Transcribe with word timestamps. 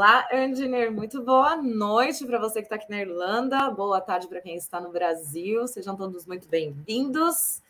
Olá, 0.00 0.26
Engineer. 0.32 0.90
Muito 0.90 1.22
boa 1.22 1.56
noite 1.56 2.24
para 2.24 2.38
você 2.38 2.60
que 2.60 2.64
está 2.64 2.76
aqui 2.76 2.88
na 2.88 3.02
Irlanda. 3.02 3.70
Boa 3.70 4.00
tarde 4.00 4.28
para 4.28 4.40
quem 4.40 4.56
está 4.56 4.80
no 4.80 4.90
Brasil. 4.90 5.68
Sejam 5.68 5.94
todos 5.94 6.24
muito 6.24 6.48
bem-vindos. 6.48 7.60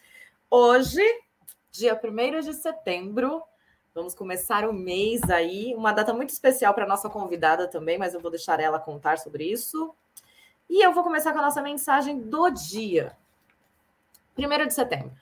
Hoje, 0.48 1.02
dia 1.72 2.00
1 2.00 2.40
de 2.42 2.54
setembro, 2.54 3.42
vamos 3.92 4.14
começar 4.14 4.64
o 4.64 4.72
mês 4.72 5.28
aí. 5.28 5.74
Uma 5.74 5.90
data 5.90 6.14
muito 6.14 6.30
especial 6.30 6.72
para 6.72 6.86
nossa 6.86 7.10
convidada 7.10 7.66
também, 7.66 7.98
mas 7.98 8.14
eu 8.14 8.20
vou 8.20 8.30
deixar 8.30 8.60
ela 8.60 8.78
contar 8.78 9.18
sobre 9.18 9.50
isso. 9.50 9.92
E 10.68 10.86
eu 10.86 10.92
vou 10.92 11.02
começar 11.02 11.32
com 11.32 11.40
a 11.40 11.42
nossa 11.42 11.60
mensagem 11.60 12.20
do 12.20 12.48
dia. 12.48 13.18
1 14.38 14.68
de 14.68 14.74
setembro. 14.74 15.16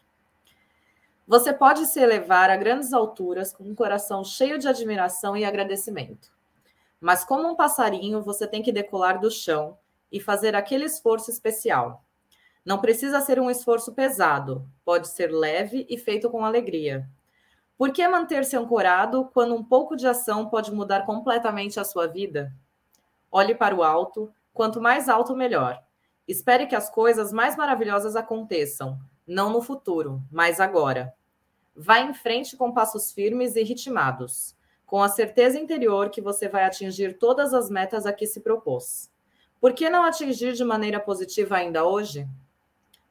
Você 1.26 1.54
pode 1.54 1.86
se 1.86 2.00
elevar 2.00 2.50
a 2.50 2.56
grandes 2.58 2.92
alturas 2.92 3.50
com 3.50 3.64
um 3.64 3.74
coração 3.74 4.22
cheio 4.22 4.58
de 4.58 4.68
admiração 4.68 5.34
e 5.34 5.46
agradecimento. 5.46 6.36
Mas, 7.00 7.24
como 7.24 7.48
um 7.48 7.54
passarinho, 7.54 8.22
você 8.22 8.46
tem 8.46 8.62
que 8.62 8.72
decolar 8.72 9.20
do 9.20 9.30
chão 9.30 9.78
e 10.10 10.20
fazer 10.20 10.54
aquele 10.56 10.84
esforço 10.84 11.30
especial. 11.30 12.02
Não 12.64 12.78
precisa 12.78 13.20
ser 13.20 13.40
um 13.40 13.50
esforço 13.50 13.92
pesado, 13.92 14.68
pode 14.84 15.08
ser 15.08 15.28
leve 15.28 15.86
e 15.88 15.96
feito 15.96 16.28
com 16.28 16.44
alegria. 16.44 17.08
Por 17.78 17.92
que 17.92 18.06
manter-se 18.08 18.56
ancorado 18.56 19.30
quando 19.32 19.54
um 19.54 19.62
pouco 19.62 19.96
de 19.96 20.06
ação 20.06 20.48
pode 20.48 20.72
mudar 20.72 21.06
completamente 21.06 21.78
a 21.78 21.84
sua 21.84 22.06
vida? 22.08 22.52
Olhe 23.30 23.54
para 23.54 23.74
o 23.74 23.82
alto, 23.84 24.32
quanto 24.52 24.80
mais 24.80 25.08
alto, 25.08 25.36
melhor. 25.36 25.80
Espere 26.26 26.66
que 26.66 26.74
as 26.74 26.90
coisas 26.90 27.32
mais 27.32 27.56
maravilhosas 27.56 28.16
aconteçam, 28.16 28.98
não 29.26 29.50
no 29.50 29.62
futuro, 29.62 30.20
mas 30.30 30.58
agora. 30.58 31.14
Vá 31.74 32.00
em 32.00 32.12
frente 32.12 32.56
com 32.56 32.72
passos 32.72 33.12
firmes 33.12 33.54
e 33.54 33.62
ritmados, 33.62 34.56
com 34.88 35.02
a 35.02 35.08
certeza 35.10 35.60
interior 35.60 36.08
que 36.08 36.22
você 36.22 36.48
vai 36.48 36.64
atingir 36.64 37.18
todas 37.18 37.52
as 37.52 37.68
metas 37.68 38.06
a 38.06 38.12
que 38.12 38.26
se 38.26 38.40
propôs. 38.40 39.12
Por 39.60 39.74
que 39.74 39.90
não 39.90 40.02
atingir 40.02 40.54
de 40.54 40.64
maneira 40.64 40.98
positiva 40.98 41.56
ainda 41.56 41.84
hoje? 41.84 42.26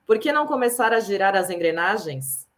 Por 0.03 0.17
que 0.17 0.31
não 0.31 0.47
começar 0.47 0.91
a 0.91 0.99
girar 0.99 1.35
as 1.35 1.51
engrenagens? 1.51 2.49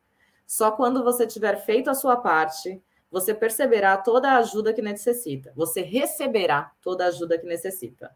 Só 0.48 0.72
quando 0.72 1.04
você 1.04 1.28
tiver 1.28 1.58
feito 1.66 1.90
a 1.90 1.94
sua 1.94 2.16
parte, 2.16 2.82
você 3.12 3.34
perceberá 3.34 3.98
toda 3.98 4.32
a 4.32 4.38
ajuda 4.38 4.74
que 4.74 4.82
necessita. 4.82 5.52
Você 5.54 5.82
receberá 5.82 6.72
toda 6.82 7.04
a 7.04 7.08
ajuda 7.10 7.38
que 7.38 7.46
necessita. 7.46 8.16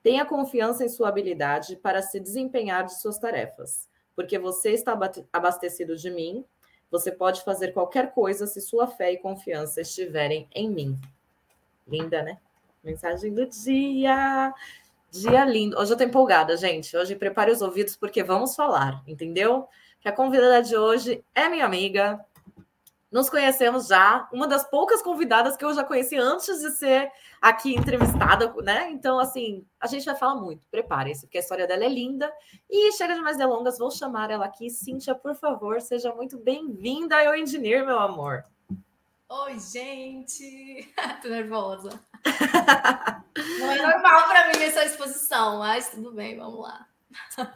Tenha 0.00 0.24
confiança 0.24 0.84
em 0.84 0.88
sua 0.88 1.08
habilidade 1.08 1.74
para 1.74 2.02
se 2.02 2.20
desempenhar 2.20 2.84
de 2.84 3.00
suas 3.00 3.18
tarefas, 3.18 3.88
porque 4.14 4.38
você 4.38 4.70
está 4.70 4.96
abastecido 5.32 5.96
de 5.96 6.08
mim 6.08 6.44
você 6.90 7.10
pode 7.10 7.42
fazer 7.42 7.72
qualquer 7.72 8.12
coisa 8.12 8.46
se 8.46 8.60
sua 8.60 8.86
fé 8.86 9.12
e 9.12 9.18
confiança 9.18 9.80
estiverem 9.80 10.48
em 10.54 10.70
mim. 10.70 10.98
Linda, 11.86 12.22
né? 12.22 12.38
Mensagem 12.82 13.32
do 13.34 13.46
dia. 13.46 14.52
Dia 15.10 15.44
lindo. 15.44 15.78
Hoje 15.78 15.92
eu 15.92 15.96
tô 15.96 16.04
empolgada, 16.04 16.56
gente. 16.56 16.96
Hoje 16.96 17.16
prepare 17.16 17.50
os 17.50 17.62
ouvidos 17.62 17.96
porque 17.96 18.22
vamos 18.22 18.54
falar, 18.54 19.02
entendeu? 19.06 19.68
Que 20.00 20.08
a 20.08 20.12
convidada 20.12 20.62
de 20.62 20.76
hoje 20.76 21.24
é 21.34 21.48
minha 21.48 21.64
amiga, 21.64 22.24
nos 23.16 23.30
conhecemos 23.30 23.86
já, 23.86 24.28
uma 24.30 24.46
das 24.46 24.68
poucas 24.68 25.00
convidadas 25.00 25.56
que 25.56 25.64
eu 25.64 25.72
já 25.72 25.82
conheci 25.82 26.16
antes 26.16 26.60
de 26.60 26.70
ser 26.72 27.10
aqui 27.40 27.74
entrevistada, 27.74 28.52
né? 28.62 28.90
Então, 28.90 29.18
assim, 29.18 29.64
a 29.80 29.86
gente 29.86 30.04
vai 30.04 30.14
falar 30.14 30.34
muito, 30.34 30.66
preparem-se, 30.70 31.22
porque 31.22 31.38
a 31.38 31.40
história 31.40 31.66
dela 31.66 31.82
é 31.82 31.88
linda. 31.88 32.30
E 32.68 32.92
chega 32.92 33.14
de 33.14 33.22
mais 33.22 33.38
delongas, 33.38 33.78
vou 33.78 33.90
chamar 33.90 34.30
ela 34.30 34.44
aqui. 34.44 34.68
Cíntia, 34.68 35.14
por 35.14 35.34
favor, 35.34 35.80
seja 35.80 36.14
muito 36.14 36.36
bem-vinda 36.36 37.26
ao 37.26 37.34
Engineer, 37.34 37.86
meu 37.86 37.98
amor. 37.98 38.44
Oi, 39.30 39.58
gente! 39.60 40.86
Tô 41.22 41.28
nervosa. 41.28 41.98
Não 43.60 43.70
é 43.70 43.80
normal 43.80 44.28
para 44.28 44.48
mim 44.48 44.62
essa 44.62 44.84
exposição, 44.84 45.60
mas 45.60 45.88
tudo 45.88 46.12
bem, 46.12 46.36
vamos 46.36 46.60
lá. 46.60 46.86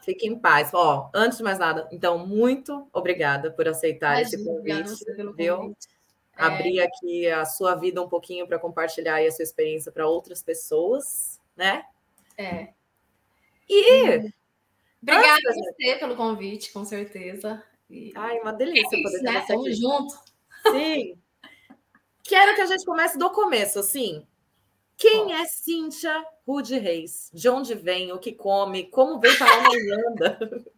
Fique 0.02 0.26
em 0.26 0.38
paz. 0.38 0.70
Ó, 0.72 1.10
antes 1.14 1.38
de 1.38 1.44
mais 1.44 1.58
nada, 1.58 1.88
então, 1.90 2.26
muito 2.26 2.88
obrigada 2.92 3.50
por 3.50 3.66
aceitar 3.68 4.20
Imagina, 4.20 4.36
esse 4.36 4.44
convite. 4.44 5.04
Pelo 5.16 5.34
convite. 5.34 5.88
É... 6.36 6.42
Abrir 6.42 6.80
aqui 6.80 7.26
a 7.28 7.44
sua 7.44 7.74
vida 7.74 8.02
um 8.02 8.08
pouquinho 8.08 8.46
para 8.46 8.58
compartilhar 8.58 9.20
a 9.20 9.30
sua 9.30 9.42
experiência 9.42 9.92
para 9.92 10.06
outras 10.06 10.42
pessoas, 10.42 11.40
né? 11.56 11.84
É. 12.36 12.68
E. 13.68 14.18
Hum. 14.18 14.32
Obrigada 15.02 15.40
a 15.48 15.54
você 15.54 15.96
pelo 15.96 16.16
convite, 16.16 16.72
com 16.72 16.84
certeza. 16.84 17.62
E... 17.88 18.12
Ai, 18.14 18.38
uma 18.40 18.52
delícia 18.52 18.96
é 18.96 19.00
isso, 19.00 19.10
poder 19.10 19.22
né? 19.22 19.44
Tamo 19.46 19.72
junto. 19.72 20.14
Sim. 20.70 21.18
Quero 22.22 22.54
que 22.54 22.60
a 22.60 22.66
gente 22.66 22.84
comece 22.84 23.18
do 23.18 23.30
começo, 23.30 23.78
assim. 23.78 24.26
Quem 25.00 25.32
é 25.32 25.46
Cíntia 25.46 26.22
Rude 26.46 26.78
Reis? 26.78 27.30
De 27.32 27.48
onde 27.48 27.74
vem? 27.74 28.12
O 28.12 28.18
que 28.18 28.32
come? 28.32 28.84
Como 28.90 29.18
veio 29.18 29.36
para 29.38 29.50
a 29.50 29.74
Irlanda? 29.74 30.38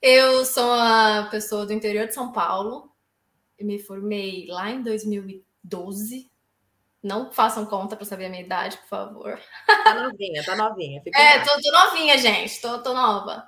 Eu 0.00 0.46
sou 0.46 0.64
uma 0.64 1.28
pessoa 1.30 1.66
do 1.66 1.74
interior 1.74 2.06
de 2.06 2.14
São 2.14 2.32
Paulo. 2.32 2.90
Eu 3.58 3.66
me 3.66 3.78
formei 3.78 4.46
lá 4.48 4.70
em 4.70 4.82
2012. 4.82 6.30
Não 7.02 7.30
façam 7.30 7.66
conta 7.66 7.96
para 7.96 8.06
saber 8.06 8.24
a 8.24 8.30
minha 8.30 8.42
idade, 8.42 8.78
por 8.78 8.88
favor. 8.88 9.38
Tá 9.66 9.94
novinha, 9.94 10.42
tá 10.42 10.56
novinha. 10.56 11.02
Fica 11.02 11.18
é, 11.20 11.40
tô, 11.40 11.50
tô, 11.60 11.70
novinha, 11.70 12.16
gente. 12.16 12.62
Tô, 12.62 12.82
tô 12.82 12.94
nova. 12.94 13.46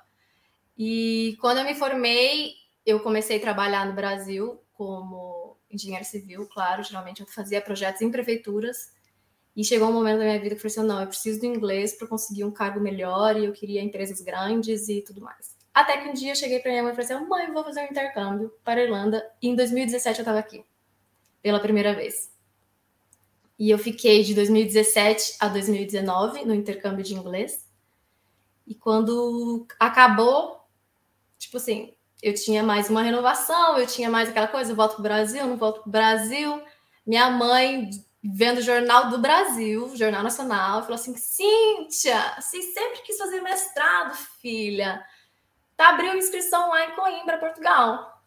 E 0.77 1.35
quando 1.41 1.57
eu 1.57 1.65
me 1.65 1.73
formei, 1.73 2.53
eu 2.85 2.99
comecei 2.99 3.37
a 3.37 3.41
trabalhar 3.41 3.87
no 3.87 3.93
Brasil 3.93 4.61
como 4.73 5.30
engenheiro 5.75 6.05
civil, 6.05 6.47
claro, 6.47 6.83
geralmente 6.83 7.21
eu 7.21 7.27
fazia 7.27 7.61
projetos 7.61 8.01
em 8.01 8.11
prefeituras. 8.11 8.91
E 9.55 9.63
chegou 9.65 9.89
um 9.89 9.93
momento 9.93 10.19
da 10.19 10.23
minha 10.23 10.39
vida 10.39 10.55
que 10.55 10.65
eu 10.65 10.71
falei 10.71 10.77
assim: 10.77 10.87
não, 10.87 11.01
eu 11.01 11.07
preciso 11.07 11.39
do 11.39 11.45
inglês 11.45 11.97
para 11.97 12.07
conseguir 12.07 12.45
um 12.45 12.51
cargo 12.51 12.79
melhor 12.79 13.37
e 13.37 13.45
eu 13.45 13.51
queria 13.51 13.81
empresas 13.81 14.21
grandes 14.21 14.87
e 14.87 15.01
tudo 15.01 15.21
mais. 15.21 15.57
Até 15.73 15.97
que 15.97 16.09
um 16.09 16.13
dia 16.13 16.31
eu 16.31 16.35
cheguei 16.35 16.59
para 16.59 16.71
minha 16.71 16.83
mãe 16.83 16.93
e 16.93 16.95
falei 16.95 17.11
assim: 17.11 17.27
mãe, 17.27 17.51
vou 17.51 17.63
fazer 17.63 17.81
um 17.81 17.85
intercâmbio 17.85 18.53
para 18.63 18.79
a 18.79 18.83
Irlanda. 18.83 19.29
E 19.41 19.49
em 19.49 19.55
2017 19.55 20.19
eu 20.19 20.23
estava 20.23 20.39
aqui, 20.39 20.63
pela 21.41 21.59
primeira 21.59 21.93
vez. 21.93 22.31
E 23.59 23.69
eu 23.69 23.77
fiquei 23.77 24.23
de 24.23 24.33
2017 24.33 25.35
a 25.39 25.47
2019 25.47 26.45
no 26.45 26.53
intercâmbio 26.53 27.03
de 27.03 27.13
inglês. 27.13 27.69
E 28.65 28.73
quando 28.73 29.67
acabou, 29.79 30.65
tipo 31.37 31.57
assim, 31.57 31.93
eu 32.21 32.33
tinha 32.33 32.61
mais 32.61 32.89
uma 32.89 33.01
renovação, 33.01 33.77
eu 33.77 33.87
tinha 33.87 34.09
mais 34.09 34.29
aquela 34.29 34.47
coisa, 34.47 34.71
eu 34.71 34.75
volto 34.75 34.93
para 34.93 34.99
o 34.99 35.03
Brasil, 35.03 35.47
não 35.47 35.57
volto 35.57 35.81
para 35.81 35.89
o 35.89 35.91
Brasil. 35.91 36.63
Minha 37.05 37.29
mãe, 37.31 37.89
vendo 38.23 38.59
o 38.59 38.61
Jornal 38.61 39.09
do 39.09 39.17
Brasil, 39.17 39.95
Jornal 39.95 40.21
Nacional, 40.21 40.81
falou 40.81 40.95
assim: 40.95 41.15
Cíntia, 41.17 42.35
você 42.39 42.61
sempre 42.61 43.01
quis 43.01 43.17
fazer 43.17 43.41
mestrado, 43.41 44.15
filha. 44.39 45.03
Tá 45.75 45.89
abriu 45.89 46.15
inscrição 46.15 46.69
lá 46.69 46.85
em 46.85 46.95
Coimbra, 46.95 47.39
Portugal. 47.39 48.23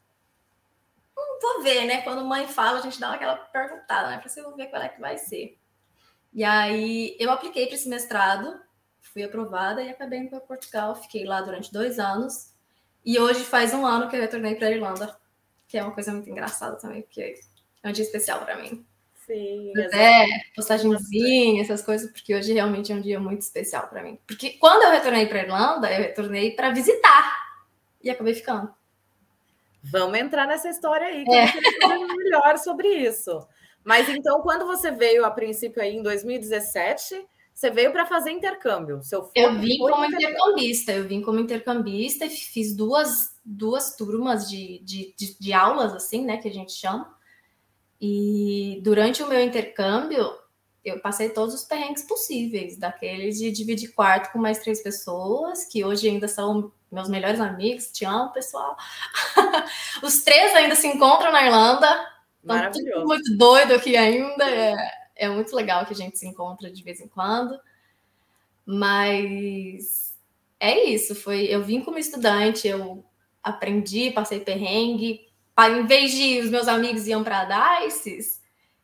Hum, 1.17 1.39
vou 1.41 1.63
ver, 1.63 1.85
né? 1.85 2.03
Quando 2.03 2.25
mãe 2.25 2.49
fala, 2.49 2.79
a 2.79 2.83
gente 2.83 2.99
dá 2.99 3.13
aquela 3.13 3.37
perguntada, 3.37 4.09
né? 4.09 4.19
Para 4.19 4.29
você 4.29 4.43
ver 4.57 4.67
qual 4.67 4.83
é 4.83 4.89
que 4.89 5.01
vai 5.01 5.17
ser. 5.19 5.57
E 6.33 6.43
aí 6.43 7.17
eu 7.21 7.31
apliquei 7.31 7.67
para 7.67 7.77
esse 7.77 7.89
mestrado, 7.89 8.61
fui 9.01 9.23
aprovada 9.23 9.81
e 9.85 9.89
acabei 9.89 10.19
indo 10.19 10.31
para 10.31 10.41
Portugal. 10.41 10.97
Fiquei 10.97 11.25
lá 11.25 11.41
durante 11.43 11.73
dois 11.73 12.01
anos. 12.01 12.54
E 13.05 13.19
hoje 13.19 13.45
faz 13.45 13.75
um 13.75 13.85
ano 13.85 14.09
que 14.09 14.17
eu 14.17 14.21
retornei 14.21 14.55
para 14.55 14.69
a 14.69 14.71
Irlanda, 14.71 15.17
que 15.69 15.77
é 15.77 15.83
uma 15.83 15.93
coisa 15.93 16.13
muito 16.13 16.31
engraçada 16.31 16.77
também, 16.77 17.03
porque 17.03 17.35
é 17.83 17.89
um 17.89 17.93
dia 17.93 18.05
especial 18.05 18.41
para 18.41 18.57
mim. 18.57 18.85
Sim. 19.27 19.73
É, 19.93 20.27
postagemzinha, 20.55 21.63
essas 21.63 21.83
coisas, 21.83 22.11
porque 22.11 22.35
hoje 22.35 22.53
realmente 22.53 22.93
é 22.93 22.95
um 22.95 23.01
dia 23.01 23.19
muito 23.19 23.41
especial 23.41 23.89
para 23.89 24.03
mim. 24.03 24.19
Porque 24.27 24.51
quando 24.59 24.83
eu 24.83 24.91
retornei 24.91 25.27
para 25.27 25.39
a 25.39 25.43
Irlanda, 25.43 25.93
eu 25.93 26.03
retornei 26.03 26.51
para 26.53 26.71
visitar 26.71 27.45
e 28.03 28.11
acabei 28.11 28.35
ficando. 28.35 28.73
Vamos 29.83 30.19
entrar 30.19 30.47
nessa 30.47 30.69
história 30.69 31.07
aí, 31.07 31.25
que 31.25 31.35
é. 31.35 31.47
eu 31.83 32.07
melhor 32.07 32.59
sobre 32.59 32.89
isso. 32.89 33.47
Mas 33.83 34.09
então, 34.09 34.41
quando 34.41 34.67
você 34.67 34.91
veio 34.91 35.25
a 35.25 35.31
princípio 35.31 35.83
aí 35.83 35.95
em 35.95 36.03
2017, 36.03 37.27
você 37.55 37.71
veio 37.71 37.93
para 37.93 38.05
fazer 38.05 38.33
intercâmbio. 38.33 39.01
Seu 39.03 39.31
eu 39.35 39.59
vim 39.59 39.79
como 39.79 40.05
intercambista. 40.05 40.93
Eu 40.93 41.07
vim 41.07 41.23
como 41.23 41.39
intercambista 41.39 42.27
e 42.27 42.31
fiz 42.31 42.75
duas, 42.75 43.37
duas 43.45 43.95
turmas 43.95 44.51
de, 44.51 44.81
de, 44.81 45.15
de, 45.17 45.39
de, 45.39 45.53
aulas, 45.53 45.95
assim, 45.95 46.25
né, 46.25 46.39
que 46.39 46.49
a 46.49 46.53
gente 46.53 46.73
chama. 46.73 47.15
E 48.01 48.81
durante 48.83 49.23
o 49.23 49.29
meu 49.29 49.41
intercâmbio, 49.41 50.29
eu 50.85 50.99
passei 51.01 51.31
todos 51.31 51.55
os 51.55 51.63
perrengues 51.65 52.03
possíveis, 52.03 52.77
daqueles 52.77 53.39
de 53.39 53.53
dividir 53.53 53.95
quarto 53.95 54.33
com 54.33 54.39
mais 54.39 54.59
três 54.59 54.83
pessoas, 54.83 55.65
que 55.65 55.85
hoje 55.85 56.09
ainda 56.09 56.27
são 56.27 56.73
meus 56.91 57.09
melhores 57.09 57.39
amigos. 57.39 57.87
Te 57.93 58.05
amo, 58.05 58.33
pessoal. 58.33 58.77
os 60.03 60.25
três 60.25 60.53
ainda 60.57 60.75
se 60.75 60.89
encontram 60.89 61.31
na 61.31 61.47
Irlanda. 61.47 62.13
Maravilhoso. 62.43 63.07
Muito 63.07 63.37
doido 63.37 63.75
aqui 63.75 63.97
ainda. 63.97 64.45
É 64.45 65.04
é 65.17 65.29
muito 65.29 65.55
legal 65.55 65.87
que 65.87 65.93
a 65.93 65.97
gente 65.97 66.19
se 66.19 66.27
encontra 66.27 66.71
de 66.71 66.83
vez 66.83 67.01
em 67.01 67.09
quando. 67.09 67.59
Mas 68.67 70.15
é 70.59 70.85
isso, 70.85 71.15
foi, 71.15 71.45
eu 71.45 71.63
vim 71.63 71.83
como 71.83 71.99
estudante, 71.99 72.67
eu 72.67 73.05
aprendi, 73.43 74.11
passei 74.11 74.41
perrengue, 74.41 75.29
em 75.59 75.87
vez 75.87 76.13
de 76.13 76.41
os 76.41 76.51
meus 76.51 76.67
amigos 76.67 77.07
iam 77.07 77.23
para 77.23 77.45
DICES, 77.81 78.43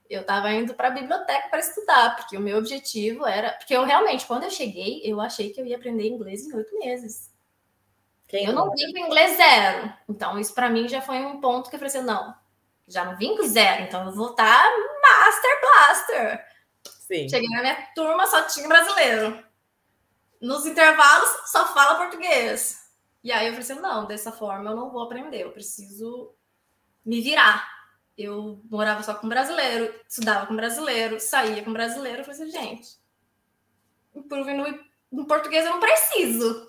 Eu 0.09 0.23
estava 0.23 0.53
indo 0.53 0.75
para 0.75 0.89
a 0.89 0.91
biblioteca 0.91 1.49
para 1.49 1.61
estudar, 1.61 2.17
porque 2.17 2.37
o 2.37 2.41
meu 2.41 2.59
objetivo 2.59 3.27
era. 3.27 3.53
Porque 3.53 3.75
eu 3.75 3.85
realmente, 3.85 4.27
quando 4.27 4.45
eu 4.45 4.51
cheguei, 4.51 5.01
eu 5.05 5.21
achei 5.21 5.51
que 5.51 5.61
eu 5.61 5.67
ia 5.67 5.77
aprender 5.77 6.09
inglês 6.09 6.47
em 6.47 6.55
oito 6.55 6.77
meses. 6.79 7.31
Quem 8.27 8.45
eu 8.45 8.53
não 8.53 8.71
vim 8.73 8.93
com 8.93 9.07
inglês 9.07 9.37
zero. 9.37 9.93
Então, 10.09 10.39
isso 10.39 10.55
para 10.55 10.69
mim 10.69 10.89
já 10.89 11.01
foi 11.01 11.25
um 11.25 11.41
ponto 11.41 11.71
que 11.71 11.77
eu 11.77 11.81
falei 11.81 11.95
assim: 11.95 12.07
não, 12.07 12.35
já 12.87 13.05
não 13.05 13.17
vim 13.17 13.37
com 13.37 13.43
zero, 13.45 13.85
então 13.85 14.07
eu 14.07 14.13
vou 14.13 14.31
estar 14.31 14.63
tá 14.63 14.71
Master 15.11 15.61
Blaster. 15.61 16.47
Sim. 17.07 17.29
Cheguei 17.29 17.49
na 17.49 17.61
minha 17.61 17.89
turma, 17.95 18.27
só 18.27 18.43
tinha 18.43 18.69
brasileiro. 18.69 19.45
Nos 20.41 20.65
intervalos, 20.65 21.29
só 21.51 21.73
fala 21.75 21.99
português. 21.99 22.81
E 23.23 23.33
aí 23.33 23.47
eu 23.47 23.53
falei 23.53 23.65
assim: 23.65 23.81
não, 23.81 24.07
dessa 24.07 24.33
forma 24.33 24.71
eu 24.71 24.77
não 24.77 24.91
vou 24.91 25.03
aprender, 25.03 25.43
eu 25.43 25.53
preciso 25.53 26.35
me 27.05 27.21
virar. 27.21 27.69
Eu 28.17 28.61
morava 28.71 29.03
só 29.03 29.15
com 29.15 29.29
brasileiro, 29.29 29.95
estudava 30.07 30.47
com 30.47 30.55
brasileiro, 30.55 31.19
saía 31.19 31.63
com 31.65 31.73
brasileiro. 31.73 32.21
Eu 32.21 32.25
falei 32.25 32.43
assim, 32.43 32.51
gente, 32.51 32.99
no, 34.15 34.81
no 35.11 35.27
português 35.27 35.65
eu 35.65 35.73
não 35.73 35.81
preciso. 35.81 36.67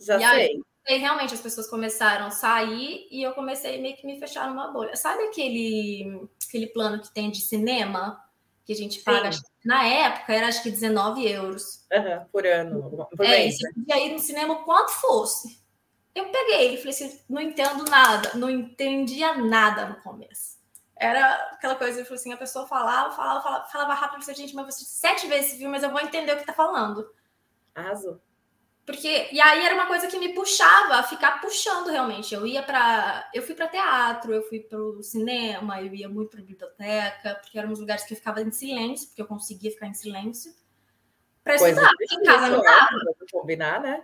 Já 0.00 0.16
e 0.16 0.20
sei. 0.20 0.28
Aí, 0.28 0.62
realmente 0.88 1.34
as 1.34 1.40
pessoas 1.40 1.68
começaram 1.68 2.26
a 2.26 2.30
sair 2.30 3.06
e 3.10 3.22
eu 3.22 3.32
comecei 3.32 3.80
meio 3.80 3.96
que 3.96 4.06
me 4.06 4.18
fechar 4.18 4.48
numa 4.48 4.68
bolha. 4.72 4.96
Sabe 4.96 5.24
aquele, 5.24 6.28
aquele 6.46 6.66
plano 6.68 7.00
que 7.00 7.12
tem 7.12 7.30
de 7.30 7.40
cinema? 7.40 8.22
Que 8.64 8.72
a 8.72 8.76
gente 8.76 9.00
paga, 9.00 9.30
na 9.64 9.84
época 9.84 10.32
era 10.32 10.46
acho 10.46 10.62
que 10.62 10.70
19 10.70 11.28
euros. 11.28 11.84
Uhum, 11.92 12.24
por 12.30 12.46
ano, 12.46 13.08
por 13.16 13.24
é, 13.24 13.28
mês. 13.28 13.58
Você 13.58 13.72
podia 13.72 14.06
ir 14.06 14.12
no 14.12 14.18
cinema 14.20 14.62
quanto 14.64 14.92
fosse. 14.92 15.60
Eu 16.14 16.30
peguei 16.30 16.74
e 16.74 16.76
falei 16.76 16.90
assim: 16.90 17.20
não 17.28 17.42
entendo 17.42 17.84
nada, 17.90 18.32
não 18.34 18.48
entendia 18.48 19.34
nada 19.34 19.86
no 19.86 19.96
começo. 20.02 20.60
Era 20.96 21.34
aquela 21.52 21.74
coisa, 21.74 22.00
eu 22.00 22.04
falei 22.04 22.20
assim: 22.20 22.32
a 22.32 22.36
pessoa 22.36 22.66
falava, 22.66 23.10
falava, 23.16 23.42
falava, 23.42 23.64
falava 23.66 23.94
rápido, 23.94 24.20
eu 24.20 24.22
falei, 24.22 24.36
gente, 24.36 24.54
mas 24.54 24.66
você 24.66 24.84
sete 24.84 25.26
vezes 25.26 25.58
viu, 25.58 25.68
mas 25.68 25.82
eu 25.82 25.90
vou 25.90 26.00
entender 26.00 26.32
o 26.32 26.38
que 26.38 26.46
tá 26.46 26.52
falando. 26.52 27.04
Arrasou. 27.74 28.20
Porque, 28.84 29.28
e 29.30 29.40
aí 29.40 29.64
era 29.64 29.74
uma 29.74 29.86
coisa 29.86 30.08
que 30.08 30.18
me 30.18 30.34
puxava 30.34 30.96
a 30.96 31.02
ficar 31.04 31.40
puxando 31.40 31.88
realmente. 31.88 32.34
Eu 32.34 32.44
ia 32.44 32.62
para. 32.62 33.30
Eu 33.32 33.42
fui 33.42 33.54
para 33.54 33.68
teatro, 33.68 34.34
eu 34.34 34.42
fui 34.42 34.58
para 34.58 34.78
o 34.78 35.02
cinema, 35.02 35.80
eu 35.80 35.94
ia 35.94 36.08
muito 36.08 36.30
para 36.30 36.42
biblioteca, 36.42 37.36
porque 37.40 37.58
eram 37.58 37.70
os 37.70 37.78
lugares 37.78 38.04
que 38.04 38.12
eu 38.12 38.16
ficava 38.16 38.42
em 38.42 38.50
silêncio, 38.50 39.06
porque 39.08 39.22
eu 39.22 39.26
conseguia 39.26 39.70
ficar 39.70 39.86
em 39.86 39.94
silêncio. 39.94 40.52
Para 41.44 41.54
estudar. 41.54 41.90
Em 42.10 42.22
casa 42.24 42.48
não 42.48 42.60
dava. 42.60 42.88
Combinar, 43.30 43.80
né? 43.80 44.02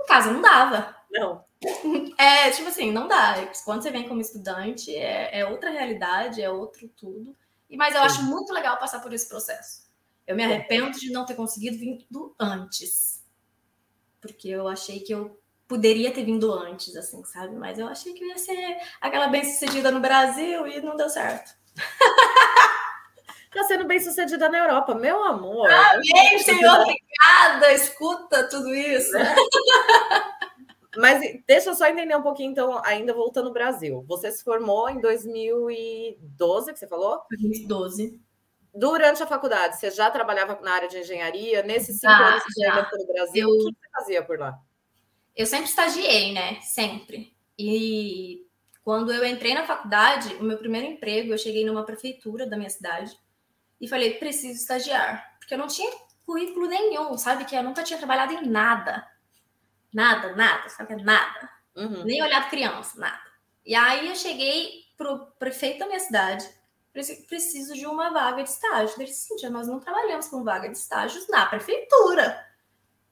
Em 0.00 0.06
casa 0.06 0.32
não 0.32 0.40
dava. 0.40 0.96
Não. 1.10 1.44
É, 2.18 2.50
tipo 2.50 2.68
assim, 2.68 2.92
não 2.92 3.08
dá. 3.08 3.34
Quando 3.64 3.82
você 3.82 3.90
vem 3.90 4.06
como 4.06 4.20
estudante, 4.20 4.94
é, 4.94 5.40
é 5.40 5.46
outra 5.46 5.70
realidade, 5.70 6.42
é 6.42 6.50
outro 6.50 6.88
tudo. 6.88 7.34
E, 7.70 7.76
mas 7.76 7.94
eu 7.94 8.00
Sim. 8.02 8.06
acho 8.06 8.22
muito 8.24 8.52
legal 8.52 8.78
passar 8.78 9.00
por 9.00 9.12
esse 9.12 9.28
processo. 9.28 9.84
Eu 10.26 10.36
me 10.36 10.44
arrependo 10.44 10.98
de 10.98 11.10
não 11.10 11.24
ter 11.24 11.34
conseguido 11.34 11.78
vir 11.78 12.06
antes. 12.38 13.13
Porque 14.24 14.48
eu 14.48 14.66
achei 14.66 15.00
que 15.00 15.12
eu 15.12 15.38
poderia 15.68 16.10
ter 16.10 16.24
vindo 16.24 16.50
antes, 16.50 16.96
assim, 16.96 17.22
sabe? 17.24 17.54
Mas 17.56 17.78
eu 17.78 17.86
achei 17.86 18.14
que 18.14 18.24
ia 18.24 18.38
ser 18.38 18.78
aquela 19.02 19.28
bem-sucedida 19.28 19.90
no 19.90 20.00
Brasil 20.00 20.66
e 20.66 20.80
não 20.80 20.96
deu 20.96 21.10
certo. 21.10 21.54
Tá 23.52 23.62
sendo 23.64 23.84
bem 23.84 24.00
sucedida 24.00 24.48
na 24.48 24.58
Europa, 24.58 24.94
meu 24.94 25.22
amor. 25.22 25.70
Amém, 25.70 26.38
Senhor, 26.40 26.80
obrigada. 26.80 27.72
Escuta 27.72 28.48
tudo 28.48 28.74
isso. 28.74 29.16
É. 29.16 29.34
Mas 30.96 31.20
deixa 31.46 31.70
eu 31.70 31.74
só 31.74 31.86
entender 31.86 32.16
um 32.16 32.22
pouquinho, 32.22 32.50
então, 32.50 32.80
ainda 32.84 33.12
voltando 33.12 33.48
ao 33.48 33.52
Brasil. 33.52 34.04
Você 34.08 34.32
se 34.32 34.42
formou 34.42 34.88
em 34.88 35.00
2012, 35.00 36.72
que 36.72 36.78
você 36.78 36.88
falou? 36.88 37.20
2012. 37.30 38.20
Durante 38.74 39.22
a 39.22 39.26
faculdade, 39.26 39.78
você 39.78 39.90
já 39.90 40.10
trabalhava 40.10 40.58
na 40.60 40.72
área 40.72 40.88
de 40.88 40.98
engenharia? 40.98 41.62
Nesses 41.62 42.00
cinco 42.00 42.12
ah, 42.12 42.28
anos 42.28 42.44
que 42.44 42.52
você 42.52 42.64
ainda 42.64 42.84
foi 42.88 42.98
no 42.98 43.06
Brasil, 43.06 43.48
eu... 43.48 43.54
o 43.54 43.72
que 43.72 43.78
você 43.78 43.90
fazia 43.92 44.22
por 44.24 44.38
lá? 44.38 44.58
Eu 45.36 45.46
sempre 45.46 45.66
estagiei, 45.66 46.32
né? 46.32 46.60
Sempre. 46.60 47.36
E 47.56 48.46
quando 48.82 49.12
eu 49.12 49.24
entrei 49.24 49.54
na 49.54 49.64
faculdade, 49.64 50.34
o 50.34 50.42
meu 50.42 50.58
primeiro 50.58 50.86
emprego, 50.86 51.32
eu 51.32 51.38
cheguei 51.38 51.64
numa 51.64 51.84
prefeitura 51.84 52.46
da 52.46 52.56
minha 52.56 52.70
cidade 52.70 53.16
e 53.80 53.88
falei, 53.88 54.14
preciso 54.14 54.60
estagiar. 54.60 55.36
Porque 55.38 55.54
eu 55.54 55.58
não 55.58 55.68
tinha 55.68 55.90
currículo 56.26 56.66
nenhum, 56.66 57.16
sabe? 57.16 57.44
Que 57.44 57.54
eu 57.54 57.62
nunca 57.62 57.82
tinha 57.82 57.98
trabalhado 57.98 58.32
em 58.32 58.46
nada. 58.46 59.06
Nada, 59.92 60.34
nada, 60.34 60.68
sabe? 60.68 61.02
Nada. 61.02 61.48
Uhum. 61.76 62.04
Nem 62.04 62.22
olhado 62.22 62.50
criança, 62.50 62.98
nada. 62.98 63.22
E 63.64 63.74
aí 63.74 64.08
eu 64.08 64.16
cheguei 64.16 64.84
pro 64.96 65.26
prefeito 65.38 65.78
da 65.78 65.86
minha 65.86 66.00
cidade, 66.00 66.48
preciso 67.26 67.74
de 67.74 67.86
uma 67.86 68.10
vaga 68.10 68.42
de 68.42 68.48
estágio. 68.48 68.94
Ele 68.96 69.06
disse, 69.06 69.26
Cíntia, 69.26 69.50
nós 69.50 69.66
não 69.66 69.80
trabalhamos 69.80 70.28
com 70.28 70.44
vaga 70.44 70.68
de 70.68 70.78
estágios 70.78 71.28
na 71.28 71.44
prefeitura. 71.46 72.40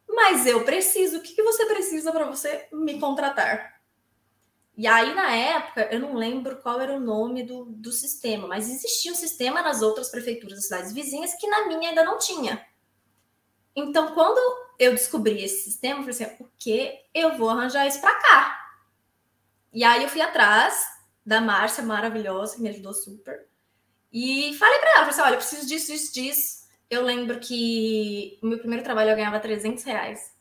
Mas 0.09 0.47
eu 0.47 0.65
preciso. 0.65 1.19
O 1.19 1.21
que, 1.21 1.35
que 1.35 1.43
você 1.43 1.67
precisa 1.67 2.13
para 2.13 2.25
você 2.25 2.69
me 2.73 3.01
contratar? 3.01 3.81
E 4.77 4.87
aí, 4.87 5.15
na 5.15 5.35
época, 5.35 5.89
eu 5.93 6.01
não 6.01 6.15
lembro 6.15 6.57
qual 6.63 6.81
era 6.81 6.95
o 6.95 7.01
nome 7.01 7.43
do, 7.43 7.67
do 7.67 7.93
sistema, 7.93 8.49
mas 8.49 8.71
existia 8.71 9.13
um 9.13 9.17
sistema 9.17 9.61
nas 9.61 9.83
outras 9.83 10.09
prefeituras 10.09 10.57
das 10.57 10.65
cidades 10.65 10.93
vizinhas 10.93 11.35
que 11.35 11.47
na 11.47 11.67
minha 11.67 11.91
ainda 11.91 12.05
não 12.05 12.19
tinha. 12.19 12.65
Então, 13.77 14.15
quando 14.15 14.39
eu 14.79 14.93
descobri 14.93 15.43
esse 15.45 15.65
sistema, 15.65 16.01
eu 16.01 16.05
falei 16.05 16.33
assim, 16.33 16.43
o 16.43 16.49
que 16.59 16.99
eu 17.13 17.37
vou 17.37 17.51
arranjar 17.51 17.87
isso 17.87 18.01
para 18.01 18.15
cá? 18.15 18.59
E 19.73 19.85
aí 19.85 20.03
eu 20.03 20.09
fui 20.09 20.21
atrás 20.21 20.83
da 21.25 21.41
Márcia 21.41 21.83
maravilhosa, 21.83 22.57
que 22.57 22.63
me 22.63 22.69
ajudou 22.71 22.93
super. 22.95 23.47
E 24.13 24.55
falei 24.59 24.79
para 24.79 24.91
ela, 24.91 24.99
falei 24.99 25.11
assim, 25.11 25.21
olha, 25.23 25.35
eu 25.35 25.39
preciso 25.39 25.67
disso, 25.67 25.93
disso, 25.93 26.13
disso. 26.13 26.63
Eu 26.91 27.03
lembro 27.03 27.41
que 27.41 28.39
o 28.43 28.47
meu 28.47 28.59
primeiro 28.59 28.85
trabalho 28.85 29.11
eu 29.11 29.17
ganhava 29.17 29.41
300 29.41 29.83
reais. 29.85 30.33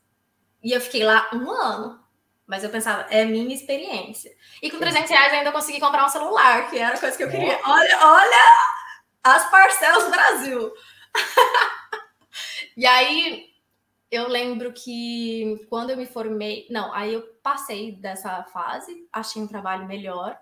E 0.62 0.72
eu 0.74 0.82
fiquei 0.82 1.04
lá 1.04 1.30
um 1.34 1.50
ano. 1.50 2.02
Mas 2.46 2.66
eu 2.66 2.70
pensava, 2.70 3.04
é 3.10 3.24
minha 3.24 3.56
experiência. 3.56 4.30
E 4.62 4.70
com 4.70 4.78
300 4.78 5.10
reais 5.10 5.32
eu 5.32 5.40
ainda 5.40 5.54
consegui 5.54 5.80
comprar 5.80 6.06
um 6.06 6.10
celular, 6.10 6.70
que 6.70 6.78
era 6.78 6.96
a 6.96 7.00
coisa 7.00 7.16
que 7.16 7.24
eu 7.24 7.30
queria. 7.30 7.58
Olha, 7.66 8.00
olha 8.06 8.72
as 9.24 9.50
parcelas 9.50 10.04
do 10.04 10.12
Brasil. 10.12 10.74
e 12.76 12.86
aí, 12.86 13.52
eu 14.12 14.28
lembro 14.28 14.74
que 14.74 15.66
quando 15.70 15.92
eu 15.92 15.98
me 15.98 16.06
formei, 16.06 16.68
não, 16.70 16.94
aí 16.94 17.14
eu 17.14 17.22
passei 17.42 17.94
dessa 17.94 18.44
fase, 18.44 19.08
achei 19.14 19.42
um 19.42 19.48
trabalho 19.48 19.88
melhor, 19.88 20.38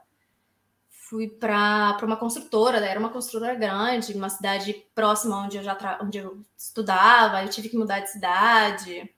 fui 1.09 1.27
para 1.27 1.97
uma 2.03 2.15
construtora, 2.15 2.79
né? 2.79 2.89
era 2.89 2.99
uma 2.99 3.09
construtora 3.09 3.55
grande, 3.55 4.13
uma 4.13 4.29
cidade 4.29 4.73
próxima 4.93 5.43
onde 5.43 5.57
eu 5.57 5.63
já 5.63 5.75
onde 6.01 6.19
eu 6.19 6.39
estudava, 6.55 7.41
eu 7.41 7.49
tive 7.49 7.67
que 7.67 7.77
mudar 7.77 7.99
de 7.99 8.11
cidade. 8.11 9.09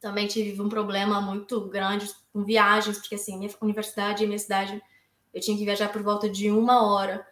Também 0.00 0.28
tive 0.28 0.62
um 0.62 0.68
problema 0.68 1.20
muito 1.20 1.68
grande 1.68 2.08
com 2.32 2.44
viagens, 2.44 2.98
porque 2.98 3.16
assim, 3.16 3.36
minha 3.36 3.50
universidade 3.60 4.22
e 4.22 4.26
minha 4.26 4.38
cidade 4.38 4.80
eu 5.34 5.40
tinha 5.40 5.58
que 5.58 5.64
viajar 5.64 5.90
por 5.90 6.02
volta 6.02 6.28
de 6.28 6.48
uma 6.48 6.86
hora. 6.86 7.26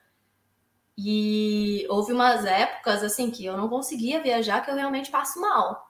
E 0.97 1.87
houve 1.89 2.13
umas 2.13 2.45
épocas 2.45 3.05
assim 3.05 3.31
que 3.31 3.45
eu 3.47 3.57
não 3.57 3.69
conseguia 3.69 4.21
viajar, 4.21 4.61
que 4.61 4.71
eu 4.73 4.75
realmente 4.75 5.11
passo 5.11 5.41
mal. 5.41 5.88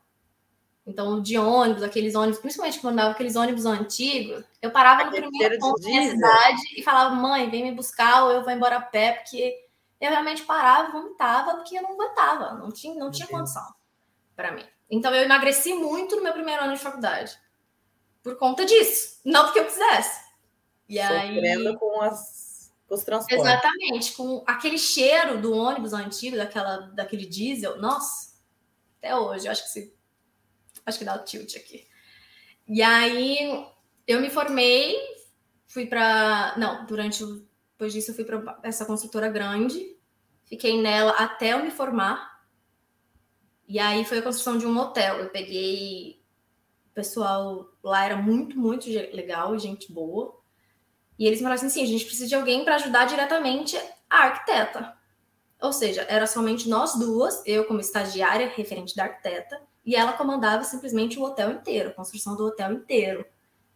Então, 0.89 1.21
de 1.21 1.37
ônibus, 1.37 1.83
aqueles 1.83 2.15
ônibus, 2.15 2.39
principalmente 2.41 2.81
quando 2.81 2.95
andava 2.95 3.11
aqueles 3.11 3.37
ônibus 3.37 3.67
antigos, 3.67 4.43
eu 4.63 4.71
parava 4.71 5.05
no 5.05 5.11
primeiro 5.11 5.59
ponto 5.59 5.83
da 5.83 6.03
cidade 6.03 6.63
e 6.75 6.83
falava, 6.83 7.15
mãe, 7.15 7.51
vem 7.51 7.63
me 7.63 7.73
buscar 7.73 8.25
ou 8.25 8.33
eu 8.33 8.43
vou 8.43 8.51
embora 8.51 8.77
a 8.77 8.81
pé, 8.81 9.13
porque 9.13 9.67
eu 10.01 10.11
realmente 10.11 10.45
parava, 10.45 10.91
vomitava, 10.91 11.57
porque 11.57 11.77
eu 11.77 11.83
não 11.83 11.93
aguentava, 11.93 12.55
não 12.55 12.73
tinha, 12.73 12.95
não 12.95 13.11
tinha 13.11 13.29
condição 13.29 13.75
para 14.35 14.51
mim. 14.51 14.65
Então, 14.91 15.15
eu 15.15 15.25
emagreci 15.25 15.75
muito 15.75 16.17
no 16.17 16.23
meu 16.23 16.33
primeiro 16.33 16.63
ano 16.63 16.73
de 16.73 16.81
faculdade, 16.81 17.39
por 18.23 18.37
conta 18.37 18.65
disso, 18.65 19.21
não 19.27 19.45
porque 19.45 19.61
eu 19.61 19.67
quisesse. 19.67 20.27
E 20.89 20.99
Sofrendo 21.03 21.69
aí... 21.69 21.77
com 21.77 22.01
as 22.01 22.49
os 22.89 23.05
transportes. 23.05 23.45
Exatamente, 23.45 24.15
com 24.15 24.43
aquele 24.47 24.79
cheiro 24.79 25.39
do 25.39 25.53
ônibus 25.53 25.93
antigo, 25.93 26.39
daquela, 26.39 26.79
daquele 26.95 27.27
diesel, 27.27 27.79
nossa, 27.79 28.33
até 28.97 29.15
hoje, 29.15 29.47
eu 29.47 29.53
acho 29.53 29.65
que 29.65 29.69
se 29.69 29.98
Acho 30.89 30.99
que 30.99 31.05
dá 31.05 31.15
o 31.15 31.25
tilt 31.25 31.55
aqui. 31.55 31.87
E 32.67 32.83
aí 32.83 33.67
eu 34.07 34.21
me 34.21 34.31
formei, 34.31 34.97
fui 35.67 35.87
para. 35.87 36.55
Não, 36.57 36.87
durante. 36.87 37.23
Depois 37.73 37.93
disso, 37.93 38.11
eu 38.11 38.15
fui 38.15 38.25
para 38.25 38.59
essa 38.63 38.87
construtora 38.87 39.29
grande, 39.29 39.97
fiquei 40.47 40.81
nela 40.81 41.13
até 41.13 41.53
eu 41.53 41.63
me 41.63 41.71
formar. 41.71 42.39
E 43.69 43.79
aí 43.79 44.05
foi 44.05 44.19
a 44.19 44.23
construção 44.23 44.57
de 44.57 44.67
um 44.67 44.77
hotel. 44.79 45.19
Eu 45.19 45.29
peguei. 45.29 46.23
O 46.91 46.95
pessoal 46.95 47.71
lá 47.85 48.05
era 48.05 48.17
muito, 48.17 48.59
muito 48.59 48.89
legal, 48.89 49.57
gente 49.59 49.93
boa. 49.93 50.41
E 51.19 51.27
eles 51.27 51.39
falaram 51.39 51.57
assim: 51.57 51.69
sim, 51.69 51.83
a 51.83 51.87
gente 51.87 52.07
precisa 52.07 52.27
de 52.27 52.35
alguém 52.35 52.65
para 52.65 52.77
ajudar 52.77 53.05
diretamente 53.05 53.77
a 54.09 54.25
arquiteta. 54.25 54.97
Ou 55.61 55.73
seja, 55.73 56.03
era 56.09 56.27
somente 56.27 56.69
nós 56.69 56.95
duas, 56.99 57.43
eu 57.45 57.67
como 57.67 57.81
estagiária, 57.81 58.49
referente 58.49 58.95
da 58.95 59.05
arquiteta, 59.05 59.61
e 59.89 59.97
ela 59.97 60.13
comandava 60.13 60.65
simplesmente 60.65 61.19
o 61.19 61.23
hotel 61.23 61.51
inteiro, 61.51 61.89
a 61.89 61.95
construção 61.95 62.37
do 62.37 62.45
hotel 62.45 62.75
inteiro. 62.75 63.25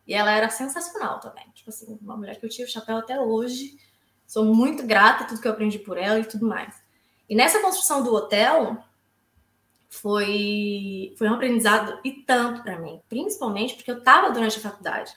E 0.07 0.13
ela 0.13 0.31
era 0.31 0.51
sensacional 0.51 1.19
também. 1.21 1.51
Tipo 1.55 1.71
assim, 1.71 1.99
uma 2.03 2.19
mulher 2.19 2.39
que 2.39 2.45
eu 2.45 2.51
tiro 2.51 2.69
o 2.69 2.71
chapéu 2.71 2.99
até 2.99 3.19
hoje. 3.19 3.79
Sou 4.27 4.45
muito 4.45 4.87
grata 4.87 5.25
a 5.25 5.27
tudo 5.27 5.41
que 5.41 5.49
eu 5.49 5.53
aprendi 5.53 5.79
por 5.79 5.97
ela 5.97 6.21
e 6.21 6.25
tudo 6.27 6.47
mais. 6.47 6.83
E 7.31 7.35
nessa 7.35 7.63
construção 7.63 8.03
do 8.03 8.13
hotel, 8.13 8.77
foi, 9.89 11.15
foi 11.17 11.31
um 11.31 11.33
aprendizado 11.33 11.99
e 12.05 12.13
tanto 12.13 12.63
para 12.63 12.79
mim, 12.79 13.01
principalmente 13.09 13.75
porque 13.75 13.91
eu 13.91 13.99
estava 13.99 14.31
durante 14.31 14.59
a 14.59 14.63
faculdade. 14.63 15.17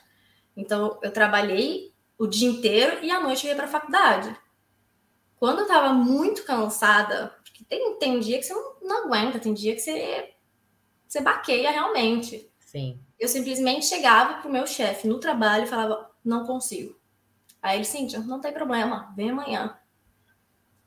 Então, 0.56 0.98
eu 1.02 1.12
trabalhei 1.12 1.92
o 2.16 2.26
dia 2.26 2.48
inteiro 2.48 3.04
e 3.04 3.10
à 3.10 3.20
noite 3.20 3.44
eu 3.44 3.50
ia 3.50 3.56
para 3.56 3.66
a 3.66 3.68
faculdade. 3.68 4.34
Quando 5.38 5.58
eu 5.58 5.66
estava 5.66 5.92
muito 5.92 6.42
cansada, 6.46 7.36
porque 7.44 7.62
tem, 7.64 7.98
tem 7.98 8.18
dia 8.18 8.38
que 8.38 8.44
você 8.44 8.54
não, 8.54 8.76
não 8.80 9.04
aguenta, 9.04 9.38
tem 9.38 9.52
dia 9.52 9.74
que 9.74 9.80
você, 9.80 10.35
você 11.06 11.20
baqueia 11.20 11.70
realmente. 11.70 12.50
Sim. 12.58 13.00
Eu 13.18 13.28
simplesmente 13.28 13.86
chegava 13.86 14.40
pro 14.40 14.50
meu 14.50 14.66
chefe 14.66 15.08
no 15.08 15.18
trabalho 15.18 15.64
e 15.64 15.68
falava, 15.68 16.10
não 16.24 16.44
consigo. 16.44 16.94
Aí 17.62 17.78
ele, 17.78 17.84
Cíntia, 17.84 18.20
não 18.20 18.40
tem 18.40 18.52
problema, 18.52 19.12
vem 19.16 19.30
amanhã. 19.30 19.78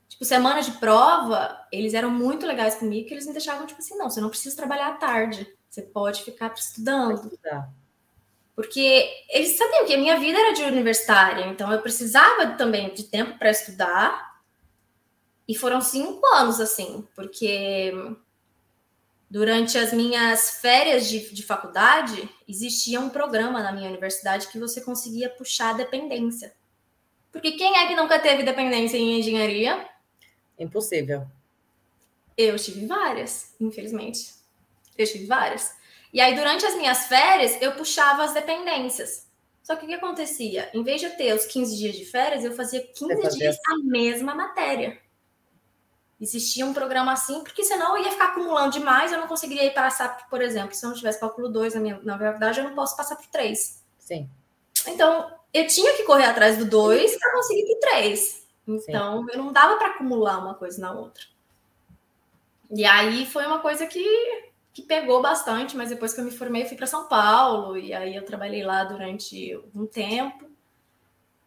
Tipo, 0.08 0.26
semana 0.26 0.62
de 0.62 0.72
prova, 0.74 1.60
eles 1.72 1.94
eram 1.94 2.10
muito 2.10 2.46
legais 2.46 2.76
comigo, 2.76 3.08
que 3.08 3.14
eles 3.14 3.26
me 3.26 3.34
deixavam, 3.34 3.66
tipo 3.66 3.80
assim, 3.80 3.98
não, 3.98 4.10
você 4.10 4.20
não 4.20 4.30
precisa 4.30 4.56
trabalhar 4.56 4.90
à 4.90 4.94
tarde, 4.94 5.48
você 5.70 5.82
pode 5.82 6.24
ficar 6.24 6.54
estudando. 6.54 7.32
Porque 8.56 9.10
eles 9.30 9.58
sabiam 9.58 9.86
que 9.86 9.94
a 9.94 9.98
minha 9.98 10.20
vida 10.20 10.38
era 10.38 10.54
de 10.54 10.64
universitária, 10.64 11.48
então 11.48 11.72
eu 11.72 11.82
precisava 11.82 12.58
também 12.58 12.94
de 12.94 13.04
tempo 13.04 13.38
para 13.38 13.52
estudar. 13.52 14.42
E 15.48 15.56
foram 15.56 15.80
cinco 15.82 16.26
anos, 16.36 16.60
assim, 16.60 17.08
porque 17.16 17.94
durante 19.30 19.78
as 19.78 19.94
minhas 19.94 20.60
férias 20.60 21.08
de, 21.08 21.34
de 21.34 21.44
faculdade, 21.44 22.28
existia 22.48 23.00
um 23.00 23.10
programa 23.10 23.62
na 23.62 23.72
minha 23.72 23.90
universidade 23.90 24.48
que 24.48 24.60
você 24.60 24.82
conseguia 24.82 25.30
puxar 25.30 25.74
dependência. 25.74 26.54
Porque 27.32 27.52
quem 27.52 27.78
é 27.78 27.88
que 27.88 27.96
nunca 27.96 28.18
teve 28.18 28.42
dependência 28.42 28.98
em 28.98 29.20
engenharia? 29.20 29.88
Impossível. 30.58 31.28
Eu 32.36 32.56
tive 32.58 32.88
várias, 32.88 33.54
infelizmente. 33.60 34.34
Eu 34.98 35.06
tive 35.06 35.26
várias. 35.26 35.78
E 36.12 36.20
aí, 36.20 36.36
durante 36.36 36.66
as 36.66 36.76
minhas 36.76 37.06
férias, 37.06 37.62
eu 37.62 37.74
puxava 37.74 38.24
as 38.24 38.34
dependências. 38.34 39.28
Só 39.62 39.76
que 39.76 39.86
o 39.86 39.88
que 39.88 39.94
acontecia? 39.94 40.70
Em 40.74 40.82
vez 40.82 41.00
de 41.00 41.06
eu 41.06 41.16
ter 41.16 41.36
os 41.36 41.46
15 41.46 41.78
dias 41.78 41.96
de 41.96 42.06
férias, 42.06 42.44
eu 42.44 42.54
fazia 42.54 42.82
15 42.82 43.38
dias 43.38 43.58
a 43.68 43.78
mesma 43.84 44.34
matéria. 44.34 45.00
Existia 46.20 46.66
um 46.66 46.74
programa 46.74 47.14
assim, 47.14 47.42
porque 47.44 47.64
senão 47.64 47.98
eu 47.98 48.04
ia 48.04 48.12
ficar 48.12 48.30
acumulando 48.30 48.72
demais, 48.72 49.12
eu 49.12 49.20
não 49.20 49.28
conseguiria 49.28 49.72
passar, 49.72 50.28
por 50.30 50.42
exemplo, 50.42 50.76
se 50.76 50.86
eu 50.86 50.90
não 50.90 50.98
tivesse 50.98 51.20
cálculo 51.20 51.48
2 51.48 51.76
na, 51.76 51.80
minha, 51.80 52.00
na 52.04 52.18
verdade, 52.18 52.60
eu 52.60 52.66
não 52.66 52.76
posso 52.76 52.98
passar 52.98 53.16
por 53.16 53.28
3. 53.28 53.84
Sim. 53.98 54.30
Então, 54.86 55.32
eu 55.54 55.66
tinha 55.68 55.96
que 55.96 56.04
correr 56.04 56.26
atrás 56.26 56.58
do 56.58 56.66
2 56.66 57.18
para 57.18 57.32
conseguir 57.32 57.66
pro 57.66 57.80
3. 57.80 58.48
Então, 58.68 59.24
Sim. 59.24 59.28
eu 59.32 59.38
não 59.38 59.54
dava 59.54 59.78
para 59.78 59.88
acumular 59.88 60.40
uma 60.40 60.56
coisa 60.56 60.80
na 60.82 60.92
outra. 60.92 61.24
E 62.70 62.86
aí 62.86 63.26
foi 63.26 63.46
uma 63.46 63.60
coisa 63.60 63.88
que, 63.88 64.06
que 64.74 64.84
pegou 64.84 65.22
bastante, 65.22 65.76
mas 65.76 65.90
depois 65.90 66.14
que 66.14 66.20
eu 66.20 66.26
me 66.26 66.32
formei, 66.32 66.64
eu 66.64 66.68
fui 66.68 66.78
para 66.78 66.86
São 66.86 67.08
Paulo, 67.08 67.78
e 67.78 67.94
aí 67.94 68.16
eu 68.16 68.24
trabalhei 68.24 68.64
lá 68.64 68.84
durante 68.84 69.60
um 69.74 69.88
tempo. 69.88 70.46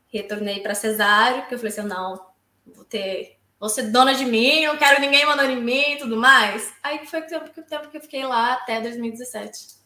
Retornei 0.08 0.60
para 0.60 0.74
Cesário, 0.74 1.42
porque 1.42 1.54
eu 1.54 1.58
falei 1.58 1.72
assim: 1.72 1.82
não, 1.82 2.26
vou 2.66 2.84
ter. 2.84 3.38
Vou 3.62 3.68
ser 3.68 3.92
dona 3.92 4.12
de 4.12 4.24
mim, 4.24 4.66
não 4.66 4.76
quero 4.76 5.00
ninguém 5.00 5.24
mandando 5.24 5.52
em 5.52 5.62
mim 5.62 5.92
e 5.92 5.96
tudo 5.96 6.16
mais. 6.16 6.74
Aí 6.82 7.06
foi 7.06 7.20
o 7.20 7.26
tempo, 7.28 7.60
o 7.60 7.62
tempo 7.62 7.90
que 7.90 7.96
eu 7.96 8.00
fiquei 8.00 8.26
lá 8.26 8.54
até 8.54 8.80
2017. 8.80 9.76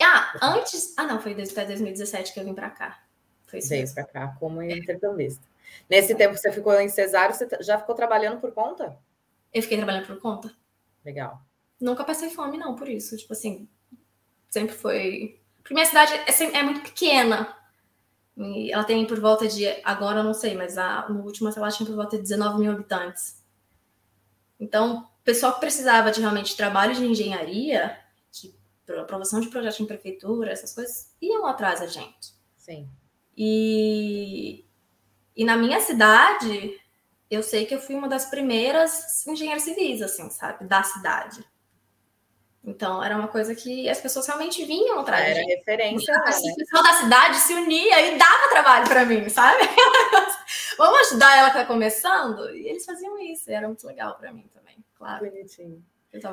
Ah, 0.00 0.38
antes. 0.40 0.94
Ah, 0.96 1.02
não, 1.02 1.20
foi 1.20 1.32
até 1.32 1.64
2017 1.64 2.32
que 2.32 2.38
eu 2.38 2.44
vim 2.44 2.54
para 2.54 2.70
cá. 2.70 3.02
Foi 3.48 3.58
Veio 3.58 3.92
para 3.92 4.04
cá 4.04 4.36
como 4.38 4.62
intercambista. 4.62 5.42
Nesse 5.90 6.14
tempo 6.14 6.34
que 6.34 6.40
você 6.40 6.52
ficou 6.52 6.72
em 6.80 6.88
cesário, 6.88 7.34
você 7.34 7.48
já 7.62 7.80
ficou 7.80 7.96
trabalhando 7.96 8.40
por 8.40 8.52
conta? 8.52 8.96
Eu 9.52 9.60
fiquei 9.60 9.76
trabalhando 9.76 10.06
por 10.06 10.20
conta. 10.20 10.54
Legal. 11.04 11.42
Nunca 11.80 12.04
passei 12.04 12.30
fome, 12.30 12.56
não, 12.56 12.76
por 12.76 12.88
isso. 12.88 13.16
Tipo 13.16 13.32
assim, 13.32 13.68
sempre 14.48 14.72
foi. 14.72 15.40
Porque 15.56 15.74
minha 15.74 15.86
cidade 15.86 16.12
é, 16.14 16.58
é 16.58 16.62
muito 16.62 16.82
pequena. 16.82 17.56
E 18.36 18.72
ela 18.72 18.84
tem 18.84 19.06
por 19.06 19.20
volta 19.20 19.46
de. 19.46 19.66
Agora 19.84 20.20
eu 20.20 20.24
não 20.24 20.34
sei, 20.34 20.56
mas 20.56 20.76
a, 20.76 21.08
no 21.08 21.22
último 21.22 21.48
ela 21.48 21.70
tinha 21.70 21.86
por 21.86 21.94
volta 21.94 22.16
de 22.16 22.22
19 22.22 22.58
mil 22.58 22.72
habitantes. 22.72 23.42
Então, 24.58 25.08
o 25.20 25.24
pessoal 25.24 25.54
que 25.54 25.60
precisava 25.60 26.10
de 26.10 26.20
realmente 26.20 26.56
trabalho 26.56 26.94
de 26.94 27.04
engenharia, 27.04 27.96
de 28.30 28.54
aprovação 28.98 29.40
de 29.40 29.48
projeto 29.48 29.82
em 29.82 29.86
prefeitura, 29.86 30.50
essas 30.50 30.74
coisas, 30.74 31.14
iam 31.20 31.46
atrás 31.46 31.80
da 31.80 31.86
gente. 31.86 32.34
Sim. 32.56 32.88
E, 33.36 34.64
e 35.36 35.44
na 35.44 35.56
minha 35.56 35.80
cidade, 35.80 36.80
eu 37.30 37.42
sei 37.42 37.66
que 37.66 37.74
eu 37.74 37.80
fui 37.80 37.94
uma 37.94 38.08
das 38.08 38.26
primeiras 38.26 39.26
engenheiras 39.26 39.62
civis, 39.62 40.02
assim, 40.02 40.28
sabe, 40.30 40.66
da 40.66 40.82
cidade. 40.82 41.44
Então, 42.66 43.04
era 43.04 43.14
uma 43.14 43.28
coisa 43.28 43.54
que 43.54 43.88
as 43.90 44.00
pessoas 44.00 44.26
realmente 44.26 44.64
vinham 44.64 45.00
atrás. 45.00 45.36
Era 45.36 45.46
referência. 45.46 46.14
Né? 46.14 46.20
O 46.20 46.56
pessoal 46.56 46.82
da 46.82 46.92
cidade 46.94 47.36
se 47.36 47.52
unia 47.52 48.00
e 48.00 48.16
dava 48.16 48.48
trabalho 48.50 48.88
para 48.88 49.04
mim, 49.04 49.28
sabe? 49.28 49.62
Vamos 50.78 51.08
ajudar 51.08 51.36
ela 51.36 51.50
que 51.50 51.58
está 51.58 51.66
começando? 51.66 52.50
E 52.54 52.66
eles 52.66 52.84
faziam 52.84 53.18
isso, 53.18 53.50
e 53.50 53.54
era 53.54 53.66
muito 53.66 53.86
legal 53.86 54.16
para 54.16 54.32
mim 54.32 54.48
também, 54.52 54.76
claro. 54.96 55.26
Bonitinho. 55.26 55.84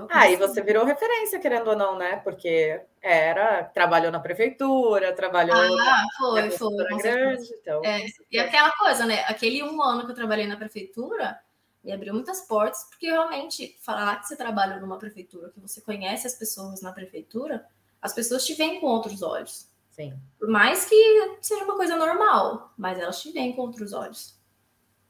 Ah, 0.10 0.30
e 0.30 0.36
você 0.36 0.62
virou 0.62 0.86
referência, 0.86 1.40
querendo 1.40 1.72
ou 1.72 1.76
não, 1.76 1.98
né? 1.98 2.18
Porque 2.18 2.80
era, 3.02 3.64
trabalhou 3.64 4.12
na 4.12 4.20
prefeitura, 4.20 5.12
trabalhou. 5.12 5.58
Ah, 5.58 6.06
foi, 6.20 6.52
foi. 6.52 6.98
Grande, 7.02 7.50
então, 7.60 7.84
é. 7.84 8.06
E 8.32 8.38
aquela 8.38 8.72
coisa, 8.74 9.06
né? 9.06 9.24
Aquele 9.28 9.64
um 9.64 9.82
ano 9.82 10.06
que 10.06 10.12
eu 10.12 10.16
trabalhei 10.16 10.46
na 10.46 10.56
prefeitura 10.56 11.40
me 11.84 11.92
abriu 11.92 12.14
muitas 12.14 12.42
portas, 12.42 12.84
porque 12.86 13.08
realmente 13.08 13.78
falar 13.82 14.20
que 14.20 14.28
você 14.28 14.36
trabalha 14.36 14.80
numa 14.80 14.98
prefeitura, 14.98 15.50
que 15.50 15.60
você 15.60 15.82
conhece 15.82 16.28
as 16.28 16.36
pessoas 16.36 16.82
na 16.82 16.92
prefeitura, 16.92 17.66
as 18.02 18.14
pessoas 18.14 18.46
te 18.46 18.54
veem 18.54 18.80
com 18.80 18.88
outros 18.88 19.22
olhos. 19.22 19.70
Sim. 19.92 20.20
Por 20.40 20.48
mais 20.48 20.86
que 20.86 21.38
seja 21.42 21.64
uma 21.64 21.76
coisa 21.76 21.96
normal, 21.96 22.74
mas 22.78 23.00
elas 23.00 23.22
te 23.22 23.32
veem 23.32 23.56
com 23.56 23.64
outros 23.64 23.94
olhos. 23.94 24.40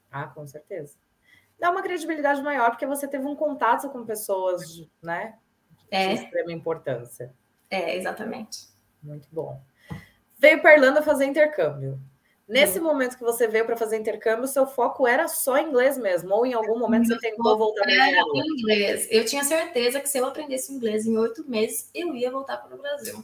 Ah, 0.10 0.28
com 0.28 0.46
certeza 0.48 0.98
dá 1.62 1.70
uma 1.70 1.84
credibilidade 1.84 2.42
maior, 2.42 2.72
porque 2.72 2.88
você 2.88 3.08
teve 3.08 3.24
um 3.28 3.36
contato 3.36 3.88
com 3.90 4.04
pessoas, 4.04 4.84
né? 5.02 5.38
É. 5.92 6.08
De 6.08 6.14
extrema 6.16 6.52
importância. 6.52 7.32
É, 7.70 7.96
exatamente. 7.96 8.68
Muito 9.04 9.28
bom. 9.32 9.62
Veio 10.40 10.60
para 10.60 10.74
Irlanda 10.74 11.04
fazer 11.04 11.26
intercâmbio. 11.26 12.02
Nesse 12.52 12.82
hum. 12.82 12.84
momento 12.84 13.18
que 13.18 13.24
você 13.24 13.48
veio 13.48 13.66
para 13.66 13.78
fazer 13.78 13.98
intercâmbio, 13.98 14.46
seu 14.46 14.68
foco 14.68 15.08
era 15.08 15.26
só 15.30 15.58
inglês 15.58 15.98
mesmo? 15.98 16.36
Ou 16.36 16.46
em 16.46 16.54
algum 16.54 16.78
momento 16.78 17.08
você 17.08 17.18
tentou 17.18 17.58
voltar 17.58 17.84
para 17.84 17.94
Era 17.94 18.22
inglês. 18.36 19.08
Eu 19.10 19.24
tinha 19.24 19.42
certeza 19.42 20.02
que 20.02 20.10
se 20.10 20.18
eu 20.18 20.26
aprendesse 20.26 20.74
inglês 20.74 21.06
em 21.06 21.18
oito 21.18 21.50
meses, 21.50 21.90
eu 21.96 22.14
ia 22.14 22.30
voltar 22.30 22.58
para 22.58 22.76
o 22.76 22.78
Brasil. 22.78 23.24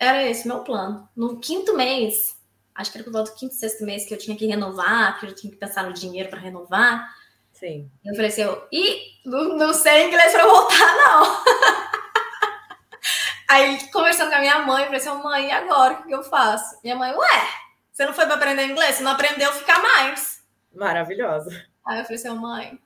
Era 0.00 0.28
esse 0.28 0.48
meu 0.48 0.64
plano. 0.64 1.08
No 1.14 1.38
quinto 1.38 1.76
mês, 1.76 2.36
acho 2.74 2.90
que 2.90 2.98
era 2.98 3.04
por 3.04 3.12
volta 3.12 3.30
do 3.30 3.36
quinto, 3.36 3.54
sexto 3.54 3.84
mês 3.84 4.04
que 4.04 4.12
eu 4.12 4.18
tinha 4.18 4.36
que 4.36 4.46
renovar, 4.46 5.20
que 5.20 5.26
eu 5.26 5.32
tinha 5.32 5.52
que 5.52 5.56
pensar 5.56 5.84
no 5.84 5.92
dinheiro 5.92 6.28
para 6.28 6.40
renovar. 6.40 7.14
Sim. 7.52 7.88
Eu 8.04 8.16
falei 8.16 8.30
assim, 8.30 8.42
eu, 8.42 8.66
Ih, 8.72 9.00
não, 9.24 9.56
não 9.56 9.72
sei 9.72 10.08
inglês 10.08 10.32
para 10.32 10.44
voltar, 10.44 10.96
não. 10.96 11.44
Aí, 13.48 13.78
conversando 13.92 14.30
com 14.30 14.36
a 14.36 14.40
minha 14.40 14.58
mãe, 14.58 14.82
eu 14.82 14.86
falei 14.86 15.00
assim, 15.00 15.22
mãe, 15.22 15.46
e 15.46 15.52
agora? 15.52 15.94
O 15.94 16.02
que 16.02 16.12
eu 16.12 16.24
faço? 16.24 16.80
Minha 16.82 16.96
mãe, 16.96 17.14
ué, 17.14 17.67
você 17.98 18.06
não 18.06 18.14
foi 18.14 18.26
para 18.26 18.36
aprender 18.36 18.64
inglês? 18.64 18.94
Você 18.94 19.02
não 19.02 19.10
aprendeu, 19.10 19.52
ficar 19.54 19.82
mais. 19.82 20.46
Maravilhosa. 20.72 21.50
Aí 21.84 21.98
eu 21.98 22.04
falei 22.04 22.16
assim, 22.16 22.28
mãe, 22.28 22.80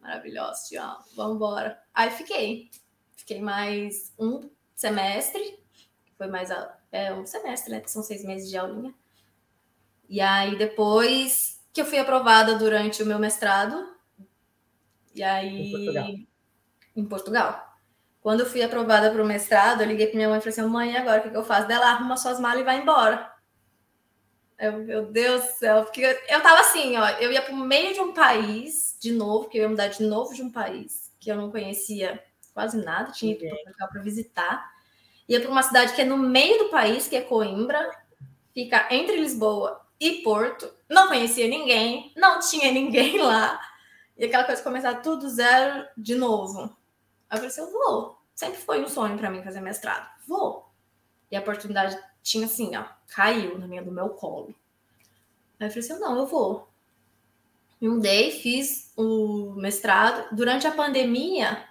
maravilhosa, 0.00 0.64
te 0.66 0.76
amo, 0.76 0.96
vamos 1.14 1.36
embora. 1.36 1.78
Aí 1.92 2.10
fiquei. 2.10 2.70
Fiquei 3.14 3.38
mais 3.38 4.14
um 4.18 4.48
semestre, 4.74 5.62
foi 6.16 6.28
mais 6.28 6.48
é, 6.90 7.12
um 7.12 7.26
semestre, 7.26 7.70
né? 7.70 7.80
Que 7.80 7.90
são 7.90 8.02
seis 8.02 8.24
meses 8.24 8.48
de 8.48 8.56
aulinha. 8.56 8.94
E 10.08 10.22
aí, 10.22 10.56
depois 10.56 11.62
que 11.70 11.82
eu 11.82 11.84
fui 11.84 11.98
aprovada 11.98 12.54
durante 12.54 13.02
o 13.02 13.06
meu 13.06 13.18
mestrado, 13.18 13.94
e 15.14 15.22
aí. 15.22 15.66
Em 15.66 15.70
Portugal. 15.70 16.08
Em 16.96 17.04
Portugal. 17.04 17.78
Quando 18.22 18.40
eu 18.40 18.46
fui 18.46 18.62
aprovada 18.62 19.10
para 19.10 19.22
o 19.22 19.26
mestrado, 19.26 19.82
eu 19.82 19.86
liguei 19.86 20.06
para 20.06 20.16
minha 20.16 20.30
mãe 20.30 20.38
e 20.38 20.40
falei 20.40 20.58
assim: 20.58 20.66
mãe, 20.66 20.96
agora 20.96 21.20
o 21.20 21.22
que, 21.24 21.28
que 21.30 21.36
eu 21.36 21.44
faço? 21.44 21.68
Dela 21.68 21.90
arruma 21.90 22.16
suas 22.16 22.40
malas 22.40 22.62
e 22.62 22.64
vai 22.64 22.80
embora. 22.80 23.35
Eu, 24.58 24.72
meu 24.78 25.06
Deus 25.06 25.44
do 25.44 25.52
céu, 25.52 25.84
porque 25.84 26.00
eu, 26.00 26.10
eu 26.28 26.42
tava 26.42 26.60
assim, 26.60 26.96
ó, 26.96 27.08
eu 27.20 27.30
ia 27.30 27.42
para 27.42 27.52
o 27.52 27.58
meio 27.58 27.92
de 27.92 28.00
um 28.00 28.14
país, 28.14 28.96
de 28.98 29.12
novo, 29.12 29.48
que 29.48 29.58
eu 29.58 29.62
ia 29.62 29.68
mudar 29.68 29.88
de 29.88 30.02
novo 30.02 30.34
de 30.34 30.42
um 30.42 30.50
país, 30.50 31.12
que 31.20 31.30
eu 31.30 31.36
não 31.36 31.50
conhecia 31.50 32.22
quase 32.54 32.82
nada, 32.82 33.12
tinha 33.12 33.34
ido 33.34 33.44
para 33.76 34.00
visitar. 34.00 34.72
Ia 35.28 35.40
para 35.40 35.50
uma 35.50 35.62
cidade 35.62 35.92
que 35.92 36.00
é 36.00 36.04
no 36.06 36.16
meio 36.16 36.58
do 36.58 36.70
país, 36.70 37.06
que 37.06 37.16
é 37.16 37.20
Coimbra, 37.20 37.90
fica 38.54 38.86
entre 38.90 39.16
Lisboa 39.16 39.84
e 40.00 40.22
Porto. 40.22 40.72
Não 40.88 41.08
conhecia 41.08 41.48
ninguém, 41.48 42.12
não 42.16 42.40
tinha 42.40 42.72
ninguém 42.72 43.18
lá. 43.20 43.60
E 44.16 44.24
aquela 44.24 44.44
coisa 44.44 44.62
de 44.62 44.66
começar 44.66 44.94
tudo 45.02 45.28
zero 45.28 45.86
de 45.98 46.14
novo. 46.14 46.74
Aí 47.28 47.36
eu 47.36 47.36
falei 47.36 47.48
assim, 47.48 47.60
eu 47.60 47.70
vou. 47.70 48.22
Sempre 48.34 48.58
foi 48.58 48.82
um 48.82 48.88
sonho 48.88 49.18
para 49.18 49.30
mim 49.30 49.42
fazer 49.42 49.60
mestrado. 49.60 50.08
Vou. 50.26 50.72
E 51.30 51.36
a 51.36 51.40
oportunidade 51.40 51.98
tinha 52.26 52.46
assim, 52.46 52.74
ó, 52.76 52.84
caiu 53.06 53.56
na 53.56 53.68
minha, 53.68 53.84
do 53.84 53.92
meu 53.92 54.08
colo. 54.08 54.52
Aí 55.60 55.68
eu 55.68 55.70
falei 55.70 55.88
assim, 55.88 56.00
não, 56.00 56.18
eu 56.18 56.26
vou. 56.26 56.68
Me 57.80 57.88
mudei, 57.88 58.32
fiz 58.32 58.92
o 58.96 59.54
mestrado. 59.54 60.34
Durante 60.34 60.66
a 60.66 60.72
pandemia, 60.72 61.64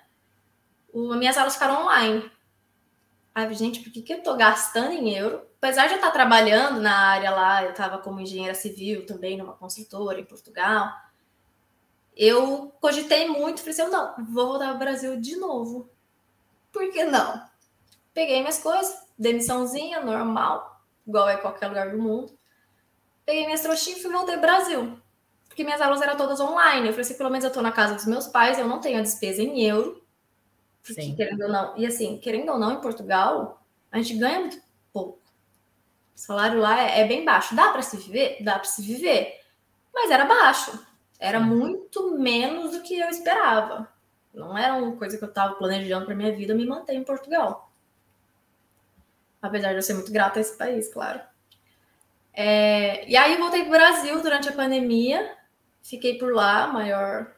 o, 0.94 1.14
minhas 1.16 1.38
aulas 1.38 1.56
ficaram 1.56 1.84
online. 1.84 2.32
Ai, 3.34 3.54
gente, 3.54 3.82
por 3.82 3.92
que, 3.92 4.02
que 4.02 4.14
eu 4.14 4.24
tô 4.24 4.38
gastando 4.38 4.94
em 4.94 5.14
euro? 5.14 5.46
Apesar 5.58 5.88
de 5.88 5.94
eu 5.94 5.98
estar 5.98 6.12
trabalhando 6.12 6.80
na 6.80 6.96
área 6.96 7.32
lá, 7.32 7.64
eu 7.66 7.72
estava 7.72 7.98
como 7.98 8.22
engenheira 8.22 8.56
civil 8.56 9.06
também 9.06 9.38
numa 9.38 9.54
construtora 9.54 10.22
em 10.22 10.26
Portugal. 10.26 10.90
Eu 12.16 12.74
cogitei 12.80 13.28
muito, 13.28 13.60
falei 13.60 13.74
assim, 13.74 13.92
não, 13.92 14.16
vou 14.32 14.48
voltar 14.48 14.70
ao 14.70 14.78
Brasil 14.78 15.20
de 15.20 15.36
novo. 15.36 15.90
Por 16.72 16.90
que 16.92 17.04
não? 17.04 17.46
Peguei 18.14 18.40
minhas 18.40 18.60
coisas, 18.60 19.05
demissãozinha, 19.18 20.02
normal, 20.02 20.82
igual 21.06 21.30
é 21.30 21.38
qualquer 21.38 21.68
lugar 21.68 21.92
do 21.92 21.98
mundo. 21.98 22.38
Peguei 23.26 23.46
minhas 23.46 23.62
trouxinhas 23.62 24.00
e 24.00 24.02
fui 24.02 24.12
voltar 24.12 24.36
ao 24.36 24.42
Brasil. 24.42 25.00
Porque 25.48 25.64
minhas 25.64 25.82
aulas 25.82 26.02
eram 26.02 26.18
todas 26.18 26.40
online. 26.40 26.88
Eu 26.88 26.94
falei 26.94 27.02
assim, 27.02 27.18
pelo 27.18 27.30
menos 27.30 27.46
eu 27.46 27.52
tô 27.52 27.62
na 27.62 27.72
casa 27.72 27.96
dos 27.96 28.06
meus 28.06 28.28
pais, 28.28 28.60
eu 28.60 28.68
não 28.68 28.80
tenho 28.80 29.00
a 29.00 29.02
despesa 29.02 29.42
em 29.42 29.64
euro. 29.64 30.04
Porque, 30.84 31.02
Sim. 31.02 31.16
querendo 31.16 31.42
ou 31.42 31.50
não, 31.50 31.78
e 31.78 31.86
assim, 31.86 32.20
querendo 32.20 32.52
ou 32.52 32.60
não, 32.60 32.74
em 32.74 32.82
Portugal, 32.82 33.66
a 33.92 33.98
gente 33.98 34.18
ganha 34.18 34.42
muito 34.42 34.62
pouco. 34.94 35.20
O 36.16 36.20
salário 36.20 36.60
lá 36.60 36.82
é, 36.82 37.02
é 37.02 37.08
bem 37.08 37.26
baixo. 37.26 37.56
Dá 37.56 37.72
para 37.72 37.82
se 37.82 37.98
viver? 37.98 38.38
Dá 38.42 38.54
para 38.56 38.66
se 38.66 38.82
viver. 38.82 39.40
Mas 39.94 40.12
era 40.12 40.26
baixo. 40.26 40.78
Era 41.20 41.40
muito 41.40 42.18
menos 42.18 42.72
do 42.72 42.84
que 42.84 43.00
eu 43.00 43.10
esperava. 43.10 43.90
Não 44.34 44.58
era 44.58 44.76
uma 44.76 44.96
coisa 44.98 45.18
que 45.18 45.24
eu 45.24 45.30
estava 45.30 45.56
planejando 45.56 46.06
para 46.06 46.16
minha 46.16 46.36
vida 46.36 46.54
me 46.54 46.66
manter 46.66 46.94
em 46.94 47.04
Portugal. 47.04 47.72
Apesar 49.46 49.70
de 49.70 49.76
eu 49.76 49.82
ser 49.82 49.94
muito 49.94 50.12
grata 50.12 50.40
a 50.40 50.42
esse 50.42 50.58
país, 50.58 50.92
claro. 50.92 51.22
É, 52.34 53.08
e 53.08 53.16
aí 53.16 53.38
voltei 53.38 53.62
para 53.62 53.70
o 53.70 53.72
Brasil 53.72 54.22
durante 54.22 54.50
a 54.50 54.54
pandemia. 54.54 55.38
Fiquei 55.84 56.18
por 56.18 56.34
lá, 56.34 56.68
maior. 56.68 57.32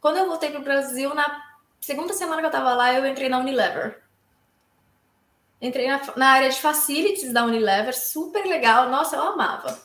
Quando 0.00 0.18
eu 0.18 0.26
voltei 0.26 0.50
para 0.50 0.60
o 0.60 0.64
Brasil, 0.64 1.14
na 1.14 1.42
segunda 1.80 2.12
semana 2.12 2.40
que 2.40 2.46
eu 2.46 2.50
estava 2.50 2.74
lá, 2.74 2.92
eu 2.92 3.06
entrei 3.06 3.28
na 3.28 3.38
Unilever. 3.38 4.02
Entrei 5.60 5.86
na, 5.86 6.00
na, 6.16 6.28
área 6.30 6.50
de 6.50 6.60
facilities 6.60 7.32
da 7.32 7.44
Unilever, 7.44 7.96
super 7.96 8.44
legal. 8.44 8.90
Nossa, 8.90 9.14
eu 9.14 9.22
amava. 9.22 9.80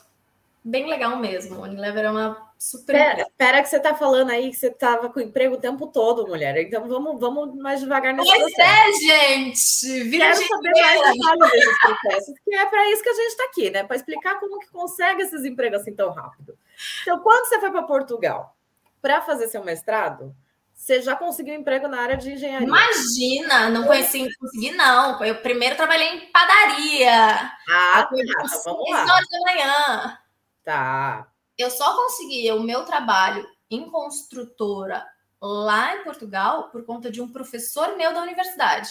Bem 0.64 0.88
legal 0.88 1.16
mesmo. 1.16 1.62
Unilever 1.62 2.04
é 2.04 2.10
uma 2.10 2.47
super. 2.58 2.92
Pera, 2.92 3.26
pera 3.36 3.62
que 3.62 3.68
você 3.68 3.76
está 3.76 3.94
falando 3.94 4.30
aí 4.30 4.50
que 4.50 4.56
você 4.56 4.66
estava 4.66 5.08
com 5.08 5.20
emprego 5.20 5.54
o 5.54 5.60
tempo 5.60 5.86
todo, 5.86 6.26
mulher. 6.26 6.56
Então 6.58 6.88
vamos, 6.88 7.20
vamos 7.20 7.54
mais 7.54 7.80
devagar 7.80 8.12
nesse 8.12 8.28
pois 8.28 8.54
processo. 8.54 8.70
é, 8.70 8.92
gente. 8.92 10.02
Vira 10.04 10.26
Quero 10.26 10.38
gente 10.38 10.48
saber 10.48 10.70
mais 10.70 11.00
detalhes 11.00 11.52
desses 11.52 11.80
processos, 11.80 12.34
que 12.44 12.54
é 12.54 12.66
para 12.66 12.90
isso 12.90 13.02
que 13.02 13.08
a 13.08 13.14
gente 13.14 13.28
está 13.28 13.44
aqui, 13.44 13.70
né? 13.70 13.84
Para 13.84 13.96
explicar 13.96 14.40
como 14.40 14.58
que 14.58 14.70
consegue 14.70 15.22
esses 15.22 15.44
empregos 15.44 15.80
assim 15.80 15.94
tão 15.94 16.10
rápido. 16.10 16.58
Então, 17.02 17.20
quando 17.20 17.46
você 17.46 17.60
foi 17.60 17.70
para 17.70 17.82
Portugal 17.84 18.56
para 19.00 19.22
fazer 19.22 19.46
seu 19.48 19.62
mestrado, 19.62 20.34
você 20.74 21.00
já 21.02 21.14
conseguiu 21.14 21.54
emprego 21.54 21.86
na 21.86 22.00
área 22.00 22.16
de 22.16 22.32
engenharia? 22.32 22.66
Imagina, 22.66 23.68
não 23.68 23.84
conheci, 23.84 24.28
consegui 24.38 24.72
não. 24.72 25.22
Eu 25.24 25.36
primeiro 25.42 25.76
trabalhei 25.76 26.08
em 26.08 26.32
padaria. 26.32 27.52
Ah, 27.68 28.02
tá, 28.02 28.10
então 28.12 28.62
vamos 28.64 28.90
lá. 28.90 29.02
horas 29.02 29.28
da 29.28 29.52
manhã. 29.52 30.18
Tá. 30.64 31.28
Eu 31.58 31.70
só 31.70 31.96
consegui 31.96 32.50
o 32.52 32.62
meu 32.62 32.84
trabalho 32.84 33.44
em 33.68 33.90
construtora 33.90 35.04
lá 35.40 35.96
em 35.96 36.04
Portugal 36.04 36.70
por 36.70 36.84
conta 36.84 37.10
de 37.10 37.20
um 37.20 37.30
professor 37.30 37.96
meu 37.96 38.14
da 38.14 38.22
universidade. 38.22 38.88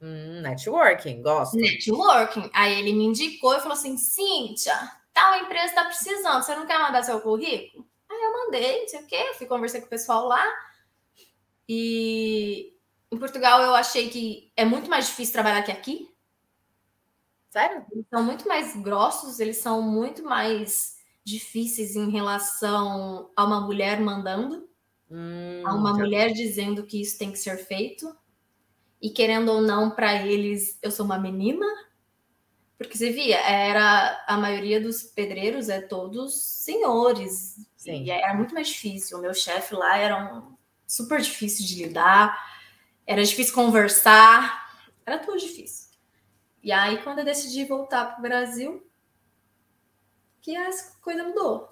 Hum, 0.00 0.40
networking, 0.40 1.20
gosto. 1.20 1.56
Networking. 1.56 2.48
Aí 2.54 2.78
ele 2.78 2.92
me 2.92 3.04
indicou 3.04 3.54
e 3.54 3.60
falou 3.60 3.74
assim: 3.74 3.98
Cíntia, 3.98 4.74
tal 5.12 5.36
empresa 5.36 5.66
está 5.66 5.84
precisando, 5.84 6.42
você 6.42 6.54
não 6.54 6.66
quer 6.66 6.78
mandar 6.78 7.02
seu 7.02 7.20
currículo? 7.20 7.86
Aí 8.08 8.22
eu 8.22 8.32
mandei, 8.32 8.80
não 8.80 8.88
sei 8.88 9.00
o 9.00 9.06
quê, 9.06 9.34
fui 9.36 9.46
conversar 9.46 9.80
com 9.80 9.86
o 9.86 9.90
pessoal 9.90 10.26
lá. 10.26 10.44
E 11.68 12.72
em 13.12 13.18
Portugal 13.18 13.62
eu 13.62 13.74
achei 13.74 14.08
que 14.08 14.52
é 14.56 14.64
muito 14.64 14.88
mais 14.88 15.06
difícil 15.06 15.34
trabalhar 15.34 15.62
que 15.62 15.70
aqui. 15.70 16.08
Sério? 17.50 17.84
Eles 17.90 18.06
são 18.08 18.22
muito 18.22 18.46
mais 18.48 18.76
grossos, 18.76 19.40
eles 19.40 19.58
são 19.58 19.82
muito 19.82 20.22
mais 20.22 20.99
difíceis 21.24 21.96
em 21.96 22.10
relação 22.10 23.30
a 23.36 23.44
uma 23.44 23.60
mulher 23.60 24.00
mandando, 24.00 24.68
hum, 25.10 25.62
a 25.64 25.74
uma 25.74 25.92
tá. 25.92 25.98
mulher 25.98 26.32
dizendo 26.32 26.84
que 26.84 27.00
isso 27.00 27.18
tem 27.18 27.30
que 27.30 27.38
ser 27.38 27.56
feito. 27.58 28.14
E 29.00 29.10
querendo 29.10 29.50
ou 29.50 29.62
não, 29.62 29.90
para 29.90 30.26
eles, 30.26 30.78
eu 30.82 30.90
sou 30.90 31.06
uma 31.06 31.18
menina. 31.18 31.66
Porque 32.76 32.96
você 32.96 33.10
via, 33.10 33.38
era 33.38 34.24
a 34.26 34.36
maioria 34.38 34.80
dos 34.80 35.02
pedreiros 35.02 35.68
é 35.68 35.80
todos 35.80 36.34
senhores. 36.34 37.56
Sim. 37.76 38.04
E 38.04 38.10
era 38.10 38.34
muito 38.34 38.54
mais 38.54 38.68
difícil. 38.68 39.18
O 39.18 39.20
meu 39.20 39.34
chefe 39.34 39.74
lá 39.74 39.96
era 39.98 40.34
um 40.34 40.56
super 40.86 41.20
difícil 41.20 41.64
de 41.66 41.84
lidar, 41.84 42.36
era 43.06 43.22
difícil 43.22 43.54
conversar, 43.54 44.68
era 45.06 45.18
tudo 45.18 45.38
difícil. 45.38 45.90
E 46.62 46.72
aí, 46.72 47.02
quando 47.02 47.20
eu 47.20 47.24
decidi 47.24 47.64
voltar 47.64 48.06
para 48.06 48.18
o 48.18 48.22
Brasil, 48.22 48.89
que 50.42 50.56
as 50.56 50.96
coisa 51.02 51.22
mudou. 51.22 51.68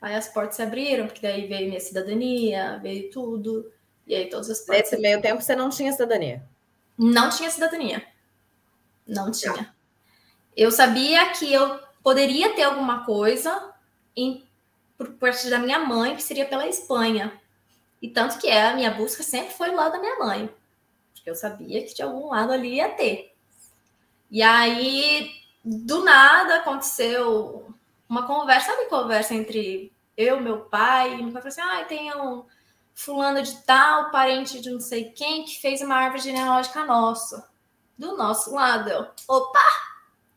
Aí 0.00 0.14
as 0.14 0.28
portas 0.28 0.56
se 0.56 0.62
abriram, 0.62 1.06
porque 1.06 1.22
daí 1.22 1.46
veio 1.46 1.68
minha 1.68 1.80
cidadania, 1.80 2.78
veio 2.82 3.10
tudo, 3.10 3.70
e 4.06 4.14
aí 4.14 4.28
todas 4.28 4.50
as 4.50 4.58
portas. 4.58 4.90
Nesse 4.90 5.00
meio 5.00 5.22
tempo 5.22 5.40
você 5.40 5.54
não 5.54 5.70
tinha 5.70 5.92
cidadania? 5.92 6.42
Não 6.98 7.30
tinha 7.30 7.50
cidadania. 7.50 8.04
Não 9.06 9.30
tinha. 9.30 9.52
Não. 9.52 9.66
Eu 10.56 10.70
sabia 10.70 11.30
que 11.30 11.52
eu 11.52 11.80
poderia 12.02 12.54
ter 12.54 12.62
alguma 12.64 13.04
coisa 13.04 13.72
em, 14.16 14.44
por 14.98 15.12
parte 15.14 15.48
da 15.48 15.58
minha 15.58 15.78
mãe, 15.78 16.16
que 16.16 16.22
seria 16.22 16.46
pela 16.46 16.66
Espanha. 16.66 17.40
E 18.00 18.08
tanto 18.08 18.38
que 18.38 18.48
é, 18.48 18.66
a 18.68 18.74
minha 18.74 18.90
busca 18.90 19.22
sempre 19.22 19.54
foi 19.54 19.70
lá 19.70 19.88
da 19.88 20.00
minha 20.00 20.18
mãe. 20.18 20.50
Porque 21.14 21.30
eu 21.30 21.34
sabia 21.36 21.84
que 21.84 21.94
de 21.94 22.02
algum 22.02 22.28
lado 22.28 22.52
ali 22.52 22.74
ia 22.74 22.88
ter. 22.88 23.32
E 24.28 24.42
aí, 24.42 25.30
do 25.64 26.04
nada, 26.04 26.56
aconteceu 26.56 27.71
uma 28.12 28.26
conversa, 28.26 28.72
sabe 28.72 28.90
conversa 28.90 29.34
entre 29.34 29.90
eu, 30.14 30.38
meu 30.38 30.66
pai, 30.66 31.14
e 31.14 31.22
meu 31.22 31.32
pai 31.32 31.40
falou 31.40 31.48
assim: 31.48 31.60
ah, 31.62 31.84
tem 31.86 32.14
um 32.14 32.44
fulano 32.94 33.42
de 33.42 33.56
tal, 33.62 34.10
parente 34.10 34.60
de 34.60 34.70
não 34.70 34.80
sei 34.80 35.04
quem, 35.12 35.44
que 35.44 35.58
fez 35.58 35.80
uma 35.80 35.96
árvore 35.96 36.20
genealógica 36.20 36.84
nossa. 36.84 37.50
Do 37.96 38.14
nosso 38.14 38.54
lado. 38.54 38.90
Eu, 38.90 39.08
opa! 39.26 39.64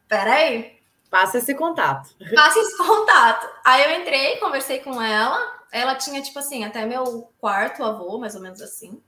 Peraí. 0.08 0.80
Passa 1.10 1.40
esse 1.40 1.54
contato. 1.54 2.16
Passa 2.34 2.60
esse 2.60 2.78
contato. 2.78 3.46
Aí 3.66 3.84
eu 3.84 4.02
entrei, 4.02 4.38
conversei 4.38 4.80
com 4.80 5.02
ela, 5.02 5.60
ela 5.70 5.96
tinha, 5.96 6.22
tipo 6.22 6.40
assim, 6.40 6.64
até 6.64 6.86
meu 6.86 7.30
quarto 7.40 7.84
avô, 7.84 8.18
mais 8.18 8.36
ou 8.36 8.42
menos 8.42 8.62
assim. 8.62 9.02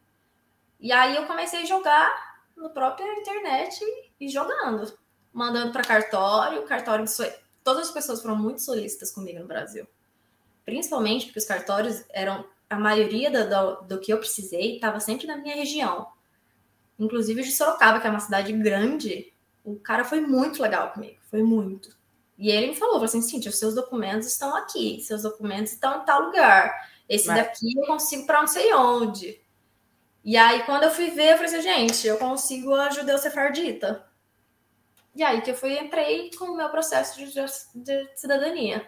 E 0.77 0.91
aí 0.91 1.15
eu 1.15 1.25
comecei 1.25 1.61
a 1.61 1.65
jogar 1.65 2.37
no 2.55 2.69
próprio 2.69 3.07
internet 3.13 3.79
e 4.19 4.27
jogando. 4.27 4.93
Mandando 5.31 5.71
para 5.71 5.83
cartório, 5.83 6.63
cartório. 6.63 7.05
Todas 7.67 7.89
as 7.89 7.93
pessoas 7.93 8.21
foram 8.21 8.37
muito 8.37 8.61
solícitas 8.61 9.11
comigo 9.11 9.39
no 9.39 9.45
Brasil. 9.45 9.85
Principalmente 10.63 11.25
porque 11.25 11.39
os 11.39 11.43
cartórios 11.43 12.01
eram. 12.13 12.45
A 12.69 12.79
maioria 12.79 13.29
do, 13.29 13.49
do, 13.49 13.81
do 13.87 13.99
que 13.99 14.13
eu 14.13 14.17
precisei 14.17 14.75
estava 14.75 15.01
sempre 15.01 15.27
na 15.27 15.35
minha 15.35 15.53
região. 15.53 16.07
Inclusive 16.97 17.43
de 17.43 17.51
Sorocaba, 17.51 17.99
que 17.99 18.07
é 18.07 18.09
uma 18.09 18.21
cidade 18.21 18.53
grande. 18.53 19.33
O 19.65 19.75
cara 19.75 20.05
foi 20.05 20.21
muito 20.21 20.61
legal 20.61 20.93
comigo. 20.93 21.17
Foi 21.29 21.43
muito. 21.43 21.93
E 22.37 22.49
ele 22.49 22.67
me 22.67 22.75
falou, 22.75 22.93
falou 22.93 23.03
assim, 23.03 23.21
Cintia, 23.21 23.51
os 23.51 23.59
seus 23.59 23.75
documentos 23.75 24.29
estão 24.29 24.55
aqui, 24.55 25.01
seus 25.01 25.23
documentos 25.23 25.73
estão 25.73 26.01
em 26.01 26.05
tal 26.05 26.21
lugar. 26.21 26.73
Esse 27.09 27.27
Mas... 27.27 27.35
daqui 27.35 27.77
eu 27.77 27.85
consigo 27.85 28.25
para 28.25 28.39
não 28.39 28.47
sei 28.47 28.73
onde. 28.73 29.41
E 30.23 30.37
aí, 30.37 30.63
quando 30.63 30.83
eu 30.83 30.91
fui 30.91 31.09
ver, 31.09 31.33
eu 31.33 31.37
falei 31.37 31.53
assim, 31.53 31.61
gente, 31.61 32.07
eu 32.07 32.17
consigo 32.17 32.73
a 32.73 32.91
judeu 32.91 33.17
sefardita. 33.17 34.06
E 35.17 35.23
aí 35.23 35.41
que 35.41 35.51
eu 35.51 35.55
fui, 35.55 35.77
entrei 35.77 36.29
com 36.37 36.45
o 36.45 36.55
meu 36.55 36.69
processo 36.69 37.17
de, 37.17 37.33
de 37.75 38.09
cidadania. 38.15 38.87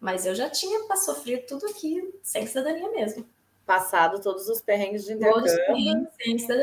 Mas 0.00 0.26
eu 0.26 0.34
já 0.34 0.50
tinha 0.50 0.80
sofrido 0.96 1.46
tudo 1.46 1.66
aqui 1.66 2.02
sem 2.22 2.46
cidadania 2.46 2.90
mesmo. 2.90 3.28
Passado 3.64 4.20
todos 4.20 4.48
os 4.48 4.60
perrengues 4.60 5.04
de 5.04 5.12
intercâmbio. 5.12 5.44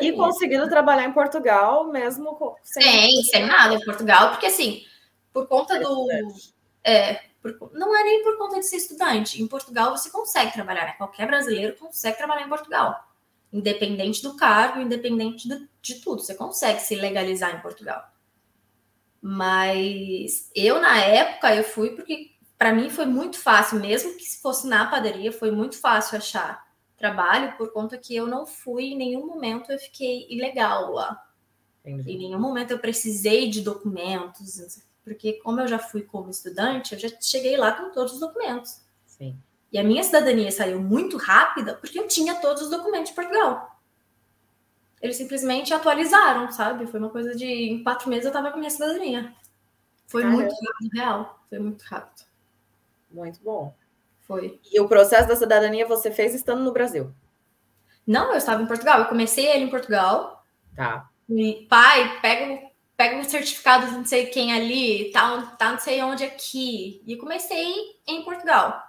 E 0.04 0.14
conseguindo 0.14 0.68
trabalhar 0.68 1.06
em 1.06 1.14
Portugal 1.14 1.88
mesmo 1.88 2.58
sem... 2.64 2.84
Sem, 2.84 3.24
sem 3.24 3.46
nada 3.46 3.76
em 3.76 3.86
Portugal, 3.86 4.32
porque 4.32 4.48
assim 4.48 4.84
por 5.36 5.48
conta 5.48 5.78
do. 5.78 6.08
É, 6.82 7.22
por, 7.42 7.72
não 7.74 7.96
é 7.96 8.04
nem 8.06 8.24
por 8.24 8.38
conta 8.38 8.58
de 8.58 8.66
ser 8.66 8.78
estudante. 8.78 9.42
Em 9.42 9.48
Portugal 9.48 9.92
você 9.92 10.10
consegue 10.10 10.54
trabalhar, 10.54 10.86
né? 10.86 10.94
Qualquer 10.98 11.28
brasileiro 11.28 11.76
consegue 11.78 12.18
trabalhar 12.18 12.46
em 12.46 12.50
Portugal. 12.50 13.04
Independente 13.52 14.24
do 14.24 14.38
cargo, 14.38 14.80
independente 14.80 15.48
de, 15.48 15.68
de 15.82 15.96
tudo. 15.96 16.22
Você 16.22 16.36
consegue 16.36 16.80
se 16.80 16.96
legalizar 16.96 17.54
em 17.54 17.62
Portugal. 17.62 18.02
Mas 19.28 20.52
eu, 20.54 20.80
na 20.80 21.00
época, 21.00 21.56
eu 21.56 21.64
fui 21.64 21.96
porque 21.96 22.36
para 22.60 22.72
mim 22.72 22.92
foi 22.92 23.08
muito 23.08 23.40
fácil, 23.40 23.80
mesmo 23.80 24.14
que 24.14 24.24
se 24.24 24.40
fosse 24.40 24.68
na 24.68 24.86
padaria, 24.86 25.32
foi 25.32 25.50
muito 25.50 25.80
fácil 25.80 26.20
achar 26.20 26.64
trabalho, 26.96 27.58
por 27.58 27.74
conta 27.74 27.98
que 27.98 28.16
eu 28.16 28.28
não 28.28 28.46
fui, 28.46 28.84
em 28.84 28.96
nenhum 28.96 29.26
momento 29.26 29.72
eu 29.72 29.80
fiquei 29.80 30.28
ilegal 30.30 30.92
lá. 30.92 31.28
Entendi. 31.84 32.12
Em 32.12 32.18
nenhum 32.20 32.40
momento 32.40 32.70
eu 32.70 32.78
precisei 32.78 33.50
de 33.50 33.62
documentos, 33.62 34.80
porque 35.04 35.34
como 35.42 35.60
eu 35.60 35.68
já 35.68 35.80
fui 35.80 36.04
como 36.04 36.30
estudante, 36.30 36.94
eu 36.94 37.00
já 37.00 37.10
cheguei 37.20 37.58
lá 37.58 37.72
com 37.72 37.90
todos 37.90 38.14
os 38.14 38.20
documentos. 38.20 38.80
Sim. 39.08 39.36
E 39.72 39.80
a 39.80 39.84
minha 39.84 40.04
cidadania 40.04 40.52
saiu 40.52 40.80
muito 40.80 41.18
rápida 41.18 41.74
porque 41.74 41.98
eu 41.98 42.08
tinha 42.08 42.36
todos 42.36 42.62
os 42.62 42.70
documentos 42.70 43.10
de 43.10 43.16
Portugal. 43.16 43.75
Eles 45.06 45.18
simplesmente 45.18 45.72
atualizaram, 45.72 46.52
sabe? 46.52 46.88
Foi 46.88 47.00
uma 47.00 47.12
coisa 47.12 47.36
de 47.36 47.46
em 47.46 47.84
quatro 47.84 48.10
meses 48.10 48.26
eu 48.26 48.32
tava 48.32 48.50
com 48.50 48.56
a 48.56 48.60
minha 48.60 48.72
cidadania. 48.72 49.32
Foi 50.08 50.24
Caramba. 50.24 50.42
muito 50.42 50.56
rápido, 50.56 50.90
real. 50.96 51.46
Foi 51.48 51.60
muito 51.60 51.82
rápido. 51.84 52.26
Muito 53.12 53.40
bom. 53.44 53.76
Foi. 54.22 54.60
E 54.72 54.80
o 54.80 54.88
processo 54.88 55.28
da 55.28 55.36
cidadania 55.36 55.88
você 55.88 56.10
fez 56.10 56.34
estando 56.34 56.64
no 56.64 56.72
Brasil? 56.72 57.14
Não, 58.06 58.32
eu 58.32 58.38
estava 58.38 58.64
em 58.64 58.66
Portugal. 58.66 59.00
Eu 59.00 59.06
comecei 59.06 59.46
ele 59.46 59.66
em 59.66 59.70
Portugal. 59.70 60.44
Tá. 60.76 61.08
E, 61.30 61.68
pai, 61.70 62.20
pega, 62.22 62.64
pega 62.98 63.18
um 63.18 63.24
certificado 63.24 63.86
de 63.86 63.92
não 63.92 64.06
sei 64.06 64.26
quem 64.26 64.54
ali, 64.54 65.12
tá, 65.12 65.56
tá 65.58 65.72
não 65.72 65.80
sei 65.80 66.02
onde 66.02 66.24
aqui. 66.24 67.04
E 67.06 67.16
comecei 67.16 67.76
em 68.08 68.24
Portugal. 68.24 68.82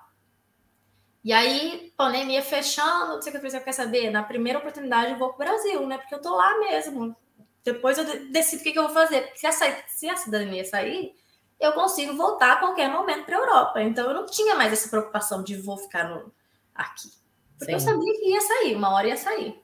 E 1.26 1.32
aí, 1.32 1.92
pandemia 1.96 2.40
fechando, 2.40 3.14
não 3.14 3.20
sei 3.20 3.34
o 3.34 3.40
que 3.40 3.44
eu 3.44 3.60
quer 3.60 3.72
saber. 3.72 4.10
Na 4.10 4.22
primeira 4.22 4.60
oportunidade, 4.60 5.10
eu 5.10 5.18
vou 5.18 5.32
para 5.32 5.34
o 5.34 5.38
Brasil, 5.50 5.84
né? 5.84 5.98
Porque 5.98 6.14
eu 6.14 6.22
tô 6.22 6.36
lá 6.36 6.56
mesmo. 6.60 7.16
Depois 7.64 7.98
eu 7.98 8.30
decido 8.30 8.60
o 8.60 8.62
que, 8.62 8.70
que 8.70 8.78
eu 8.78 8.84
vou 8.84 8.94
fazer. 8.94 9.22
Porque 9.22 9.38
se 9.40 9.46
a, 9.48 9.88
se 9.88 10.08
a 10.08 10.16
cidadania 10.16 10.64
sair, 10.64 11.16
eu 11.58 11.72
consigo 11.72 12.16
voltar 12.16 12.52
a 12.52 12.56
qualquer 12.58 12.88
momento 12.88 13.24
para 13.24 13.38
a 13.38 13.40
Europa. 13.40 13.82
Então 13.82 14.06
eu 14.06 14.14
não 14.14 14.24
tinha 14.24 14.54
mais 14.54 14.72
essa 14.72 14.88
preocupação 14.88 15.42
de 15.42 15.56
vou 15.56 15.76
ficar 15.76 16.04
no, 16.04 16.32
aqui. 16.72 17.10
Porque 17.58 17.72
Sim. 17.72 17.72
eu 17.72 17.80
sabia 17.80 18.12
que 18.12 18.30
ia 18.30 18.40
sair, 18.40 18.76
uma 18.76 18.94
hora 18.94 19.08
ia 19.08 19.16
sair. 19.16 19.60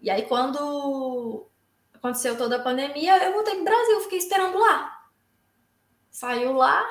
E 0.00 0.08
aí, 0.08 0.22
quando 0.22 1.50
aconteceu 1.92 2.34
toda 2.38 2.56
a 2.56 2.62
pandemia, 2.62 3.22
eu 3.22 3.34
voltei 3.34 3.56
para 3.56 3.60
o 3.60 3.64
Brasil, 3.64 4.00
fiquei 4.00 4.18
esperando 4.20 4.58
lá. 4.58 5.06
Saiu 6.10 6.54
lá, 6.54 6.82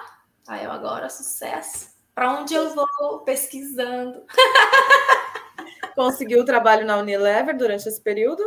saiu 0.44 0.70
agora, 0.72 1.10
sucesso. 1.10 1.90
Para 2.21 2.39
onde 2.39 2.53
eu 2.53 2.69
vou 2.75 3.21
pesquisando. 3.21 4.23
Conseguiu 5.95 6.41
o 6.41 6.45
trabalho 6.45 6.86
na 6.86 6.97
Unilever 6.97 7.57
durante 7.57 7.89
esse 7.89 7.99
período? 7.99 8.43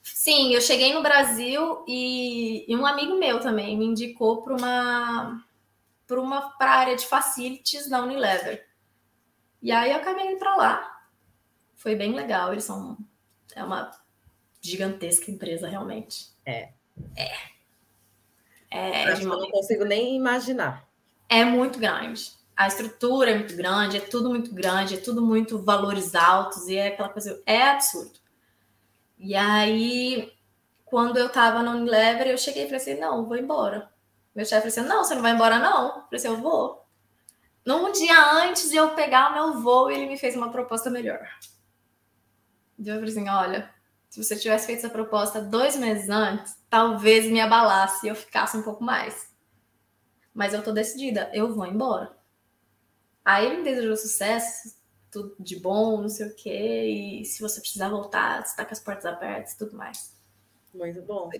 Sim, 0.00 0.54
eu 0.54 0.60
cheguei 0.60 0.94
no 0.94 1.02
Brasil 1.02 1.84
e, 1.88 2.64
e 2.72 2.76
um 2.76 2.86
amigo 2.86 3.18
meu 3.18 3.40
também 3.40 3.76
me 3.76 3.84
indicou 3.84 4.42
para 4.42 4.54
uma 4.54 5.44
para 6.06 6.20
uma 6.20 6.50
pra 6.56 6.70
área 6.70 6.94
de 6.94 7.04
facilities 7.04 7.90
na 7.90 8.00
Unilever. 8.00 8.64
E 9.60 9.72
aí 9.72 9.90
eu 9.90 9.96
acabei 9.96 10.28
indo 10.28 10.38
para 10.38 10.54
lá. 10.54 11.08
Foi 11.74 11.96
bem 11.96 12.12
legal, 12.12 12.52
eles 12.52 12.62
são 12.62 12.96
é 13.56 13.64
uma 13.64 13.90
gigantesca 14.60 15.32
empresa 15.32 15.66
realmente. 15.66 16.28
É. 16.46 16.70
É. 17.16 17.32
É, 18.70 19.16
que 19.16 19.24
eu 19.24 19.30
não 19.30 19.50
consigo 19.50 19.84
nem 19.84 20.14
imaginar. 20.14 20.88
É 21.28 21.44
muito 21.44 21.80
grande. 21.80 22.43
A 22.56 22.68
estrutura 22.68 23.32
é 23.32 23.38
muito 23.38 23.56
grande, 23.56 23.96
é 23.96 24.00
tudo 24.00 24.30
muito 24.30 24.54
grande, 24.54 24.94
é 24.94 25.00
tudo 25.00 25.20
muito 25.20 25.58
valores 25.58 26.14
altos 26.14 26.68
e 26.68 26.76
é 26.76 26.88
aquela 26.88 27.08
coisa, 27.08 27.42
é 27.44 27.62
absurdo. 27.62 28.18
E 29.18 29.34
aí, 29.34 30.32
quando 30.84 31.16
eu 31.16 31.28
tava 31.28 31.62
no 31.62 31.72
Unilever, 31.72 32.28
eu 32.28 32.38
cheguei 32.38 32.62
e 32.62 32.66
falei 32.66 32.80
assim: 32.80 33.00
não, 33.00 33.26
vou 33.26 33.36
embora. 33.36 33.90
Meu 34.34 34.44
chefe 34.44 34.70
falou 34.70 34.86
assim: 34.86 34.88
não, 34.88 35.04
você 35.04 35.14
não 35.14 35.22
vai 35.22 35.32
embora, 35.32 35.58
não. 35.58 35.86
Eu 35.86 35.92
falei 35.92 36.08
assim: 36.12 36.28
eu 36.28 36.36
vou. 36.36 36.84
Num 37.64 37.90
dia 37.90 38.16
antes 38.42 38.70
de 38.70 38.76
eu 38.76 38.90
pegar 38.90 39.30
o 39.30 39.34
meu 39.34 39.62
voo, 39.62 39.90
ele 39.90 40.06
me 40.06 40.18
fez 40.18 40.36
uma 40.36 40.52
proposta 40.52 40.90
melhor. 40.90 41.26
E 42.78 42.88
eu 42.88 42.94
falei 42.96 43.10
assim: 43.10 43.28
olha, 43.28 43.74
se 44.08 44.22
você 44.22 44.36
tivesse 44.36 44.66
feito 44.66 44.78
essa 44.78 44.90
proposta 44.90 45.40
dois 45.40 45.74
meses 45.74 46.08
antes, 46.08 46.56
talvez 46.70 47.26
me 47.26 47.40
abalasse 47.40 48.06
e 48.06 48.10
eu 48.10 48.14
ficasse 48.14 48.56
um 48.56 48.62
pouco 48.62 48.84
mais. 48.84 49.32
Mas 50.32 50.52
eu 50.52 50.62
tô 50.62 50.70
decidida, 50.70 51.30
eu 51.32 51.52
vou 51.52 51.66
embora. 51.66 52.13
Aí 53.24 53.46
ele 53.46 53.58
me 53.58 53.64
desejou 53.64 53.96
sucesso, 53.96 54.76
tudo 55.10 55.34
de 55.38 55.58
bom, 55.58 56.02
não 56.02 56.08
sei 56.08 56.26
o 56.26 56.34
quê. 56.34 57.20
E 57.20 57.24
se 57.24 57.40
você 57.40 57.60
precisar 57.60 57.88
voltar, 57.88 58.44
você 58.44 58.56
tá 58.56 58.64
com 58.64 58.72
as 58.72 58.80
portas 58.80 59.06
abertas 59.06 59.52
e 59.52 59.58
tudo 59.58 59.76
mais. 59.76 60.14
Muito 60.74 61.00
bom. 61.02 61.30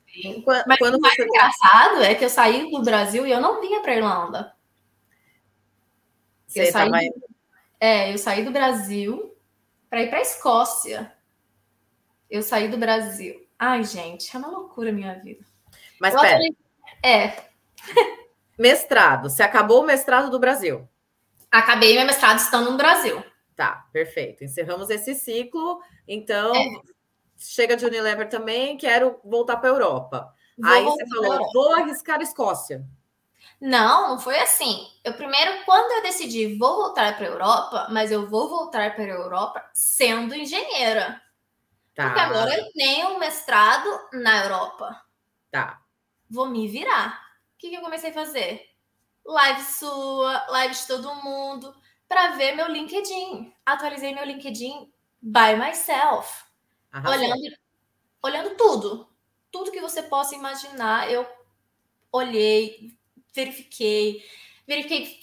Quando, 0.44 0.64
Mas 0.66 0.78
quando 0.78 0.94
o 0.94 1.00
mais 1.00 1.16
você... 1.16 1.24
engraçado 1.24 2.02
é 2.02 2.14
que 2.14 2.24
eu 2.24 2.30
saí 2.30 2.70
do 2.70 2.82
Brasil 2.82 3.26
e 3.26 3.32
eu 3.32 3.40
não 3.40 3.60
vinha 3.60 3.82
para 3.82 3.96
Irlanda. 3.96 4.54
Você 6.46 6.68
eu 6.68 6.72
saí, 6.72 6.88
mais... 6.88 7.10
É, 7.80 8.12
eu 8.12 8.18
saí 8.18 8.44
do 8.44 8.52
Brasil 8.52 9.36
para 9.90 10.02
ir 10.02 10.08
para 10.08 10.20
Escócia. 10.20 11.12
Eu 12.30 12.42
saí 12.42 12.68
do 12.68 12.78
Brasil. 12.78 13.44
Ai, 13.58 13.82
gente, 13.82 14.34
é 14.34 14.38
uma 14.38 14.48
loucura 14.48 14.90
a 14.90 14.92
minha 14.92 15.14
vida. 15.18 15.44
Mas 16.00 16.18
pera. 16.20 16.38
É. 17.02 17.44
Mestrado. 18.56 19.28
Você 19.28 19.42
acabou 19.42 19.82
o 19.82 19.86
mestrado 19.86 20.30
do 20.30 20.38
Brasil? 20.38 20.88
Acabei 21.54 21.94
meu 21.94 22.04
mestrado 22.04 22.40
estando 22.40 22.72
no 22.72 22.76
Brasil. 22.76 23.24
Tá, 23.54 23.86
perfeito. 23.92 24.42
Encerramos 24.42 24.90
esse 24.90 25.14
ciclo. 25.14 25.80
Então, 26.08 26.52
é. 26.52 26.68
chega 27.38 27.76
de 27.76 27.86
Unilever 27.86 28.28
também, 28.28 28.76
quero 28.76 29.20
voltar 29.24 29.58
para 29.58 29.70
a 29.70 29.72
Europa. 29.72 30.34
Vou 30.58 30.72
Aí 30.72 30.82
você 30.82 31.08
falou, 31.08 31.52
vou 31.52 31.72
arriscar 31.74 32.18
a 32.18 32.24
Escócia. 32.24 32.84
Não, 33.60 34.08
não 34.08 34.18
foi 34.18 34.36
assim. 34.40 34.84
Eu 35.04 35.14
primeiro, 35.14 35.64
quando 35.64 35.92
eu 35.92 36.02
decidi 36.02 36.58
vou 36.58 36.74
voltar 36.74 37.16
para 37.16 37.24
a 37.24 37.30
Europa, 37.30 37.86
mas 37.88 38.10
eu 38.10 38.28
vou 38.28 38.48
voltar 38.48 38.96
para 38.96 39.04
a 39.04 39.16
Europa 39.16 39.64
sendo 39.72 40.34
engenheira. 40.34 41.22
Tá. 41.94 42.06
Porque 42.06 42.20
agora 42.20 42.58
eu 42.58 42.72
tenho 42.72 43.10
um 43.10 43.18
mestrado 43.20 43.88
na 44.12 44.42
Europa. 44.42 45.00
Tá. 45.52 45.80
Vou 46.28 46.48
me 46.48 46.66
virar. 46.66 47.22
O 47.54 47.58
que, 47.58 47.70
que 47.70 47.76
eu 47.76 47.80
comecei 47.80 48.10
a 48.10 48.14
fazer? 48.14 48.73
Live 49.26 49.62
sua, 49.62 50.46
live 50.48 50.74
de 50.74 50.86
todo 50.86 51.14
mundo 51.16 51.74
para 52.08 52.32
ver 52.32 52.54
meu 52.54 52.68
LinkedIn. 52.68 53.52
Atualizei 53.64 54.14
meu 54.14 54.24
LinkedIn 54.24 54.92
by 55.20 55.56
myself. 55.56 56.44
Olhando, 57.04 57.56
olhando 58.22 58.56
tudo. 58.56 59.08
Tudo 59.50 59.70
que 59.70 59.80
você 59.80 60.02
possa 60.02 60.34
imaginar, 60.34 61.10
eu 61.10 61.26
olhei, 62.12 62.96
verifiquei, 63.34 64.24
verifiquei 64.66 65.20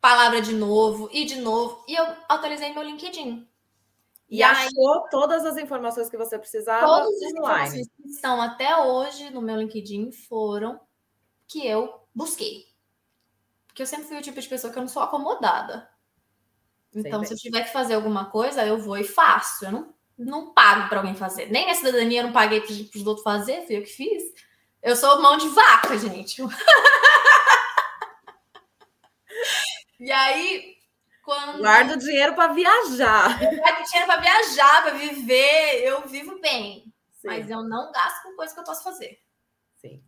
palavra 0.00 0.42
de 0.42 0.52
novo 0.52 1.08
e 1.12 1.24
de 1.24 1.36
novo, 1.36 1.84
e 1.86 1.94
eu 1.94 2.04
atualizei 2.28 2.72
meu 2.72 2.82
LinkedIn. 2.82 3.48
E, 4.28 4.38
e 4.38 4.42
achou 4.42 4.94
aí, 4.94 5.10
todas 5.10 5.44
as 5.44 5.56
informações 5.56 6.10
que 6.10 6.16
você 6.16 6.38
precisava 6.38 6.86
todas 6.86 7.22
as 7.22 7.32
informações 7.32 7.88
que 7.88 8.08
estão 8.08 8.40
até 8.42 8.76
hoje 8.76 9.30
no 9.30 9.40
meu 9.40 9.56
LinkedIn 9.56 10.10
foram 10.10 10.80
que 11.46 11.66
eu 11.66 12.00
busquei. 12.14 12.71
Porque 13.72 13.80
eu 13.80 13.86
sempre 13.86 14.04
fui 14.04 14.18
o 14.18 14.22
tipo 14.22 14.38
de 14.38 14.46
pessoa 14.46 14.70
que 14.70 14.78
eu 14.78 14.82
não 14.82 14.88
sou 14.88 15.02
acomodada. 15.02 15.88
Então, 16.94 17.24
se 17.24 17.32
eu 17.32 17.38
tiver 17.38 17.62
que 17.62 17.72
fazer 17.72 17.94
alguma 17.94 18.26
coisa, 18.26 18.66
eu 18.66 18.78
vou 18.78 18.98
e 18.98 19.04
faço. 19.04 19.64
Eu 19.64 19.72
não, 19.72 19.94
não 20.18 20.52
pago 20.52 20.90
para 20.90 20.98
alguém 20.98 21.14
fazer. 21.14 21.50
Nem 21.50 21.70
a 21.70 21.74
cidadania 21.74 22.20
eu 22.20 22.26
não 22.26 22.34
paguei 22.34 22.60
para 22.60 22.70
os 22.70 23.06
outros 23.06 23.24
fazer, 23.24 23.64
fui 23.64 23.78
eu 23.78 23.82
que 23.82 23.88
fiz. 23.88 24.24
Eu 24.82 24.94
sou 24.94 25.22
mão 25.22 25.38
de 25.38 25.48
vaca, 25.48 25.98
gente. 25.98 26.42
e 29.98 30.12
aí, 30.12 30.76
quando. 31.24 31.60
Guardo 31.60 31.96
dinheiro 31.96 32.34
para 32.34 32.52
viajar. 32.52 33.38
Guardo 33.38 33.84
dinheiro 33.86 34.06
para 34.06 34.20
viajar, 34.20 34.82
para 34.82 34.92
viver. 34.92 35.82
Eu 35.82 36.06
vivo 36.06 36.38
bem. 36.40 36.92
Sim. 37.12 37.28
Mas 37.28 37.48
eu 37.48 37.62
não 37.62 37.90
gasto 37.90 38.22
com 38.22 38.36
coisa 38.36 38.52
que 38.52 38.60
eu 38.60 38.64
posso 38.64 38.84
fazer. 38.84 39.18
Sim. 39.76 40.04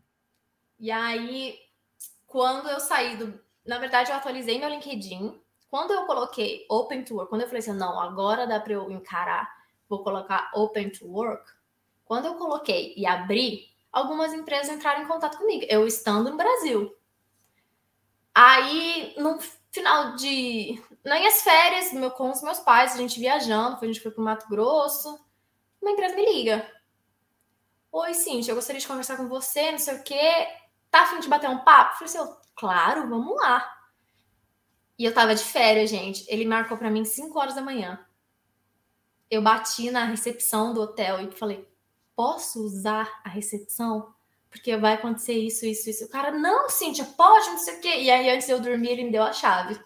E 0.79 0.91
aí, 0.91 1.59
quando 2.27 2.69
eu 2.69 2.79
saí 2.79 3.17
do. 3.17 3.43
Na 3.65 3.79
verdade, 3.79 4.11
eu 4.11 4.17
atualizei 4.17 4.59
meu 4.59 4.69
LinkedIn 4.69 5.41
quando 5.75 5.93
eu 5.93 6.07
coloquei 6.07 6.65
Open 6.71 7.03
to 7.03 7.17
Work, 7.17 7.31
quando 7.31 7.43
eu 7.43 7.49
falei 7.49 7.59
assim, 7.59 7.73
não, 7.73 7.99
agora 7.99 8.47
dá 8.47 8.61
para 8.61 8.75
eu 8.75 8.89
encarar, 8.93 9.53
vou 9.89 10.05
colocar 10.05 10.49
Open 10.55 10.91
to 10.91 11.05
Work. 11.05 11.51
Quando 12.05 12.27
eu 12.27 12.37
coloquei 12.37 12.95
e 12.97 13.05
abri, 13.05 13.75
algumas 13.91 14.33
empresas 14.33 14.73
entraram 14.73 15.03
em 15.03 15.09
contato 15.09 15.37
comigo, 15.37 15.67
eu 15.69 15.85
estando 15.85 16.31
no 16.31 16.37
Brasil. 16.37 16.95
Aí, 18.33 19.15
no 19.19 19.37
final 19.73 20.15
de. 20.15 20.81
Nas 21.05 21.43
férias, 21.43 21.93
meu, 21.93 22.13
com 22.13 22.31
os 22.31 22.41
meus 22.41 22.61
pais, 22.61 22.95
a 22.95 22.99
gente 22.99 23.19
viajando, 23.19 23.79
a 23.83 23.87
gente 23.87 24.01
foi 24.01 24.13
para 24.13 24.21
o 24.21 24.25
Mato 24.25 24.49
Grosso, 24.49 25.19
uma 25.83 25.91
empresa 25.91 26.15
me 26.15 26.25
liga. 26.25 26.71
Oi, 27.91 28.15
Cintia, 28.15 28.53
eu 28.53 28.57
gostaria 28.57 28.81
de 28.81 28.87
conversar 28.87 29.17
com 29.17 29.29
você, 29.29 29.73
não 29.73 29.79
sei 29.81 29.97
o 29.97 30.05
quê. 30.05 30.47
Tá 30.89 31.03
afim 31.03 31.19
de 31.19 31.29
bater 31.29 31.51
um 31.51 31.65
papo? 31.65 32.05
Eu 32.05 32.09
falei 32.09 32.23
assim, 32.23 32.37
claro, 32.55 33.09
vamos 33.09 33.37
lá. 33.37 33.71
E 34.99 35.05
eu 35.05 35.13
tava 35.13 35.35
de 35.35 35.43
férias, 35.43 35.91
gente. 35.91 36.25
Ele 36.29 36.45
marcou 36.45 36.77
para 36.79 36.91
mim 36.91 37.05
5 37.05 37.39
horas 37.39 37.55
da 37.55 37.63
manhã. 37.63 38.05
Eu 39.31 39.43
bati 39.43 39.91
na 39.91 40.05
recepção 40.05 40.73
do 40.73 40.81
hotel 40.81 41.21
e 41.21 41.33
falei: 41.33 41.69
posso 42.15 42.65
usar 42.65 43.21
a 43.25 43.29
recepção? 43.29 44.15
Porque 44.49 44.77
vai 44.77 44.93
acontecer 44.93 45.33
isso, 45.33 45.67
isso, 45.67 45.91
isso. 45.91 46.05
O 46.05 46.09
cara, 46.09 46.31
não, 46.31 46.69
Cíntia, 46.71 47.05
pode, 47.05 47.47
não 47.49 47.59
sei 47.59 47.77
o 47.77 47.81
quê. 47.81 48.03
E 48.03 48.11
aí, 48.11 48.31
antes 48.31 48.47
de 48.47 48.53
eu 48.53 48.61
dormir, 48.61 48.91
ele 48.91 49.05
me 49.05 49.11
deu 49.11 49.25
a 49.25 49.33
chave. 49.33 49.77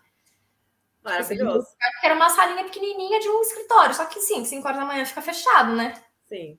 Maravilhoso. 1.02 1.66
Era 2.02 2.14
uma 2.14 2.28
salinha 2.28 2.64
pequenininha 2.64 3.18
de 3.18 3.30
um 3.30 3.40
escritório. 3.40 3.94
Só 3.94 4.04
que, 4.04 4.20
sim, 4.20 4.44
5 4.44 4.68
horas 4.68 4.78
da 4.78 4.84
manhã 4.84 5.06
fica 5.06 5.22
fechado, 5.22 5.74
né? 5.74 5.94
Sim. 6.26 6.58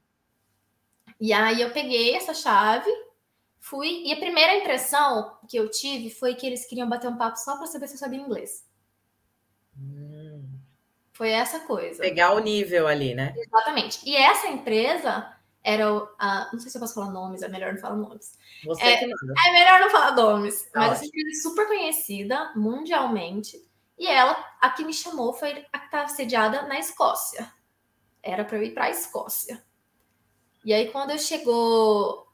E 1.19 1.31
aí, 1.31 1.61
eu 1.61 1.71
peguei 1.71 2.15
essa 2.15 2.33
chave 2.33 2.89
Fui, 3.59 4.03
e 4.05 4.13
a 4.13 4.17
primeira 4.17 4.55
impressão 4.55 5.37
que 5.47 5.57
eu 5.57 5.69
tive 5.69 6.09
foi 6.09 6.33
que 6.33 6.47
eles 6.47 6.65
queriam 6.65 6.87
bater 6.87 7.09
um 7.09 7.17
papo 7.17 7.37
só 7.37 7.57
para 7.57 7.67
saber 7.67 7.87
se 7.87 7.95
eu 7.95 7.99
sabia 7.99 8.19
inglês. 8.19 8.65
Hum. 9.77 10.47
Foi 11.11 11.29
essa 11.31 11.59
coisa. 11.61 12.01
Pegar 12.01 12.33
o 12.33 12.39
nível 12.39 12.87
ali, 12.87 13.13
né? 13.13 13.33
Exatamente. 13.35 13.99
E 14.09 14.15
essa 14.15 14.47
empresa 14.47 15.35
era 15.61 15.85
a. 16.17 16.49
Não 16.53 16.59
sei 16.59 16.71
se 16.71 16.77
eu 16.77 16.79
posso 16.79 16.93
falar 16.93 17.11
nomes, 17.11 17.41
é 17.41 17.49
melhor 17.49 17.73
não 17.73 17.81
falar 17.81 17.97
nomes. 17.97 18.37
Você 18.65 18.81
É. 18.81 19.03
É 19.03 19.51
melhor 19.51 19.81
não 19.81 19.89
falar 19.89 20.15
nomes. 20.15 20.63
Tá 20.71 20.79
mas 20.79 20.93
essa 20.93 21.05
empresa 21.05 21.29
é 21.29 21.41
super 21.41 21.67
conhecida 21.67 22.53
mundialmente. 22.55 23.61
E 23.97 24.07
ela, 24.07 24.31
a 24.61 24.69
que 24.69 24.85
me 24.85 24.93
chamou, 24.93 25.33
foi 25.33 25.65
a 25.73 25.79
que 25.79 25.85
estava 25.85 26.07
sediada 26.07 26.61
na 26.63 26.79
Escócia. 26.79 27.51
Era 28.23 28.45
para 28.45 28.57
eu 28.57 28.63
ir 28.63 28.73
para 28.73 28.85
a 28.85 28.89
Escócia. 28.89 29.61
E 30.63 30.73
aí, 30.73 30.89
quando 30.89 31.17
chegou 31.19 32.28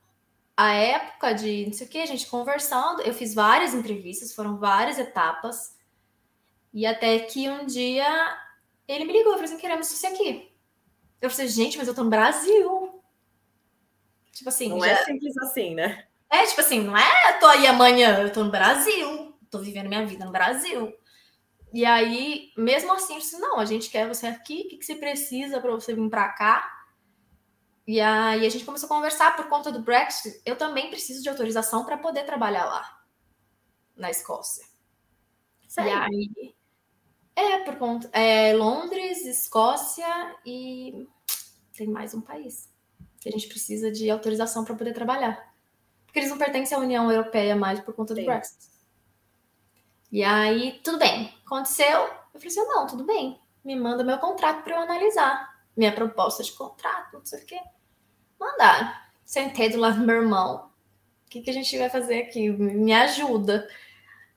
a 0.58 0.74
época 0.74 1.34
de 1.34 1.66
não 1.66 1.74
sei 1.74 1.88
o 1.88 1.90
que, 1.90 1.98
a 2.00 2.06
gente 2.06 2.28
conversando, 2.28 3.02
eu 3.02 3.14
fiz 3.14 3.34
várias 3.34 3.74
entrevistas, 3.74 4.34
foram 4.34 4.58
várias 4.58 4.98
etapas. 4.98 5.76
E 6.74 6.86
até 6.86 7.20
que 7.20 7.50
um 7.50 7.66
dia 7.66 8.06
ele 8.88 9.06
me 9.06 9.14
ligou 9.14 9.32
e 9.34 9.36
falou 9.36 9.46
assim: 9.46 9.58
queremos 9.58 9.88
você 9.88 10.08
aqui. 10.08 10.52
Eu 11.22 11.30
falei, 11.30 11.48
gente, 11.48 11.78
mas 11.78 11.88
eu 11.88 11.96
tô 11.96 12.04
no 12.04 12.10
Brasil. 12.10 13.02
Tipo 14.32 14.50
assim, 14.50 14.70
Não 14.70 14.80
já- 14.80 14.88
é 14.88 15.06
simples 15.06 15.38
assim, 15.38 15.74
né? 15.74 16.06
é, 16.30 16.46
tipo 16.46 16.60
assim, 16.60 16.82
não 16.82 16.98
é 16.98 17.34
tô 17.40 17.46
aí 17.46 17.66
amanhã, 17.68 18.20
eu 18.22 18.32
tô 18.32 18.44
no 18.44 18.52
Brasil, 18.52 19.34
tô 19.50 19.60
vivendo 19.60 19.88
minha 19.88 20.06
vida 20.06 20.26
no 20.26 20.32
Brasil. 20.32 20.94
E 21.74 21.86
aí, 21.86 22.52
mesmo 22.58 22.92
assim, 22.94 23.14
eu 23.14 23.20
disse, 23.20 23.40
não, 23.40 23.60
a 23.60 23.66
gente 23.66 23.90
quer 23.90 24.08
você 24.08 24.28
aqui, 24.28 24.64
o 24.66 24.70
que, 24.70 24.78
que 24.78 24.86
você 24.86 24.96
precisa 24.96 25.60
para 25.60 25.72
você 25.72 25.94
vir 25.96 26.10
para 26.10 26.30
cá? 26.30 26.75
E 27.88 28.02
aí 28.02 28.46
a 28.46 28.50
gente 28.50 28.66
começou 28.66 28.88
a 28.88 28.90
conversar 28.90 29.36
por 29.36 29.48
conta 29.48 29.72
do 29.72 29.82
Brexit. 29.82 30.42
Eu 30.46 30.58
também 30.58 30.90
preciso 30.90 31.22
de 31.22 31.30
autorização 31.30 31.86
para 31.86 31.98
poder 31.98 32.26
trabalhar 32.26 32.66
lá, 32.66 33.00
na 33.96 34.10
Escócia. 34.10 34.66
E 35.64 35.72
Sério? 35.72 36.02
aí, 36.02 36.56
é, 37.36 37.60
por 37.60 37.78
conta. 37.78 38.10
É 38.12 38.54
Londres, 38.54 39.26
Escócia 39.26 40.36
e 40.46 41.08
tem 41.78 41.88
mais 41.88 42.14
um 42.14 42.22
país 42.22 42.74
que 43.20 43.30
a 43.30 43.32
gente 43.32 43.48
precisa 43.48 43.92
de 43.92 44.10
autorização 44.10 44.64
para 44.64 44.76
poder 44.76 44.94
trabalhar. 44.94 45.54
Porque 46.06 46.20
eles 46.20 46.30
não 46.30 46.38
pertencem 46.38 46.78
à 46.78 46.80
União 46.80 47.12
Europeia 47.12 47.56
mais 47.56 47.80
por 47.80 47.94
conta 47.94 48.14
do 48.14 48.20
Sim. 48.20 48.26
Brexit. 48.26 48.70
E 50.12 50.24
aí, 50.24 50.80
tudo 50.84 50.98
bem. 50.98 51.36
Aconteceu. 51.46 52.02
Eu 52.34 52.40
falei 52.40 52.48
assim: 52.48 52.68
não, 52.68 52.88
tudo 52.88 53.04
bem. 53.04 53.40
Me 53.64 53.76
manda 53.76 54.04
meu 54.04 54.18
contrato 54.18 54.64
para 54.64 54.76
eu 54.76 54.80
analisar. 54.80 55.54
Minha 55.76 55.94
proposta 55.94 56.44
de 56.44 56.54
contrato, 56.54 57.14
não 57.14 57.26
sei 57.26 57.44
o 57.44 57.46
quê. 57.46 57.60
Mandaram. 58.40 58.92
Sentei 59.24 59.70
do 59.70 59.78
lado 59.80 60.00
do 60.00 60.06
meu 60.06 60.16
irmão. 60.18 60.70
O 61.26 61.30
que, 61.30 61.42
que 61.42 61.50
a 61.50 61.54
gente 61.54 61.78
vai 61.78 61.90
fazer 61.90 62.22
aqui? 62.22 62.50
Me 62.50 62.94
ajuda. 62.94 63.68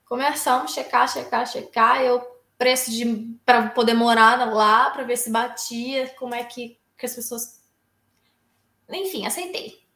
Começamos 0.05 0.71
a 0.71 0.73
checar, 0.75 1.07
checar, 1.07 1.47
checar. 1.47 2.01
Eu 2.01 2.21
preço 2.57 2.91
de 2.91 3.37
para 3.45 3.69
poder 3.69 3.93
morar 3.93 4.51
lá, 4.51 4.89
para 4.89 5.03
ver 5.03 5.17
se 5.17 5.29
batia, 5.31 6.09
como 6.17 6.35
é 6.35 6.43
que, 6.43 6.77
que 6.97 7.05
as 7.05 7.15
pessoas. 7.15 7.61
Enfim, 8.89 9.25
aceitei. 9.25 9.87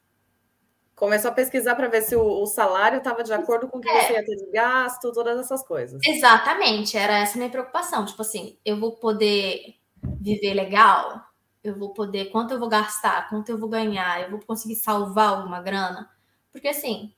Começou 0.95 1.31
a 1.31 1.33
pesquisar 1.33 1.75
para 1.75 1.87
ver 1.87 2.03
se 2.03 2.15
o, 2.15 2.23
o 2.43 2.45
salário 2.45 2.99
estava 2.99 3.23
de 3.23 3.33
acordo 3.33 3.67
com 3.67 3.79
o 3.79 3.81
que 3.81 3.89
É. 3.89 4.05
você 4.07 4.13
ia 4.13 4.23
ter 4.23 4.35
de 4.35 4.51
gasto, 4.51 5.11
todas 5.11 5.37
essas 5.39 5.65
coisas. 5.65 5.99
Exatamente, 6.05 6.95
era 6.95 7.17
essa 7.17 7.33
a 7.33 7.37
minha 7.37 7.49
preocupação. 7.49 8.05
Tipo 8.05 8.21
assim, 8.21 8.57
eu 8.63 8.79
vou 8.79 8.95
poder 8.95 9.75
viver 10.21 10.53
legal? 10.53 11.25
Eu 11.63 11.77
vou 11.77 11.93
poder. 11.93 12.25
Quanto 12.25 12.53
eu 12.53 12.59
vou 12.59 12.67
gastar? 12.67 13.29
Quanto 13.29 13.49
eu 13.49 13.57
vou 13.57 13.69
ganhar? 13.69 14.21
Eu 14.21 14.31
vou 14.31 14.39
conseguir 14.41 14.75
salvar 14.75 15.29
alguma 15.29 15.61
grana? 15.61 16.11
Porque 16.51 16.67
assim, 16.67 17.13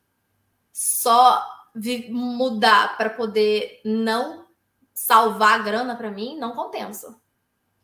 só 0.72 1.44
mudar 2.10 2.96
para 2.98 3.10
poder 3.10 3.82
não 3.84 4.46
salvar 4.94 5.60
a 5.60 5.64
grana 5.64 5.96
para 5.96 6.12
mim 6.12 6.38
não 6.38 6.54
compensa. 6.54 7.20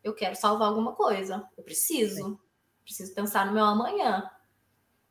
Eu 0.02 0.14
quero 0.14 0.34
salvar 0.34 0.68
alguma 0.68 0.92
coisa. 0.92 1.48
Eu 1.56 1.62
preciso. 1.62 2.40
Preciso 2.82 3.14
pensar 3.14 3.46
no 3.46 3.52
meu 3.52 3.64
amanhã. 3.64 4.30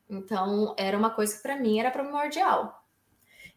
Então, 0.10 0.76
era 0.78 0.98
uma 0.98 1.10
coisa 1.10 1.36
que 1.36 1.42
para 1.42 1.56
mim 1.56 1.80
era 1.80 1.90
primordial. 1.90 2.81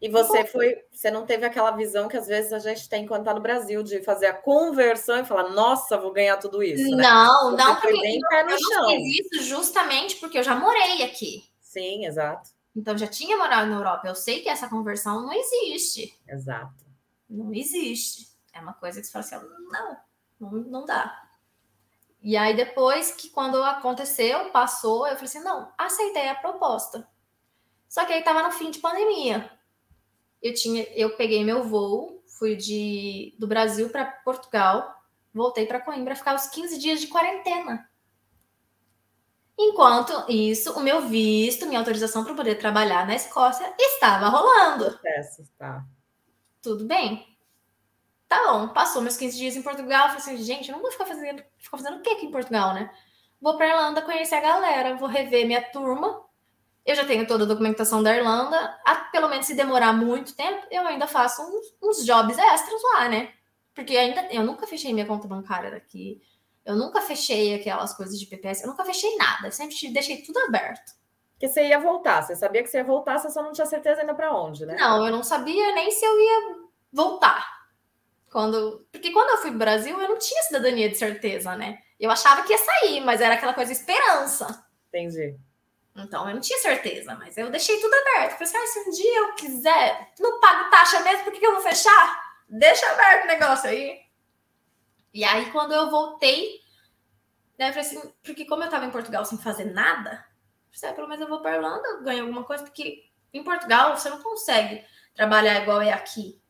E 0.05 0.09
você 0.11 0.45
foi, 0.45 0.77
você 0.93 1.11
não 1.11 1.25
teve 1.25 1.47
aquela 1.47 1.71
visão 1.71 2.09
que 2.09 2.17
às 2.19 2.27
vezes 2.27 2.53
a 2.53 2.59
gente 2.59 2.89
tem 2.91 3.07
quando 3.07 3.23
está 3.23 3.33
no 3.33 3.41
Brasil 3.41 3.83
de 3.83 4.03
fazer 4.03 4.27
a 4.27 4.35
conversão 4.35 5.19
e 5.19 5.25
falar, 5.25 5.49
nossa, 5.49 5.97
vou 5.97 6.13
ganhar 6.13 6.37
tudo 6.37 6.63
isso, 6.63 6.95
né? 6.95 7.03
Não, 7.03 7.53
Você 7.53 7.57
não, 7.57 7.77
porque 7.77 8.01
bem 8.01 8.21
pé 8.29 8.45
no 8.45 8.51
eu 8.51 8.59
chão. 8.59 8.83
não 8.83 8.89
fiz 8.91 9.27
isso 9.33 9.43
justamente 9.45 10.17
porque 10.17 10.39
eu 10.39 10.43
já 10.43 10.55
morei 10.57 11.03
aqui. 11.05 11.49
Sim, 11.59 12.05
exato, 12.05 12.51
Então, 12.77 12.99
já 12.99 13.07
tinha 13.07 13.37
morado 13.39 13.71
na 13.71 13.77
Europa. 13.77 14.07
Eu 14.07 14.15
sei 14.15 14.43
que 14.43 14.49
essa 14.51 14.69
conversão 14.69 15.23
não 15.23 15.33
existe. 15.33 16.15
exato. 16.29 16.85
Não 17.29 17.53
existe. 17.55 18.29
É 18.53 18.61
uma 18.61 18.75
coisa 18.75 19.01
que 19.01 19.07
você 19.07 19.13
fala 19.13 19.25
assim, 19.25 19.49
não, 19.71 19.97
não, 20.39 20.51
não 20.65 20.85
dá. 20.85 21.19
E 22.21 22.37
aí, 22.37 22.55
depois 22.55 23.11
que 23.11 23.31
quando 23.31 23.63
aconteceu, 23.63 24.51
passou, 24.51 25.07
eu 25.07 25.15
falei 25.15 25.25
assim, 25.25 25.41
não, 25.41 25.73
aceitei 25.79 26.29
a 26.29 26.35
proposta. 26.35 27.09
Só 27.89 28.05
que 28.05 28.13
aí 28.13 28.23
tava 28.23 28.43
no 28.43 28.51
fim 28.53 28.71
de 28.71 28.81
pandemia. 28.81 29.51
Eu 30.45 30.53
tinha, 30.53 30.83
eu 30.95 31.17
peguei 31.17 31.43
meu 31.43 31.65
voo, 31.65 32.23
fui 32.27 32.55
de 32.55 33.35
do 33.39 33.47
Brasil 33.47 33.89
para 33.89 34.05
Portugal, 34.05 34.95
voltei 35.33 35.65
para 35.65 35.81
Coimbra, 35.81 36.15
ficar 36.15 36.35
os 36.35 36.49
15 36.49 36.79
dias 36.79 37.01
de 37.01 37.07
quarentena. 37.07 37.89
Enquanto 39.59 40.31
isso, 40.31 40.79
o 40.79 40.83
meu 40.83 41.09
visto, 41.09 41.65
minha 41.65 41.79
autorização 41.79 42.25
para 42.25 42.35
poder 42.35 42.57
trabalhar 42.57 43.07
na 43.07 43.15
Escócia 43.15 43.73
estava 43.79 44.29
rolando 44.29 44.85
Processo, 44.85 45.45
tá. 45.57 45.83
tudo 46.61 46.85
bem. 46.85 47.27
Tá 48.29 48.53
bom, 48.53 48.69
passou 48.69 49.01
meus 49.01 49.17
15 49.17 49.39
dias 49.39 49.57
em 49.57 49.63
Portugal. 49.63 50.09
Falei 50.09 50.19
assim, 50.19 50.37
gente, 50.37 50.69
eu 50.69 50.75
não 50.75 50.83
vou 50.83 50.93
ficar 50.93 51.07
fazendo, 51.07 51.43
ficar 51.57 51.79
fazendo 51.79 51.99
o 51.99 52.03
que 52.03 52.11
aqui 52.11 52.27
em 52.27 52.31
Portugal, 52.31 52.75
né? 52.75 52.91
Vou 53.41 53.57
pra 53.57 53.69
Irlanda 53.69 54.03
conhecer 54.03 54.35
a 54.35 54.41
galera, 54.41 54.97
vou 54.97 55.09
rever 55.09 55.47
minha 55.47 55.63
turma. 55.71 56.23
Eu 56.85 56.95
já 56.95 57.05
tenho 57.05 57.27
toda 57.27 57.45
a 57.45 57.47
documentação 57.47 58.03
da 58.03 58.15
Irlanda. 58.15 58.57
A- 58.85 58.97
pelo 59.11 59.29
menos 59.29 59.47
se 59.47 59.55
demorar 59.55 59.93
muito 59.93 60.35
tempo, 60.37 60.67
eu 60.71 60.87
ainda 60.87 61.07
faço 61.07 61.43
uns, 61.43 61.75
uns 61.83 62.05
jobs 62.05 62.37
extras 62.39 62.83
lá, 62.95 63.09
né? 63.09 63.33
Porque 63.75 63.97
ainda 63.97 64.27
eu 64.31 64.43
nunca 64.45 64.67
fechei 64.67 64.93
minha 64.93 65.07
conta 65.07 65.27
bancária 65.27 65.71
daqui. 65.71 66.21
Eu 66.65 66.77
nunca 66.77 67.01
fechei 67.01 67.55
aquelas 67.55 67.95
coisas 67.95 68.19
de 68.19 68.27
PPS, 68.27 68.63
eu 68.63 68.69
nunca 68.71 68.85
fechei 68.85 69.17
nada. 69.17 69.49
Eu 69.49 69.53
sempre 69.53 69.75
deixei 69.93 70.23
tudo 70.23 70.39
aberto. 70.41 70.93
Porque 71.33 71.49
você 71.49 71.67
ia 71.67 71.79
voltar, 71.81 72.23
você 72.23 72.37
sabia 72.37 72.63
que 72.63 72.69
você 72.69 72.79
ia 72.79 72.85
voltar, 72.85 73.19
você 73.19 73.29
só 73.31 73.43
não 73.43 73.53
tinha 73.53 73.67
certeza 73.67 74.01
ainda 74.03 74.15
para 74.15 74.35
onde, 74.35 74.65
né? 74.65 74.77
Não, 74.79 75.05
eu 75.05 75.11
não 75.13 75.23
sabia 75.23 75.75
nem 75.75 75.91
se 75.91 76.05
eu 76.05 76.19
ia 76.21 76.57
voltar. 76.93 77.45
Quando, 78.31 78.87
porque 78.91 79.11
quando 79.13 79.31
eu 79.31 79.39
fui 79.39 79.51
pro 79.51 79.59
Brasil, 79.59 80.01
eu 80.01 80.09
não 80.09 80.19
tinha 80.19 80.43
cidadania 80.43 80.89
de 80.89 80.97
certeza, 80.97 81.57
né? 81.57 81.79
Eu 82.01 82.11
achava 82.11 82.43
que 82.43 82.53
ia 82.53 82.59
sair, 82.59 83.01
mas 83.01 83.21
era 83.21 83.35
aquela 83.35 83.55
coisa 83.55 83.73
esperança. 83.73 84.65
Entendi. 84.89 85.37
Então 85.97 86.29
eu 86.29 86.35
não 86.35 86.41
tinha 86.41 86.59
certeza, 86.59 87.15
mas 87.15 87.37
eu 87.37 87.51
deixei 87.51 87.79
tudo 87.81 87.95
aberto. 87.95 88.33
Falei 88.33 88.45
assim, 88.45 88.57
ah, 88.57 88.67
se 88.67 88.79
um 88.81 88.91
dia 88.91 89.19
eu 89.19 89.35
quiser, 89.35 90.13
não 90.19 90.41
pago 90.41 90.71
taxa 90.71 91.01
mesmo, 91.01 91.25
por 91.25 91.33
que 91.33 91.39
que 91.39 91.47
eu 91.47 91.53
vou 91.53 91.63
fechar? 91.63 92.35
Deixa 92.49 92.91
aberto 92.91 93.25
o 93.25 93.29
negócio 93.29 93.71
aí. 93.71 94.01
E 95.13 95.25
aí, 95.25 95.51
quando 95.53 95.73
eu 95.73 95.91
voltei, 95.91 96.61
né, 97.57 97.69
eu 97.69 97.73
falei 97.73 97.89
assim, 97.89 98.13
porque 98.25 98.45
como 98.45 98.65
eu 98.65 98.71
tava 98.71 98.85
em 98.85 98.91
Portugal 98.91 99.25
sem 99.25 99.39
fazer 99.39 99.67
nada, 99.67 100.27
eu 100.73 100.81
falei, 100.81 100.93
ah, 100.93 100.97
pelo 100.97 101.09
menos 101.09 101.23
eu 101.23 101.29
vou 101.29 101.41
pra 101.41 101.55
Irlanda, 101.55 102.03
ganho 102.03 102.23
alguma 102.23 102.43
coisa, 102.43 102.65
porque 102.65 103.05
em 103.33 103.45
Portugal 103.45 103.97
você 103.97 104.11
não 104.11 104.21
consegue 104.21 104.85
trabalhar 105.15 105.63
igual 105.63 105.81
é 105.81 105.93
aqui. 105.93 106.43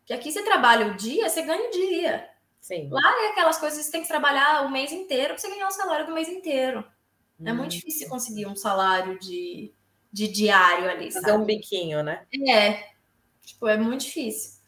Porque 0.00 0.12
aqui 0.12 0.32
você 0.32 0.42
trabalha 0.42 0.88
o 0.88 0.96
dia, 0.96 1.28
você 1.28 1.42
ganha 1.42 1.68
o 1.68 1.70
dia. 1.70 2.28
Sim. 2.60 2.88
Lá 2.90 3.24
é 3.24 3.28
aquelas 3.28 3.58
coisas 3.58 3.78
que 3.78 3.84
você 3.84 3.92
tem 3.92 4.02
que 4.02 4.08
trabalhar 4.08 4.66
o 4.66 4.70
mês 4.70 4.90
inteiro 4.90 5.34
pra 5.34 5.38
você 5.38 5.48
ganhar 5.48 5.68
o 5.68 5.72
salário 5.72 6.06
do 6.06 6.12
mês 6.12 6.28
inteiro. 6.28 6.84
É 7.44 7.52
Hum. 7.52 7.56
muito 7.56 7.72
difícil 7.72 8.08
conseguir 8.08 8.46
um 8.46 8.56
salário 8.56 9.18
de, 9.18 9.74
de 10.12 10.28
diário 10.28 10.90
ali, 10.90 11.10
Fazer 11.12 11.32
sabe? 11.32 11.32
um 11.32 11.44
biquinho, 11.44 12.02
né? 12.02 12.26
É, 12.48 12.90
tipo, 13.44 13.68
é 13.68 13.76
muito 13.78 14.02
difícil. 14.04 14.58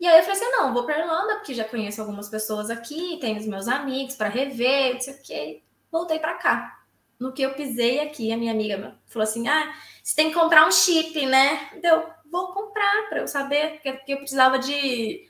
E 0.00 0.06
aí 0.06 0.18
eu 0.18 0.24
falei 0.24 0.38
assim, 0.40 0.50
não, 0.52 0.74
vou 0.74 0.84
pra 0.84 0.98
Irlanda, 0.98 1.36
porque 1.36 1.54
já 1.54 1.64
conheço 1.64 2.00
algumas 2.00 2.28
pessoas 2.28 2.70
aqui, 2.70 3.18
tenho 3.20 3.38
os 3.38 3.46
meus 3.46 3.68
amigos 3.68 4.16
para 4.16 4.28
rever, 4.28 4.94
não 4.94 5.00
sei 5.00 5.14
o 5.14 5.22
quê. 5.22 5.62
Voltei 5.90 6.18
pra 6.18 6.34
cá. 6.34 6.80
No 7.18 7.32
que 7.32 7.42
eu 7.42 7.54
pisei 7.54 8.00
aqui, 8.00 8.32
a 8.32 8.36
minha 8.36 8.52
amiga 8.52 8.98
falou 9.06 9.24
assim, 9.24 9.48
ah, 9.48 9.74
você 10.02 10.14
tem 10.16 10.28
que 10.30 10.34
comprar 10.38 10.66
um 10.66 10.72
chip, 10.72 11.26
né? 11.26 11.70
Deu, 11.80 12.04
vou 12.30 12.52
comprar 12.52 13.08
para 13.08 13.20
eu 13.20 13.28
saber, 13.28 13.80
porque 13.82 14.12
eu 14.14 14.18
precisava 14.18 14.58
de... 14.58 15.28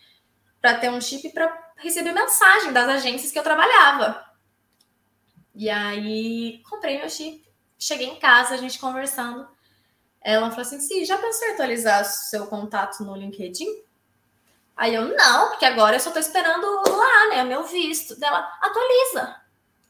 para 0.60 0.78
ter 0.78 0.90
um 0.90 1.00
chip 1.00 1.30
para 1.32 1.72
receber 1.78 2.12
mensagem 2.12 2.72
das 2.72 2.88
agências 2.88 3.32
que 3.32 3.38
eu 3.38 3.42
trabalhava. 3.44 4.24
E 5.54 5.70
aí, 5.70 6.62
comprei 6.68 6.98
meu 6.98 7.08
chip. 7.08 7.44
Cheguei 7.78 8.08
em 8.08 8.18
casa, 8.18 8.54
a 8.54 8.56
gente 8.56 8.78
conversando. 8.78 9.46
Ela 10.20 10.50
falou 10.50 10.62
assim: 10.62 10.80
Sim, 10.80 11.04
já 11.04 11.18
pensou 11.18 11.48
em 11.48 11.52
atualizar 11.52 12.04
seu 12.04 12.46
contato 12.46 13.04
no 13.04 13.14
LinkedIn? 13.14 13.66
Aí 14.76 14.94
eu, 14.94 15.16
não, 15.16 15.50
porque 15.50 15.64
agora 15.64 15.96
eu 15.96 16.00
só 16.00 16.10
tô 16.10 16.18
esperando 16.18 16.66
lá, 16.66 17.28
né? 17.28 17.42
O 17.44 17.46
meu 17.46 17.64
visto. 17.64 18.18
Dela, 18.18 18.40
atualiza. 18.60 19.36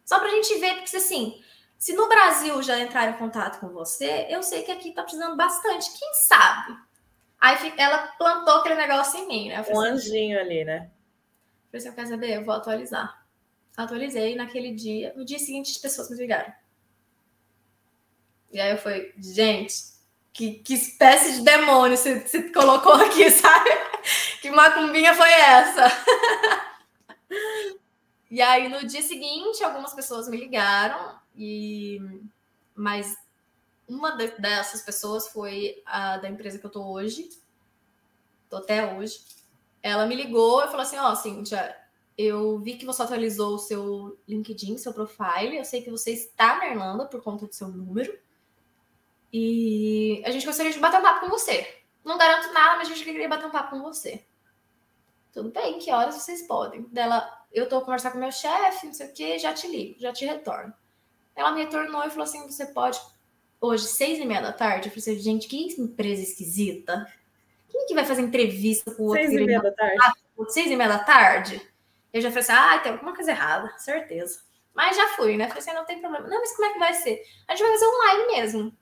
Só 0.05 0.19
pra 0.19 0.29
gente 0.29 0.59
ver, 0.59 0.75
porque 0.77 0.97
assim, 0.97 1.43
se 1.79 1.95
no 1.95 2.09
Brasil 2.09 2.63
já 2.63 2.79
entrar 2.79 3.09
em 3.09 3.15
contato 3.15 3.61
com 3.61 3.69
você, 3.69 4.27
eu 4.29 4.43
sei 4.43 4.63
que 4.63 4.71
aqui 4.71 4.93
tá 4.93 5.03
precisando 5.03 5.37
bastante. 5.37 5.91
Quem 5.99 6.15
sabe? 6.27 6.77
Aí 7.41 7.73
ela 7.79 8.09
plantou 8.19 8.57
aquele 8.57 8.75
negócio 8.75 9.21
em 9.21 9.29
mim, 9.29 9.49
né? 9.49 9.65
Eu 9.67 9.75
Um 9.75 9.81
assim, 9.81 9.91
anjinho 9.93 10.39
ali, 10.39 10.65
né? 10.65 10.91
Falei 11.71 11.87
assim, 11.87 11.93
quer 11.95 12.07
saber? 12.07 12.37
Eu 12.37 12.45
vou 12.45 12.55
atualizar. 12.55 13.24
Atualizei 13.77 14.37
naquele 14.37 14.73
dia. 14.73 15.13
No 15.17 15.25
dia 15.25 15.39
seguinte, 15.39 15.73
as 15.73 15.79
pessoas 15.79 16.11
me 16.11 16.17
ligaram. 16.17 16.53
E 18.53 18.61
aí 18.61 18.71
eu 18.71 18.79
falei, 18.79 19.13
gente, 19.19 19.75
que, 20.33 20.55
que 20.55 20.75
espécie 20.75 21.37
de 21.37 21.43
demônio 21.43 21.97
você, 21.97 22.21
você 22.21 22.53
colocou 22.53 22.93
aqui, 22.93 23.31
sabe? 23.33 23.71
Que 24.41 24.51
macumbinha 24.51 25.15
foi 25.15 25.31
essa? 25.31 25.87
e 28.31 28.41
aí 28.41 28.69
no 28.69 28.87
dia 28.87 29.03
seguinte, 29.03 29.65
algumas 29.65 29.93
pessoas 29.93 30.29
me 30.29 30.37
ligaram, 30.37 31.19
e 31.37 32.01
mas 32.75 33.17
uma 33.89 34.17
dessas 34.17 34.83
pessoas 34.83 35.29
foi 35.29 35.83
a 35.85 36.19
da 36.19 36.29
empresa 36.29 36.59
que 36.59 36.67
eu 36.67 36.71
tô 36.71 36.85
hoje, 36.85 37.29
tô 38.49 38.57
até 38.57 38.95
hoje. 38.95 39.21
Ela 39.83 40.07
me 40.07 40.15
ligou 40.15 40.63
e 40.65 40.67
falou 40.67 40.81
assim: 40.81 40.97
Ó, 40.97 41.13
oh, 41.13 41.17
Cíntia, 41.17 41.77
eu 42.17 42.59
vi 42.59 42.77
que 42.77 42.87
você 42.87 43.03
atualizou 43.03 43.55
o 43.55 43.59
seu 43.59 44.19
LinkedIn, 44.27 44.79
seu 44.79 44.93
profile. 44.93 45.59
Eu 45.59 45.65
sei 45.65 45.83
que 45.83 45.91
você 45.91 46.13
está 46.13 46.57
na 46.59 46.69
Irlanda 46.69 47.07
por 47.07 47.23
conta 47.23 47.47
do 47.47 47.55
seu 47.55 47.69
número. 47.69 48.17
E 49.33 50.23
a 50.25 50.31
gente 50.31 50.47
gostaria 50.47 50.73
de 50.73 50.79
bater 50.79 51.01
um 51.01 51.03
papo 51.03 51.21
com 51.21 51.29
você. 51.29 51.83
Não 52.05 52.17
garanto 52.17 52.53
nada, 52.53 52.77
mas 52.77 52.89
a 52.89 52.95
gente 52.95 53.05
queria 53.05 53.29
bater 53.29 53.47
um 53.47 53.51
papo 53.51 53.71
com 53.71 53.83
você. 53.83 54.25
Tudo 55.33 55.51
bem, 55.51 55.81
que 55.81 55.91
horas 55.91 56.15
vocês 56.15 56.47
podem? 56.47 56.83
Dela, 56.83 57.29
eu 57.53 57.69
tô 57.69 57.81
conversando 57.81 58.13
com 58.13 58.19
meu 58.19 58.31
chefe, 58.31 58.87
não 58.87 58.95
sei 58.95 59.09
o 59.09 59.13
que, 59.13 59.39
já 59.39 59.53
te 59.53 59.67
ligo, 59.67 59.99
já 59.99 60.13
te 60.13 60.25
retorno. 60.25 60.73
Ela 61.35 61.51
me 61.51 61.65
retornou 61.65 62.05
e 62.05 62.11
falou 62.11 62.23
assim: 62.23 62.47
você 62.47 62.67
pode 62.67 63.01
hoje, 63.61 63.87
seis 63.87 64.21
e 64.21 64.25
meia 64.25 64.41
da 64.41 64.53
tarde? 64.53 64.89
Eu 64.89 64.93
falei 64.93 65.17
assim, 65.17 65.25
gente, 65.25 65.49
que 65.49 65.57
empresa 65.81 66.23
esquisita. 66.23 67.13
Quem 67.69 67.87
que 67.87 67.95
vai 67.95 68.05
fazer 68.05 68.23
entrevista 68.23 68.95
com 68.95 69.03
o 69.03 69.07
outro? 69.07 69.23
Seis 69.23 69.33
e 69.33 69.45
meia 69.45 69.61
da 69.61 69.73
tarde. 69.73 69.99
seis 70.51 70.71
e 70.71 70.77
meia 70.77 70.89
da 70.89 70.99
tarde? 71.01 71.74
Eu 72.15 72.21
já 72.21 72.29
falei 72.29 72.43
assim, 72.45 72.53
ah, 72.53 72.79
tem 72.79 72.93
alguma 72.93 73.13
coisa 73.13 73.33
errada, 73.33 73.77
certeza. 73.77 74.41
Mas 74.73 74.97
já 74.97 75.09
fui, 75.09 75.37
né? 75.37 75.49
Falei 75.49 75.61
assim, 75.61 75.73
não 75.73 75.85
tem 75.85 76.01
problema. 76.01 76.29
Não, 76.29 76.39
mas 76.39 76.55
como 76.55 76.69
é 76.69 76.73
que 76.73 76.79
vai 76.79 76.95
ser? 76.95 77.21
A 77.49 77.57
gente 77.57 77.67
vai 77.67 77.73
fazer 77.73 77.87
online 77.89 78.27
mesmo. 78.29 78.79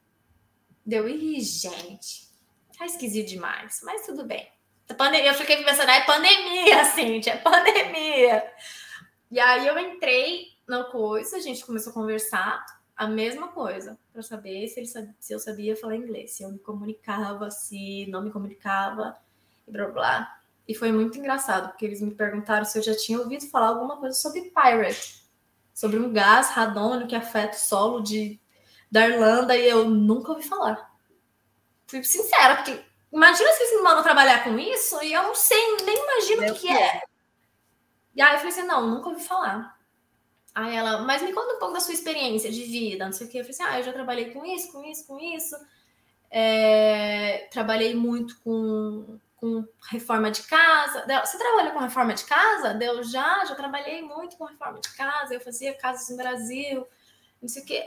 Deu, 0.84 1.08
ih, 1.08 1.40
gente, 1.40 2.28
tá 2.76 2.84
esquisito 2.84 3.28
demais, 3.28 3.80
mas 3.84 4.04
tudo 4.04 4.26
bem. 4.26 4.52
Eu 5.24 5.34
fiquei 5.34 5.64
pensando, 5.64 5.90
é 5.90 6.04
pandemia, 6.04 6.84
Cintia, 6.92 7.32
é 7.32 7.36
pandemia. 7.38 8.52
E 9.30 9.40
aí 9.40 9.66
eu 9.66 9.78
entrei 9.78 10.48
na 10.68 10.84
coisa, 10.84 11.38
a 11.38 11.40
gente 11.40 11.64
começou 11.64 11.90
a 11.90 11.94
conversar 11.94 12.66
a 12.94 13.06
mesma 13.08 13.48
coisa, 13.48 13.98
para 14.12 14.20
saber 14.22 14.68
se, 14.68 14.80
ele 14.80 14.86
sabia, 14.86 15.14
se 15.18 15.32
eu 15.32 15.38
sabia 15.38 15.74
falar 15.74 15.96
inglês, 15.96 16.32
se 16.32 16.42
eu 16.42 16.52
me 16.52 16.58
comunicava, 16.58 17.50
se 17.50 18.06
não 18.10 18.20
me 18.20 18.30
comunicava, 18.30 19.16
e 19.66 19.72
blá 19.72 19.88
blá. 19.88 20.41
E 20.66 20.74
foi 20.74 20.92
muito 20.92 21.18
engraçado, 21.18 21.68
porque 21.68 21.84
eles 21.84 22.00
me 22.00 22.14
perguntaram 22.14 22.64
se 22.64 22.78
eu 22.78 22.82
já 22.82 22.96
tinha 22.96 23.18
ouvido 23.18 23.46
falar 23.48 23.68
alguma 23.68 23.96
coisa 23.96 24.16
sobre 24.16 24.42
Pirate, 24.42 25.22
sobre 25.74 25.98
um 25.98 26.12
gás 26.12 26.50
radônico 26.50 27.08
que 27.08 27.16
afeta 27.16 27.56
o 27.56 27.60
solo 27.60 28.00
de 28.00 28.40
da 28.90 29.08
Irlanda 29.08 29.56
e 29.56 29.66
eu 29.66 29.88
nunca 29.88 30.32
ouvi 30.32 30.46
falar. 30.46 30.92
Fui 31.86 32.04
sincera, 32.04 32.56
porque 32.56 32.78
imagina 33.10 33.50
se 33.52 33.62
eles 33.62 33.76
me 33.76 33.82
mandam 33.82 34.02
trabalhar 34.02 34.44
com 34.44 34.58
isso 34.58 35.02
e 35.02 35.12
eu 35.12 35.22
não 35.22 35.34
sei, 35.34 35.76
nem 35.84 35.96
imagino 35.96 36.42
o 36.42 36.54
que, 36.54 36.60
que 36.60 36.68
é. 36.68 37.02
E 38.14 38.20
aí 38.20 38.34
eu 38.34 38.38
falei 38.38 38.52
assim: 38.52 38.66
não, 38.66 38.88
nunca 38.88 39.08
ouvi 39.08 39.22
falar. 39.22 39.78
Aí 40.54 40.76
ela, 40.76 41.02
mas 41.02 41.22
me 41.22 41.32
conta 41.32 41.54
um 41.54 41.58
pouco 41.58 41.72
da 41.72 41.80
sua 41.80 41.94
experiência 41.94 42.52
de 42.52 42.62
vida, 42.64 43.06
não 43.06 43.12
sei 43.12 43.26
o 43.26 43.30
que. 43.30 43.38
Eu 43.38 43.44
falei 43.44 43.54
assim: 43.54 43.62
ah, 43.62 43.78
eu 43.78 43.84
já 43.84 43.92
trabalhei 43.92 44.30
com 44.30 44.44
isso, 44.44 44.70
com 44.70 44.84
isso, 44.84 45.06
com 45.06 45.18
isso. 45.18 45.56
É, 46.30 47.48
trabalhei 47.50 47.94
muito 47.94 48.38
com, 48.40 49.18
com 49.42 49.66
reforma 49.90 50.30
de 50.30 50.44
casa. 50.44 51.04
Você 51.24 51.36
trabalha 51.36 51.72
com 51.72 51.80
reforma 51.80 52.14
de 52.14 52.24
casa? 52.24 52.74
Deu 52.74 53.02
já, 53.02 53.44
já 53.44 53.56
trabalhei 53.56 54.00
muito 54.00 54.36
com 54.36 54.44
reforma 54.44 54.78
de 54.78 54.94
casa. 54.94 55.34
Eu 55.34 55.40
fazia 55.40 55.74
casas 55.74 56.08
no 56.10 56.16
Brasil, 56.16 56.86
não 57.42 57.48
sei 57.48 57.62
o 57.64 57.66
que. 57.66 57.84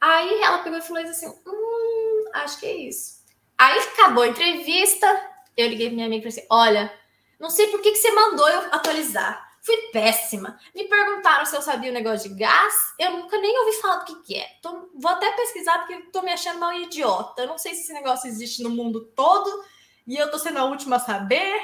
Aí 0.00 0.40
ela 0.40 0.62
pegou 0.62 0.78
e 0.78 0.82
falou 0.82 1.02
assim: 1.02 1.28
hum, 1.28 2.24
acho 2.32 2.58
que 2.58 2.64
é 2.64 2.74
isso. 2.74 3.22
Aí 3.58 3.78
acabou 3.80 4.24
a 4.24 4.28
entrevista. 4.28 5.06
Eu 5.54 5.68
liguei 5.68 5.88
pra 5.88 5.94
minha 5.94 6.06
amiga 6.06 6.26
e 6.26 6.32
falei 6.32 6.38
assim: 6.38 6.48
olha, 6.50 6.98
não 7.38 7.50
sei 7.50 7.66
por 7.66 7.82
que, 7.82 7.92
que 7.92 7.98
você 7.98 8.10
mandou 8.10 8.48
eu 8.48 8.60
atualizar. 8.72 9.52
Fui 9.60 9.76
péssima. 9.92 10.58
Me 10.74 10.84
perguntaram 10.84 11.44
se 11.44 11.54
eu 11.54 11.60
sabia 11.60 11.90
o 11.90 11.94
negócio 11.94 12.30
de 12.30 12.34
gás. 12.34 12.74
Eu 12.98 13.10
nunca 13.10 13.36
nem 13.36 13.58
ouvi 13.58 13.72
falar 13.76 13.96
do 13.96 14.04
que, 14.06 14.22
que 14.22 14.36
é. 14.36 14.46
Tô, 14.62 14.88
vou 14.94 15.10
até 15.10 15.30
pesquisar 15.32 15.80
porque 15.80 16.10
tô 16.10 16.22
me 16.22 16.32
achando 16.32 16.60
mal 16.60 16.72
idiota. 16.72 17.42
Eu 17.42 17.48
não 17.48 17.58
sei 17.58 17.74
se 17.74 17.82
esse 17.82 17.92
negócio 17.92 18.26
existe 18.26 18.62
no 18.62 18.70
mundo 18.70 19.04
todo 19.14 19.64
e 20.06 20.16
eu 20.16 20.30
tô 20.30 20.38
sendo 20.38 20.58
a 20.58 20.64
última 20.64 20.96
a 20.96 21.00
saber 21.00 21.54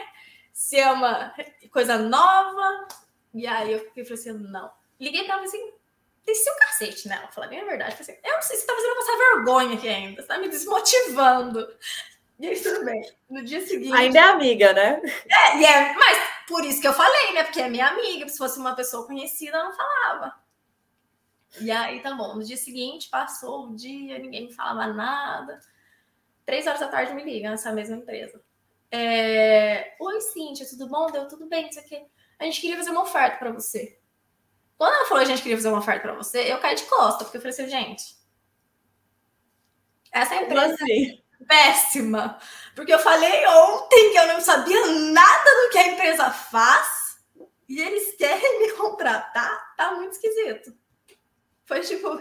se 0.53 0.79
é 0.79 0.91
uma 0.91 1.35
coisa 1.71 1.99
nova. 1.99 2.89
E 3.33 3.47
aí 3.47 3.73
eu 3.73 3.81
fiquei 3.81 4.03
assim, 4.03 4.33
não. 4.33 4.71
Liguei 4.99 5.25
pra 5.25 5.35
ela 5.35 5.45
assim, 5.45 5.73
desci 6.25 6.51
o 6.51 6.59
cacete 6.59 7.09
nela, 7.09 7.29
falar 7.29 7.49
bem 7.49 7.61
a 7.61 7.65
verdade. 7.65 7.97
Falei 7.97 8.13
assim, 8.13 8.29
eu 8.29 8.35
não 8.35 8.43
sei 8.43 8.57
se 8.57 8.63
você 8.63 8.67
tá 8.67 8.75
fazendo 8.75 8.97
passar 8.97 9.35
vergonha 9.35 9.77
aqui 9.77 9.89
ainda, 9.89 10.23
você 10.23 10.29
tá 10.29 10.39
me 10.39 10.49
desmotivando. 10.49 11.69
E 12.41 12.49
aí, 12.49 12.59
tudo 12.59 12.87
bem. 12.87 13.03
No 13.29 13.45
dia 13.45 13.61
seguinte. 13.67 13.93
Ainda 13.93 14.19
é 14.19 14.23
amiga, 14.23 14.73
né? 14.73 14.99
É, 15.29 15.59
e 15.59 15.65
é, 15.65 15.93
mas 15.93 16.19
por 16.49 16.65
isso 16.65 16.81
que 16.81 16.89
eu 16.89 16.93
falei, 16.95 17.35
né? 17.35 17.45
Porque 17.45 17.61
é 17.61 17.69
minha 17.69 17.87
amiga. 17.89 18.27
Se 18.31 18.39
fosse 18.39 18.59
uma 18.59 18.75
pessoa 18.75 19.07
conhecida, 19.07 19.59
eu 19.59 19.65
não 19.65 19.77
falava. 19.77 20.35
E 21.61 21.71
aí, 21.71 22.01
tá 22.01 22.15
bom. 22.15 22.37
No 22.37 22.43
dia 22.43 22.57
seguinte, 22.57 23.11
passou 23.11 23.67
o 23.67 23.77
dia, 23.77 24.19
ninguém 24.19 24.47
me 24.47 24.55
falava 24.55 24.91
nada. 24.91 25.61
Três 26.51 26.67
horas 26.67 26.81
da 26.81 26.89
tarde 26.89 27.15
me 27.15 27.23
liga 27.23 27.49
nessa 27.49 27.71
mesma 27.71 27.95
empresa. 27.95 28.43
É... 28.91 29.95
Oi, 30.01 30.21
Cíntia, 30.21 30.67
tudo 30.69 30.89
bom? 30.89 31.07
Deu 31.07 31.29
tudo 31.29 31.47
bem? 31.47 31.69
Isso 31.69 31.79
aqui. 31.79 32.05
A 32.41 32.45
gente 32.45 32.61
queria 32.61 32.77
fazer 32.77 32.91
uma 32.91 33.03
oferta 33.03 33.37
para 33.37 33.53
você. 33.53 34.01
Quando 34.77 34.93
ela 34.93 35.07
falou 35.07 35.23
a 35.23 35.27
gente 35.27 35.43
queria 35.43 35.57
fazer 35.57 35.69
uma 35.69 35.79
oferta 35.79 36.01
para 36.01 36.17
você, 36.17 36.53
eu 36.53 36.59
caí 36.59 36.75
de 36.75 36.83
costa, 36.87 37.23
porque 37.23 37.37
eu 37.37 37.41
falei 37.41 37.55
assim, 37.55 37.69
gente, 37.69 38.17
essa 40.11 40.35
empresa 40.35 40.75
assim? 40.75 41.23
é 41.41 41.45
péssima. 41.45 42.37
Porque 42.75 42.93
eu 42.93 42.99
falei 42.99 43.47
ontem 43.47 44.11
que 44.11 44.19
eu 44.19 44.27
não 44.27 44.41
sabia 44.41 44.87
nada 44.89 45.51
do 45.63 45.71
que 45.71 45.79
a 45.79 45.87
empresa 45.87 46.33
faz 46.33 47.17
e 47.69 47.81
eles 47.81 48.17
querem 48.17 48.59
me 48.59 48.73
contratar. 48.75 49.77
Tá 49.77 49.95
muito 49.95 50.15
esquisito. 50.15 50.77
Foi 51.65 51.79
tipo. 51.83 52.21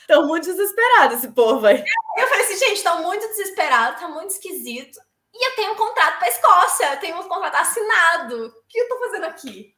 Estão 0.00 0.26
muito 0.26 0.46
desesperados 0.46 1.18
esse 1.18 1.28
povo 1.32 1.66
aí. 1.66 1.84
Eu 2.16 2.26
falei 2.28 2.44
assim, 2.44 2.56
gente, 2.56 2.76
estão 2.76 3.02
muito 3.02 3.26
desesperados, 3.28 4.00
tá 4.00 4.08
muito 4.08 4.30
esquisito. 4.30 4.98
E 5.32 5.46
eu 5.46 5.54
tenho 5.54 5.72
um 5.72 5.76
contrato 5.76 6.18
para 6.18 6.28
Escócia, 6.28 6.94
eu 6.94 7.00
tenho 7.00 7.20
um 7.20 7.28
contrato 7.28 7.54
assinado. 7.56 8.46
O 8.46 8.66
que 8.68 8.78
eu 8.78 8.88
tô 8.88 8.98
fazendo 8.98 9.26
aqui? 9.26 9.76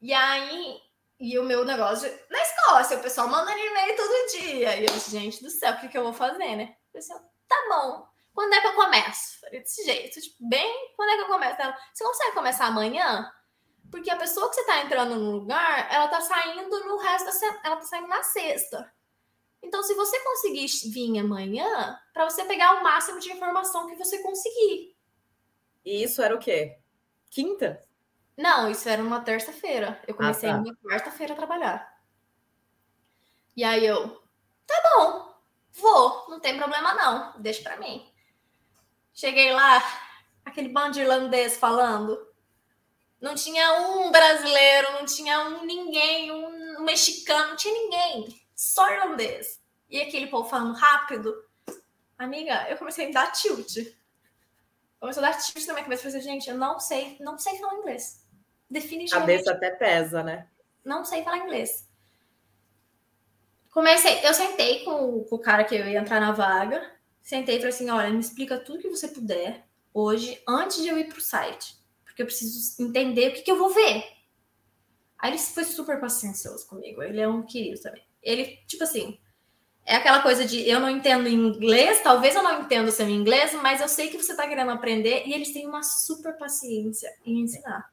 E 0.00 0.12
aí, 0.12 0.80
e 1.18 1.38
o 1.38 1.44
meu 1.44 1.64
negócio 1.64 2.10
na 2.30 2.40
Escócia, 2.42 2.98
o 2.98 3.02
pessoal 3.02 3.28
mandando 3.28 3.58
e-mail 3.58 3.96
todo 3.96 4.30
dia. 4.30 4.76
E 4.76 4.86
eu, 4.86 4.98
gente 4.98 5.42
do 5.42 5.50
céu, 5.50 5.74
o 5.74 5.80
que, 5.80 5.88
que 5.88 5.98
eu 5.98 6.02
vou 6.02 6.12
fazer, 6.12 6.56
né? 6.56 6.76
Eu 6.92 6.98
assim, 6.98 7.14
tá 7.48 7.56
bom. 7.68 8.06
Quando 8.32 8.54
é 8.54 8.60
que 8.60 8.66
eu 8.68 8.74
começo? 8.74 9.40
Falei 9.40 9.60
desse 9.60 9.84
jeito, 9.84 10.20
tipo, 10.20 10.36
bem, 10.48 10.92
quando 10.96 11.10
é 11.10 11.16
que 11.16 11.22
eu 11.22 11.26
começo? 11.26 11.60
Ela, 11.60 11.76
você 11.92 12.04
consegue 12.04 12.32
começar 12.32 12.66
amanhã? 12.66 13.30
Porque 13.90 14.10
a 14.10 14.16
pessoa 14.16 14.48
que 14.48 14.54
você 14.54 14.64
tá 14.64 14.82
entrando 14.82 15.16
no 15.16 15.32
lugar, 15.32 15.92
ela 15.92 16.08
tá 16.08 16.20
saindo 16.20 16.70
no 16.86 16.98
resto 16.98 17.26
da 17.26 17.32
semana, 17.32 17.60
ela 17.64 17.76
tá 17.76 17.82
saindo 17.82 18.08
na 18.08 18.22
sexta. 18.22 18.92
Então, 19.62 19.82
se 19.82 19.94
você 19.94 20.18
conseguir 20.20 20.66
vir 20.90 21.18
amanhã, 21.18 21.98
para 22.12 22.28
você 22.28 22.44
pegar 22.44 22.80
o 22.80 22.82
máximo 22.82 23.18
de 23.18 23.30
informação 23.30 23.86
que 23.86 23.96
você 23.96 24.22
conseguir. 24.22 24.96
E 25.84 26.02
isso 26.02 26.22
era 26.22 26.34
o 26.34 26.38
quê? 26.38 26.78
Quinta? 27.30 27.82
Não, 28.36 28.70
isso 28.70 28.88
era 28.88 29.02
uma 29.02 29.20
terça-feira. 29.20 30.00
Eu 30.06 30.14
comecei 30.14 30.48
ah, 30.48 30.54
tá. 30.54 30.62
na 30.62 30.74
quarta-feira 30.76 31.34
a 31.34 31.36
trabalhar. 31.36 32.00
E 33.56 33.64
aí 33.64 33.84
eu, 33.84 34.22
tá 34.66 34.82
bom, 34.94 35.34
vou, 35.72 36.26
não 36.28 36.40
tem 36.40 36.56
problema 36.56 36.94
não, 36.94 37.40
deixa 37.40 37.62
para 37.62 37.76
mim. 37.76 38.10
Cheguei 39.12 39.52
lá, 39.52 39.82
aquele 40.44 40.68
bando 40.68 40.92
de 40.92 41.00
irlandês 41.00 41.58
falando. 41.58 42.29
Não 43.20 43.34
tinha 43.34 43.80
um 43.80 44.10
brasileiro, 44.10 44.92
não 44.92 45.04
tinha 45.04 45.40
um 45.48 45.64
ninguém, 45.64 46.32
um 46.32 46.82
mexicano, 46.84 47.50
não 47.50 47.56
tinha 47.56 47.74
ninguém, 47.74 48.40
só 48.56 48.90
irlandês. 48.90 49.60
E 49.88 50.00
aquele 50.00 50.28
povo 50.28 50.48
falando 50.48 50.74
rápido. 50.74 51.34
Amiga, 52.16 52.66
eu 52.70 52.76
comecei 52.78 53.08
a 53.08 53.12
dar 53.12 53.32
tilt. 53.32 53.76
Começou 54.98 55.22
a 55.22 55.30
dar 55.30 55.38
tilt 55.38 55.66
na 55.66 55.74
minha 55.74 55.84
cabeça. 55.84 56.06
Eu 56.06 56.12
falei 56.12 56.18
assim, 56.18 56.32
gente, 56.32 56.50
eu 56.50 56.56
não 56.56 56.78
sei, 56.78 57.16
não 57.20 57.38
sei 57.38 57.58
falar 57.58 57.76
inglês 57.76 58.20
definitivamente. 58.70 59.42
Cabeça 59.44 59.52
até 59.52 59.70
pesa, 59.70 60.22
né? 60.22 60.46
Não 60.84 61.04
sei 61.04 61.24
falar 61.24 61.38
inglês. 61.38 61.88
Comecei, 63.70 64.24
eu 64.24 64.32
sentei 64.32 64.84
com, 64.84 65.24
com 65.24 65.36
o 65.36 65.38
cara 65.38 65.64
que 65.64 65.74
eu 65.74 65.86
ia 65.86 66.00
entrar 66.00 66.20
na 66.20 66.32
vaga, 66.32 66.90
sentei 67.20 67.56
e 67.56 67.58
falei 67.58 67.74
assim: 67.74 67.90
olha, 67.90 68.10
me 68.10 68.20
explica 68.20 68.58
tudo 68.58 68.78
que 68.78 68.88
você 68.88 69.08
puder 69.08 69.66
hoje, 69.92 70.40
antes 70.48 70.82
de 70.82 70.88
eu 70.88 70.98
ir 70.98 71.08
para 71.08 71.18
o 71.18 71.22
site, 71.22 71.76
porque 72.20 72.22
eu 72.22 72.26
preciso 72.26 72.82
entender 72.82 73.28
o 73.28 73.32
que, 73.32 73.42
que 73.42 73.50
eu 73.50 73.58
vou 73.58 73.70
ver. 73.70 74.04
Aí 75.18 75.30
ele 75.30 75.38
foi 75.38 75.64
super 75.64 76.00
paciencioso 76.00 76.66
comigo, 76.66 77.02
ele 77.02 77.20
é 77.20 77.28
um 77.28 77.42
querido 77.42 77.80
também. 77.80 78.04
Ele, 78.22 78.58
tipo 78.66 78.82
assim, 78.84 79.18
é 79.84 79.96
aquela 79.96 80.22
coisa 80.22 80.44
de 80.44 80.68
eu 80.68 80.80
não 80.80 80.90
entendo 80.90 81.28
inglês, 81.28 82.02
talvez 82.02 82.34
eu 82.34 82.42
não 82.42 82.62
entenda 82.62 82.88
o 82.88 82.92
seu 82.92 83.08
inglês, 83.08 83.54
mas 83.54 83.80
eu 83.80 83.88
sei 83.88 84.08
que 84.08 84.18
você 84.18 84.32
está 84.32 84.46
querendo 84.46 84.70
aprender 84.70 85.26
e 85.26 85.32
eles 85.32 85.52
têm 85.52 85.66
uma 85.66 85.82
super 85.82 86.36
paciência 86.36 87.10
em 87.24 87.40
ensinar. 87.40 87.90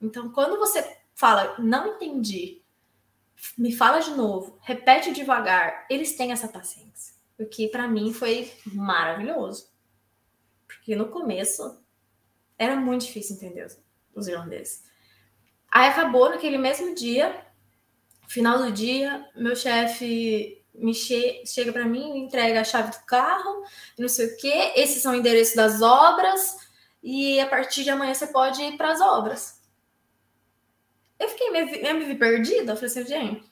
Então, 0.00 0.30
quando 0.30 0.58
você 0.58 0.98
fala, 1.14 1.56
não 1.58 1.94
entendi, 1.94 2.62
me 3.56 3.74
fala 3.74 4.00
de 4.00 4.10
novo, 4.10 4.58
repete 4.62 5.12
devagar, 5.12 5.86
eles 5.90 6.16
têm 6.16 6.32
essa 6.32 6.48
paciência. 6.48 7.14
O 7.38 7.46
que 7.46 7.68
para 7.68 7.88
mim 7.88 8.12
foi 8.12 8.50
maravilhoso. 8.66 9.70
Porque 10.66 10.96
no 10.96 11.08
começo 11.08 11.85
era 12.58 12.76
muito 12.76 13.06
difícil 13.06 13.36
entender 13.36 13.66
os 14.14 14.28
irlandeses. 14.28 14.84
Aí 15.70 15.88
acabou 15.88 16.30
naquele 16.30 16.58
mesmo 16.58 16.94
dia, 16.94 17.44
final 18.28 18.58
do 18.58 18.72
dia, 18.72 19.28
meu 19.34 19.54
chefe 19.54 20.64
me 20.78 20.92
che 20.92 21.42
chega 21.46 21.72
para 21.72 21.84
mim, 21.84 22.12
me 22.12 22.20
entrega 22.20 22.60
a 22.60 22.64
chave 22.64 22.90
do 22.90 23.04
carro, 23.06 23.64
não 23.98 24.08
sei 24.08 24.26
o 24.26 24.36
quê. 24.36 24.72
Esses 24.76 25.02
são 25.02 25.12
o 25.12 25.16
endereço 25.16 25.56
das 25.56 25.80
obras 25.82 26.56
e 27.02 27.40
a 27.40 27.46
partir 27.46 27.82
de 27.84 27.90
amanhã 27.90 28.12
você 28.12 28.26
pode 28.26 28.62
ir 28.62 28.76
para 28.76 28.92
as 28.92 29.00
obras. 29.00 29.60
Eu 31.18 31.28
fiquei 31.28 31.50
meio, 31.50 31.66
meio 31.98 32.18
perdida, 32.18 32.72
eu 32.72 32.76
falei 32.76 32.90
assim, 32.90 33.06
gente, 33.06 33.50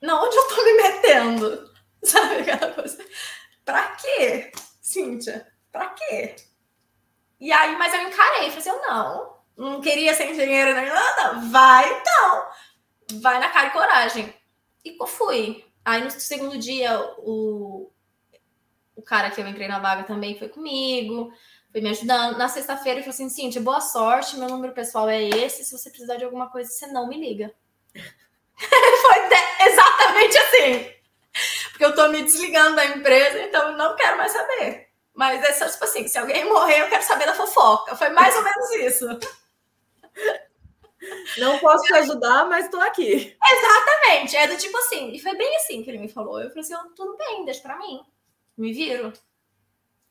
não, 0.00 0.24
onde 0.24 0.36
eu 0.36 0.48
tô 0.48 0.64
me 0.64 0.74
metendo? 0.74 1.74
Sabe 2.02 2.36
aquela 2.36 2.72
coisa? 2.72 3.04
Pra 3.64 3.96
quê, 3.96 4.52
Cíntia? 4.80 5.46
Pra 5.70 5.90
quê? 5.90 6.36
E 7.40 7.52
aí, 7.52 7.76
mas 7.76 7.94
eu 7.94 8.02
encarei, 8.02 8.50
falei 8.50 8.58
assim, 8.58 8.70
eu 8.70 8.82
não, 8.82 9.36
não 9.56 9.80
queria 9.80 10.14
ser 10.14 10.30
engenheira 10.30 10.74
na 10.74 10.84
Irlanda? 10.84 11.48
Vai 11.50 12.00
então! 12.00 12.48
Vai 13.20 13.38
na 13.38 13.48
cara 13.48 13.68
e 13.68 13.70
coragem. 13.70 14.34
E 14.84 14.96
fui. 15.06 15.64
Aí 15.84 16.02
no 16.02 16.10
segundo 16.10 16.58
dia, 16.58 17.00
o, 17.18 17.90
o 18.94 19.02
cara 19.02 19.30
que 19.30 19.40
eu 19.40 19.46
entrei 19.46 19.68
na 19.68 19.78
vaga 19.78 20.02
também 20.02 20.38
foi 20.38 20.48
comigo, 20.48 21.32
foi 21.72 21.80
me 21.80 21.90
ajudando. 21.90 22.36
Na 22.36 22.48
sexta-feira, 22.48 22.98
ele 22.98 23.02
falou 23.02 23.14
assim: 23.14 23.30
Cintia, 23.30 23.62
boa 23.62 23.80
sorte, 23.80 24.36
meu 24.36 24.48
número 24.48 24.74
pessoal 24.74 25.08
é 25.08 25.22
esse. 25.22 25.64
Se 25.64 25.76
você 25.76 25.88
precisar 25.88 26.16
de 26.16 26.24
alguma 26.24 26.50
coisa, 26.50 26.70
você 26.70 26.86
não 26.88 27.08
me 27.08 27.18
liga. 27.18 27.54
foi 27.94 29.66
exatamente 29.66 30.38
assim. 30.38 30.92
Porque 31.70 31.84
eu 31.84 31.94
tô 31.94 32.08
me 32.08 32.22
desligando 32.22 32.76
da 32.76 32.84
empresa, 32.84 33.40
então 33.40 33.70
eu 33.70 33.76
não 33.76 33.94
quero 33.96 34.16
mais 34.16 34.32
saber. 34.32 34.87
Mas 35.18 35.42
é 35.42 35.52
só 35.52 35.68
tipo 35.68 35.82
assim: 35.82 36.06
se 36.06 36.16
alguém 36.16 36.44
morrer, 36.44 36.80
eu 36.80 36.88
quero 36.88 37.02
saber 37.02 37.26
da 37.26 37.34
fofoca. 37.34 37.96
Foi 37.96 38.08
mais 38.10 38.36
ou 38.36 38.44
menos 38.44 38.70
isso. 38.70 39.04
Não 41.38 41.58
posso 41.58 41.82
te 41.82 41.94
ajudar, 41.94 42.46
mas 42.48 42.66
estou 42.66 42.80
aqui. 42.80 43.36
Exatamente. 43.44 44.36
É 44.36 44.46
do 44.46 44.56
tipo 44.56 44.78
assim. 44.78 45.10
E 45.10 45.18
foi 45.18 45.36
bem 45.36 45.56
assim 45.56 45.82
que 45.82 45.90
ele 45.90 45.98
me 45.98 46.08
falou. 46.08 46.40
Eu 46.40 46.50
falei 46.50 46.60
assim: 46.60 46.74
oh, 46.76 46.94
tudo 46.94 47.16
bem, 47.16 47.44
deixa 47.44 47.60
pra 47.60 47.76
mim. 47.78 48.00
Me 48.56 48.72
viro. 48.72 49.12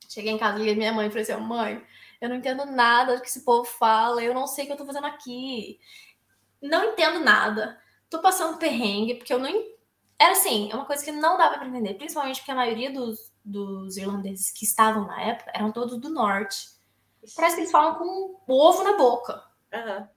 Cheguei 0.10 0.34
em 0.34 0.38
casa, 0.38 0.58
liguei 0.58 0.76
minha 0.76 0.92
mãe 0.92 1.08
e 1.08 1.10
falei 1.10 1.24
assim: 1.24 1.42
mãe, 1.42 1.82
eu 2.20 2.28
não 2.28 2.36
entendo 2.36 2.66
nada 2.66 3.16
do 3.16 3.22
que 3.22 3.30
esse 3.30 3.46
povo 3.46 3.64
fala, 3.64 4.22
eu 4.22 4.34
não 4.34 4.46
sei 4.46 4.66
o 4.66 4.68
que 4.68 4.74
eu 4.74 4.78
tô 4.78 4.86
fazendo 4.86 5.08
aqui. 5.08 5.80
Não 6.62 6.84
entendo 6.92 7.22
nada. 7.22 7.82
Tô 8.10 8.20
passando 8.20 8.58
perrengue, 8.58 9.16
porque 9.16 9.34
eu 9.34 9.40
não. 9.40 9.50
Era 10.20 10.34
assim, 10.34 10.70
é 10.70 10.76
uma 10.76 10.86
coisa 10.86 11.06
que 11.06 11.14
não 11.14 11.38
dava 11.38 11.60
para 11.60 11.68
entender, 11.68 11.94
principalmente 11.94 12.40
porque 12.42 12.52
a 12.52 12.56
maioria 12.56 12.92
dos, 12.92 13.32
dos 13.48 13.96
irlandeses 13.96 14.52
que 14.52 14.66
estavam 14.66 15.08
na 15.08 15.22
época 15.22 15.52
eram 15.54 15.72
todos 15.72 15.98
do 16.00 16.10
norte. 16.10 16.68
Parece 17.36 17.56
que 17.56 17.62
eles 17.62 17.72
falam 17.72 17.96
com 17.96 18.42
o 18.46 18.68
ovo 18.68 18.84
na 18.84 18.98
boca. 18.98 19.44
Uhum. 19.74 20.08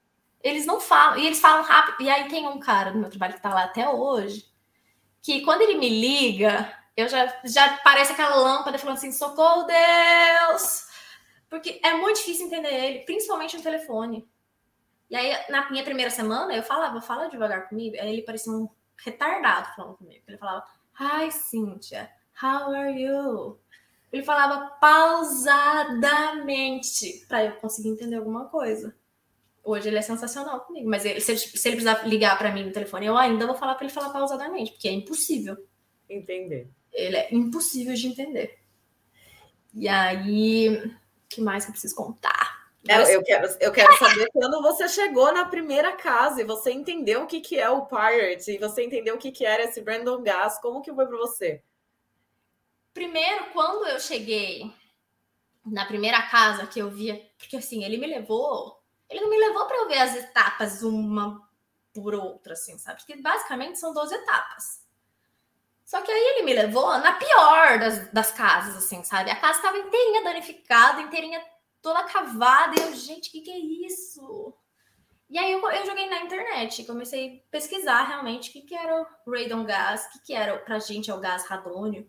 Eles 0.42 0.66
não 0.66 0.80
falam, 0.80 1.18
e 1.18 1.26
eles 1.26 1.40
falam 1.40 1.62
rápido. 1.62 2.02
E 2.02 2.10
aí 2.10 2.28
tem 2.28 2.48
um 2.48 2.58
cara 2.58 2.92
do 2.92 2.98
meu 2.98 3.08
trabalho 3.08 3.34
que 3.34 3.42
tá 3.42 3.54
lá 3.54 3.64
até 3.64 3.88
hoje, 3.88 4.46
que 5.22 5.42
quando 5.42 5.62
ele 5.62 5.78
me 5.78 5.88
liga, 5.88 6.72
eu 6.96 7.08
já, 7.08 7.40
já 7.44 7.78
parece 7.78 8.12
aquela 8.12 8.36
lâmpada 8.36 8.78
falando 8.78 8.96
assim: 8.96 9.12
socorro, 9.12 9.64
Deus! 9.64 10.88
Porque 11.48 11.80
é 11.84 11.94
muito 11.94 12.16
difícil 12.16 12.46
entender 12.46 12.72
ele, 12.72 12.98
principalmente 13.00 13.56
no 13.56 13.62
telefone. 13.62 14.28
E 15.08 15.16
aí, 15.16 15.50
na 15.50 15.68
minha 15.70 15.84
primeira 15.84 16.10
semana, 16.10 16.54
eu 16.54 16.62
falava, 16.62 17.00
fala 17.00 17.28
devagar 17.28 17.68
comigo. 17.68 17.96
Aí 18.00 18.12
ele 18.12 18.22
parecia 18.22 18.52
um 18.52 18.68
retardado 18.96 19.68
falando 19.74 19.96
comigo. 19.96 20.22
Ele 20.26 20.38
falava, 20.38 20.64
Hi, 20.98 21.30
Cynthia, 21.32 22.10
how 22.42 22.72
are 22.72 22.90
you? 22.90 23.60
Ele 24.12 24.24
falava 24.24 24.70
pausadamente 24.80 27.24
para 27.28 27.44
eu 27.44 27.52
conseguir 27.56 27.90
entender 27.90 28.16
alguma 28.16 28.46
coisa. 28.46 28.92
Hoje 29.62 29.88
ele 29.88 29.98
é 29.98 30.02
sensacional 30.02 30.62
comigo, 30.62 30.88
mas 30.88 31.04
ele, 31.04 31.20
se, 31.20 31.32
ele, 31.32 31.38
se 31.38 31.68
ele 31.68 31.76
precisar 31.76 32.08
ligar 32.08 32.36
para 32.36 32.50
mim 32.50 32.64
no 32.64 32.72
telefone, 32.72 33.06
eu 33.06 33.16
ainda 33.16 33.46
vou 33.46 33.54
falar 33.54 33.76
para 33.76 33.84
ele 33.84 33.92
falar 33.92 34.10
pausadamente, 34.10 34.72
porque 34.72 34.88
é 34.88 34.92
impossível. 34.92 35.56
Entender. 36.08 36.68
Ele 36.92 37.16
é 37.16 37.32
impossível 37.32 37.94
de 37.94 38.08
entender. 38.08 38.58
E 39.72 39.86
aí, 39.86 40.68
o 40.68 40.90
que 41.28 41.40
mais 41.40 41.64
que 41.64 41.70
eu 41.70 41.72
preciso 41.72 41.94
contar? 41.94 42.58
É, 42.88 43.14
eu, 43.14 43.22
quero, 43.22 43.46
eu 43.60 43.70
quero 43.70 43.96
saber 43.98 44.28
quando 44.32 44.62
você 44.62 44.88
chegou 44.88 45.32
na 45.32 45.44
primeira 45.44 45.92
casa 45.92 46.40
e 46.40 46.44
você 46.44 46.72
entendeu 46.72 47.22
o 47.22 47.26
que, 47.26 47.40
que 47.40 47.58
é 47.58 47.68
o 47.68 47.86
Pirate, 47.86 48.52
e 48.52 48.58
você 48.58 48.82
entendeu 48.82 49.14
o 49.14 49.18
que, 49.18 49.30
que 49.30 49.44
era 49.44 49.64
esse 49.64 49.82
Brandon 49.82 50.22
Gas, 50.22 50.58
como 50.60 50.80
que 50.80 50.92
foi 50.92 51.06
para 51.06 51.18
você? 51.18 51.62
Primeiro, 52.92 53.46
quando 53.52 53.86
eu 53.86 54.00
cheguei 54.00 54.72
na 55.64 55.86
primeira 55.86 56.22
casa 56.22 56.66
que 56.66 56.80
eu 56.80 56.90
via, 56.90 57.30
porque 57.38 57.56
assim, 57.56 57.84
ele 57.84 57.96
me 57.96 58.06
levou, 58.06 58.82
ele 59.08 59.20
não 59.20 59.30
me 59.30 59.38
levou 59.38 59.66
para 59.66 59.76
eu 59.76 59.88
ver 59.88 59.98
as 59.98 60.16
etapas 60.16 60.82
uma 60.82 61.48
por 61.92 62.14
outra, 62.14 62.54
assim, 62.54 62.78
sabe? 62.78 63.00
Porque 63.00 63.20
basicamente 63.20 63.78
são 63.78 63.92
12 63.92 64.14
etapas. 64.14 64.84
Só 65.84 66.00
que 66.02 66.10
aí 66.10 66.20
ele 66.20 66.44
me 66.44 66.54
levou 66.54 66.98
na 66.98 67.12
pior 67.12 67.78
das, 67.78 68.12
das 68.12 68.32
casas, 68.32 68.76
assim, 68.76 69.02
sabe? 69.02 69.30
A 69.30 69.36
casa 69.36 69.58
estava 69.58 69.78
inteirinha 69.78 70.22
danificada, 70.22 71.02
inteirinha 71.02 71.44
toda 71.82 72.04
cavada, 72.04 72.74
e 72.78 72.82
eu, 72.82 72.94
gente, 72.94 73.28
o 73.28 73.32
que, 73.32 73.40
que 73.40 73.50
é 73.50 73.58
isso? 73.58 74.54
E 75.28 75.38
aí 75.38 75.52
eu, 75.52 75.68
eu 75.70 75.86
joguei 75.86 76.08
na 76.08 76.20
internet, 76.20 76.84
comecei 76.84 77.38
a 77.38 77.50
pesquisar 77.50 78.02
realmente 78.02 78.50
o 78.50 78.52
que, 78.52 78.62
que 78.62 78.74
era 78.74 79.02
o 79.26 79.30
radon 79.30 79.64
gas, 79.64 80.06
o 80.06 80.12
que, 80.12 80.26
que 80.26 80.34
era, 80.34 80.58
pra 80.58 80.78
gente 80.78 81.10
é 81.10 81.14
o 81.14 81.20
gás 81.20 81.44
radônio 81.44 82.08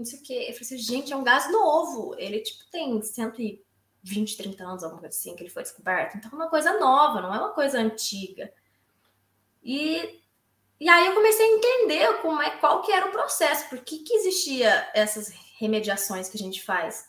não 0.00 0.06
sei 0.06 0.18
o 0.18 0.22
quê. 0.22 0.32
Eu 0.48 0.54
falei 0.54 0.60
assim, 0.62 0.78
gente, 0.78 1.12
é 1.12 1.16
um 1.16 1.22
gás 1.22 1.52
novo. 1.52 2.14
Ele, 2.18 2.40
tipo, 2.40 2.64
tem 2.70 3.00
120, 3.00 4.36
30 4.36 4.64
anos, 4.64 4.82
alguma 4.82 5.00
coisa 5.00 5.16
assim, 5.16 5.36
que 5.36 5.42
ele 5.42 5.50
foi 5.50 5.62
descoberto. 5.62 6.16
Então, 6.16 6.30
é 6.32 6.34
uma 6.34 6.48
coisa 6.48 6.78
nova, 6.78 7.20
não 7.20 7.34
é 7.34 7.38
uma 7.38 7.52
coisa 7.52 7.78
antiga. 7.78 8.50
E, 9.62 10.22
e 10.80 10.88
aí 10.88 11.06
eu 11.06 11.14
comecei 11.14 11.44
a 11.44 11.56
entender 11.56 12.22
como 12.22 12.40
é, 12.40 12.50
qual 12.56 12.80
que 12.80 12.90
era 12.90 13.06
o 13.06 13.12
processo, 13.12 13.68
por 13.68 13.78
que, 13.80 13.98
que 13.98 14.14
existia 14.14 14.90
essas 14.94 15.28
remediações 15.58 16.30
que 16.30 16.38
a 16.38 16.40
gente 16.40 16.64
faz. 16.64 17.06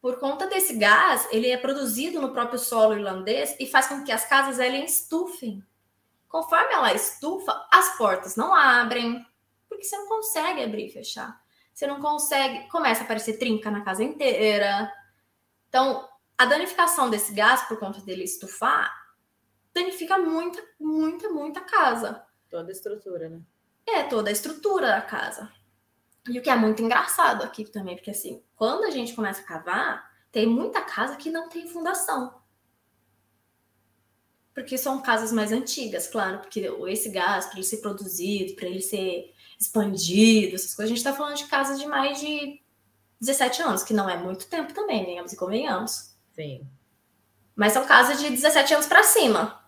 Por 0.00 0.20
conta 0.20 0.46
desse 0.46 0.76
gás, 0.76 1.26
ele 1.32 1.50
é 1.50 1.56
produzido 1.56 2.20
no 2.20 2.32
próprio 2.32 2.60
solo 2.60 2.96
irlandês 2.96 3.56
e 3.58 3.66
faz 3.66 3.88
com 3.88 4.04
que 4.04 4.12
as 4.12 4.24
casas 4.24 4.60
elas 4.60 4.92
estufem. 4.92 5.64
Conforme 6.28 6.72
ela 6.72 6.94
estufa, 6.94 7.66
as 7.72 7.98
portas 7.98 8.36
não 8.36 8.54
abrem, 8.54 9.26
porque 9.68 9.82
você 9.82 9.96
não 9.96 10.06
consegue 10.06 10.62
abrir 10.62 10.86
e 10.86 10.92
fechar 10.92 11.42
você 11.78 11.86
não 11.86 12.00
consegue, 12.00 12.68
começa 12.70 13.02
a 13.02 13.04
aparecer 13.04 13.38
trinca 13.38 13.70
na 13.70 13.82
casa 13.82 14.02
inteira. 14.02 14.92
Então, 15.68 16.08
a 16.36 16.44
danificação 16.44 17.08
desse 17.08 17.32
gás 17.32 17.62
por 17.68 17.78
conta 17.78 18.00
dele 18.00 18.24
estufar 18.24 18.92
danifica 19.72 20.18
muita, 20.18 20.60
muita, 20.80 21.28
muita 21.28 21.60
casa. 21.60 22.20
Toda 22.50 22.70
a 22.70 22.72
estrutura, 22.72 23.28
né? 23.28 23.40
É, 23.86 24.02
toda 24.02 24.28
a 24.28 24.32
estrutura 24.32 24.88
da 24.88 25.02
casa. 25.02 25.52
E 26.28 26.36
o 26.36 26.42
que 26.42 26.50
é 26.50 26.56
muito 26.56 26.82
engraçado 26.82 27.44
aqui 27.44 27.64
também, 27.64 27.94
porque 27.94 28.10
assim, 28.10 28.42
quando 28.56 28.82
a 28.82 28.90
gente 28.90 29.14
começa 29.14 29.40
a 29.42 29.44
cavar, 29.44 30.10
tem 30.32 30.48
muita 30.48 30.82
casa 30.82 31.14
que 31.14 31.30
não 31.30 31.48
tem 31.48 31.68
fundação. 31.68 32.42
Porque 34.52 34.76
são 34.76 35.00
casas 35.00 35.30
mais 35.30 35.52
antigas, 35.52 36.08
claro, 36.08 36.40
porque 36.40 36.68
esse 36.88 37.08
gás, 37.08 37.46
para 37.46 37.54
ele 37.54 37.64
ser 37.64 37.76
produzido, 37.76 38.56
para 38.56 38.66
ele 38.66 38.80
ser 38.82 39.32
expandido, 39.58 40.54
essas 40.54 40.74
coisas. 40.74 40.92
A 40.92 40.94
gente 40.94 40.98
está 40.98 41.12
falando 41.12 41.36
de 41.36 41.46
casas 41.46 41.80
de 41.80 41.86
mais 41.86 42.20
de 42.20 42.60
17 43.20 43.62
anos, 43.62 43.82
que 43.82 43.92
não 43.92 44.08
é 44.08 44.16
muito 44.16 44.46
tempo 44.46 44.72
também, 44.72 45.04
venhamos 45.04 45.32
e 45.32 45.36
convenhamos. 45.36 46.14
Sim. 46.34 46.66
Mas 47.56 47.72
são 47.72 47.84
casas 47.84 48.20
de 48.20 48.30
17 48.30 48.74
anos 48.74 48.86
para 48.86 49.02
cima. 49.02 49.60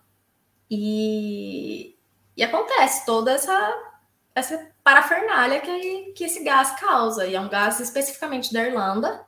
E, 0.69 1.97
e 2.37 2.43
acontece 2.43 3.05
toda 3.05 3.33
essa, 3.33 3.77
essa 4.33 4.71
parafernália 4.81 5.59
que, 5.59 6.13
que 6.13 6.23
esse 6.23 6.41
gás 6.43 6.79
causa. 6.79 7.27
E 7.27 7.35
é 7.35 7.41
um 7.41 7.49
gás 7.49 7.81
especificamente 7.81 8.53
da 8.53 8.65
Irlanda, 8.65 9.25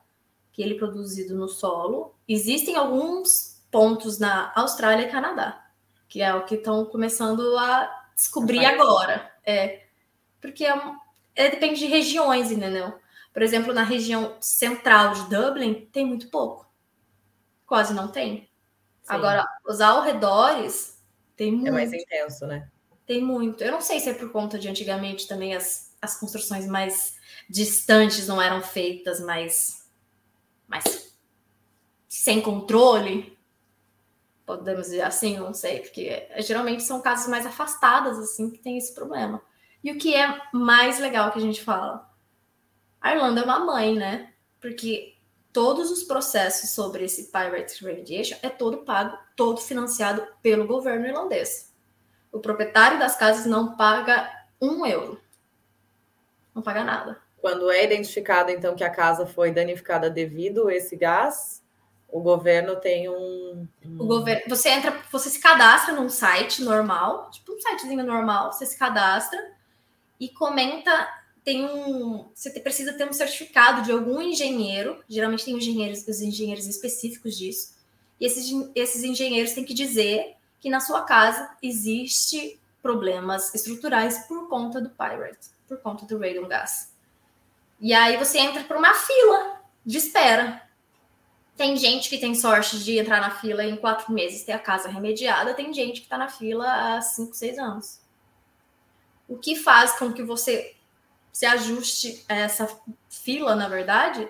que 0.53 0.61
ele 0.61 0.75
é 0.75 0.77
produzido 0.77 1.35
no 1.35 1.49
solo. 1.49 2.15
Existem 2.25 2.77
alguns 2.77 3.61
pontos 3.69 4.19
na 4.19 4.53
Austrália 4.55 5.07
e 5.07 5.11
Canadá, 5.11 5.61
que 6.07 6.21
é 6.21 6.33
o 6.33 6.45
que 6.45 6.55
estão 6.55 6.85
começando 6.85 7.57
a 7.57 8.07
descobrir 8.15 8.63
agora. 8.63 9.29
É, 9.45 9.82
porque 10.43 10.65
é, 10.65 10.75
é, 11.35 11.49
depende 11.49 11.79
de 11.79 11.85
regiões, 11.85 12.51
entendeu? 12.51 12.99
Por 13.31 13.41
exemplo, 13.41 13.73
na 13.73 13.81
região 13.81 14.35
central 14.41 15.13
de 15.13 15.29
Dublin, 15.29 15.87
tem 15.89 16.05
muito 16.05 16.29
pouco. 16.29 16.69
Quase 17.65 17.93
não 17.93 18.09
tem. 18.09 18.41
Sim. 18.41 18.47
Agora, 19.07 19.47
os 19.65 19.79
arredores 19.79 21.01
tem 21.37 21.53
muito. 21.53 21.69
É 21.69 21.71
mais 21.71 21.93
intenso, 21.93 22.45
né? 22.45 22.69
Tem 23.07 23.19
Tem 23.19 23.25
muito. 23.25 23.63
Eu 23.63 23.71
não 23.71 23.79
sei 23.79 24.01
se 24.01 24.09
é 24.09 24.13
por 24.13 24.33
conta 24.33 24.59
de 24.59 24.67
antigamente 24.67 25.29
também 25.29 25.55
as, 25.55 25.95
as 26.01 26.19
construções 26.19 26.67
mais 26.67 27.15
distantes 27.49 28.27
não 28.27 28.41
eram 28.41 28.61
feitas 28.61 29.21
mais, 29.21 29.89
mais 30.67 31.15
sem 32.09 32.41
controle. 32.41 33.39
Podemos 34.45 34.87
dizer 34.87 35.03
assim, 35.03 35.37
não 35.37 35.53
sei, 35.53 35.79
porque 35.79 36.27
geralmente 36.39 36.83
são 36.83 37.01
casas 37.01 37.29
mais 37.29 37.45
afastadas 37.45 38.19
assim 38.19 38.51
que 38.51 38.59
tem 38.59 38.77
esse 38.77 38.93
problema. 38.93 39.41
E 39.83 39.91
o 39.91 39.97
que 39.97 40.15
é 40.15 40.41
mais 40.53 40.99
legal 40.99 41.31
que 41.31 41.39
a 41.39 41.41
gente 41.41 41.61
fala? 41.61 42.09
A 43.01 43.13
Irlanda 43.13 43.41
é 43.41 43.43
uma 43.43 43.59
mãe, 43.59 43.95
né? 43.95 44.31
Porque 44.61 45.15
todos 45.51 45.91
os 45.91 46.03
processos 46.03 46.69
sobre 46.69 47.03
esse 47.03 47.29
Pirate 47.29 47.85
Radiation 47.85 48.37
é 48.41 48.49
todo 48.49 48.77
pago, 48.79 49.17
todo 49.35 49.59
financiado 49.59 50.25
pelo 50.41 50.65
governo 50.65 51.05
irlandês. 51.05 51.73
O 52.31 52.39
proprietário 52.39 52.97
das 52.97 53.17
casas 53.17 53.45
não 53.45 53.75
paga 53.75 54.31
um 54.59 54.85
euro. 54.85 55.21
Não 56.55 56.61
paga 56.61 56.83
nada. 56.83 57.21
Quando 57.41 57.69
é 57.69 57.83
identificado, 57.83 58.51
então, 58.51 58.75
que 58.75 58.83
a 58.85 58.89
casa 58.89 59.25
foi 59.25 59.51
danificada 59.51 60.09
devido 60.09 60.69
a 60.69 60.73
esse 60.73 60.95
gás, 60.95 61.61
o 62.07 62.21
governo 62.21 62.77
tem 62.77 63.09
um, 63.09 63.67
um. 63.85 64.01
O 64.01 64.07
governo. 64.07 64.43
Você 64.47 64.69
entra, 64.69 64.97
você 65.11 65.29
se 65.29 65.41
cadastra 65.41 65.93
num 65.93 66.07
site 66.07 66.61
normal, 66.61 67.29
tipo 67.31 67.51
um 67.51 67.59
sitezinho 67.59 68.05
normal, 68.05 68.53
você 68.53 68.65
se 68.65 68.79
cadastra 68.79 69.52
e 70.23 70.29
comenta. 70.29 71.09
Tem 71.43 71.65
um. 71.65 72.29
Você 72.33 72.49
precisa 72.61 72.93
ter 72.93 73.07
um 73.07 73.11
certificado 73.11 73.81
de 73.81 73.91
algum 73.91 74.21
engenheiro. 74.21 75.03
Geralmente 75.09 75.43
tem 75.43 75.57
engenheiros, 75.57 76.07
os 76.07 76.21
engenheiros 76.21 76.67
específicos 76.67 77.37
disso. 77.37 77.73
E 78.19 78.25
esses, 78.25 78.49
esses 78.73 79.03
engenheiros 79.03 79.51
têm 79.51 79.65
que 79.65 79.73
dizer 79.73 80.35
que 80.61 80.69
na 80.69 80.79
sua 80.79 81.01
casa 81.01 81.57
existe 81.61 82.57
problemas 82.81 83.53
estruturais 83.53 84.19
por 84.19 84.47
conta 84.47 84.79
do 84.79 84.89
Pirate, 84.89 85.49
por 85.67 85.77
conta 85.79 86.05
do 86.05 86.17
Radon 86.17 86.47
Gas. 86.47 86.93
E 87.81 87.93
aí 87.93 88.15
você 88.15 88.39
entra 88.39 88.63
por 88.63 88.77
uma 88.77 88.93
fila 88.93 89.61
de 89.85 89.97
espera. 89.97 90.61
Tem 91.57 91.75
gente 91.75 92.09
que 92.09 92.17
tem 92.17 92.33
sorte 92.33 92.79
de 92.81 92.97
entrar 92.97 93.19
na 93.19 93.31
fila 93.31 93.65
em 93.65 93.75
quatro 93.75 94.13
meses 94.13 94.43
ter 94.43 94.53
a 94.53 94.59
casa 94.59 94.87
remediada, 94.87 95.53
tem 95.53 95.73
gente 95.73 95.99
que 95.99 96.05
está 96.05 96.17
na 96.17 96.29
fila 96.29 96.65
há 96.95 97.01
cinco, 97.01 97.33
seis 97.35 97.59
anos 97.59 98.02
o 99.27 99.37
que 99.37 99.55
faz 99.55 99.97
com 99.97 100.11
que 100.11 100.23
você 100.23 100.75
se 101.31 101.45
ajuste 101.45 102.23
a 102.29 102.35
essa 102.35 102.67
fila, 103.09 103.55
na 103.55 103.67
verdade, 103.67 104.29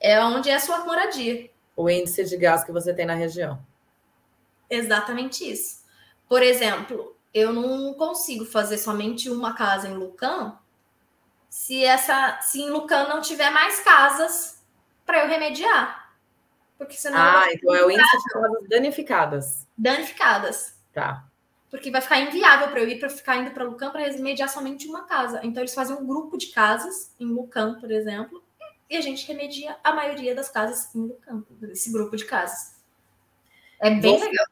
é 0.00 0.22
onde 0.24 0.50
é 0.50 0.54
a 0.54 0.60
sua 0.60 0.84
moradia. 0.84 1.48
O 1.76 1.88
índice 1.88 2.24
de 2.24 2.36
gás 2.36 2.64
que 2.64 2.72
você 2.72 2.92
tem 2.92 3.06
na 3.06 3.14
região. 3.14 3.64
Exatamente 4.68 5.48
isso. 5.48 5.84
Por 6.28 6.42
exemplo, 6.42 7.16
eu 7.32 7.52
não 7.52 7.94
consigo 7.94 8.44
fazer 8.44 8.78
somente 8.78 9.30
uma 9.30 9.54
casa 9.54 9.88
em 9.88 9.94
Lucan 9.94 10.58
se 11.48 11.84
essa 11.84 12.40
se 12.40 12.60
em 12.60 12.70
Lucan 12.70 13.08
não 13.08 13.20
tiver 13.20 13.50
mais 13.50 13.80
casas 13.80 14.62
para 15.04 15.20
eu 15.20 15.28
remediar. 15.28 16.14
Porque 16.78 16.94
senão 16.94 17.18
Ah, 17.18 17.44
então 17.52 17.74
é 17.74 17.84
o 17.84 17.90
índice 17.90 18.16
de 18.16 18.32
casas 18.32 18.68
danificadas. 18.68 19.68
Danificadas. 19.76 20.74
Tá 20.92 21.29
porque 21.70 21.90
vai 21.90 22.00
ficar 22.00 22.20
inviável 22.20 22.68
para 22.68 22.80
eu 22.80 22.88
ir 22.88 22.98
para 22.98 23.08
ficar 23.08 23.36
indo 23.36 23.52
para 23.52 23.64
Lucan 23.64 23.90
para 23.90 24.02
remediar 24.02 24.48
somente 24.48 24.88
uma 24.88 25.04
casa. 25.04 25.40
Então 25.44 25.62
eles 25.62 25.74
fazem 25.74 25.96
um 25.96 26.06
grupo 26.06 26.36
de 26.36 26.48
casas 26.48 27.14
em 27.18 27.26
Lucan, 27.26 27.78
por 27.80 27.90
exemplo, 27.90 28.42
e 28.88 28.96
a 28.96 29.00
gente 29.00 29.26
remedia 29.26 29.76
a 29.84 29.94
maioria 29.94 30.34
das 30.34 30.48
casas 30.48 30.92
em 30.94 31.00
Lucan, 31.00 31.44
esse 31.70 31.92
grupo 31.92 32.16
de 32.16 32.24
casas. 32.24 32.80
É 33.78 33.90
bem 33.90 34.18
você, 34.18 34.24
legal. 34.24 34.46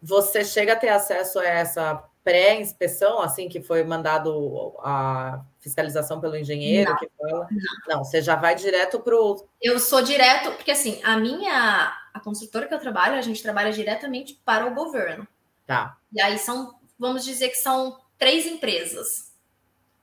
Você 0.00 0.44
chega 0.44 0.74
a 0.74 0.76
ter 0.76 0.90
acesso 0.90 1.40
a 1.40 1.44
essa 1.44 2.04
pré-inspeção, 2.22 3.20
assim 3.20 3.48
que 3.48 3.60
foi 3.60 3.84
mandado 3.84 4.74
a 4.78 5.44
fiscalização 5.60 6.20
pelo 6.20 6.36
engenheiro 6.36 6.90
não, 6.90 6.98
que 6.98 7.10
fala? 7.18 7.48
Não. 7.50 7.96
não, 7.96 8.04
você 8.04 8.22
já 8.22 8.36
vai 8.36 8.54
direto 8.54 9.00
para 9.00 9.14
o. 9.14 9.46
Eu 9.60 9.78
sou 9.78 10.02
direto, 10.02 10.52
porque 10.52 10.70
assim, 10.70 11.00
a 11.02 11.18
minha 11.18 11.92
a 12.14 12.20
construtora 12.20 12.68
que 12.68 12.74
eu 12.74 12.78
trabalho, 12.78 13.16
a 13.16 13.20
gente 13.20 13.42
trabalha 13.42 13.72
diretamente 13.72 14.40
para 14.44 14.66
o 14.66 14.74
governo. 14.74 15.26
Tá. 15.66 15.98
E 16.14 16.20
aí 16.20 16.38
são, 16.38 16.78
vamos 16.98 17.24
dizer 17.24 17.48
que 17.48 17.56
são 17.56 18.00
três 18.18 18.46
empresas: 18.46 19.32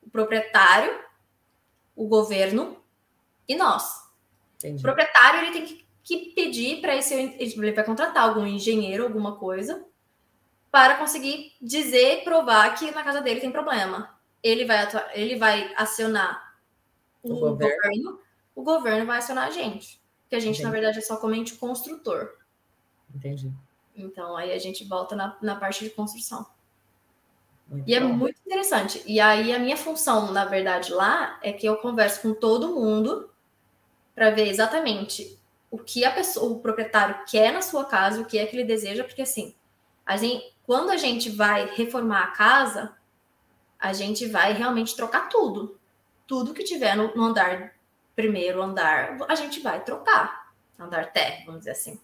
o 0.04 0.10
proprietário, 0.10 1.00
o 1.96 2.08
governo 2.08 2.78
e 3.48 3.56
nós. 3.56 4.02
Entendi. 4.58 4.80
O 4.80 4.82
proprietário 4.82 5.40
ele 5.40 5.52
tem 5.52 5.66
que, 5.66 5.86
que 6.04 6.18
pedir 6.34 6.82
para 6.82 6.96
esse 6.96 7.14
ele 7.14 7.72
vai 7.72 7.84
contratar 7.84 8.24
algum 8.24 8.46
engenheiro, 8.46 9.04
alguma 9.04 9.38
coisa, 9.38 9.86
para 10.70 10.98
conseguir 10.98 11.54
dizer 11.62 12.20
e 12.20 12.24
provar 12.24 12.76
que 12.76 12.92
na 12.92 13.04
casa 13.04 13.22
dele 13.22 13.42
tem 13.42 13.52
problema. 13.52 14.20
Ele 14.44 14.66
vai 14.66 14.78
atuar, 14.78 15.10
ele 15.14 15.36
vai 15.36 15.74
acionar 15.76 16.56
o, 17.24 17.34
o 17.34 17.40
governo. 17.40 17.76
governo. 17.76 18.20
o 18.56 18.64
governo 18.64 19.06
vai 19.06 19.18
acionar 19.20 19.48
a 19.48 19.52
gente. 19.52 20.02
Que 20.30 20.36
a 20.36 20.40
gente, 20.40 20.56
Entendi. 20.56 20.64
na 20.64 20.72
verdade, 20.72 21.00
é 21.00 21.02
somente 21.02 21.54
o 21.54 21.58
construtor. 21.58 22.32
Entendi. 23.14 23.52
Então, 23.96 24.36
aí 24.38 24.52
a 24.52 24.60
gente 24.60 24.84
volta 24.86 25.16
na, 25.16 25.38
na 25.42 25.56
parte 25.56 25.84
de 25.84 25.90
construção. 25.90 26.46
Muito 27.68 27.88
e 27.90 27.94
é 27.94 28.00
bom. 28.00 28.10
é 28.10 28.12
muito 28.12 28.40
interessante. 28.46 29.02
E 29.06 29.20
aí, 29.20 29.54
a 29.54 29.60
minha 29.60 29.78
função, 29.78 30.32
na 30.32 30.46
verdade, 30.46 30.92
lá 30.92 31.40
é 31.42 31.54
que 31.54 31.66
eu 31.66 31.78
converso 31.78 32.22
com 32.22 32.34
todo 32.34 32.76
mundo 32.76 33.30
para 34.14 34.30
ver 34.30 34.48
exatamente 34.48 35.40
o 35.70 35.78
que 35.78 36.04
a 36.04 36.12
pessoa, 36.12 36.52
o 36.52 36.60
proprietário 36.60 37.24
quer 37.26 37.54
na 37.54 37.62
sua 37.62 37.86
casa, 37.86 38.22
o 38.22 38.26
que 38.26 38.38
é 38.38 38.46
que 38.46 38.56
ele 38.56 38.66
deseja, 38.66 39.06
porque 39.06 39.22
assim, 39.22 39.56
a 40.06 40.18
gente, 40.18 40.54
quando 40.66 40.90
a 40.90 40.98
gente 40.98 41.30
vai 41.30 41.66
reformar 41.74 42.24
a 42.24 42.32
casa, 42.32 42.94
a 43.80 43.94
gente 43.94 44.28
vai 44.28 44.52
realmente 44.52 44.96
trocar 44.96 45.30
tudo. 45.30 45.80
Tudo 46.28 46.54
que 46.54 46.64
tiver 46.64 46.96
no, 46.96 47.16
no 47.16 47.24
andar, 47.24 47.74
primeiro 48.16 48.62
andar, 48.62 49.18
a 49.28 49.36
gente 49.36 49.62
vai 49.62 49.84
trocar. 49.84 50.52
Andar 50.78 51.12
terra, 51.12 51.44
vamos 51.46 51.62
dizer 51.62 51.72
assim. 51.72 52.00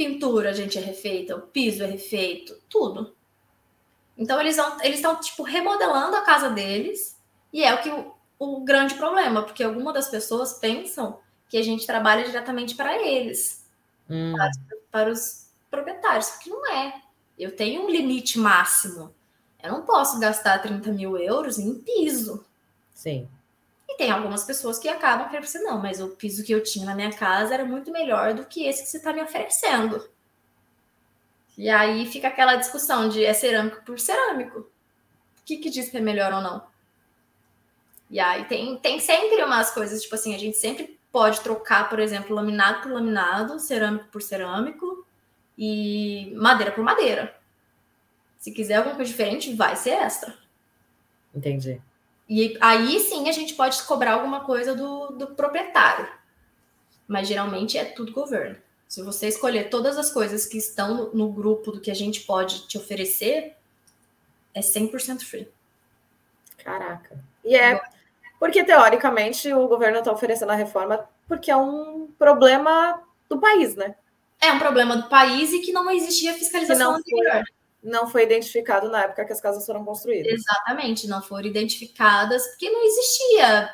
Pintura 0.00 0.48
a 0.48 0.52
gente 0.54 0.78
é 0.78 0.80
refeita, 0.80 1.36
o 1.36 1.42
piso 1.42 1.84
é 1.84 1.86
refeito, 1.86 2.56
tudo. 2.70 3.14
Então 4.16 4.40
eles 4.40 4.56
estão 4.56 4.82
eles 4.82 5.26
tipo 5.26 5.42
remodelando 5.42 6.16
a 6.16 6.22
casa 6.22 6.48
deles 6.48 7.18
e 7.52 7.62
é 7.62 7.74
o 7.74 7.82
que 7.82 7.90
o, 7.90 8.14
o 8.38 8.64
grande 8.64 8.94
problema, 8.94 9.42
porque 9.42 9.62
algumas 9.62 9.92
das 9.92 10.08
pessoas 10.08 10.54
pensam 10.54 11.20
que 11.50 11.58
a 11.58 11.62
gente 11.62 11.86
trabalha 11.86 12.24
diretamente 12.24 12.74
para 12.74 12.96
eles, 13.06 13.68
hum. 14.08 14.32
para, 14.34 14.50
para 14.90 15.12
os 15.12 15.50
proprietários, 15.70 16.30
que 16.38 16.48
não 16.48 16.66
é. 16.72 17.02
Eu 17.38 17.54
tenho 17.54 17.82
um 17.82 17.90
limite 17.90 18.38
máximo. 18.38 19.14
Eu 19.62 19.70
não 19.70 19.82
posso 19.82 20.18
gastar 20.18 20.62
30 20.62 20.92
mil 20.92 21.18
euros 21.18 21.58
em 21.58 21.74
piso. 21.74 22.42
Sim. 22.94 23.28
Tem 24.00 24.10
algumas 24.10 24.44
pessoas 24.44 24.78
que 24.78 24.88
acabam 24.88 25.28
querendo 25.28 25.44
dizer, 25.44 25.58
não, 25.58 25.78
mas 25.78 26.00
o 26.00 26.08
piso 26.08 26.42
que 26.42 26.50
eu 26.50 26.62
tinha 26.62 26.86
na 26.86 26.94
minha 26.94 27.12
casa 27.12 27.52
era 27.52 27.66
muito 27.66 27.92
melhor 27.92 28.32
do 28.32 28.46
que 28.46 28.64
esse 28.66 28.82
que 28.82 28.88
você 28.88 28.96
está 28.96 29.12
me 29.12 29.20
oferecendo. 29.20 30.08
E 31.58 31.68
aí 31.68 32.06
fica 32.06 32.28
aquela 32.28 32.56
discussão 32.56 33.10
de 33.10 33.22
é 33.22 33.34
cerâmico 33.34 33.84
por 33.84 34.00
cerâmico. 34.00 34.60
O 34.60 35.44
que, 35.44 35.58
que 35.58 35.68
diz 35.68 35.90
que 35.90 35.98
é 35.98 36.00
melhor 36.00 36.32
ou 36.32 36.40
não? 36.40 36.66
E 38.08 38.18
aí 38.18 38.46
tem, 38.46 38.78
tem 38.78 38.98
sempre 38.98 39.44
umas 39.44 39.70
coisas, 39.70 40.00
tipo 40.00 40.14
assim, 40.14 40.34
a 40.34 40.38
gente 40.38 40.56
sempre 40.56 40.98
pode 41.12 41.42
trocar, 41.42 41.90
por 41.90 42.00
exemplo, 42.00 42.34
laminado 42.34 42.80
por 42.80 42.92
laminado, 42.92 43.60
cerâmico 43.60 44.06
por 44.06 44.22
cerâmico 44.22 45.06
e 45.58 46.32
madeira 46.36 46.72
por 46.72 46.82
madeira. 46.82 47.38
Se 48.38 48.50
quiser 48.50 48.76
alguma 48.76 48.96
coisa 48.96 49.10
diferente, 49.10 49.54
vai 49.54 49.76
ser 49.76 49.90
extra. 49.90 50.34
Entendi. 51.34 51.82
E 52.30 52.56
aí 52.60 53.00
sim 53.00 53.28
a 53.28 53.32
gente 53.32 53.54
pode 53.54 53.82
cobrar 53.82 54.12
alguma 54.12 54.44
coisa 54.44 54.72
do, 54.72 55.08
do 55.08 55.26
proprietário. 55.34 56.08
Mas 57.08 57.26
geralmente 57.26 57.76
é 57.76 57.84
tudo 57.84 58.12
governo. 58.12 58.56
Se 58.86 59.02
você 59.02 59.26
escolher 59.26 59.68
todas 59.68 59.98
as 59.98 60.12
coisas 60.12 60.46
que 60.46 60.56
estão 60.56 60.94
no, 60.94 61.12
no 61.12 61.32
grupo 61.32 61.72
do 61.72 61.80
que 61.80 61.90
a 61.90 61.94
gente 61.94 62.20
pode 62.20 62.68
te 62.68 62.78
oferecer, 62.78 63.56
é 64.54 64.60
100% 64.60 65.22
free. 65.24 65.48
Caraca. 66.58 67.18
E 67.44 67.56
é 67.56 67.80
porque, 68.38 68.62
teoricamente, 68.62 69.52
o 69.52 69.66
governo 69.66 69.98
está 69.98 70.12
oferecendo 70.12 70.52
a 70.52 70.54
reforma 70.54 71.04
porque 71.26 71.50
é 71.50 71.56
um 71.56 72.08
problema 72.16 73.02
do 73.28 73.40
país, 73.40 73.74
né? 73.74 73.96
É 74.40 74.52
um 74.52 74.58
problema 74.58 74.96
do 74.96 75.08
país 75.08 75.52
e 75.52 75.60
que 75.60 75.72
não 75.72 75.90
existia 75.90 76.32
fiscalização 76.34 76.94
anterior 76.94 77.44
não 77.82 78.08
foi 78.08 78.24
identificado 78.24 78.88
na 78.90 79.04
época 79.04 79.24
que 79.24 79.32
as 79.32 79.40
casas 79.40 79.64
foram 79.64 79.84
construídas. 79.84 80.32
Exatamente, 80.32 81.08
não 81.08 81.22
foram 81.22 81.46
identificadas 81.46 82.46
porque 82.48 82.70
não 82.70 82.84
existia 82.84 83.70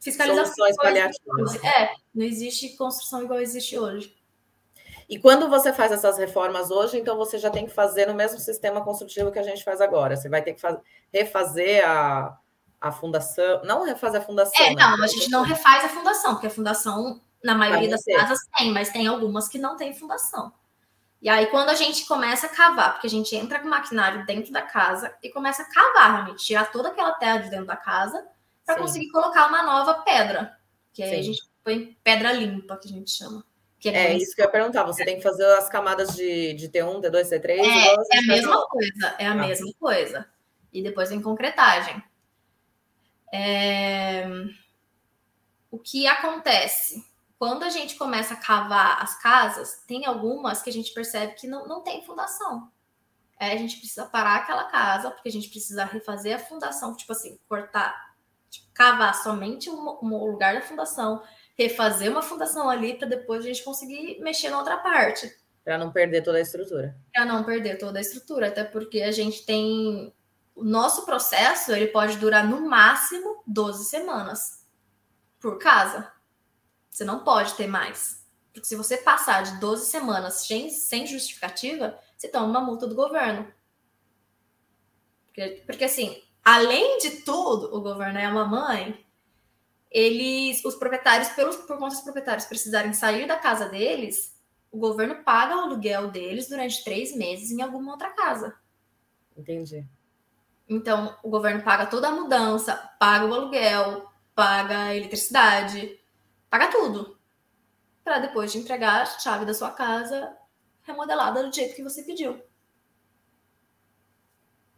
fiscalização. 0.00 0.54
Soluções 0.54 0.76
paliativas. 0.76 1.64
É, 1.64 1.94
não 2.14 2.24
existe 2.24 2.76
construção 2.76 3.22
igual 3.22 3.40
existe 3.40 3.78
hoje. 3.78 4.14
E 5.08 5.18
quando 5.18 5.48
você 5.48 5.72
faz 5.72 5.92
essas 5.92 6.18
reformas 6.18 6.70
hoje, 6.70 6.98
então 6.98 7.16
você 7.16 7.38
já 7.38 7.50
tem 7.50 7.66
que 7.66 7.72
fazer 7.72 8.06
no 8.06 8.14
mesmo 8.14 8.38
sistema 8.38 8.82
construtivo 8.82 9.30
que 9.30 9.38
a 9.38 9.42
gente 9.42 9.62
faz 9.62 9.80
agora. 9.80 10.16
Você 10.16 10.28
vai 10.28 10.42
ter 10.42 10.54
que 10.54 10.62
refazer 11.12 11.86
a, 11.86 12.38
a 12.80 12.90
fundação, 12.90 13.62
não 13.64 13.84
refazer 13.84 14.20
a 14.20 14.24
fundação. 14.24 14.64
É, 14.64 14.74
né? 14.74 14.82
não, 14.82 15.02
a 15.02 15.06
gente 15.06 15.30
não 15.30 15.42
refaz 15.42 15.84
a 15.84 15.88
fundação, 15.88 16.32
porque 16.32 16.46
a 16.46 16.50
fundação, 16.50 17.20
na 17.42 17.54
maioria 17.54 17.88
das 17.88 18.02
casas, 18.04 18.38
tem, 18.56 18.72
mas 18.72 18.88
tem 18.90 19.06
algumas 19.06 19.46
que 19.46 19.58
não 19.58 19.76
tem 19.76 19.94
fundação. 19.94 20.52
E 21.24 21.28
aí, 21.30 21.46
quando 21.46 21.70
a 21.70 21.74
gente 21.74 22.04
começa 22.04 22.44
a 22.44 22.50
cavar, 22.50 22.92
porque 22.92 23.06
a 23.06 23.10
gente 23.10 23.34
entra 23.34 23.58
com 23.58 23.66
o 23.66 23.70
maquinário 23.70 24.26
dentro 24.26 24.52
da 24.52 24.60
casa 24.60 25.16
e 25.22 25.30
começa 25.30 25.62
a 25.62 25.64
cavar, 25.70 26.12
realmente, 26.12 26.44
tirar 26.44 26.70
toda 26.70 26.90
aquela 26.90 27.12
terra 27.12 27.38
de 27.38 27.48
dentro 27.48 27.64
da 27.64 27.78
casa 27.78 28.22
para 28.62 28.76
conseguir 28.76 29.08
colocar 29.10 29.46
uma 29.46 29.62
nova 29.62 30.02
pedra. 30.02 30.54
Que 30.92 31.02
aí 31.02 31.08
Sim. 31.08 31.18
a 31.18 31.22
gente 31.22 31.42
põe 31.64 31.96
pedra 32.04 32.30
limpa, 32.30 32.76
que 32.76 32.88
a 32.88 32.90
gente 32.90 33.10
chama. 33.10 33.42
Que 33.80 33.88
é, 33.88 34.12
é 34.12 34.16
isso 34.18 34.34
que 34.34 34.42
eu 34.42 34.44
ia 34.44 34.50
perguntar. 34.50 34.84
Você 34.84 35.02
tem 35.02 35.16
que 35.16 35.22
fazer 35.22 35.46
as 35.54 35.66
camadas 35.66 36.14
de, 36.14 36.52
de 36.52 36.68
T1, 36.68 37.00
T2, 37.00 37.30
T3? 37.30 37.48
É, 37.48 38.16
é 38.16 38.18
a 38.18 38.22
mesma 38.26 38.66
coisa, 38.66 39.16
é 39.18 39.26
a 39.26 39.32
ah. 39.32 39.34
mesma 39.34 39.72
coisa. 39.80 40.28
E 40.74 40.82
depois 40.82 41.08
vem 41.08 41.22
concretagem. 41.22 42.04
É... 43.32 44.26
O 45.70 45.78
que 45.78 46.06
acontece? 46.06 47.02
Quando 47.38 47.64
a 47.64 47.68
gente 47.68 47.96
começa 47.96 48.34
a 48.34 48.38
cavar 48.38 49.02
as 49.02 49.20
casas, 49.20 49.82
tem 49.86 50.06
algumas 50.06 50.62
que 50.62 50.70
a 50.70 50.72
gente 50.72 50.92
percebe 50.92 51.34
que 51.34 51.46
não, 51.46 51.66
não 51.66 51.82
tem 51.82 52.04
fundação. 52.04 52.70
É, 53.38 53.52
a 53.52 53.56
gente 53.56 53.78
precisa 53.78 54.06
parar 54.06 54.36
aquela 54.36 54.64
casa, 54.64 55.10
porque 55.10 55.28
a 55.28 55.32
gente 55.32 55.50
precisa 55.50 55.84
refazer 55.84 56.36
a 56.36 56.38
fundação, 56.38 56.94
tipo 56.96 57.12
assim, 57.12 57.38
cortar, 57.48 58.14
tipo, 58.48 58.66
cavar 58.72 59.14
somente 59.14 59.68
um, 59.68 59.98
um 60.02 60.30
lugar 60.30 60.54
da 60.54 60.62
fundação, 60.62 61.22
refazer 61.58 62.10
uma 62.10 62.22
fundação 62.22 62.68
ali 62.68 62.96
para 62.96 63.08
depois 63.08 63.44
a 63.44 63.48
gente 63.48 63.64
conseguir 63.64 64.20
mexer 64.20 64.50
na 64.50 64.58
outra 64.58 64.78
parte. 64.78 65.30
Para 65.64 65.78
não 65.78 65.90
perder 65.90 66.22
toda 66.22 66.38
a 66.38 66.42
estrutura. 66.42 66.96
Para 67.12 67.24
não 67.24 67.42
perder 67.42 67.78
toda 67.78 67.98
a 67.98 68.02
estrutura, 68.02 68.48
até 68.48 68.62
porque 68.62 69.02
a 69.02 69.10
gente 69.10 69.44
tem. 69.44 70.14
O 70.54 70.62
nosso 70.62 71.04
processo 71.04 71.72
ele 71.72 71.88
pode 71.88 72.16
durar 72.18 72.46
no 72.46 72.68
máximo 72.68 73.42
12 73.46 73.86
semanas 73.86 74.64
por 75.40 75.58
casa. 75.58 76.13
Você 76.94 77.04
não 77.04 77.24
pode 77.24 77.54
ter 77.54 77.66
mais. 77.66 78.24
Porque 78.52 78.68
se 78.68 78.76
você 78.76 78.96
passar 78.96 79.42
de 79.42 79.58
12 79.58 79.86
semanas 79.86 80.46
sem, 80.46 80.70
sem 80.70 81.04
justificativa, 81.04 81.98
você 82.16 82.28
toma 82.28 82.46
uma 82.46 82.60
multa 82.60 82.86
do 82.86 82.94
governo. 82.94 83.52
Porque, 85.26 85.64
porque, 85.66 85.82
assim, 85.82 86.22
além 86.44 86.98
de 86.98 87.22
tudo, 87.22 87.76
o 87.76 87.80
governo 87.80 88.20
é 88.20 88.28
uma 88.28 88.44
mãe, 88.44 89.04
eles, 89.90 90.64
os 90.64 90.76
proprietários, 90.76 91.30
pelos, 91.30 91.56
por 91.56 91.76
conta 91.78 91.96
dos 91.96 92.04
proprietários 92.04 92.46
precisarem 92.46 92.92
sair 92.92 93.26
da 93.26 93.40
casa 93.40 93.68
deles, 93.68 94.40
o 94.70 94.78
governo 94.78 95.24
paga 95.24 95.56
o 95.56 95.60
aluguel 95.62 96.12
deles 96.12 96.48
durante 96.48 96.84
três 96.84 97.12
meses 97.16 97.50
em 97.50 97.60
alguma 97.60 97.90
outra 97.90 98.10
casa. 98.10 98.54
Entendi. 99.36 99.84
Então, 100.68 101.18
o 101.24 101.28
governo 101.28 101.64
paga 101.64 101.86
toda 101.86 102.06
a 102.06 102.12
mudança, 102.12 102.76
paga 103.00 103.26
o 103.26 103.34
aluguel, 103.34 104.08
paga 104.32 104.78
a 104.84 104.96
eletricidade, 104.96 105.98
paga 106.54 106.68
tudo. 106.70 107.18
Para 108.04 108.20
depois 108.20 108.52
te 108.52 108.58
entregar 108.58 109.02
a 109.02 109.06
chave 109.06 109.44
da 109.44 109.52
sua 109.52 109.72
casa 109.72 110.36
remodelada 110.84 111.42
do 111.42 111.52
jeito 111.52 111.74
que 111.74 111.82
você 111.82 112.04
pediu. 112.04 112.40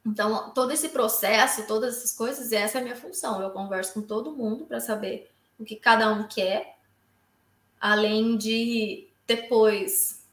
Então, 0.06 0.54
todo 0.54 0.70
esse 0.70 0.88
processo, 0.88 1.66
todas 1.66 1.98
essas 1.98 2.12
coisas, 2.12 2.50
essa 2.50 2.78
é 2.78 2.80
a 2.80 2.84
minha 2.84 2.96
função. 2.96 3.42
Eu 3.42 3.50
converso 3.50 3.92
com 3.92 4.00
todo 4.00 4.34
mundo 4.34 4.64
para 4.64 4.80
saber 4.80 5.30
o 5.58 5.64
que 5.66 5.76
cada 5.76 6.10
um 6.10 6.26
quer, 6.26 6.78
além 7.78 8.38
de 8.38 9.10
depois 9.26 10.24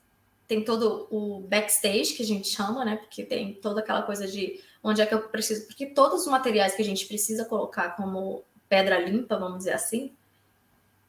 tem 0.48 0.64
todo 0.64 1.08
o 1.12 1.42
backstage 1.42 2.14
que 2.14 2.24
a 2.24 2.26
gente 2.26 2.48
chama, 2.48 2.86
né? 2.86 2.96
Porque 2.96 3.26
tem 3.26 3.56
toda 3.56 3.82
aquela 3.82 4.04
coisa 4.04 4.26
de 4.26 4.62
onde 4.82 5.02
é 5.02 5.06
que 5.06 5.14
eu 5.14 5.28
preciso, 5.28 5.66
porque 5.66 5.88
todos 5.88 6.22
os 6.22 6.28
materiais 6.28 6.74
que 6.74 6.82
a 6.82 6.86
gente 6.86 7.06
precisa 7.06 7.44
colocar 7.44 7.98
como 7.98 8.46
pedra 8.70 8.98
limpa, 8.98 9.38
vamos 9.38 9.58
dizer 9.58 9.74
assim, 9.74 10.16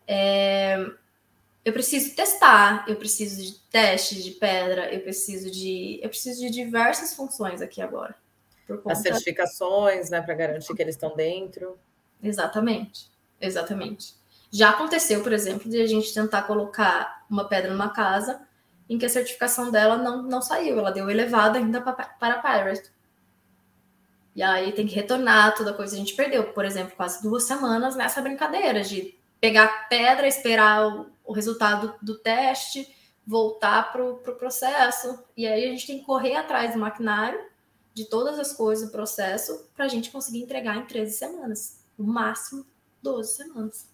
é, 0.06 0.78
eu 1.64 1.72
preciso 1.72 2.14
testar, 2.14 2.84
eu 2.86 2.96
preciso 2.96 3.42
de 3.42 3.58
teste 3.70 4.22
de 4.22 4.32
pedra, 4.32 4.92
eu 4.92 5.00
preciso 5.00 5.50
de. 5.50 5.98
Eu 6.02 6.08
preciso 6.08 6.40
de 6.40 6.50
diversas 6.50 7.14
funções 7.14 7.62
aqui 7.62 7.80
agora. 7.80 8.14
As 8.86 8.98
certificações, 8.98 10.10
né, 10.10 10.20
para 10.20 10.34
garantir 10.34 10.74
que 10.74 10.82
eles 10.82 10.94
estão 10.94 11.14
dentro. 11.14 11.78
Exatamente, 12.22 13.10
exatamente. 13.40 14.14
Já 14.50 14.70
aconteceu, 14.70 15.22
por 15.22 15.32
exemplo, 15.32 15.70
de 15.70 15.80
a 15.80 15.86
gente 15.86 16.14
tentar 16.14 16.42
colocar 16.42 17.24
uma 17.28 17.46
pedra 17.48 17.72
numa 17.72 17.90
casa 17.90 18.40
em 18.88 18.98
que 18.98 19.04
a 19.04 19.08
certificação 19.08 19.70
dela 19.70 19.96
não, 19.96 20.22
não 20.22 20.40
saiu, 20.40 20.78
ela 20.78 20.92
deu 20.92 21.10
elevada 21.10 21.58
ainda 21.58 21.80
para, 21.80 21.92
para 21.92 22.38
Pirate. 22.40 22.90
E 24.34 24.42
aí 24.42 24.72
tem 24.72 24.86
que 24.86 24.94
retornar 24.94 25.54
toda 25.54 25.70
a 25.70 25.74
coisa. 25.74 25.94
A 25.94 25.98
gente 25.98 26.14
perdeu, 26.14 26.52
por 26.52 26.64
exemplo, 26.64 26.94
quase 26.96 27.22
duas 27.22 27.44
semanas 27.44 27.96
nessa 27.96 28.20
brincadeira 28.20 28.82
de 28.82 29.14
pegar 29.44 29.90
pedra, 29.90 30.26
esperar 30.26 30.86
o, 30.86 31.12
o 31.22 31.30
resultado 31.34 31.94
do 32.00 32.16
teste, 32.16 32.88
voltar 33.26 33.92
para 33.92 34.02
o 34.02 34.16
pro 34.16 34.36
processo. 34.36 35.22
E 35.36 35.46
aí 35.46 35.66
a 35.66 35.70
gente 35.70 35.86
tem 35.86 35.98
que 35.98 36.06
correr 36.06 36.34
atrás 36.34 36.72
do 36.72 36.80
maquinário, 36.80 37.38
de 37.92 38.06
todas 38.06 38.38
as 38.38 38.54
coisas 38.54 38.86
do 38.86 38.90
processo, 38.90 39.68
para 39.76 39.84
a 39.84 39.88
gente 39.88 40.10
conseguir 40.10 40.38
entregar 40.38 40.78
em 40.78 40.86
13 40.86 41.12
semanas. 41.12 41.84
No 41.98 42.06
máximo 42.06 42.64
12 43.02 43.34
semanas. 43.34 43.86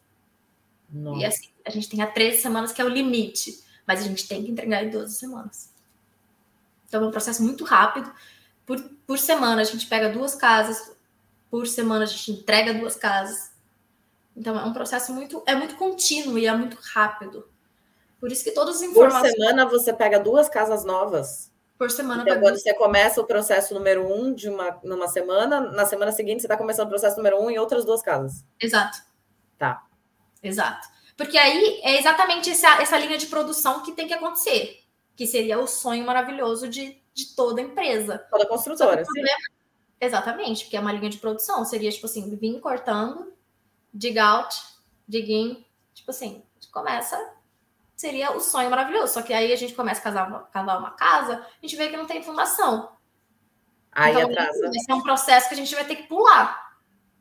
Nossa. 0.88 1.20
E 1.20 1.24
assim, 1.24 1.48
a 1.64 1.70
gente 1.70 1.88
tem 1.88 2.00
a 2.00 2.06
13 2.06 2.40
semanas, 2.40 2.70
que 2.70 2.80
é 2.80 2.84
o 2.84 2.88
limite, 2.88 3.60
mas 3.84 3.98
a 3.98 4.04
gente 4.04 4.28
tem 4.28 4.44
que 4.44 4.52
entregar 4.52 4.84
em 4.84 4.90
12 4.90 5.16
semanas. 5.16 5.74
Então 6.86 7.02
é 7.02 7.08
um 7.08 7.10
processo 7.10 7.42
muito 7.42 7.64
rápido. 7.64 8.08
Por, 8.64 8.80
por 9.04 9.18
semana 9.18 9.62
a 9.62 9.64
gente 9.64 9.88
pega 9.88 10.10
duas 10.10 10.36
casas, 10.36 10.96
por 11.50 11.66
semana 11.66 12.04
a 12.04 12.06
gente 12.06 12.30
entrega 12.30 12.72
duas 12.72 12.94
casas. 12.94 13.50
Então 14.40 14.58
é 14.58 14.64
um 14.64 14.72
processo 14.72 15.12
muito 15.12 15.42
é 15.46 15.54
muito 15.54 15.76
contínuo 15.76 16.38
e 16.38 16.46
é 16.46 16.56
muito 16.56 16.78
rápido. 16.80 17.46
Por 18.18 18.32
isso 18.32 18.42
que 18.42 18.52
todas 18.52 18.76
as 18.76 18.82
informações. 18.82 19.34
Por 19.34 19.38
semana 19.38 19.66
você 19.66 19.92
pega 19.92 20.18
duas 20.18 20.48
casas 20.48 20.82
novas. 20.82 21.52
Por 21.78 21.90
semana. 21.90 22.22
Então, 22.22 22.40
quando 22.40 22.58
você 22.58 22.72
começa 22.74 23.20
o 23.20 23.26
processo 23.26 23.74
número 23.74 24.10
um 24.10 24.32
de 24.32 24.48
uma 24.48 24.80
numa 24.82 25.08
semana, 25.08 25.60
na 25.60 25.84
semana 25.84 26.10
seguinte 26.10 26.40
você 26.40 26.46
está 26.46 26.56
começando 26.56 26.86
o 26.86 26.88
processo 26.90 27.18
número 27.18 27.38
um 27.38 27.50
em 27.50 27.58
outras 27.58 27.84
duas 27.84 28.00
casas. 28.00 28.42
Exato. 28.58 28.98
Tá. 29.58 29.86
Exato. 30.42 30.88
Porque 31.18 31.36
aí 31.36 31.78
é 31.82 31.98
exatamente 31.98 32.48
essa, 32.50 32.80
essa 32.80 32.96
linha 32.96 33.18
de 33.18 33.26
produção 33.26 33.82
que 33.82 33.92
tem 33.92 34.06
que 34.06 34.14
acontecer, 34.14 34.80
que 35.14 35.26
seria 35.26 35.58
o 35.58 35.66
sonho 35.66 36.04
maravilhoso 36.06 36.66
de, 36.66 36.98
de 37.12 37.34
toda 37.36 37.60
empresa. 37.60 38.26
Toda 38.30 38.46
construtora. 38.46 39.02
Problema... 39.02 39.36
Exatamente, 40.00 40.64
porque 40.64 40.78
é 40.78 40.80
uma 40.80 40.92
linha 40.92 41.10
de 41.10 41.18
produção. 41.18 41.62
Seria 41.66 41.90
tipo 41.90 42.06
assim, 42.06 42.34
vir 42.36 42.58
cortando 42.58 43.38
dig 43.92 44.18
out, 44.18 44.54
dig 45.06 45.32
in. 45.32 45.64
Tipo 45.94 46.10
assim, 46.10 46.42
a 46.56 46.60
gente 46.60 46.72
começa. 46.72 47.34
Seria 47.96 48.32
o 48.32 48.40
sonho 48.40 48.70
maravilhoso. 48.70 49.14
Só 49.14 49.22
que 49.22 49.32
aí 49.32 49.52
a 49.52 49.56
gente 49.56 49.74
começa 49.74 50.00
a 50.00 50.04
casar, 50.04 50.50
cavar 50.50 50.78
uma 50.78 50.92
casa, 50.92 51.36
a 51.36 51.66
gente 51.66 51.76
vê 51.76 51.88
que 51.88 51.96
não 51.96 52.06
tem 52.06 52.22
fundação. 52.22 52.96
Aí 53.92 54.14
então, 54.14 54.30
atrasa. 54.30 54.66
Esse 54.68 54.90
é 54.90 54.94
um 54.94 55.02
processo 55.02 55.48
que 55.48 55.54
a 55.54 55.56
gente 55.56 55.74
vai 55.74 55.84
ter 55.84 55.96
que 55.96 56.04
pular. 56.04 56.78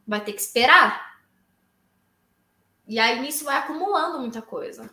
Vai 0.07 0.23
ter 0.23 0.33
que 0.33 0.41
esperar. 0.41 1.19
E 2.87 2.97
aí 2.97 3.19
nisso 3.19 3.43
vai 3.43 3.57
acumulando 3.57 4.19
muita 4.19 4.41
coisa. 4.41 4.89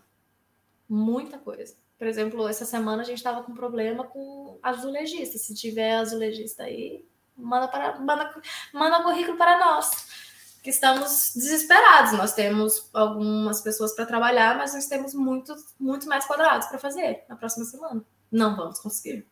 Muita 0.89 1.39
coisa. 1.39 1.77
Por 1.99 2.07
exemplo, 2.07 2.47
essa 2.49 2.65
semana 2.65 3.03
a 3.03 3.05
gente 3.05 3.19
estava 3.19 3.43
com 3.43 3.55
problema 3.55 4.05
com 4.05 4.59
azulejista. 4.63 5.39
Se 5.39 5.55
tiver 5.55 5.97
azulejista 5.97 6.65
aí, 6.65 7.07
manda 7.37 7.69
para 7.69 7.99
manda, 7.99 8.43
manda 8.73 9.03
currículo 9.03 9.39
para 9.39 9.59
nós 9.59 10.26
que 10.67 10.71
estamos 10.71 11.31
desesperados. 11.33 12.11
Nós 12.15 12.33
temos 12.33 12.91
algumas 12.93 13.61
pessoas 13.61 13.95
para 13.95 14.05
trabalhar, 14.05 14.59
mas 14.59 14.75
nós 14.75 14.87
temos 14.87 15.15
muitos, 15.15 15.73
muitos 15.79 16.09
mais 16.09 16.25
quadrados 16.25 16.67
para 16.67 16.77
fazer 16.77 17.25
na 17.29 17.37
próxima 17.37 17.65
semana. 17.65 18.05
Não 18.33 18.57
vamos 18.57 18.81
conseguir. 18.81 19.25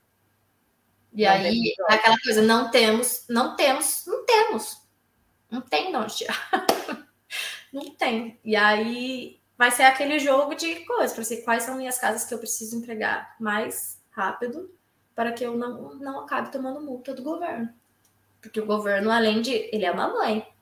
E 1.12 1.24
não 1.24 1.32
aí, 1.32 1.74
é 1.90 1.94
aquela 1.94 2.16
coisa, 2.20 2.40
não 2.40 2.70
temos, 2.70 3.24
não 3.28 3.56
temos, 3.56 4.04
não 4.06 4.24
temos. 4.24 4.80
Não 5.50 5.60
tem 5.60 5.90
de 5.90 5.96
onde 5.96 6.14
tirar. 6.14 6.50
não 7.72 7.90
tem. 7.96 8.38
E 8.44 8.54
aí 8.54 9.40
vai 9.58 9.72
ser 9.72 9.82
aquele 9.82 10.20
jogo 10.20 10.54
de 10.54 10.84
coisas, 10.84 11.12
para 11.12 11.24
ser 11.24 11.38
quais 11.38 11.64
são 11.64 11.76
minhas 11.76 11.98
casas 11.98 12.24
que 12.24 12.32
eu 12.32 12.38
preciso 12.38 12.76
entregar 12.76 13.34
mais 13.40 14.00
rápido 14.12 14.72
para 15.16 15.32
que 15.32 15.44
eu 15.44 15.56
não, 15.56 15.96
não 15.96 16.20
acabe 16.20 16.52
tomando 16.52 16.80
multa 16.80 17.12
do 17.12 17.24
governo. 17.24 17.68
Porque 18.40 18.60
o 18.60 18.66
governo, 18.66 19.10
além 19.10 19.42
de. 19.42 19.68
Ele 19.72 19.84
é 19.84 19.90
uma 19.90 20.06
mãe 20.06 20.53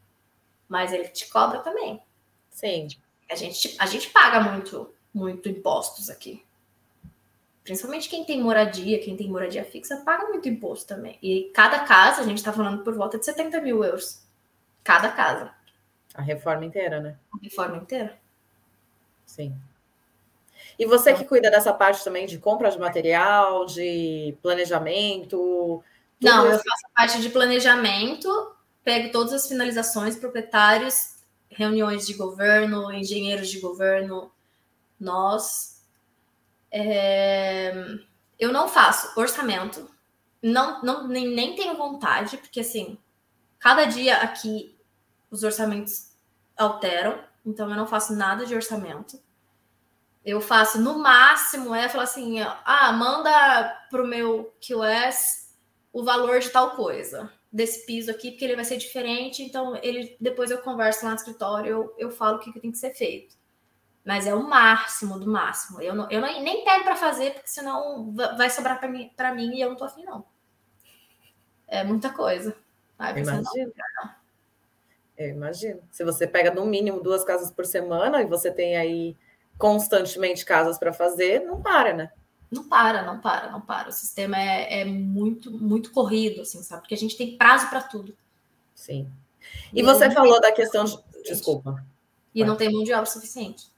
mas 0.72 0.90
ele 0.90 1.06
te 1.08 1.28
cobra 1.28 1.58
também. 1.58 2.02
Sim. 2.48 2.88
A 3.30 3.34
gente, 3.34 3.76
a 3.78 3.84
gente 3.84 4.08
paga 4.08 4.40
muito, 4.40 4.90
muito 5.12 5.46
impostos 5.46 6.08
aqui. 6.08 6.42
Principalmente 7.62 8.08
quem 8.08 8.24
tem 8.24 8.40
moradia, 8.40 8.98
quem 8.98 9.14
tem 9.14 9.28
moradia 9.28 9.66
fixa, 9.66 9.98
paga 9.98 10.28
muito 10.28 10.48
imposto 10.48 10.86
também. 10.86 11.18
E 11.22 11.50
cada 11.52 11.80
casa, 11.80 12.22
a 12.22 12.24
gente 12.24 12.38
está 12.38 12.54
falando 12.54 12.82
por 12.82 12.94
volta 12.94 13.18
de 13.18 13.24
70 13.26 13.60
mil 13.60 13.84
euros. 13.84 14.26
Cada 14.82 15.10
casa. 15.10 15.52
A 16.14 16.22
reforma 16.22 16.64
inteira, 16.64 17.00
né? 17.00 17.18
A 17.34 17.44
reforma 17.44 17.76
inteira. 17.76 18.18
Sim. 19.26 19.54
E 20.78 20.86
você 20.86 21.12
que 21.12 21.26
cuida 21.26 21.50
dessa 21.50 21.74
parte 21.74 22.02
também 22.02 22.24
de 22.24 22.38
compra 22.38 22.70
de 22.70 22.78
material, 22.78 23.66
de 23.66 24.34
planejamento? 24.40 25.84
Não, 26.18 26.46
eu 26.46 26.52
faço 26.52 26.86
parte 26.94 27.20
de 27.20 27.28
planejamento 27.28 28.56
pego 28.84 29.12
todas 29.12 29.32
as 29.32 29.48
finalizações, 29.48 30.16
proprietários, 30.16 31.16
reuniões 31.50 32.06
de 32.06 32.14
governo, 32.14 32.92
engenheiros 32.92 33.48
de 33.48 33.60
governo, 33.60 34.32
nós. 34.98 35.82
É, 36.70 37.72
Eu 38.38 38.52
não 38.52 38.68
faço 38.68 39.12
orçamento, 39.20 39.88
não, 40.42 40.82
não 40.82 41.06
nem, 41.08 41.28
nem 41.28 41.54
tenho 41.54 41.76
vontade, 41.76 42.36
porque 42.38 42.60
assim, 42.60 42.98
cada 43.58 43.84
dia 43.84 44.18
aqui 44.18 44.76
os 45.30 45.42
orçamentos 45.42 46.12
alteram, 46.56 47.22
então 47.44 47.68
eu 47.70 47.76
não 47.76 47.86
faço 47.86 48.14
nada 48.14 48.46
de 48.46 48.54
orçamento. 48.54 49.20
Eu 50.24 50.40
faço 50.40 50.80
no 50.80 50.98
máximo 50.98 51.74
é 51.74 51.88
falar 51.88 52.04
assim: 52.04 52.40
ah, 52.40 52.92
manda 52.92 53.86
pro 53.90 54.06
meu 54.06 54.54
QS 54.60 55.52
o 55.92 56.04
valor 56.04 56.38
de 56.40 56.50
tal 56.50 56.76
coisa, 56.76 57.30
desse 57.52 57.84
piso 57.84 58.10
aqui, 58.10 58.30
porque 58.30 58.44
ele 58.44 58.56
vai 58.56 58.64
ser 58.64 58.78
diferente. 58.78 59.42
Então, 59.42 59.76
ele 59.82 60.16
depois 60.20 60.50
eu 60.50 60.62
converso 60.62 61.04
lá 61.04 61.10
no 61.10 61.16
escritório, 61.16 61.70
eu, 61.70 61.94
eu 61.98 62.10
falo 62.10 62.36
o 62.36 62.40
que, 62.40 62.52
que 62.52 62.60
tem 62.60 62.72
que 62.72 62.78
ser 62.78 62.94
feito. 62.94 63.36
Mas 64.04 64.26
é 64.26 64.34
o 64.34 64.42
máximo 64.42 65.18
do 65.18 65.30
máximo. 65.30 65.80
Eu, 65.80 65.94
não, 65.94 66.10
eu 66.10 66.20
não, 66.20 66.42
nem 66.42 66.64
pego 66.64 66.82
para 66.82 66.96
fazer, 66.96 67.34
porque 67.34 67.48
senão 67.48 68.12
vai 68.14 68.50
sobrar 68.50 68.80
para 68.80 68.88
mim, 68.88 69.12
pra 69.16 69.34
mim 69.34 69.54
e 69.54 69.60
eu 69.60 69.68
não 69.68 69.76
tô 69.76 69.84
afim, 69.84 70.04
não. 70.04 70.24
É 71.68 71.84
muita 71.84 72.10
coisa. 72.10 72.56
Ai, 72.98 73.20
imagino. 73.20 73.72
Não, 74.02 74.14
eu 75.16 75.28
imagino. 75.28 75.80
Se 75.90 76.04
você 76.04 76.26
pega 76.26 76.52
no 76.52 76.66
mínimo 76.66 77.00
duas 77.00 77.22
casas 77.22 77.50
por 77.50 77.64
semana 77.64 78.22
e 78.22 78.26
você 78.26 78.50
tem 78.50 78.76
aí 78.76 79.16
constantemente 79.56 80.44
casas 80.44 80.78
para 80.78 80.92
fazer, 80.92 81.40
não 81.40 81.62
para, 81.62 81.92
né? 81.92 82.12
Não 82.52 82.68
para, 82.68 83.02
não 83.02 83.18
para, 83.18 83.50
não 83.50 83.60
para. 83.62 83.88
O 83.88 83.92
sistema 83.92 84.38
é, 84.38 84.82
é 84.82 84.84
muito, 84.84 85.50
muito 85.50 85.90
corrido, 85.90 86.42
assim, 86.42 86.62
sabe? 86.62 86.82
Porque 86.82 86.94
a 86.94 86.98
gente 86.98 87.16
tem 87.16 87.36
prazo 87.36 87.70
para 87.70 87.80
tudo. 87.80 88.14
Sim. 88.74 89.10
E, 89.72 89.80
e 89.80 89.82
você 89.82 90.10
falou 90.10 90.38
da 90.38 90.52
questão 90.52 90.84
de. 90.84 90.98
Desculpa. 91.24 91.82
E 92.34 92.40
Vai. 92.40 92.48
não 92.48 92.56
tem 92.56 92.70
mão 92.70 92.84
de 92.84 92.92
obra 92.92 93.06
suficiente. 93.06 93.72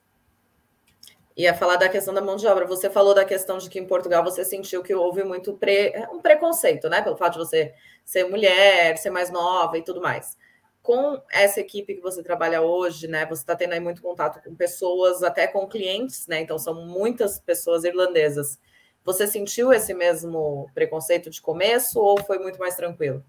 Ia 1.37 1.55
falar 1.55 1.77
da 1.77 1.89
questão 1.89 2.13
da 2.13 2.21
mão 2.21 2.37
de 2.37 2.47
obra. 2.47 2.67
Você 2.67 2.91
falou 2.91 3.15
da 3.15 3.25
questão 3.25 3.59
de 3.59 3.71
que 3.71 3.79
em 3.79 3.87
Portugal 3.87 4.25
você 4.25 4.45
sentiu 4.45 4.83
que 4.83 4.95
houve 4.95 5.23
muito 5.23 5.55
pre... 5.55 5.93
um 6.13 6.21
preconceito, 6.21 6.89
né? 6.89 7.01
Pelo 7.01 7.17
fato 7.17 7.35
de 7.35 7.39
você 7.39 7.75
ser 8.05 8.29
mulher, 8.29 8.97
ser 8.99 9.11
mais 9.11 9.31
nova 9.31 9.79
e 9.79 9.83
tudo 9.83 10.01
mais 10.01 10.37
com 10.85 11.19
essa 11.31 11.61
equipe 11.61 11.95
que 11.95 12.03
você 12.03 12.23
trabalha 12.23 12.61
hoje, 12.61 13.09
né? 13.09 13.25
Você 13.25 13.41
está 13.41 13.57
tendo 13.57 13.73
aí 13.73 13.81
muito 13.81 14.03
contato 14.03 14.45
com 14.45 14.55
pessoas, 14.55 15.23
até 15.23 15.47
com 15.47 15.67
clientes, 15.67 16.27
né? 16.27 16.43
Então 16.43 16.59
são 16.59 16.75
muitas 16.87 17.41
pessoas 17.41 17.85
irlandesas. 17.85 18.61
Você 19.03 19.27
sentiu 19.27 19.73
esse 19.73 19.95
mesmo 19.95 20.71
preconceito 20.75 21.31
de 21.31 21.41
começo 21.41 21.99
ou 21.99 22.23
foi 22.23 22.39
muito 22.39 22.59
mais 22.59 22.77
tranquilo? 22.77 23.25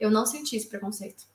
Eu 0.00 0.10
não 0.10 0.24
senti 0.24 0.56
esse 0.56 0.66
preconceito 0.66 1.26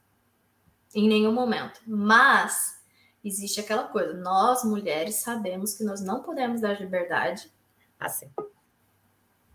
em 0.96 1.08
nenhum 1.08 1.32
momento, 1.32 1.82
mas 1.86 2.82
existe 3.24 3.60
aquela 3.60 3.84
coisa: 3.84 4.16
nós 4.16 4.64
mulheres 4.64 5.18
sabemos 5.18 5.76
que 5.76 5.84
nós 5.84 6.02
não 6.02 6.24
podemos 6.24 6.62
dar 6.62 6.82
liberdade. 6.82 7.54
Assim. 8.00 8.28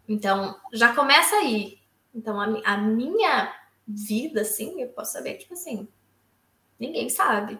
Então 0.08 0.60
já 0.72 0.94
começa 0.94 1.34
aí. 1.34 1.80
Então 2.14 2.40
a, 2.40 2.44
a 2.64 2.76
minha 2.78 3.52
vida, 3.84 4.42
assim, 4.42 4.80
eu 4.80 4.90
posso 4.90 5.10
saber, 5.10 5.38
tipo 5.38 5.54
assim, 5.54 5.88
Ninguém 6.78 7.08
sabe. 7.08 7.58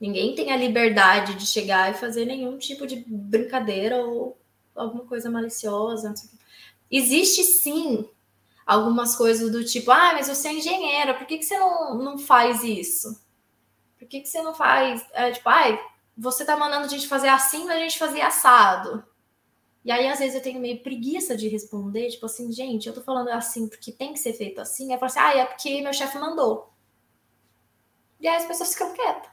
Ninguém 0.00 0.34
tem 0.34 0.50
a 0.50 0.56
liberdade 0.56 1.34
de 1.34 1.46
chegar 1.46 1.90
e 1.90 1.98
fazer 1.98 2.24
nenhum 2.24 2.56
tipo 2.56 2.86
de 2.86 3.04
brincadeira 3.06 3.96
ou 3.98 4.38
alguma 4.74 5.04
coisa 5.04 5.30
maliciosa. 5.30 6.14
Existe 6.90 7.44
sim 7.44 8.08
algumas 8.66 9.16
coisas 9.16 9.50
do 9.50 9.64
tipo, 9.64 9.90
ah, 9.90 10.12
mas 10.14 10.28
você 10.28 10.48
é 10.48 10.54
engenheira, 10.54 11.14
por 11.14 11.26
que, 11.26 11.38
que 11.38 11.44
você 11.44 11.58
não, 11.58 11.98
não 11.98 12.18
faz 12.18 12.62
isso? 12.62 13.20
Por 13.98 14.08
que, 14.08 14.20
que 14.20 14.28
você 14.28 14.40
não 14.40 14.54
faz? 14.54 15.04
É, 15.12 15.30
tipo, 15.32 15.48
ai, 15.48 15.78
você 16.16 16.44
tá 16.44 16.56
mandando 16.56 16.86
a 16.86 16.88
gente 16.88 17.08
fazer 17.08 17.28
assim, 17.28 17.64
mas 17.64 17.76
a 17.76 17.80
gente 17.80 17.98
fazia 17.98 18.26
assado. 18.26 19.04
E 19.84 19.90
aí, 19.90 20.06
às 20.08 20.18
vezes, 20.18 20.34
eu 20.34 20.42
tenho 20.42 20.60
meio 20.60 20.82
preguiça 20.82 21.36
de 21.36 21.48
responder, 21.48 22.08
tipo 22.10 22.26
assim, 22.26 22.52
gente, 22.52 22.86
eu 22.86 22.94
tô 22.94 23.02
falando 23.02 23.28
assim 23.28 23.68
porque 23.68 23.90
tem 23.90 24.12
que 24.12 24.18
ser 24.18 24.34
feito 24.34 24.60
assim. 24.60 24.88
Aí 24.88 24.92
eu 24.94 24.98
falo 24.98 25.10
assim, 25.10 25.20
ah, 25.20 25.36
é 25.36 25.46
porque 25.46 25.82
meu 25.82 25.92
chefe 25.92 26.18
mandou. 26.18 26.69
E 28.20 28.28
aí 28.28 28.36
as 28.36 28.46
pessoas 28.46 28.72
ficam 28.72 28.92
quietas. 28.92 29.30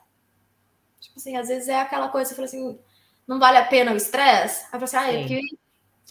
Tipo 0.99 1.19
assim, 1.19 1.35
às 1.35 1.47
vezes 1.47 1.67
é 1.67 1.79
aquela 1.79 2.09
coisa, 2.09 2.29
você 2.29 2.35
fala 2.35 2.47
assim, 2.47 2.79
não 3.27 3.39
vale 3.39 3.57
a 3.57 3.65
pena 3.65 3.91
o 3.91 3.97
estresse? 3.97 4.65
Aí 4.71 4.79
você, 4.79 4.95
ah, 4.95 5.11
é 5.11 5.19
porque 5.19 5.41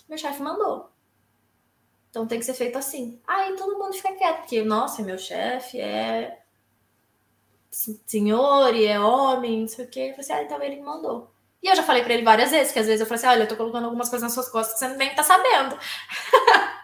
meu 0.08 0.18
chefe 0.18 0.42
mandou. 0.42 0.90
Então 2.10 2.26
tem 2.26 2.38
que 2.38 2.44
ser 2.44 2.54
feito 2.54 2.78
assim. 2.78 3.20
Aí 3.26 3.56
todo 3.56 3.78
mundo 3.78 3.92
fica 3.94 4.14
quieto, 4.14 4.38
porque, 4.38 4.62
nossa, 4.62 5.02
meu 5.02 5.18
chefe 5.18 5.80
é 5.80 6.42
senhor 7.70 8.74
e 8.74 8.86
é 8.86 8.98
homem, 8.98 9.60
não 9.62 9.68
sei 9.68 9.84
o 9.84 9.88
quê. 9.88 10.00
Eu 10.00 10.10
falei 10.10 10.20
assim, 10.20 10.32
ah, 10.32 10.42
então 10.42 10.62
ele 10.62 10.80
mandou. 10.80 11.30
E 11.62 11.68
eu 11.68 11.76
já 11.76 11.82
falei 11.82 12.02
para 12.02 12.14
ele 12.14 12.22
várias 12.22 12.50
vezes, 12.50 12.72
que 12.72 12.78
às 12.78 12.86
vezes 12.86 13.00
eu 13.00 13.06
falei 13.06 13.18
assim, 13.18 13.26
olha, 13.26 13.44
eu 13.44 13.48
tô 13.48 13.56
colocando 13.56 13.84
algumas 13.84 14.08
coisas 14.08 14.22
nas 14.22 14.32
suas 14.32 14.48
costas 14.48 14.78
que 14.78 14.86
você 14.86 14.96
nem 14.96 15.14
tá 15.14 15.22
sabendo. 15.22 15.78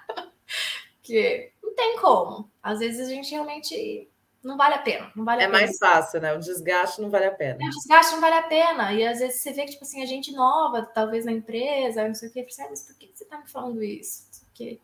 que 1.02 1.52
não 1.62 1.74
tem 1.74 1.96
como. 1.98 2.50
Às 2.62 2.80
vezes 2.80 3.08
a 3.08 3.10
gente 3.10 3.30
realmente 3.30 4.10
não 4.42 4.56
vale 4.56 4.74
a 4.74 4.78
pena. 4.78 5.12
Não 5.14 5.24
vale 5.24 5.42
é 5.42 5.46
pena. 5.46 5.58
mais 5.58 5.78
fácil, 5.78 6.20
né? 6.20 6.34
O 6.34 6.40
desgaste 6.40 7.00
não 7.00 7.10
vale 7.10 7.26
a 7.26 7.30
pena. 7.30 7.58
É, 7.62 7.66
o 7.66 7.70
desgaste 7.70 8.12
não 8.12 8.20
vale 8.20 8.34
a 8.34 8.42
pena. 8.42 8.92
E 8.92 9.06
às 9.06 9.20
vezes 9.20 9.40
você 9.40 9.52
vê 9.52 9.64
que, 9.64 9.72
tipo 9.72 9.84
assim, 9.84 10.02
a 10.02 10.06
gente 10.06 10.32
nova, 10.32 10.82
talvez 10.82 11.24
na 11.24 11.32
empresa, 11.32 12.06
não 12.06 12.14
sei 12.14 12.28
o 12.28 12.32
quê, 12.32 12.42
percebe, 12.42 12.70
mas 12.70 12.82
por 12.82 12.96
que 12.96 13.10
você 13.14 13.24
tá 13.24 13.38
me 13.38 13.48
falando 13.48 13.82
isso? 13.82 14.26
Que 14.52 14.80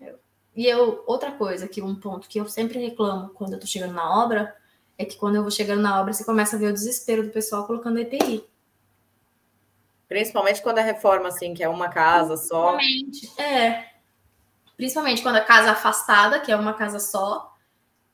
eu... 0.00 0.18
E 0.54 0.66
eu, 0.66 1.04
outra 1.06 1.30
coisa, 1.32 1.68
que 1.68 1.80
um 1.80 1.94
ponto 1.94 2.28
que 2.28 2.40
eu 2.40 2.48
sempre 2.48 2.78
reclamo 2.80 3.28
quando 3.30 3.52
eu 3.52 3.60
tô 3.60 3.66
chegando 3.66 3.92
na 3.92 4.24
obra, 4.24 4.56
é 4.98 5.04
que 5.04 5.16
quando 5.16 5.36
eu 5.36 5.42
vou 5.42 5.50
chegando 5.50 5.82
na 5.82 6.00
obra, 6.00 6.12
você 6.12 6.24
começa 6.24 6.56
a 6.56 6.58
ver 6.58 6.68
o 6.68 6.72
desespero 6.72 7.22
do 7.22 7.30
pessoal 7.30 7.66
colocando 7.66 7.98
EPI. 8.00 8.44
Principalmente 10.08 10.62
quando 10.62 10.78
é 10.78 10.82
reforma, 10.82 11.28
assim, 11.28 11.54
que 11.54 11.62
é 11.62 11.68
uma 11.68 11.88
casa 11.88 12.36
só. 12.36 12.76
Principalmente, 12.76 13.40
é. 13.40 13.92
Principalmente 14.76 15.22
quando 15.22 15.36
a 15.36 15.44
casa 15.44 15.68
é 15.68 15.70
afastada, 15.70 16.40
que 16.40 16.50
é 16.50 16.56
uma 16.56 16.74
casa 16.74 16.98
só 16.98 17.55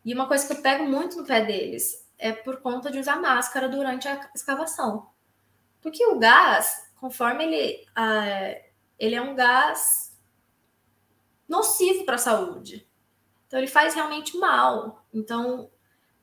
e 0.05 0.13
uma 0.13 0.27
coisa 0.27 0.47
que 0.47 0.53
eu 0.53 0.63
pego 0.63 0.85
muito 0.85 1.17
no 1.17 1.27
pé 1.27 1.45
deles 1.45 2.09
é 2.19 2.33
por 2.33 2.61
conta 2.61 2.91
de 2.91 2.99
usar 2.99 3.21
máscara 3.21 3.69
durante 3.69 4.09
a 4.09 4.31
escavação. 4.35 5.09
Porque 5.81 6.05
o 6.07 6.19
gás, 6.19 6.91
conforme 7.01 7.45
ele, 7.45 7.85
uh, 7.91 8.65
ele 8.99 9.15
é 9.15 9.23
um 9.23 9.35
gás 9.35 10.17
nocivo 11.49 12.05
para 12.05 12.15
a 12.15 12.19
saúde. 12.19 12.89
Então 13.47 13.59
ele 13.59 13.69
faz 13.69 13.95
realmente 13.95 14.37
mal. 14.37 15.05
Então, 15.13 15.71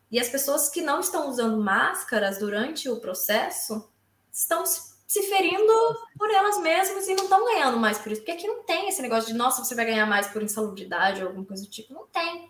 e 0.09 0.19
as 0.19 0.30
pessoas 0.30 0.69
que 0.69 0.82
não 0.82 0.99
estão 0.99 1.30
usando 1.30 1.61
máscaras 1.61 2.39
durante 2.39 2.89
o 2.89 2.99
processo 2.99 3.89
estão 4.32 4.65
se 4.65 5.23
ferindo 5.23 5.73
por 6.17 6.30
elas 6.32 6.59
mesmas 6.59 7.07
e 7.07 7.15
não 7.15 7.23
estão 7.25 7.45
ganhando 7.45 7.77
mais 7.77 7.97
por 7.97 8.11
isso. 8.11 8.21
Porque 8.21 8.32
aqui 8.32 8.47
não 8.47 8.63
tem 8.63 8.88
esse 8.89 9.01
negócio 9.01 9.32
de, 9.32 9.38
nossa, 9.38 9.63
você 9.63 9.75
vai 9.75 9.86
ganhar 9.86 10.05
mais 10.05 10.27
por 10.27 10.41
insalubridade 10.41 11.21
ou 11.21 11.27
alguma 11.27 11.45
coisa 11.45 11.63
do 11.63 11.69
tipo. 11.69 11.93
Não 11.93 12.07
tem. 12.07 12.49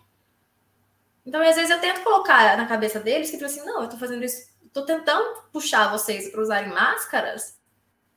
Então, 1.24 1.42
às 1.42 1.56
vezes, 1.56 1.70
eu 1.70 1.80
tento 1.80 2.02
colocar 2.02 2.56
na 2.56 2.66
cabeça 2.66 2.98
deles 2.98 3.30
que, 3.30 3.36
tipo 3.36 3.46
assim, 3.46 3.64
não, 3.64 3.82
eu 3.82 3.88
tô 3.88 3.96
fazendo 3.96 4.24
isso, 4.24 4.48
tô 4.72 4.84
tentando 4.84 5.42
puxar 5.52 5.90
vocês 5.90 6.30
para 6.30 6.40
usarem 6.40 6.70
máscaras 6.70 7.58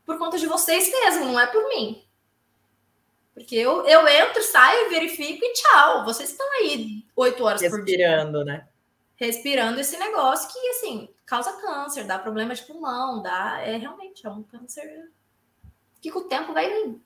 por 0.06 0.18
conta 0.18 0.38
de 0.38 0.48
vocês 0.48 0.90
mesmo, 0.90 1.26
não 1.26 1.40
é 1.40 1.48
por 1.48 1.68
mim. 1.70 2.04
Porque 3.34 3.56
eu, 3.56 3.86
eu 3.86 4.08
entro, 4.08 4.44
saio, 4.44 4.90
verifico 4.90 5.44
e 5.44 5.54
tchau. 5.54 6.06
Vocês 6.06 6.30
estão 6.30 6.48
aí 6.54 7.04
oito 7.16 7.44
horas 7.44 7.62
Respirando, 7.62 7.84
por 7.84 7.86
dia. 7.86 8.08
Respirando, 8.08 8.46
né? 8.46 8.68
Respirando 9.16 9.80
esse 9.80 9.98
negócio 9.98 10.52
que, 10.52 10.70
assim, 10.70 11.10
causa 11.26 11.54
câncer, 11.54 12.06
dá 12.06 12.20
problema 12.20 12.54
de 12.54 12.64
pulmão, 12.64 13.22
dá. 13.24 13.60
É 13.62 13.78
realmente 13.78 14.26
é 14.26 14.30
um 14.30 14.44
câncer 14.44 15.12
que 16.00 16.12
com 16.12 16.20
o 16.20 16.28
tempo 16.28 16.54
vai 16.54 16.70
vir. 16.70 17.02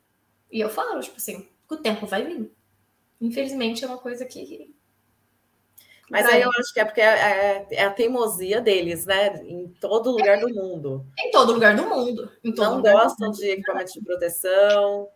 E 0.52 0.60
eu 0.60 0.70
falo, 0.70 1.00
tipo 1.00 1.18
assim, 1.18 1.50
com 1.68 1.76
o 1.76 1.78
tempo 1.78 2.06
vai 2.06 2.26
vir. 2.26 2.52
Infelizmente 3.22 3.84
é 3.84 3.88
uma 3.88 3.98
coisa 3.98 4.26
que 4.26 4.76
mas 6.10 6.26
aí 6.26 6.42
eu 6.42 6.50
acho 6.58 6.74
que 6.74 6.80
é 6.80 6.86
porque 6.86 7.02
é, 7.02 7.06
é, 7.06 7.68
é, 7.72 7.84
a 7.84 7.92
teimosia 7.92 8.62
deles, 8.62 9.06
né? 9.06 9.42
Em 9.44 9.68
todo 9.80 10.12
lugar 10.12 10.40
do 10.40 10.54
mundo. 10.54 11.06
Em 11.20 11.32
todo 11.32 11.54
lugar 11.54 11.76
do 11.76 11.84
mundo. 11.84 12.32
não 12.44 12.82
gostam 12.82 13.32
de 13.32 13.50
equipamento 13.50 13.94
de 13.94 14.02
proteção, 14.02 15.10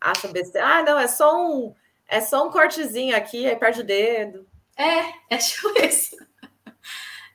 acham 0.00 0.32
besteira. 0.32 0.66
Ah, 0.66 0.82
não, 0.82 0.98
é 0.98 1.06
só 1.06 1.46
um, 1.46 1.74
é 2.08 2.20
só 2.20 2.46
um 2.46 2.50
cortezinho 2.50 3.14
aqui, 3.14 3.46
aí 3.46 3.56
perde 3.56 3.82
o 3.82 3.84
dedo. 3.84 4.46
É, 4.76 5.34
é 5.34 5.36
tipo 5.36 5.68
isso. 5.84 6.16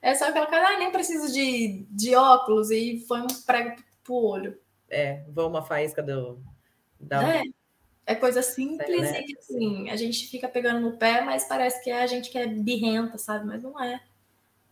É 0.02 0.16
só 0.16 0.30
aquela 0.30 0.48
coisa, 0.48 0.66
ah, 0.66 0.80
nem 0.80 0.92
preciso 0.92 1.32
de, 1.32 1.86
de 1.90 2.16
óculos 2.16 2.72
e 2.72 3.06
foi 3.08 3.22
um 3.22 3.28
prego 3.46 3.76
pro 4.04 4.16
olho. 4.16 4.60
É, 4.90 5.24
vou 5.30 5.48
uma 5.48 5.64
faísca 5.64 6.02
do. 6.02 6.42
Da... 7.00 7.38
É. 7.38 7.44
É 8.06 8.16
coisa 8.16 8.42
simples 8.42 9.02
né? 9.02 9.22
e 9.22 9.24
que 9.24 9.38
assim, 9.38 9.90
a 9.90 9.96
gente 9.96 10.28
fica 10.28 10.48
pegando 10.50 10.82
no 10.82 10.98
pé, 10.98 11.22
mas 11.22 11.46
parece 11.48 11.82
que 11.82 11.90
é 11.90 12.04
a 12.04 12.08
gente 12.08 12.30
que 12.30 12.38
é 12.38 12.46
birrenta, 12.46 13.18
sabe? 13.18 13.46
Mas 13.46 13.64
não 13.64 13.82
é. 13.82 14.02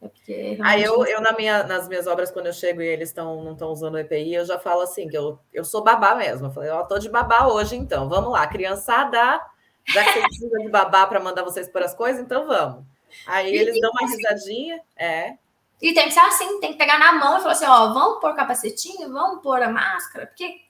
É 0.02 0.08
porque. 0.08 0.58
Aí 0.62 0.84
eu, 0.84 1.06
eu 1.06 1.22
na 1.22 1.32
minha, 1.32 1.64
nas 1.64 1.88
minhas 1.88 2.08
obras, 2.08 2.30
quando 2.32 2.48
eu 2.48 2.54
chego 2.54 2.82
e 2.82 2.88
eles 2.88 3.14
tão, 3.14 3.42
não 3.44 3.54
estão 3.54 3.70
usando 3.70 3.94
o 3.94 4.00
EPI, 4.00 4.34
eu 4.34 4.46
já 4.46 4.60
falo 4.60 4.82
assim, 4.82 5.08
que 5.08 5.18
eu, 5.18 5.40
eu 5.54 5.64
sou 5.64 5.84
babá 5.84 6.16
mesmo. 6.16 6.48
Eu 6.48 6.52
falei, 6.52 6.70
ó, 6.72 6.84
tô 6.84 7.00
de 7.00 7.08
babá 7.08 7.48
hoje, 7.48 7.76
então. 7.76 8.10
Vamos 8.10 8.32
lá, 8.32 8.46
criançada, 8.48 9.40
já 9.86 10.04
que 10.04 10.12
você 10.12 10.22
precisa 10.22 10.60
de 10.60 10.70
babá 10.70 11.08
para 11.08 11.20
mandar 11.20 11.44
vocês 11.44 11.70
por 11.70 11.84
as 11.84 11.96
coisas, 11.96 12.22
então 12.22 12.46
vamos. 12.46 12.84
Aí 13.26 13.54
eles 13.56 13.80
dão 13.80 13.92
uma 13.92 14.10
risadinha, 14.10 14.82
é. 14.98 15.36
E 15.82 15.94
tem 15.94 16.06
que 16.06 16.12
ser 16.12 16.20
assim, 16.20 16.60
tem 16.60 16.74
que 16.74 16.78
pegar 16.78 17.00
na 17.00 17.14
mão 17.14 17.38
e 17.38 17.42
falar 17.42 17.54
assim, 17.54 17.66
ó, 17.66 17.94
vamos 17.94 18.20
pôr 18.20 18.36
capacetinho, 18.36 19.12
vamos 19.12 19.42
pôr 19.42 19.62
a 19.62 19.70
máscara, 19.70 20.28
porque 20.28 20.62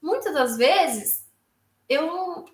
muitas 0.00 0.34
das 0.34 0.56
vezes 0.56 1.21
eu 1.88 2.46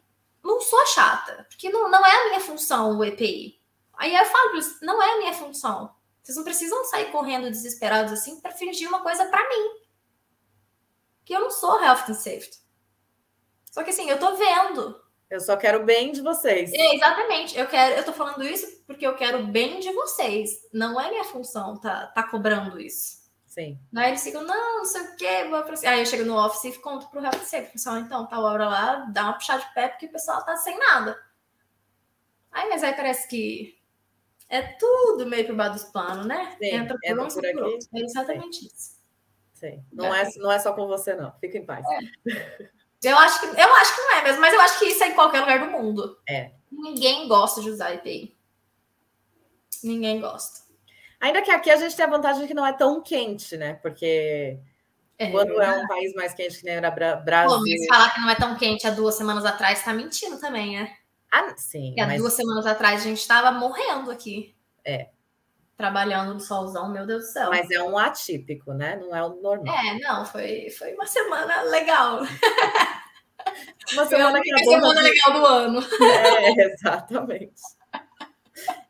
não 0.42 0.60
sou 0.60 0.86
chata, 0.86 1.46
porque 1.48 1.70
não, 1.70 1.90
não 1.90 2.04
é 2.04 2.22
a 2.22 2.28
minha 2.28 2.40
função 2.40 2.98
o 2.98 3.04
EPI. 3.04 3.60
Aí 3.94 4.14
eu 4.14 4.24
falo 4.24 4.50
para 4.50 4.58
eles, 4.58 4.80
não 4.80 5.02
é 5.02 5.14
a 5.14 5.18
minha 5.18 5.34
função. 5.34 5.92
Vocês 6.22 6.36
não 6.36 6.44
precisam 6.44 6.84
sair 6.84 7.10
correndo 7.10 7.50
desesperados 7.50 8.12
assim 8.12 8.40
para 8.40 8.52
fingir 8.52 8.88
uma 8.88 9.02
coisa 9.02 9.24
para 9.26 9.48
mim. 9.48 9.80
Que 11.24 11.34
eu 11.34 11.40
não 11.40 11.50
sou 11.50 11.82
health 11.82 12.04
and 12.08 12.14
safety. 12.14 12.58
Só 13.70 13.82
que 13.82 13.90
assim, 13.90 14.08
eu 14.08 14.18
tô 14.18 14.36
vendo. 14.36 15.00
Eu 15.30 15.40
só 15.40 15.56
quero 15.56 15.82
o 15.82 15.84
bem 15.84 16.12
de 16.12 16.22
vocês. 16.22 16.72
É, 16.72 16.94
exatamente. 16.94 17.58
Eu 17.58 17.66
quero, 17.66 17.96
eu 17.96 18.04
tô 18.04 18.12
falando 18.12 18.44
isso 18.44 18.82
porque 18.86 19.06
eu 19.06 19.14
quero 19.14 19.40
o 19.40 19.46
bem 19.46 19.78
de 19.78 19.92
vocês. 19.92 20.66
Não 20.72 20.98
é 20.98 21.10
minha 21.10 21.24
função 21.24 21.78
tá, 21.78 22.06
tá 22.06 22.22
cobrando 22.22 22.80
isso. 22.80 23.17
Sim. 23.58 23.76
Aí 23.96 24.10
eles 24.10 24.22
ficam, 24.22 24.44
não, 24.44 24.78
não 24.78 24.84
sei 24.84 25.02
o 25.02 25.16
quê. 25.16 25.44
Vou 25.50 25.60
pra... 25.64 25.74
Aí 25.90 25.98
eu 25.98 26.06
chego 26.06 26.24
no 26.24 26.38
office 26.38 26.76
e 26.76 26.78
conto 26.78 27.08
pro 27.08 27.18
and 27.18 27.32
safety. 27.32 27.72
Pessoal, 27.72 27.98
então, 27.98 28.24
tal 28.26 28.44
hora 28.44 28.68
lá, 28.68 28.96
dá 29.12 29.24
uma 29.24 29.32
puxada 29.32 29.64
de 29.64 29.74
pé 29.74 29.88
porque 29.88 30.06
o 30.06 30.12
pessoal 30.12 30.44
tá 30.44 30.56
sem 30.56 30.78
nada. 30.78 31.20
Aí, 32.52 32.68
mas 32.68 32.84
aí 32.84 32.94
parece 32.94 33.26
que 33.26 33.76
é 34.48 34.62
tudo 34.62 35.26
meio 35.26 35.44
por 35.44 35.56
baixo 35.56 35.72
dos 35.72 35.84
panos, 35.86 36.24
né? 36.24 36.56
Sim, 36.56 36.66
entra 36.66 36.96
por, 36.96 37.10
entra 37.10 37.24
um, 37.24 37.28
por 37.28 37.46
aqui. 37.46 37.78
É 37.96 38.00
exatamente 38.00 38.58
Sim. 38.58 38.66
isso. 38.66 38.98
Sim. 39.54 39.84
Não 39.92 40.14
é. 40.14 40.22
é, 40.22 40.30
não 40.36 40.52
é 40.52 40.58
só 40.60 40.72
com 40.72 40.86
você, 40.86 41.16
não. 41.16 41.32
Fica 41.40 41.58
em 41.58 41.66
paz. 41.66 41.84
É. 41.84 42.70
Eu 43.02 43.18
acho, 43.18 43.40
que, 43.40 43.46
eu 43.46 43.74
acho 43.74 43.94
que 43.94 44.00
não 44.02 44.12
é 44.12 44.22
mesmo, 44.22 44.40
mas 44.40 44.54
eu 44.54 44.60
acho 44.60 44.78
que 44.78 44.84
isso 44.86 45.02
é 45.02 45.08
em 45.08 45.14
qualquer 45.14 45.40
lugar 45.40 45.58
do 45.58 45.70
mundo. 45.70 46.16
É. 46.28 46.52
Ninguém 46.70 47.26
gosta 47.26 47.60
de 47.60 47.70
usar 47.70 47.92
EPI. 47.92 48.36
Ninguém 49.82 50.20
gosta. 50.20 50.67
Ainda 51.20 51.42
que 51.42 51.50
aqui 51.50 51.70
a 51.70 51.76
gente 51.76 51.96
tem 51.96 52.04
a 52.04 52.08
vantagem 52.08 52.42
de 52.42 52.48
que 52.48 52.54
não 52.54 52.66
é 52.66 52.72
tão 52.72 53.02
quente, 53.02 53.56
né? 53.56 53.74
Porque 53.74 54.58
é, 55.18 55.30
quando 55.30 55.60
é 55.60 55.82
um 55.82 55.86
país 55.86 56.14
mais 56.14 56.32
quente 56.32 56.58
que 56.58 56.64
nem 56.64 56.76
era 56.76 56.90
Brasil. 56.90 57.56
Pô, 57.56 57.62
mas 57.62 57.86
falar 57.86 58.14
que 58.14 58.20
não 58.20 58.30
é 58.30 58.36
tão 58.36 58.56
quente 58.56 58.86
há 58.86 58.90
duas 58.90 59.16
semanas 59.16 59.44
atrás 59.44 59.84
tá 59.84 59.92
mentindo 59.92 60.38
também, 60.38 60.76
né? 60.76 60.92
Ah, 61.30 61.54
sim. 61.56 61.88
Porque 61.88 62.00
há 62.00 62.16
duas 62.16 62.32
semanas 62.34 62.66
atrás 62.66 63.00
a 63.00 63.04
gente 63.04 63.18
estava 63.18 63.50
morrendo 63.50 64.10
aqui. 64.10 64.54
É. 64.84 65.08
Trabalhando 65.76 66.34
no 66.34 66.40
solzão, 66.40 66.90
meu 66.90 67.04
Deus 67.04 67.24
do 67.24 67.32
céu. 67.32 67.50
Mas 67.50 67.70
é 67.70 67.82
um 67.82 67.98
atípico, 67.98 68.72
né? 68.72 68.96
Não 68.96 69.14
é 69.14 69.22
o 69.22 69.40
normal. 69.40 69.74
É, 69.74 69.98
não, 69.98 70.24
foi, 70.24 70.70
foi 70.70 70.94
uma 70.94 71.06
semana 71.06 71.62
legal. 71.62 72.20
Uma 73.92 74.04
semana, 74.04 74.40
que 74.42 74.58
semana 74.64 75.00
legal 75.00 75.32
do 75.32 75.46
ano. 75.46 75.80
É, 76.02 76.64
exatamente. 76.64 77.54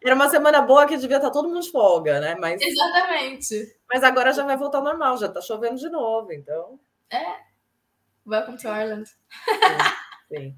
Era 0.02 0.14
uma 0.14 0.28
semana 0.28 0.62
boa 0.62 0.86
que 0.86 0.96
devia 0.96 1.16
estar 1.16 1.30
todo 1.30 1.48
mundo 1.48 1.60
de 1.60 1.70
folga, 1.70 2.20
né? 2.20 2.36
Mas, 2.38 2.60
exatamente. 2.60 3.76
Mas 3.92 4.02
agora 4.02 4.32
já 4.32 4.44
vai 4.44 4.56
voltar 4.56 4.78
ao 4.78 4.84
normal, 4.84 5.16
já 5.18 5.26
está 5.26 5.40
chovendo 5.40 5.76
de 5.76 5.88
novo, 5.88 6.32
então. 6.32 6.78
É. 7.10 7.48
Welcome 8.26 8.58
to 8.58 8.68
Ireland. 8.68 9.08
Sim. 9.08 10.36
sim. 10.36 10.56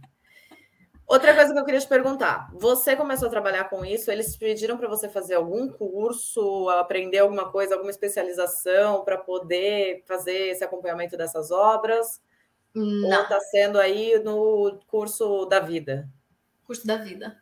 Outra 1.11 1.35
coisa 1.35 1.53
que 1.53 1.59
eu 1.59 1.65
queria 1.65 1.81
te 1.81 1.89
perguntar: 1.89 2.49
você 2.53 2.95
começou 2.95 3.27
a 3.27 3.31
trabalhar 3.31 3.65
com 3.65 3.85
isso? 3.85 4.13
Eles 4.13 4.37
pediram 4.37 4.79
para 4.79 4.87
você 4.87 5.09
fazer 5.09 5.35
algum 5.35 5.69
curso, 5.69 6.69
aprender 6.69 7.19
alguma 7.19 7.51
coisa, 7.51 7.75
alguma 7.75 7.91
especialização 7.91 9.03
para 9.05 9.19
poder 9.19 10.05
fazer 10.07 10.51
esse 10.51 10.63
acompanhamento 10.63 11.17
dessas 11.17 11.51
obras? 11.51 12.23
Não. 12.73 13.09
Ou 13.09 13.23
está 13.23 13.41
sendo 13.41 13.81
aí 13.81 14.21
no 14.23 14.79
curso 14.87 15.47
da 15.47 15.59
vida? 15.59 16.09
Curso 16.65 16.87
da 16.87 16.97
vida. 16.97 17.37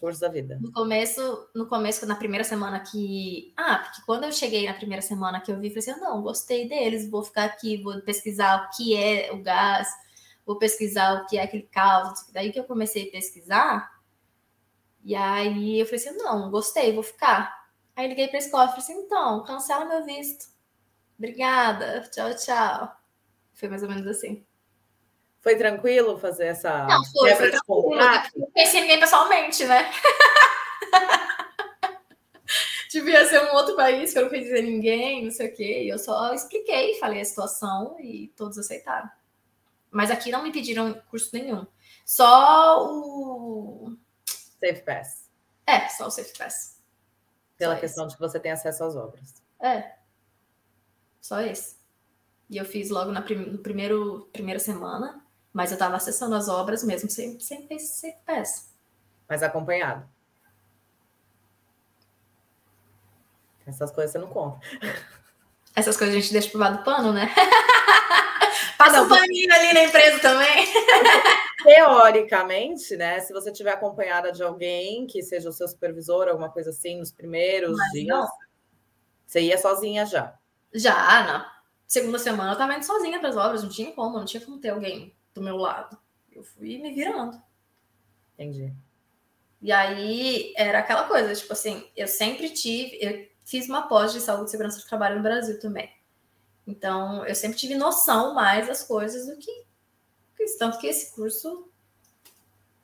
Curso 0.00 0.20
da 0.20 0.28
vida. 0.28 0.58
No 0.60 0.72
começo, 0.72 1.48
no 1.54 1.66
começo, 1.66 2.06
na 2.06 2.16
primeira 2.16 2.42
semana 2.42 2.80
que. 2.80 3.52
Ah, 3.56 3.78
porque 3.84 4.00
quando 4.06 4.24
eu 4.24 4.32
cheguei 4.32 4.66
na 4.66 4.72
primeira 4.74 5.02
semana 5.02 5.40
que 5.40 5.52
eu 5.52 5.60
vi, 5.60 5.68
falei 5.68 5.90
assim: 5.90 6.00
não, 6.00 6.22
gostei 6.22 6.66
deles, 6.66 7.08
vou 7.10 7.22
ficar 7.22 7.44
aqui, 7.44 7.82
vou 7.82 8.00
pesquisar 8.00 8.64
o 8.64 8.76
que 8.76 8.96
é 8.96 9.30
o 9.32 9.42
gás 9.42 9.88
vou 10.50 10.58
pesquisar 10.58 11.14
o 11.14 11.26
que 11.26 11.38
é 11.38 11.42
aquele 11.42 11.62
caos. 11.62 12.26
Daí 12.32 12.50
que 12.50 12.58
eu 12.58 12.64
comecei 12.64 13.08
a 13.08 13.12
pesquisar. 13.12 14.00
E 15.04 15.14
aí 15.14 15.78
eu 15.78 15.86
falei 15.86 16.00
assim: 16.00 16.16
não, 16.16 16.50
gostei, 16.50 16.92
vou 16.92 17.04
ficar. 17.04 17.68
Aí 17.94 18.08
liguei 18.08 18.26
para 18.26 18.38
a 18.38 18.40
escola 18.40 18.64
e 18.64 18.68
falei 18.68 18.82
assim: 18.82 18.94
então, 18.94 19.44
cancela 19.44 19.84
meu 19.84 20.04
visto. 20.04 20.46
Obrigada, 21.16 22.02
tchau, 22.10 22.34
tchau. 22.34 22.96
Foi 23.54 23.68
mais 23.68 23.82
ou 23.84 23.88
menos 23.88 24.06
assim. 24.08 24.44
Foi 25.40 25.56
tranquilo 25.56 26.18
fazer 26.18 26.46
essa. 26.46 26.86
Não, 26.86 27.04
foi, 27.04 27.34
foi 27.34 27.50
tranquilo. 27.50 27.96
Não 28.36 28.50
conheci 28.52 28.80
ninguém 28.80 29.00
pessoalmente, 29.00 29.64
né? 29.64 29.90
Devia 32.90 33.24
ser 33.24 33.40
um 33.44 33.54
outro 33.54 33.76
país 33.76 34.12
que 34.12 34.18
eu 34.18 34.24
não 34.24 34.28
conhecia 34.28 34.60
ninguém, 34.60 35.24
não 35.24 35.30
sei 35.30 35.48
o 35.48 35.54
quê. 35.54 35.84
E 35.84 35.88
eu 35.88 35.98
só 35.98 36.34
expliquei, 36.34 36.98
falei 36.98 37.20
a 37.20 37.24
situação 37.24 37.96
e 38.00 38.32
todos 38.36 38.58
aceitaram. 38.58 39.08
Mas 39.90 40.10
aqui 40.10 40.30
não 40.30 40.42
me 40.42 40.52
pediram 40.52 40.92
curso 41.08 41.30
nenhum. 41.32 41.66
Só 42.04 42.84
o. 42.84 43.96
Safe 44.26 44.82
Pass. 44.84 45.30
É, 45.66 45.88
só 45.88 46.08
o 46.08 46.10
Safe 46.10 46.36
Pass. 46.36 46.82
Pela 47.56 47.74
só 47.74 47.80
questão 47.80 48.04
esse. 48.06 48.10
de 48.10 48.20
que 48.20 48.28
você 48.28 48.40
tem 48.40 48.52
acesso 48.52 48.84
às 48.84 48.96
obras. 48.96 49.42
É. 49.60 49.94
Só 51.20 51.40
esse. 51.40 51.78
E 52.48 52.56
eu 52.56 52.64
fiz 52.64 52.90
logo 52.90 53.12
na 53.12 53.22
prim... 53.22 53.36
no 53.36 53.58
primeiro 53.58 54.28
primeira 54.32 54.58
semana, 54.58 55.24
mas 55.52 55.70
eu 55.70 55.74
estava 55.74 55.96
acessando 55.96 56.34
as 56.34 56.48
obras 56.48 56.84
mesmo 56.84 57.10
sem, 57.10 57.38
sem 57.40 57.66
Safe 57.78 58.16
Pass. 58.24 58.72
Mas 59.28 59.42
acompanhado. 59.42 60.08
Essas 63.66 63.90
coisas 63.90 64.12
você 64.12 64.18
não 64.18 64.28
conta. 64.28 64.60
Essas 65.74 65.96
coisas 65.96 66.16
a 66.16 66.20
gente 66.20 66.32
deixa 66.32 66.50
pro 66.50 66.58
lado 66.58 66.78
do 66.78 66.84
pano, 66.84 67.12
né? 67.12 67.32
Passa 68.76 68.96
não, 68.96 69.04
um 69.04 69.08
paninho 69.08 69.52
ali 69.52 69.72
na 69.74 69.84
empresa 69.84 70.18
também. 70.20 70.66
Teoricamente, 71.62 72.96
né? 72.96 73.20
Se 73.20 73.32
você 73.32 73.52
tiver 73.52 73.72
acompanhada 73.72 74.32
de 74.32 74.42
alguém 74.42 75.06
que 75.06 75.22
seja 75.22 75.48
o 75.48 75.52
seu 75.52 75.68
supervisor, 75.68 76.28
alguma 76.28 76.50
coisa 76.50 76.70
assim, 76.70 76.98
nos 76.98 77.12
primeiros 77.12 77.76
Mas 77.76 77.92
dias, 77.92 78.06
não. 78.08 78.28
você 79.26 79.40
ia 79.42 79.58
sozinha 79.58 80.06
já. 80.06 80.34
Já, 80.72 80.94
na 80.94 81.52
segunda 81.86 82.18
semana 82.18 82.50
eu 82.50 82.54
estava 82.54 82.74
indo 82.74 82.84
sozinha 82.84 83.18
para 83.18 83.28
as 83.28 83.36
obras, 83.36 83.62
não 83.62 83.70
tinha 83.70 83.92
como, 83.92 84.18
não 84.18 84.24
tinha 84.24 84.44
como 84.44 84.58
ter 84.58 84.70
alguém 84.70 85.14
do 85.34 85.42
meu 85.42 85.56
lado. 85.56 85.98
Eu 86.32 86.42
fui 86.42 86.78
me 86.78 86.92
virando. 86.92 87.40
Entendi. 88.34 88.72
E 89.60 89.70
aí 89.70 90.54
era 90.56 90.78
aquela 90.78 91.04
coisa, 91.04 91.34
tipo 91.34 91.52
assim, 91.52 91.86
eu 91.96 92.08
sempre 92.08 92.48
tive, 92.50 92.98
eu 93.00 93.28
fiz 93.44 93.68
uma 93.68 93.88
pós 93.88 94.12
de 94.12 94.20
saúde 94.20 94.48
e 94.48 94.50
segurança 94.50 94.78
do 94.78 94.86
trabalho 94.86 95.16
no 95.16 95.22
Brasil 95.22 95.60
também. 95.60 95.90
Então, 96.66 97.26
eu 97.26 97.34
sempre 97.34 97.58
tive 97.58 97.74
noção 97.74 98.32
mais 98.34 98.66
das 98.68 98.82
coisas 98.82 99.26
do 99.26 99.36
que 99.36 99.70
tanto 100.58 100.78
que 100.78 100.86
esse 100.86 101.14
curso, 101.14 101.68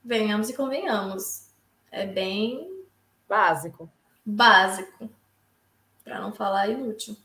venhamos 0.05 0.49
e 0.49 0.55
convenhamos, 0.55 1.49
é 1.91 2.07
bem 2.07 2.85
básico. 3.29 3.91
Básico, 4.25 5.11
para 6.03 6.21
não 6.21 6.33
falar 6.33 6.69
inútil. 6.69 7.17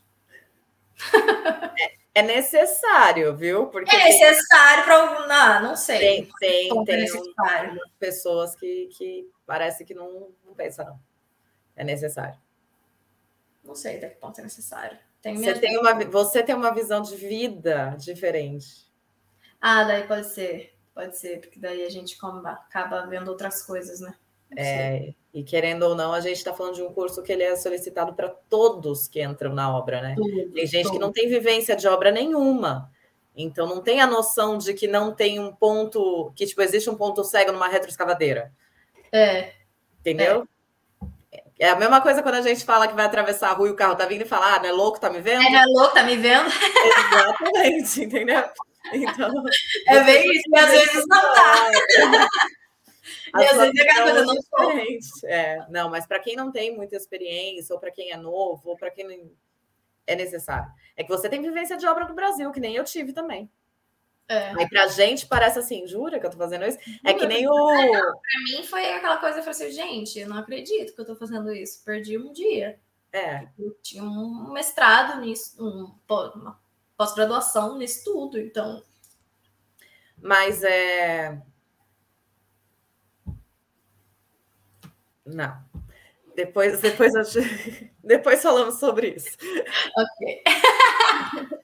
É, 2.14 2.20
é 2.20 2.22
necessário, 2.22 3.34
viu? 3.36 3.66
Porque 3.66 3.94
é 3.94 4.04
necessário 4.04 4.84
para. 4.84 5.26
Não, 5.26 5.68
não 5.68 5.76
sei. 5.76 5.98
Tem, 5.98 6.28
tem, 6.38 6.84
tem 6.84 7.12
um, 7.12 7.78
pessoas 7.98 8.54
que, 8.54 8.88
que 8.96 9.30
parece 9.46 9.84
que 9.84 9.94
não, 9.94 10.30
não 10.44 10.54
pensam, 10.54 10.84
não. 10.84 11.00
É 11.74 11.84
necessário. 11.84 12.38
Não 13.64 13.74
sei 13.74 13.96
até 13.96 14.08
que 14.08 14.16
ponto 14.16 14.38
é 14.40 14.44
necessário. 14.44 14.98
Tem 15.20 15.36
você, 15.36 15.54
tem 15.54 15.78
uma, 15.78 15.94
você 16.04 16.42
tem 16.42 16.54
uma 16.54 16.74
visão 16.74 17.00
de 17.00 17.14
vida 17.14 17.96
diferente. 17.98 18.90
Ah, 19.60 19.84
daí 19.84 20.06
pode 20.06 20.26
ser. 20.26 20.74
Pode 20.94 21.16
ser, 21.16 21.40
porque 21.40 21.58
daí 21.58 21.86
a 21.86 21.90
gente 21.90 22.18
acaba 22.44 23.06
vendo 23.06 23.28
outras 23.28 23.62
coisas, 23.62 24.00
né? 24.00 24.14
É, 24.56 25.14
e 25.32 25.42
querendo 25.42 25.84
ou 25.84 25.94
não, 25.94 26.12
a 26.12 26.20
gente 26.20 26.36
está 26.36 26.52
falando 26.52 26.74
de 26.74 26.82
um 26.82 26.92
curso 26.92 27.22
que 27.22 27.32
ele 27.32 27.42
é 27.42 27.56
solicitado 27.56 28.14
para 28.14 28.28
todos 28.28 29.08
que 29.08 29.22
entram 29.22 29.54
na 29.54 29.74
obra, 29.74 30.02
né? 30.02 30.14
Tem 30.54 30.66
gente 30.66 30.90
que 30.90 30.98
não 30.98 31.12
tem 31.12 31.28
vivência 31.28 31.74
de 31.74 31.88
obra 31.88 32.10
nenhuma. 32.10 32.90
Então 33.34 33.66
não 33.66 33.80
tem 33.80 34.00
a 34.00 34.06
noção 34.06 34.58
de 34.58 34.74
que 34.74 34.86
não 34.86 35.14
tem 35.14 35.40
um 35.40 35.52
ponto, 35.52 36.32
que 36.36 36.46
tipo, 36.46 36.60
existe 36.60 36.90
um 36.90 36.94
ponto 36.94 37.24
cego 37.24 37.50
numa 37.50 37.68
retroescavadeira. 37.68 38.52
É. 39.10 39.52
Entendeu? 40.00 40.42
É. 40.42 40.52
É 41.62 41.68
a 41.68 41.76
mesma 41.76 42.00
coisa 42.00 42.24
quando 42.24 42.34
a 42.34 42.42
gente 42.42 42.64
fala 42.64 42.88
que 42.88 42.94
vai 42.94 43.04
atravessar 43.04 43.50
a 43.50 43.52
rua 43.52 43.68
e 43.68 43.70
o 43.70 43.76
carro 43.76 43.94
tá 43.94 44.04
vindo 44.04 44.22
e 44.22 44.28
fala, 44.28 44.56
ah, 44.56 44.58
não 44.58 44.68
é 44.68 44.72
louco, 44.72 44.98
tá 44.98 45.08
me 45.08 45.20
vendo? 45.20 45.42
É, 45.42 45.48
não 45.48 45.60
é 45.60 45.66
louco, 45.66 45.94
tá 45.94 46.02
me 46.02 46.16
vendo? 46.16 46.48
Exatamente, 46.48 48.02
entendeu? 48.04 48.42
Então, 48.92 49.30
é 49.86 50.02
bem 50.02 50.28
isso, 50.32 50.42
e 50.48 50.58
às 50.58 50.70
vezes 50.70 51.04
não 51.06 51.20
tá. 51.20 51.70
E 53.34 53.44
às 53.44 53.56
vezes 53.56 53.80
é 53.80 54.02
coisa 54.02 54.24
não 54.24 54.34
diferente. 54.34 55.08
É, 55.24 55.66
não, 55.70 55.90
mas 55.90 56.06
para 56.06 56.18
quem 56.18 56.36
não 56.36 56.52
tem 56.52 56.76
muita 56.76 56.96
experiência, 56.96 57.74
ou 57.74 57.80
para 57.80 57.90
quem 57.90 58.10
é 58.10 58.16
novo, 58.16 58.70
ou 58.70 58.76
para 58.76 58.90
quem 58.90 59.04
não 59.06 59.30
é 60.06 60.16
necessário. 60.16 60.70
É 60.96 61.02
que 61.02 61.08
você 61.08 61.28
tem 61.28 61.40
vivência 61.40 61.76
de 61.76 61.86
obra 61.86 62.06
no 62.06 62.14
Brasil, 62.14 62.50
que 62.52 62.60
nem 62.60 62.76
eu 62.76 62.84
tive 62.84 63.12
também. 63.12 63.50
É. 64.28 64.50
Aí 64.56 64.68
pra 64.68 64.86
gente 64.86 65.26
parece 65.26 65.58
assim, 65.58 65.86
jura 65.86 66.18
que 66.18 66.26
eu 66.26 66.30
tô 66.30 66.38
fazendo 66.38 66.64
isso? 66.64 66.78
É 67.04 67.12
que 67.12 67.26
nem 67.26 67.46
o. 67.46 67.50
Não, 67.50 67.90
pra 67.90 68.40
mim 68.44 68.62
foi 68.64 68.92
aquela 68.92 69.18
coisa, 69.18 69.38
eu 69.38 69.42
falei 69.42 69.68
assim, 69.68 69.70
gente, 69.70 70.18
eu 70.18 70.28
não 70.28 70.38
acredito 70.38 70.94
que 70.94 71.00
eu 71.00 71.04
tô 71.04 71.16
fazendo 71.16 71.52
isso. 71.52 71.84
Perdi 71.84 72.16
um 72.16 72.32
dia. 72.32 72.80
É. 73.12 73.46
Eu 73.58 73.76
tinha 73.82 74.02
um 74.02 74.52
mestrado 74.52 75.20
nisso, 75.20 75.62
um, 75.62 75.94
uma 76.34 76.58
pós-graduação 76.96 77.76
nisso 77.76 78.04
tudo, 78.04 78.38
então. 78.38 78.82
Mas 80.16 80.62
é. 80.62 81.42
Não. 85.24 85.56
Depois, 86.34 86.80
depois, 86.80 87.12
depois 88.02 88.42
falamos 88.42 88.78
sobre 88.78 89.10
isso. 89.10 89.36
Ok. 89.96 90.42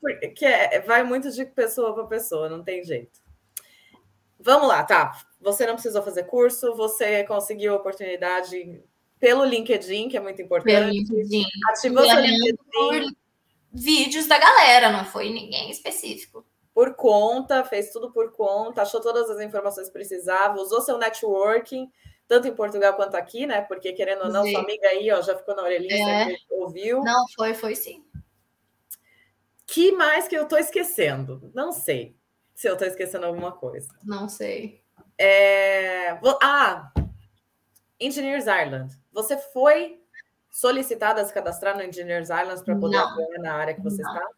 Porque 0.00 0.44
é, 0.44 0.80
vai 0.80 1.02
muito 1.02 1.30
de 1.30 1.44
pessoa 1.44 1.94
para 1.94 2.04
pessoa, 2.04 2.48
não 2.48 2.62
tem 2.62 2.84
jeito. 2.84 3.20
Vamos 4.38 4.68
lá, 4.68 4.84
tá? 4.84 5.18
Você 5.40 5.66
não 5.66 5.74
precisou 5.74 6.02
fazer 6.02 6.24
curso, 6.24 6.74
você 6.74 7.24
conseguiu 7.24 7.74
oportunidade 7.74 8.82
pelo 9.18 9.44
LinkedIn, 9.44 10.08
que 10.08 10.16
é 10.16 10.20
muito 10.20 10.40
importante. 10.40 10.74
Pelo 10.74 10.90
LinkedIn. 10.90 11.44
Ativou 11.70 12.04
seu 12.04 12.20
LinkedIn. 12.20 13.16
vídeos 13.72 14.26
da 14.26 14.38
galera, 14.38 14.92
não 14.92 15.04
foi 15.04 15.30
ninguém 15.30 15.70
específico. 15.70 16.44
Por 16.72 16.94
conta, 16.94 17.64
fez 17.64 17.90
tudo 17.90 18.12
por 18.12 18.32
conta, 18.32 18.82
achou 18.82 19.00
todas 19.00 19.28
as 19.28 19.40
informações 19.40 19.88
que 19.88 19.92
precisava, 19.92 20.60
usou 20.60 20.80
seu 20.80 20.96
networking, 20.96 21.90
tanto 22.28 22.46
em 22.46 22.54
Portugal 22.54 22.94
quanto 22.94 23.16
aqui, 23.16 23.46
né? 23.46 23.62
Porque, 23.62 23.94
querendo 23.94 24.24
ou 24.24 24.30
não, 24.30 24.44
sim. 24.44 24.52
sua 24.52 24.60
amiga 24.60 24.86
aí, 24.88 25.10
ó, 25.10 25.22
já 25.22 25.36
ficou 25.36 25.56
na 25.56 25.62
orelhinha, 25.62 26.30
é. 26.30 26.36
ouviu. 26.50 27.02
Não, 27.02 27.26
foi, 27.34 27.54
foi 27.54 27.74
sim. 27.74 28.04
Que 29.66 29.92
mais 29.92 30.28
que 30.28 30.36
eu 30.36 30.46
tô 30.46 30.58
esquecendo? 30.58 31.50
Não 31.54 31.72
sei 31.72 32.16
se 32.54 32.68
eu 32.68 32.76
tô 32.76 32.84
esquecendo 32.84 33.24
alguma 33.24 33.52
coisa. 33.52 33.88
Não 34.04 34.28
sei. 34.28 34.84
É... 35.16 36.18
Ah, 36.42 36.92
Engineers 37.98 38.46
Ireland. 38.46 38.94
Você 39.12 39.38
foi 39.38 40.02
solicitada 40.50 41.22
a 41.22 41.24
se 41.24 41.32
cadastrar 41.32 41.76
no 41.76 41.82
Engineers 41.82 42.28
Islands 42.28 42.62
para 42.62 42.76
poder 42.76 42.98
atuar 42.98 43.38
na 43.38 43.54
área 43.54 43.74
que 43.74 43.82
você 43.82 44.02
não. 44.02 44.14
está? 44.14 44.28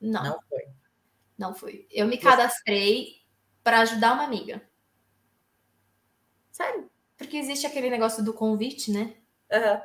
Não. 0.00 0.22
Não 0.22 0.40
foi. 0.48 0.62
Não 1.38 1.54
fui. 1.54 1.86
Eu 1.90 2.06
me 2.06 2.18
cadastrei 2.18 3.22
para 3.64 3.80
ajudar 3.80 4.14
uma 4.14 4.24
amiga. 4.24 4.62
Sério? 6.50 6.91
Porque 7.22 7.36
existe 7.36 7.66
aquele 7.66 7.88
negócio 7.88 8.24
do 8.24 8.34
convite, 8.34 8.90
né? 8.90 9.14
Uhum. 9.50 9.80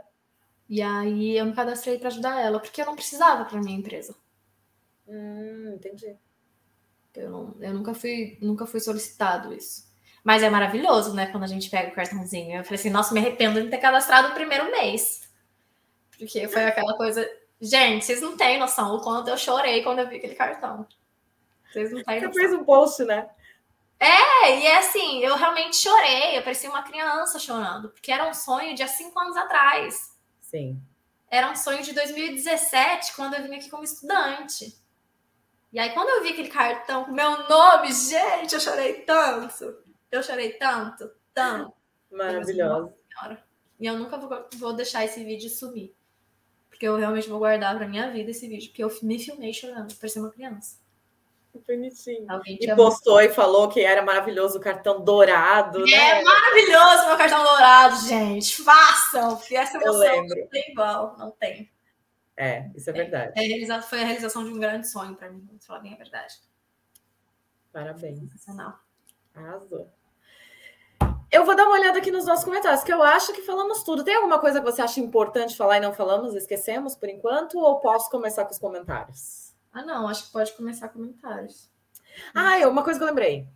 E 0.70 0.82
aí 0.82 1.38
eu 1.38 1.46
me 1.46 1.54
cadastrei 1.54 1.98
para 1.98 2.08
ajudar 2.10 2.42
ela, 2.42 2.60
porque 2.60 2.82
eu 2.82 2.86
não 2.86 2.96
precisava 2.96 3.46
para 3.46 3.62
minha 3.62 3.78
empresa. 3.78 4.16
Hum, 5.08 5.74
entendi. 5.76 6.18
Eu, 7.16 7.30
não, 7.30 7.56
eu 7.60 7.74
nunca 7.74 7.94
fui, 7.94 8.38
nunca 8.42 8.66
fui 8.66 8.80
solicitado 8.80 9.54
isso. 9.54 9.88
Mas 10.24 10.44
é 10.44 10.50
maravilhoso, 10.50 11.14
né? 11.14 11.28
Quando 11.28 11.44
a 11.44 11.48
gente 11.48 11.70
pega 11.70 11.92
o 11.92 11.96
cartãozinho. 11.96 12.58
Eu 12.58 12.64
falei 12.64 12.80
assim, 12.80 12.90
nossa, 12.90 13.14
me 13.14 13.20
arrependo 13.20 13.62
de 13.62 13.70
ter 13.70 13.78
cadastrado 13.78 14.30
no 14.30 14.34
primeiro 14.34 14.70
mês. 14.70 15.30
Porque 16.18 16.48
foi 16.48 16.64
aquela 16.66 16.98
coisa. 16.98 17.28
Gente, 17.62 18.04
vocês 18.04 18.22
não 18.22 18.36
têm 18.36 18.60
noção 18.60 18.96
o 18.96 19.02
quanto 19.02 19.30
eu 19.30 19.38
chorei 19.38 19.84
quando 19.84 20.00
eu 20.00 20.08
vi 20.08 20.18
aquele 20.18 20.36
cartão. 20.36 20.86
Vocês 21.72 21.92
não 21.92 22.04
têm 22.04 22.22
noção. 22.22 22.34
Você 22.34 22.40
fez 22.40 22.54
um 22.54 22.66
post, 22.66 23.04
né? 23.06 23.30
É, 24.00 24.60
e 24.60 24.66
é 24.66 24.78
assim, 24.78 25.20
eu 25.20 25.36
realmente 25.36 25.76
chorei. 25.78 26.38
Eu 26.38 26.44
parecia 26.44 26.70
uma 26.70 26.84
criança 26.84 27.40
chorando. 27.40 27.90
Porque 27.90 28.12
era 28.12 28.30
um 28.30 28.34
sonho 28.34 28.76
de 28.76 28.84
há 28.84 28.88
cinco 28.88 29.20
anos 29.20 29.36
atrás. 29.36 30.16
Sim. 30.42 30.82
Era 31.30 31.52
um 31.52 31.56
sonho 31.56 31.84
de 31.84 31.94
2017, 31.94 33.16
quando 33.16 33.34
eu 33.34 33.44
vim 33.44 33.56
aqui 33.56 33.70
como 33.70 33.84
estudante. 33.84 34.78
E 35.74 35.80
aí, 35.80 35.92
quando 35.92 36.10
eu 36.10 36.24
vi 36.24 36.30
aquele 36.30 36.48
cartão 36.48 37.04
com 37.04 37.12
meu 37.12 37.48
nome, 37.50 37.92
gente, 37.92 38.54
eu 38.54 38.60
chorei 38.62 39.02
tanto. 39.02 39.78
Eu 40.10 40.24
chorei 40.24 40.54
tanto, 40.54 41.12
tanto. 41.34 41.74
Maravilhoso. 42.10 42.94
E 43.80 43.86
eu 43.86 44.00
nunca 44.00 44.18
vou, 44.18 44.48
vou 44.56 44.74
deixar 44.74 45.04
esse 45.04 45.24
vídeo 45.24 45.50
sumir. 45.50 45.94
Porque 46.70 46.88
eu 46.88 46.96
realmente 46.96 47.28
vou 47.28 47.40
guardar 47.40 47.76
pra 47.76 47.88
minha 47.88 48.10
vida 48.12 48.32
esse 48.32 48.48
vídeo. 48.48 48.70
Porque 48.70 48.84
eu 48.84 49.00
me 49.04 49.20
filmei 49.20 49.54
chorando, 49.54 49.94
parecia 49.96 50.22
uma 50.22 50.32
criança. 50.32 50.80
Bonitinho. 51.66 52.28
E 52.46 52.76
postou 52.76 53.22
e 53.22 53.30
falou 53.30 53.70
que 53.70 53.82
era 53.82 54.02
maravilhoso 54.02 54.58
o 54.58 54.62
cartão 54.62 55.04
dourado, 55.04 55.80
é 55.88 55.92
né? 55.92 56.20
É 56.20 56.24
maravilhoso 56.24 57.08
meu 57.08 57.18
cartão 57.18 57.44
dourado, 57.44 58.08
gente. 58.08 58.62
Façam! 58.62 59.40
Essa 59.52 59.78
emoção 59.78 60.28
não 60.28 60.48
tem 60.48 60.72
igual, 60.72 61.16
não 61.18 61.32
tem. 61.32 61.72
É, 62.36 62.70
isso 62.76 62.90
é, 62.90 62.94
é 62.94 62.96
verdade. 62.96 63.34
É, 63.36 63.82
foi 63.82 64.02
a 64.02 64.06
realização 64.06 64.44
de 64.44 64.52
um 64.52 64.60
grande 64.60 64.88
sonho 64.88 65.16
para 65.16 65.30
mim, 65.30 65.44
vou 65.50 65.60
falar 65.60 65.80
bem 65.80 65.94
a 65.94 65.98
verdade. 65.98 66.36
Parabéns. 67.74 68.20
Sensacional. 68.20 68.80
Arrasou. 69.34 69.92
Eu 71.30 71.44
vou 71.46 71.56
dar 71.56 71.66
uma 71.66 71.78
olhada 71.78 72.00
aqui 72.00 72.10
nos 72.10 72.26
nossos 72.26 72.46
comentários, 72.46 72.84
que 72.84 72.94
eu 72.94 73.04
acho 73.04 73.34
que 73.34 73.42
falamos 73.42 73.84
tudo. 73.84 74.04
Tem 74.04 74.16
alguma 74.16 74.40
coisa 74.40 74.60
que 74.60 74.66
você 74.66 74.82
acha 74.82 75.00
importante 75.00 75.58
falar 75.58 75.78
e 75.78 75.82
não 75.82 75.94
falamos, 75.94 76.34
esquecemos 76.34 76.96
por 76.96 77.10
enquanto? 77.10 77.60
Ou 77.60 77.80
posso 77.80 78.10
começar 78.10 78.46
com 78.46 78.52
os 78.52 78.58
comentários? 78.58 79.47
Ah, 79.78 79.84
não, 79.84 80.08
acho 80.08 80.26
que 80.26 80.32
pode 80.32 80.52
começar 80.54 80.90
comentários. 80.90 81.70
Ah, 82.34 82.60
é 82.60 82.66
uma 82.66 82.84
coisa 82.84 83.00
que 83.00 83.04
eu 83.04 83.10
lembrei. 83.10 83.48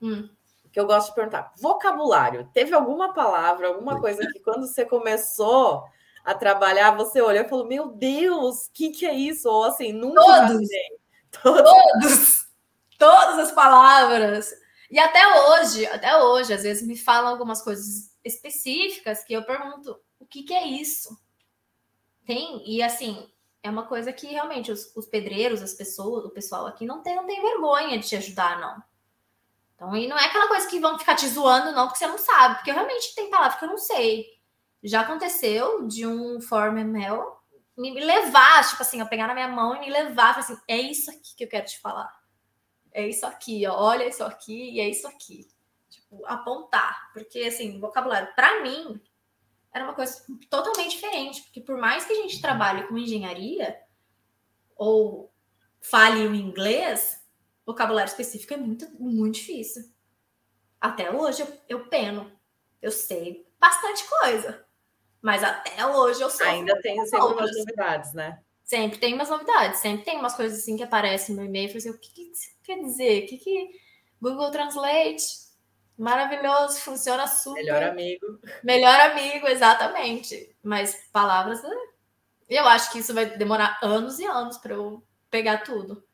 Hum. 0.00 0.28
Que 0.72 0.78
eu 0.78 0.86
gosto 0.86 1.08
de 1.08 1.16
perguntar. 1.16 1.52
Vocabulário. 1.56 2.48
Teve 2.54 2.72
alguma 2.72 3.12
palavra, 3.12 3.66
alguma 3.66 4.00
coisa 4.00 4.24
que 4.24 4.38
quando 4.38 4.68
você 4.68 4.84
começou 4.84 5.84
a 6.24 6.32
trabalhar, 6.32 6.92
você 6.92 7.20
olhou 7.20 7.44
e 7.44 7.48
falou: 7.48 7.66
Meu 7.66 7.88
Deus, 7.88 8.66
o 8.66 8.72
que, 8.72 8.90
que 8.90 9.04
é 9.04 9.14
isso? 9.14 9.48
Ou 9.48 9.64
assim, 9.64 9.92
nunca 9.92 10.46
Todos. 10.46 10.68
Todos. 11.42 11.64
Todos. 11.64 12.48
Todas 12.96 13.38
as 13.40 13.50
palavras. 13.50 14.54
E 14.88 14.96
até 15.00 15.26
hoje, 15.26 15.86
até 15.86 16.22
hoje, 16.22 16.54
às 16.54 16.62
vezes 16.62 16.86
me 16.86 16.96
falam 16.96 17.32
algumas 17.32 17.60
coisas 17.60 18.14
específicas 18.24 19.24
que 19.24 19.32
eu 19.32 19.42
pergunto: 19.42 20.00
o 20.20 20.24
que, 20.24 20.44
que 20.44 20.54
é 20.54 20.68
isso? 20.68 21.18
Tem, 22.24 22.62
e 22.64 22.80
assim, 22.80 23.28
é 23.64 23.70
uma 23.70 23.86
coisa 23.86 24.12
que 24.12 24.28
realmente 24.28 24.70
os, 24.70 24.94
os, 24.94 25.06
pedreiros, 25.06 25.60
as 25.60 25.72
pessoas, 25.72 26.24
o 26.24 26.30
pessoal 26.30 26.66
aqui 26.66 26.86
não 26.86 27.02
tem, 27.02 27.16
não 27.16 27.26
tem 27.26 27.42
vergonha 27.42 27.98
de 27.98 28.06
te 28.06 28.14
ajudar, 28.14 28.60
não. 28.60 28.82
Então, 29.74 29.96
e 29.96 30.06
não 30.06 30.16
é 30.16 30.26
aquela 30.26 30.46
coisa 30.46 30.68
que 30.68 30.78
vão 30.78 30.96
ficar 30.96 31.16
te 31.16 31.26
zoando, 31.26 31.72
não, 31.72 31.86
porque 31.86 31.98
você 31.98 32.06
não 32.06 32.18
sabe, 32.18 32.56
porque 32.56 32.70
realmente 32.70 33.14
tem 33.16 33.28
palavras 33.28 33.58
que 33.58 33.64
eu 33.64 33.70
não 33.70 33.78
sei. 33.78 34.26
Já 34.82 35.00
aconteceu 35.00 35.88
de 35.88 36.06
um 36.06 36.40
Former 36.40 36.84
me 37.76 38.00
levar, 38.04 38.68
tipo 38.68 38.82
assim, 38.82 39.00
eu 39.00 39.06
pegar 39.06 39.26
na 39.26 39.34
minha 39.34 39.48
mão 39.48 39.74
e 39.74 39.80
me 39.80 39.90
levar, 39.90 40.38
assim, 40.38 40.56
é 40.68 40.76
isso 40.76 41.10
aqui 41.10 41.34
que 41.36 41.44
eu 41.44 41.48
quero 41.48 41.66
te 41.66 41.80
falar 41.80 42.12
é 42.94 43.08
isso 43.08 43.26
aqui, 43.26 43.66
ó, 43.66 43.74
olha 43.76 44.08
isso 44.08 44.22
aqui 44.22 44.70
e 44.70 44.80
é 44.80 44.88
isso 44.88 45.06
aqui. 45.08 45.48
Tipo, 45.90 46.24
apontar. 46.26 47.10
Porque, 47.12 47.40
assim, 47.40 47.80
vocabulário, 47.80 48.32
para 48.36 48.62
mim, 48.62 49.00
era 49.74 49.84
uma 49.84 49.94
coisa 49.94 50.24
totalmente 50.48 50.92
diferente. 50.92 51.42
Porque 51.42 51.60
por 51.60 51.76
mais 51.76 52.04
que 52.04 52.12
a 52.12 52.16
gente 52.16 52.40
trabalhe 52.40 52.86
com 52.86 52.96
engenharia, 52.96 53.76
ou 54.76 55.34
fale 55.80 56.26
o 56.26 56.34
inglês, 56.34 57.20
vocabulário 57.66 58.08
específico 58.08 58.54
é 58.54 58.56
muito, 58.56 58.88
muito 58.98 59.34
difícil. 59.34 59.82
Até 60.80 61.10
hoje 61.10 61.42
eu, 61.42 61.48
eu 61.68 61.88
peno. 61.88 62.30
Eu 62.80 62.92
sei 62.92 63.46
bastante 63.58 64.04
coisa. 64.20 64.64
Mas 65.20 65.42
até 65.42 65.84
hoje 65.86 66.22
eu 66.22 66.30
sei. 66.30 66.46
Ainda 66.46 66.80
tem 66.80 67.04
sempre 67.06 67.26
umas 67.26 67.56
novidades, 67.56 68.12
né? 68.12 68.40
Sempre 68.62 68.98
tem 68.98 69.14
umas 69.14 69.28
novidades, 69.28 69.80
sempre 69.80 70.04
tem 70.04 70.18
umas 70.18 70.34
coisas 70.34 70.58
assim 70.58 70.76
que 70.76 70.82
aparecem 70.82 71.34
no 71.34 71.44
e-mail. 71.44 71.74
Assim, 71.76 71.90
o 71.90 71.98
que, 71.98 72.12
que 72.12 72.32
quer 72.62 72.80
dizer? 72.80 73.24
O 73.24 73.26
que, 73.26 73.38
que 73.38 73.70
Google 74.20 74.50
Translate 74.50 75.43
maravilhoso, 75.98 76.80
funciona 76.80 77.26
super. 77.26 77.62
Melhor 77.62 77.82
amigo. 77.82 78.38
Melhor 78.62 79.00
amigo, 79.00 79.46
exatamente. 79.46 80.54
Mas 80.62 81.08
palavras, 81.12 81.62
né? 81.62 81.76
eu 82.48 82.66
acho 82.66 82.92
que 82.92 82.98
isso 82.98 83.14
vai 83.14 83.26
demorar 83.36 83.78
anos 83.82 84.18
e 84.18 84.24
anos 84.24 84.58
para 84.58 84.74
eu 84.74 85.02
pegar 85.30 85.58
tudo. 85.58 86.04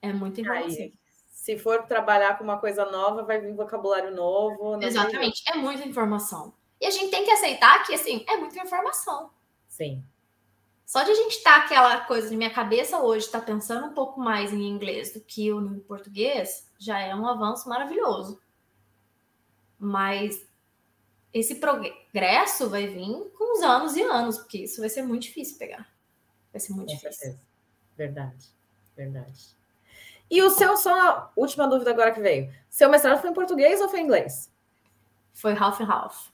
É 0.00 0.12
muito 0.12 0.40
informação. 0.40 0.92
se 1.30 1.58
for 1.58 1.86
trabalhar 1.86 2.38
com 2.38 2.44
uma 2.44 2.58
coisa 2.58 2.84
nova, 2.86 3.24
vai 3.24 3.40
vir 3.40 3.54
vocabulário 3.54 4.14
novo. 4.14 4.82
Exatamente, 4.82 5.42
é 5.48 5.56
muita 5.56 5.86
informação. 5.86 6.54
E 6.80 6.86
a 6.86 6.90
gente 6.90 7.10
tem 7.10 7.24
que 7.24 7.30
aceitar 7.30 7.84
que, 7.84 7.94
assim, 7.94 8.24
é 8.28 8.36
muita 8.36 8.60
informação. 8.60 9.30
Sim. 9.68 10.04
Só 10.84 11.04
de 11.04 11.10
a 11.10 11.14
gente 11.14 11.36
estar 11.36 11.60
tá 11.60 11.64
aquela 11.64 12.00
coisa 12.00 12.28
de 12.28 12.36
minha 12.36 12.50
cabeça 12.50 12.98
hoje, 12.98 13.26
estar 13.26 13.40
tá 13.40 13.46
pensando 13.46 13.86
um 13.86 13.94
pouco 13.94 14.20
mais 14.20 14.52
em 14.52 14.68
inglês 14.68 15.12
do 15.12 15.20
que 15.20 15.50
no 15.50 15.80
português, 15.80 16.70
já 16.78 16.98
é 16.98 17.14
um 17.14 17.26
avanço 17.26 17.68
maravilhoso. 17.68 18.40
Mas 19.84 20.46
esse 21.34 21.56
progresso 21.56 22.70
vai 22.70 22.86
vir 22.86 23.32
com 23.36 23.58
os 23.58 23.64
anos 23.64 23.96
e 23.96 24.02
anos, 24.02 24.38
porque 24.38 24.58
isso 24.58 24.80
vai 24.80 24.88
ser 24.88 25.02
muito 25.02 25.24
difícil 25.24 25.58
pegar. 25.58 25.92
Vai 26.52 26.60
ser 26.60 26.72
muito 26.72 26.90
com 26.90 26.94
difícil. 26.94 27.12
Certeza. 27.12 27.40
Verdade, 27.96 28.46
verdade. 28.96 29.56
E 30.30 30.40
o 30.40 30.50
seu, 30.50 30.76
só 30.76 30.94
a 30.94 31.32
última 31.34 31.66
dúvida 31.66 31.90
agora 31.90 32.12
que 32.12 32.20
veio. 32.20 32.54
Seu 32.70 32.88
mestrado 32.88 33.20
foi 33.20 33.30
em 33.30 33.34
português 33.34 33.80
ou 33.80 33.88
foi 33.88 33.98
em 33.98 34.04
inglês? 34.04 34.52
Foi 35.34 35.52
half 35.52 35.80
and 35.80 35.92
half. 35.92 36.28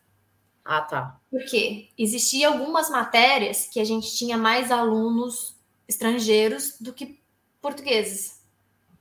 Ah, 0.63 0.83
tá. 0.83 1.19
Porque 1.31 1.89
existia 1.97 2.49
algumas 2.49 2.91
matérias 2.91 3.65
que 3.65 3.81
a 3.81 3.85
gente 3.85 4.15
tinha 4.15 4.37
mais 4.37 4.71
alunos 4.71 5.57
estrangeiros 5.89 6.79
do 6.79 6.93
que 6.93 7.19
portugueses. 7.63 8.45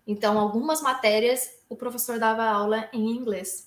Então, 0.07 0.39
algumas 0.39 0.81
matérias 0.81 1.53
o 1.67 1.75
professor 1.75 2.17
dava 2.17 2.45
aula 2.45 2.89
em 2.93 3.09
inglês. 3.09 3.66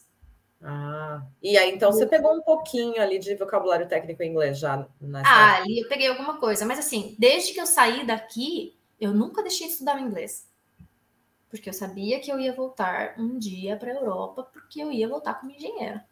Ah, 0.62 1.22
e 1.42 1.56
aí 1.56 1.74
então 1.74 1.90
você 1.90 2.06
pegou 2.06 2.34
um 2.34 2.42
pouquinho 2.42 3.00
ali 3.00 3.18
de 3.18 3.34
vocabulário 3.34 3.88
técnico 3.88 4.22
em 4.22 4.30
inglês 4.30 4.58
já 4.58 4.86
nessa... 5.00 5.28
Ah, 5.28 5.56
ali 5.56 5.80
eu 5.80 5.88
peguei 5.88 6.08
alguma 6.08 6.38
coisa, 6.38 6.66
mas 6.66 6.78
assim, 6.78 7.16
desde 7.18 7.54
que 7.54 7.60
eu 7.60 7.66
saí 7.66 8.06
daqui, 8.06 8.76
eu 9.00 9.14
nunca 9.14 9.42
deixei 9.42 9.66
de 9.66 9.72
estudar 9.72 9.96
o 9.96 10.00
inglês. 10.00 10.46
Porque 11.48 11.68
eu 11.68 11.72
sabia 11.72 12.20
que 12.20 12.30
eu 12.30 12.38
ia 12.38 12.52
voltar 12.52 13.14
um 13.18 13.38
dia 13.38 13.76
para 13.76 13.90
a 13.90 13.94
Europa, 13.94 14.44
porque 14.52 14.80
eu 14.80 14.92
ia 14.92 15.08
voltar 15.08 15.34
como 15.34 15.50
engenheira. 15.50 16.04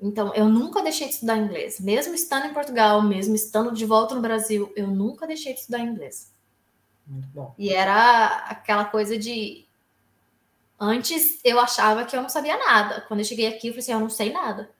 Então, 0.00 0.34
eu 0.34 0.48
nunca 0.48 0.82
deixei 0.82 1.06
de 1.06 1.14
estudar 1.14 1.36
inglês. 1.36 1.78
Mesmo 1.78 2.14
estando 2.14 2.46
em 2.46 2.54
Portugal, 2.54 3.02
mesmo 3.02 3.34
estando 3.34 3.72
de 3.72 3.84
volta 3.84 4.14
no 4.14 4.22
Brasil, 4.22 4.72
eu 4.74 4.86
nunca 4.86 5.26
deixei 5.26 5.52
de 5.52 5.60
estudar 5.60 5.80
inglês. 5.80 6.32
Muito 7.06 7.28
bom. 7.28 7.54
E 7.58 7.70
era 7.72 8.26
aquela 8.48 8.86
coisa 8.86 9.18
de. 9.18 9.66
Antes 10.80 11.38
eu 11.44 11.60
achava 11.60 12.04
que 12.04 12.16
eu 12.16 12.22
não 12.22 12.28
sabia 12.28 12.56
nada. 12.56 13.02
Quando 13.02 13.20
eu 13.20 13.24
cheguei 13.24 13.46
aqui, 13.46 13.68
eu 13.68 13.72
falei 13.72 13.80
assim: 13.80 13.92
eu 13.92 14.00
não 14.00 14.08
sei 14.08 14.32
nada. 14.32 14.70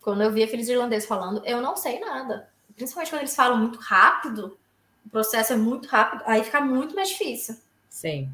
Quando 0.00 0.22
eu 0.22 0.30
vi 0.30 0.42
aqueles 0.42 0.68
irlandeses 0.68 1.08
falando, 1.08 1.44
eu 1.44 1.60
não 1.60 1.76
sei 1.76 1.98
nada. 1.98 2.48
Principalmente 2.76 3.10
quando 3.10 3.22
eles 3.22 3.34
falam 3.34 3.58
muito 3.58 3.78
rápido, 3.78 4.56
o 5.04 5.10
processo 5.10 5.52
é 5.52 5.56
muito 5.56 5.88
rápido, 5.88 6.22
aí 6.26 6.44
fica 6.44 6.60
muito 6.60 6.94
mais 6.94 7.08
difícil. 7.08 7.56
Sim. 7.88 8.30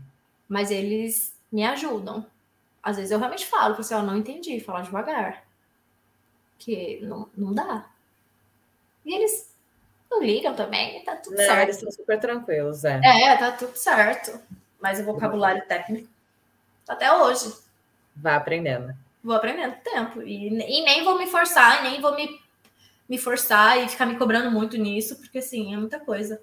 Mas 0.49 0.71
eles 0.71 1.33
me 1.51 1.65
ajudam. 1.65 2.27
Às 2.83 2.97
vezes 2.97 3.13
eu 3.13 3.19
realmente 3.19 3.47
falo, 3.47 3.77
assim, 3.79 3.95
eu 3.95 4.03
não 4.03 4.17
entendi, 4.17 4.59
falar 4.59 4.83
devagar 4.83 5.45
que 6.63 7.01
não, 7.03 7.29
não 7.37 7.53
dá. 7.53 7.87
E 9.05 9.15
eles 9.15 9.53
não 10.11 10.23
ligam 10.23 10.55
também, 10.55 11.03
tá 11.05 11.17
tudo 11.17 11.37
não, 11.37 11.45
certo. 11.45 11.63
Eles 11.63 11.77
são 11.77 11.91
super 11.91 12.21
tranquilos, 12.21 12.85
é. 12.85 13.01
É, 13.05 13.37
tá 13.37 13.53
tudo 13.53 13.77
certo. 13.77 14.39
Mas 14.81 15.01
o 15.01 15.05
vocabulário 15.05 15.67
técnico, 15.67 16.09
até 16.93 17.13
hoje. 17.13 17.53
Vai 18.15 18.35
aprendendo. 18.35 18.95
Vou 19.23 19.35
aprendendo 19.35 19.75
com 19.75 19.81
o 19.81 19.93
tempo. 19.93 20.23
E, 20.23 20.49
e 20.49 20.85
nem 20.85 21.05
vou 21.05 21.19
me 21.19 21.27
forçar, 21.27 21.83
nem 21.83 22.01
vou 22.01 22.15
me, 22.15 22.41
me 23.09 23.19
forçar 23.19 23.79
e 23.79 23.89
ficar 23.89 24.07
me 24.07 24.19
cobrando 24.19 24.51
muito 24.51 24.77
nisso, 24.77 25.17
porque 25.17 25.39
assim, 25.39 25.75
é 25.75 25.77
muita 25.77 26.01
coisa. 26.01 26.43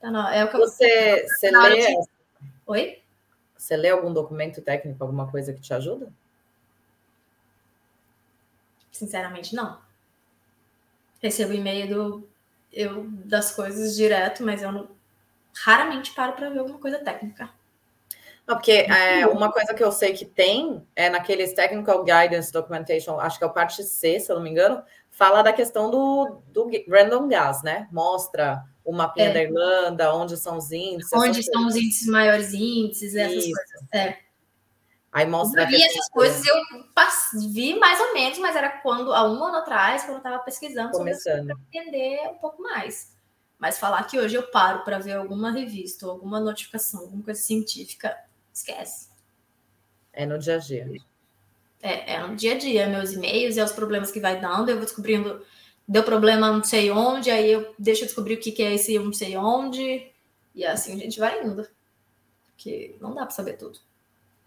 Tá, 0.00 0.10
não, 0.10 0.28
é 0.28 0.44
o 0.44 0.50
que 0.50 0.56
você, 0.56 1.22
eu... 1.22 1.28
você 1.28 1.50
lê. 1.50 1.76
De... 1.76 2.08
Oi? 2.66 3.02
Você 3.56 3.76
lê 3.76 3.90
algum 3.90 4.12
documento 4.12 4.60
técnico, 4.60 5.02
alguma 5.02 5.30
coisa 5.30 5.52
que 5.52 5.60
te 5.60 5.72
ajuda? 5.72 6.12
Sinceramente, 8.90 9.54
não. 9.54 9.80
Recebo 11.22 11.52
e-mail 11.52 11.88
do, 11.88 12.28
eu, 12.72 13.06
das 13.08 13.54
coisas 13.54 13.94
direto, 13.94 14.42
mas 14.42 14.62
eu 14.62 14.72
não, 14.72 14.88
raramente 15.54 16.12
paro 16.12 16.32
para 16.32 16.50
ver 16.50 16.58
alguma 16.58 16.78
coisa 16.78 16.98
técnica. 16.98 17.50
Não, 18.52 18.56
porque 18.56 18.72
é, 18.72 19.26
uma 19.26 19.50
coisa 19.50 19.74
que 19.74 19.82
eu 19.82 19.90
sei 19.90 20.12
que 20.12 20.24
tem 20.24 20.86
é 20.94 21.08
naqueles 21.08 21.52
Technical 21.52 22.04
Guidance 22.04 22.52
Documentation, 22.52 23.18
acho 23.18 23.38
que 23.38 23.44
é 23.44 23.46
o 23.46 23.52
parte 23.52 23.82
C, 23.82 24.20
se 24.20 24.30
eu 24.30 24.36
não 24.36 24.42
me 24.42 24.50
engano, 24.50 24.82
fala 25.10 25.42
da 25.42 25.52
questão 25.52 25.90
do, 25.90 26.42
do 26.48 26.70
random 26.88 27.28
gas, 27.28 27.62
né? 27.62 27.88
Mostra 27.90 28.64
o 28.84 28.92
mapinha 28.92 29.28
é. 29.28 29.32
da 29.32 29.42
Irlanda, 29.42 30.14
onde 30.14 30.36
são 30.36 30.58
os 30.58 30.70
índices. 30.72 31.12
Onde 31.12 31.42
são 31.42 31.66
os 31.66 31.76
índices 31.76 32.06
maiores 32.08 32.52
índices, 32.52 33.14
essas 33.14 33.44
Isso. 33.44 33.52
coisas. 33.54 33.88
É. 33.92 34.18
Aí 35.12 35.26
mostra. 35.26 35.64
Eu 35.64 35.68
vi 35.68 35.82
essas 35.82 36.08
coisas, 36.08 36.42
eu 36.46 36.56
vi 37.52 37.78
mais 37.78 38.00
ou 38.00 38.14
menos, 38.14 38.38
mas 38.38 38.56
era 38.56 38.70
quando, 38.80 39.12
há 39.12 39.30
um 39.30 39.44
ano 39.44 39.58
atrás, 39.58 40.02
quando 40.02 40.14
eu 40.14 40.18
estava 40.18 40.38
pesquisando 40.38 40.92
Começando. 40.92 41.48
para 41.48 41.56
entender 41.70 42.28
um 42.30 42.38
pouco 42.38 42.62
mais. 42.62 43.12
Mas 43.58 43.78
falar 43.78 44.02
que 44.04 44.18
hoje 44.18 44.34
eu 44.34 44.50
paro 44.50 44.82
para 44.84 44.98
ver 44.98 45.12
alguma 45.12 45.52
revista, 45.52 46.06
alguma 46.06 46.40
notificação, 46.40 47.00
alguma 47.00 47.22
coisa 47.22 47.40
científica, 47.40 48.16
esquece. 48.52 49.08
É 50.12 50.26
no 50.26 50.38
dia 50.38 50.56
a 50.56 50.58
dia. 50.58 50.86
É, 51.80 52.14
é 52.14 52.26
no 52.26 52.36
dia 52.36 52.54
a 52.54 52.58
dia, 52.58 52.86
meus 52.86 53.12
e-mails 53.12 53.56
e 53.56 53.62
os 53.62 53.72
problemas 53.72 54.10
que 54.10 54.20
vai 54.20 54.40
dando, 54.40 54.68
eu 54.68 54.76
vou 54.76 54.84
descobrindo, 54.84 55.44
deu 55.86 56.04
problema 56.04 56.52
não 56.52 56.62
sei 56.62 56.90
onde, 56.90 57.30
aí 57.30 57.50
eu 57.50 57.74
deixo 57.78 58.02
eu 58.02 58.06
descobrir 58.06 58.34
o 58.34 58.40
que, 58.40 58.52
que 58.52 58.62
é 58.62 58.74
esse 58.74 58.98
não 58.98 59.12
sei 59.12 59.36
onde, 59.36 60.10
e 60.54 60.64
assim 60.64 60.94
a 60.94 60.98
gente 60.98 61.18
vai 61.18 61.42
indo. 61.44 61.66
Porque 62.46 62.96
não 63.00 63.14
dá 63.14 63.22
para 63.22 63.30
saber 63.30 63.56
tudo. 63.56 63.78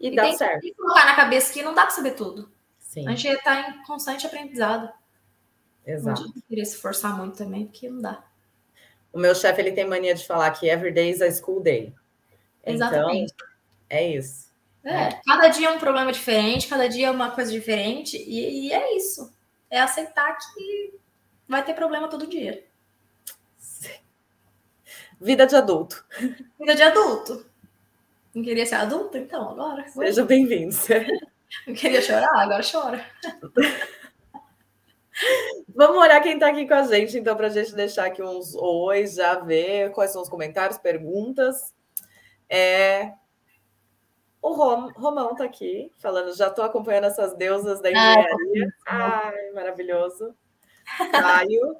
E, 0.00 0.08
e 0.08 0.16
dá 0.16 0.22
tem 0.22 0.36
certo. 0.36 0.60
que 0.60 0.74
colocar 0.74 1.04
na 1.04 1.16
cabeça 1.16 1.52
que 1.52 1.62
não 1.62 1.74
dá 1.74 1.82
para 1.82 1.90
saber 1.90 2.12
tudo. 2.12 2.50
Sim. 2.78 3.06
A 3.06 3.14
gente 3.14 3.28
está 3.28 3.68
em 3.68 3.82
constante 3.82 4.26
aprendizado. 4.26 4.90
Exato. 5.84 6.22
Não 6.22 6.42
queria 6.48 6.64
se 6.64 6.76
forçar 6.76 7.16
muito 7.16 7.36
também, 7.36 7.66
porque 7.66 7.88
não 7.88 8.00
dá. 8.00 8.24
O 9.12 9.18
meu 9.18 9.34
chefe 9.34 9.60
ele 9.60 9.72
tem 9.72 9.86
mania 9.86 10.14
de 10.14 10.26
falar 10.26 10.50
que 10.52 10.68
every 10.68 10.92
day 10.92 11.10
is 11.10 11.20
a 11.20 11.30
school 11.30 11.62
day. 11.62 11.94
Exatamente. 12.64 13.32
Então, 13.34 13.48
é 13.88 14.08
isso. 14.08 14.46
É, 14.84 15.08
é, 15.08 15.20
cada 15.26 15.48
dia 15.48 15.68
é 15.68 15.72
um 15.72 15.78
problema 15.78 16.12
diferente, 16.12 16.68
cada 16.68 16.88
dia 16.88 17.08
é 17.08 17.10
uma 17.10 17.30
coisa 17.30 17.50
diferente, 17.50 18.16
e, 18.16 18.68
e 18.68 18.72
é 18.72 18.96
isso. 18.96 19.34
É 19.68 19.80
aceitar 19.80 20.36
que 20.38 20.94
vai 21.48 21.64
ter 21.64 21.74
problema 21.74 22.08
todo 22.08 22.26
dia. 22.26 22.64
Sim. 23.58 23.90
Vida 25.20 25.46
de 25.46 25.56
adulto. 25.56 26.04
Vida 26.58 26.74
de 26.74 26.82
adulto. 26.82 27.46
Não 28.34 28.42
queria 28.42 28.66
ser 28.66 28.74
adulta? 28.74 29.18
Então, 29.18 29.50
agora. 29.50 29.88
Seja 29.88 30.24
bem-vindo. 30.24 30.74
Não 31.66 31.74
queria 31.74 32.02
chorar? 32.02 32.28
Agora 32.34 32.62
chora. 32.62 33.04
Vamos 35.74 35.96
olhar 35.98 36.20
quem 36.20 36.34
está 36.34 36.48
aqui 36.48 36.68
com 36.68 36.74
a 36.74 36.82
gente, 36.82 37.16
então, 37.16 37.34
para 37.34 37.46
a 37.46 37.50
gente 37.50 37.74
deixar 37.74 38.06
aqui 38.06 38.22
uns 38.22 38.54
oi, 38.54 39.06
já 39.06 39.36
ver 39.36 39.90
quais 39.92 40.10
são 40.10 40.20
os 40.20 40.28
comentários, 40.28 40.78
perguntas. 40.78 41.74
É... 42.48 43.12
O 44.42 44.52
Rom, 44.52 44.90
Romão 44.96 45.32
está 45.32 45.44
aqui, 45.44 45.90
falando, 45.98 46.34
já 46.36 46.48
estou 46.48 46.64
acompanhando 46.64 47.04
essas 47.04 47.34
deusas 47.34 47.80
da 47.80 47.90
engenharia. 47.90 48.68
Ai, 48.86 49.32
Ai 49.34 49.50
maravilhoso. 49.52 50.34
Caio. 51.10 51.76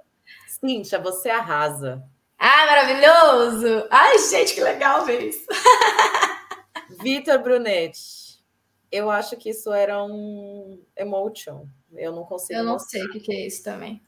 Cíntia, 0.48 0.98
você 0.98 1.30
arrasa. 1.30 2.02
Ah, 2.38 2.66
maravilhoso! 2.66 3.86
Ai, 3.90 4.18
gente, 4.18 4.54
que 4.54 4.60
legal 4.60 5.04
ver 5.04 5.28
isso. 5.28 5.46
Vitor 7.00 7.38
Brunetti. 7.38 8.42
Eu 8.90 9.10
acho 9.10 9.36
que 9.36 9.50
isso 9.50 9.72
era 9.72 10.02
um 10.02 10.82
emotion. 10.96 11.66
Eu 11.94 12.12
não 12.12 12.24
consigo. 12.24 12.58
Eu 12.58 12.64
não 12.64 12.72
mostrar. 12.74 13.00
sei 13.00 13.04
o 13.04 13.20
que 13.22 13.32
é 13.32 13.46
isso 13.46 13.62
também. 13.62 14.02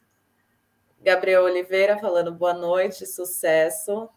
Gabriel 1.01 1.45
Oliveira 1.45 1.99
falando 1.99 2.33
boa 2.33 2.55
noite, 2.55 3.07
sucesso. 3.07 4.09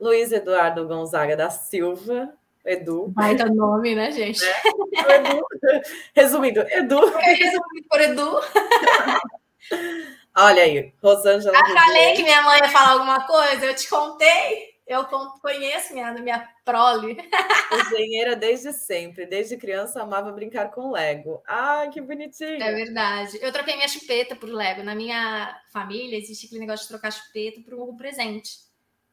Luiz 0.00 0.32
Eduardo 0.32 0.86
Gonzaga 0.86 1.36
da 1.36 1.50
Silva. 1.50 2.37
Edu. 2.64 3.08
Baita 3.08 3.46
nome, 3.46 3.94
né, 3.94 4.10
gente? 4.12 4.44
É. 4.44 5.14
Edu. 5.16 5.42
Resumindo, 6.14 6.60
Edu. 6.70 7.00
Resumindo 7.16 7.88
por 7.88 8.00
Edu. 8.00 8.40
Olha 10.36 10.62
aí, 10.62 10.92
Rosângela. 11.02 11.58
Eu 11.58 11.66
falei 11.66 12.14
que 12.14 12.22
minha 12.22 12.42
mãe 12.42 12.60
ia 12.60 12.68
falar 12.68 12.92
alguma 12.92 13.26
coisa, 13.26 13.66
eu 13.66 13.74
te 13.74 13.88
contei. 13.88 14.78
Eu 14.88 15.04
conheço 15.42 15.92
minha, 15.92 16.12
minha 16.14 16.48
prole. 16.64 17.18
Engenheira 17.92 18.34
desde 18.34 18.72
sempre. 18.72 19.26
Desde 19.26 19.58
criança 19.58 20.02
amava 20.02 20.32
brincar 20.32 20.70
com 20.70 20.90
Lego. 20.90 21.42
Ai, 21.46 21.90
que 21.90 22.00
bonitinho. 22.00 22.62
É 22.62 22.72
verdade. 22.72 23.38
Eu 23.42 23.52
troquei 23.52 23.76
minha 23.76 23.86
chupeta 23.86 24.34
por 24.34 24.48
Lego. 24.48 24.82
Na 24.82 24.94
minha 24.94 25.54
família 25.70 26.16
existe 26.16 26.46
aquele 26.46 26.60
negócio 26.60 26.84
de 26.84 26.88
trocar 26.88 27.12
chupeta 27.12 27.60
por 27.60 27.74
um 27.74 27.96
presente. 27.98 28.50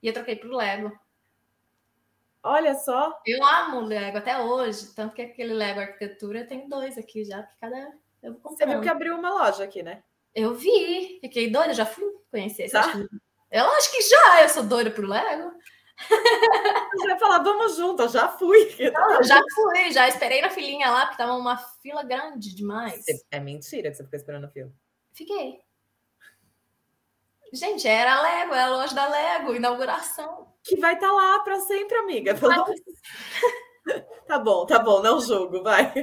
E 0.02 0.08
eu 0.08 0.14
troquei 0.14 0.38
por 0.38 0.50
Lego. 0.50 0.98
Olha 2.46 2.76
só. 2.76 3.20
Eu 3.26 3.44
amo 3.44 3.80
Lego 3.82 4.20
até 4.20 4.38
hoje. 4.40 4.94
Tanto 4.94 5.16
que 5.16 5.22
aquele 5.24 5.52
Lego 5.52 5.80
arquitetura 5.80 6.46
tem 6.46 6.70
dois 6.70 6.96
aqui 6.96 7.26
já, 7.26 7.42
que 7.42 7.58
cada. 7.60 7.92
Eu 8.22 8.36
vou 8.36 8.56
Você 8.56 8.68
viu 8.68 8.82
que 8.82 8.88
abriu 8.88 9.16
uma 9.16 9.32
loja 9.32 9.64
aqui, 9.64 9.82
né? 9.82 10.04
Eu 10.34 10.54
vi. 10.54 11.18
Fiquei 11.22 11.50
doida, 11.50 11.74
já 11.74 11.88
fui 11.88 12.06
conhecer. 12.30 12.70
Tá? 12.70 12.94
Eu 13.52 13.66
acho 13.66 13.92
que 13.92 14.02
já, 14.02 14.44
eu 14.44 14.50
sou 14.50 14.62
doida 14.62 14.92
por 14.92 15.08
Lego. 15.08 15.52
Você 16.94 17.08
vai 17.08 17.18
falar, 17.18 17.40
vamos 17.40 17.78
junto, 17.78 18.04
eu 18.04 18.10
já 18.10 18.28
fui. 18.28 18.76
Não, 18.94 19.24
já 19.24 19.42
fui, 19.56 19.92
já 19.92 20.08
esperei 20.08 20.42
na 20.42 20.50
filinha 20.52 20.92
lá, 20.92 21.08
porque 21.08 21.18
tava 21.18 21.34
uma 21.34 21.58
fila 21.82 22.04
grande 22.04 22.54
demais. 22.54 23.04
É 23.32 23.40
mentira 23.40 23.90
que 23.90 23.98
você 23.98 24.04
ficou 24.04 24.18
esperando 24.18 24.46
a 24.46 24.50
fila. 24.50 24.72
Fiquei. 25.14 25.62
Gente, 27.52 27.88
era 27.88 28.22
Lego, 28.22 28.54
era 28.54 28.66
a 28.66 28.78
loja 28.78 28.94
da 28.94 29.08
Lego, 29.08 29.56
inauguração. 29.56 30.54
Que 30.66 30.76
vai 30.78 30.96
estar 30.96 31.08
tá 31.08 31.14
lá 31.14 31.40
para 31.40 31.60
sempre, 31.60 31.98
amiga. 31.98 32.34
Tá 34.28 34.40
bom, 34.40 34.66
tá 34.66 34.80
bom, 34.80 35.00
não 35.00 35.22
julgo, 35.22 35.62
vai. 35.62 35.94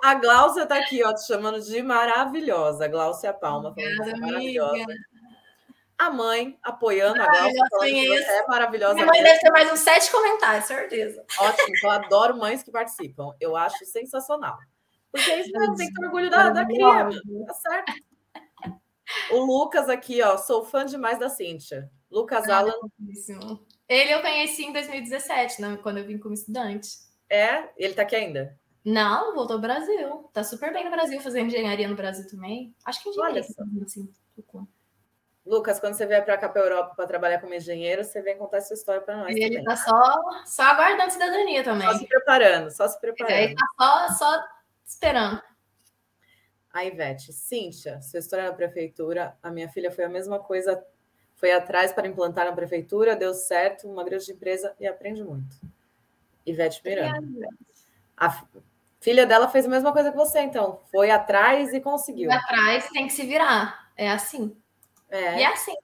A 0.00 0.14
Gláucia 0.14 0.64
tá 0.64 0.76
aqui, 0.76 1.02
ó, 1.02 1.12
te 1.12 1.26
chamando 1.26 1.60
de 1.60 1.82
maravilhosa. 1.82 2.86
Gláucia 2.86 3.32
Palma, 3.32 3.74
falando 3.74 3.98
Obrigada, 3.98 4.20
maravilhosa. 4.20 4.94
A 5.98 6.10
mãe 6.10 6.56
apoiando 6.62 7.20
a 7.20 7.26
Glaucia, 7.26 7.66
falando 7.68 7.90
que 7.90 8.06
você 8.06 8.30
é 8.30 8.46
maravilhosa. 8.46 8.94
Minha 8.94 9.06
mãe 9.06 9.22
deve 9.24 9.40
ter 9.40 9.50
mais 9.50 9.72
uns 9.72 9.80
sete 9.80 10.08
comentários, 10.12 10.66
certeza. 10.66 11.24
Ótimo, 11.40 11.74
eu 11.82 11.90
adoro 11.90 12.36
mães 12.36 12.62
que 12.62 12.70
participam. 12.70 13.34
Eu 13.40 13.56
acho 13.56 13.84
sensacional. 13.84 14.56
Porque 15.10 15.34
isso 15.34 15.50
não 15.52 15.74
tem 15.74 15.88
que 15.88 15.94
ter 15.94 16.04
orgulho 16.04 16.30
da, 16.30 16.50
da 16.50 16.64
criança, 16.64 17.20
tá 17.44 17.54
certo? 17.54 17.92
O 19.30 19.38
Lucas 19.38 19.88
aqui, 19.88 20.22
ó, 20.22 20.36
sou 20.36 20.64
fã 20.64 20.84
demais 20.84 21.18
da 21.18 21.28
Cíntia. 21.28 21.90
Lucas 22.10 22.48
ah, 22.48 22.58
Alan. 22.58 22.72
Ele 23.88 24.12
eu 24.12 24.20
conheci 24.20 24.64
em 24.64 24.72
2017, 24.72 25.62
né, 25.62 25.78
quando 25.82 25.98
eu 25.98 26.06
vim 26.06 26.18
como 26.18 26.34
estudante. 26.34 26.88
É? 27.28 27.68
Ele 27.76 27.94
tá 27.94 28.02
aqui 28.02 28.16
ainda? 28.16 28.58
Não, 28.84 29.34
voltou 29.34 29.56
ao 29.56 29.62
Brasil. 29.62 30.30
Tá 30.32 30.42
super 30.42 30.72
bem 30.72 30.84
no 30.84 30.90
Brasil, 30.90 31.20
fazendo 31.20 31.48
engenharia 31.48 31.88
no 31.88 31.96
Brasil 31.96 32.26
também. 32.28 32.74
Acho 32.84 33.02
que 33.02 33.10
engenharia. 33.10 33.42
Olha 33.42 33.84
assim, 33.84 34.08
Lucas, 35.44 35.80
quando 35.80 35.94
você 35.94 36.06
vier 36.06 36.22
para 36.24 36.36
cá 36.36 36.48
para 36.48 36.60
a 36.60 36.64
Europa 36.64 36.94
para 36.94 37.06
trabalhar 37.06 37.40
como 37.40 37.54
engenheiro, 37.54 38.04
você 38.04 38.20
vem 38.20 38.36
contar 38.36 38.58
essa 38.58 38.74
história 38.74 39.00
para 39.00 39.16
nós. 39.16 39.34
E 39.34 39.40
ele 39.42 39.58
está 39.58 39.76
só, 39.76 40.20
só 40.44 40.62
aguardando 40.62 41.10
cidadania 41.10 41.64
também. 41.64 41.88
Só 41.88 41.98
se 41.98 42.06
preparando, 42.06 42.70
só 42.70 42.86
se 42.86 43.00
preparando. 43.00 43.34
Ele 43.34 43.52
está 43.54 43.66
só, 43.78 44.08
só 44.14 44.44
esperando. 44.84 45.42
A 46.72 46.84
Ivete, 46.84 47.32
Cíntia, 47.32 48.00
sua 48.02 48.20
história 48.20 48.46
na 48.46 48.52
prefeitura, 48.52 49.36
a 49.42 49.50
minha 49.50 49.68
filha 49.68 49.90
foi 49.90 50.04
a 50.04 50.08
mesma 50.08 50.38
coisa, 50.38 50.82
foi 51.34 51.52
atrás 51.52 51.92
para 51.92 52.06
implantar 52.06 52.44
na 52.44 52.52
prefeitura, 52.52 53.16
deu 53.16 53.34
certo, 53.34 53.90
uma 53.90 54.04
grande 54.04 54.30
empresa 54.30 54.74
e 54.78 54.86
aprende 54.86 55.24
muito. 55.24 55.56
Ivete 56.44 56.82
Miranda. 56.84 57.48
A 58.16 58.44
filha 59.00 59.26
dela 59.26 59.48
fez 59.48 59.66
a 59.66 59.68
mesma 59.68 59.92
coisa 59.92 60.10
que 60.10 60.16
você, 60.16 60.40
então. 60.40 60.80
Foi 60.90 61.10
atrás 61.10 61.72
e 61.72 61.80
conseguiu. 61.80 62.30
Foi 62.30 62.38
atrás 62.38 62.88
tem 62.90 63.06
que 63.06 63.12
se 63.12 63.24
virar. 63.24 63.90
É 63.96 64.10
assim. 64.10 64.56
É. 65.10 65.38
E 65.38 65.42
é 65.42 65.46
assim. 65.46 65.74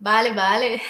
Vale, 0.00 0.32
vale. 0.32 0.80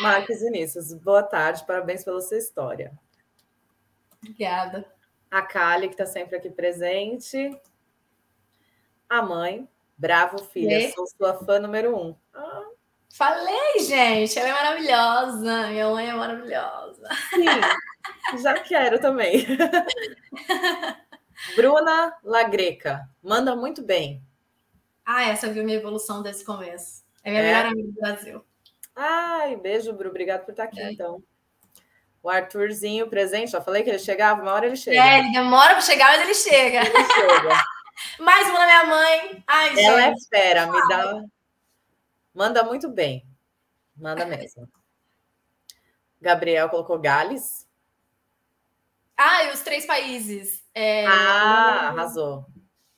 Marcos 0.00 0.40
Vinícius, 0.40 0.92
boa 0.94 1.22
tarde, 1.22 1.64
parabéns 1.66 2.04
pela 2.04 2.20
sua 2.20 2.38
história. 2.38 2.92
Obrigada. 4.22 4.84
A 5.30 5.42
Kali, 5.42 5.88
que 5.88 5.94
está 5.94 6.06
sempre 6.06 6.36
aqui 6.36 6.50
presente. 6.50 7.58
A 9.08 9.22
mãe, 9.22 9.68
bravo, 9.96 10.38
filha, 10.38 10.78
E? 10.78 10.92
sou 10.92 11.06
sua 11.06 11.34
fã 11.44 11.58
número 11.58 11.96
um. 11.96 12.14
Ah, 12.34 12.68
Falei, 13.14 13.78
gente, 13.80 14.38
ela 14.38 14.48
é 14.48 14.52
maravilhosa. 14.52 15.68
Minha 15.68 15.90
mãe 15.90 16.08
é 16.08 16.14
maravilhosa. 16.14 17.08
sim, 17.30 18.38
já 18.42 18.54
quero 18.60 18.98
também. 19.00 19.46
Bruna 21.56 22.16
Lagreca, 22.22 23.08
manda 23.22 23.54
muito 23.56 23.82
bem. 23.82 24.22
Ah, 25.04 25.24
essa 25.24 25.48
viu 25.52 25.64
minha 25.64 25.76
evolução 25.78 26.22
desse 26.22 26.44
começo. 26.44 27.02
É 27.24 27.30
minha 27.30 27.42
É? 27.42 27.46
melhor 27.46 27.66
amiga 27.66 27.88
do 27.88 28.00
Brasil. 28.00 28.44
Ai, 28.94 29.56
beijo, 29.56 29.92
Bru, 29.92 30.08
obrigado 30.08 30.44
por 30.44 30.52
estar 30.52 30.64
aqui, 30.64 30.80
É. 30.80 30.92
então. 30.92 31.22
O 32.22 32.30
Arthurzinho 32.30 33.08
presente, 33.08 33.50
já 33.50 33.60
falei 33.60 33.82
que 33.82 33.90
ele 33.90 33.98
chegava, 33.98 34.40
uma 34.42 34.52
hora 34.52 34.66
ele 34.66 34.76
chega. 34.76 34.96
É, 35.02 35.18
ele 35.18 35.32
demora 35.32 35.72
para 35.72 35.80
chegar, 35.80 36.12
mas 36.12 36.22
ele 36.22 36.34
chega. 36.34 36.78
Ele 36.86 37.04
chega. 37.12 37.64
Mais 38.20 38.48
uma 38.48 38.58
da 38.60 38.64
minha 38.66 38.84
mãe. 38.84 39.44
Ai, 39.46 39.84
Ela 39.84 40.02
é 40.02 40.08
gente. 40.10 40.28
fera, 40.28 40.66
me 40.66 40.88
dá. 40.88 41.22
Manda 42.34 42.62
muito 42.64 42.88
bem. 42.88 43.26
Manda 43.96 44.24
mesmo. 44.24 44.68
Gabriel 46.20 46.68
colocou 46.68 46.98
Gales. 46.98 47.66
Ah, 49.16 49.44
e 49.44 49.50
os 49.52 49.60
três 49.60 49.84
países. 49.84 50.62
É, 50.74 51.04
Ah, 51.06 51.88
arrasou. 51.88 52.46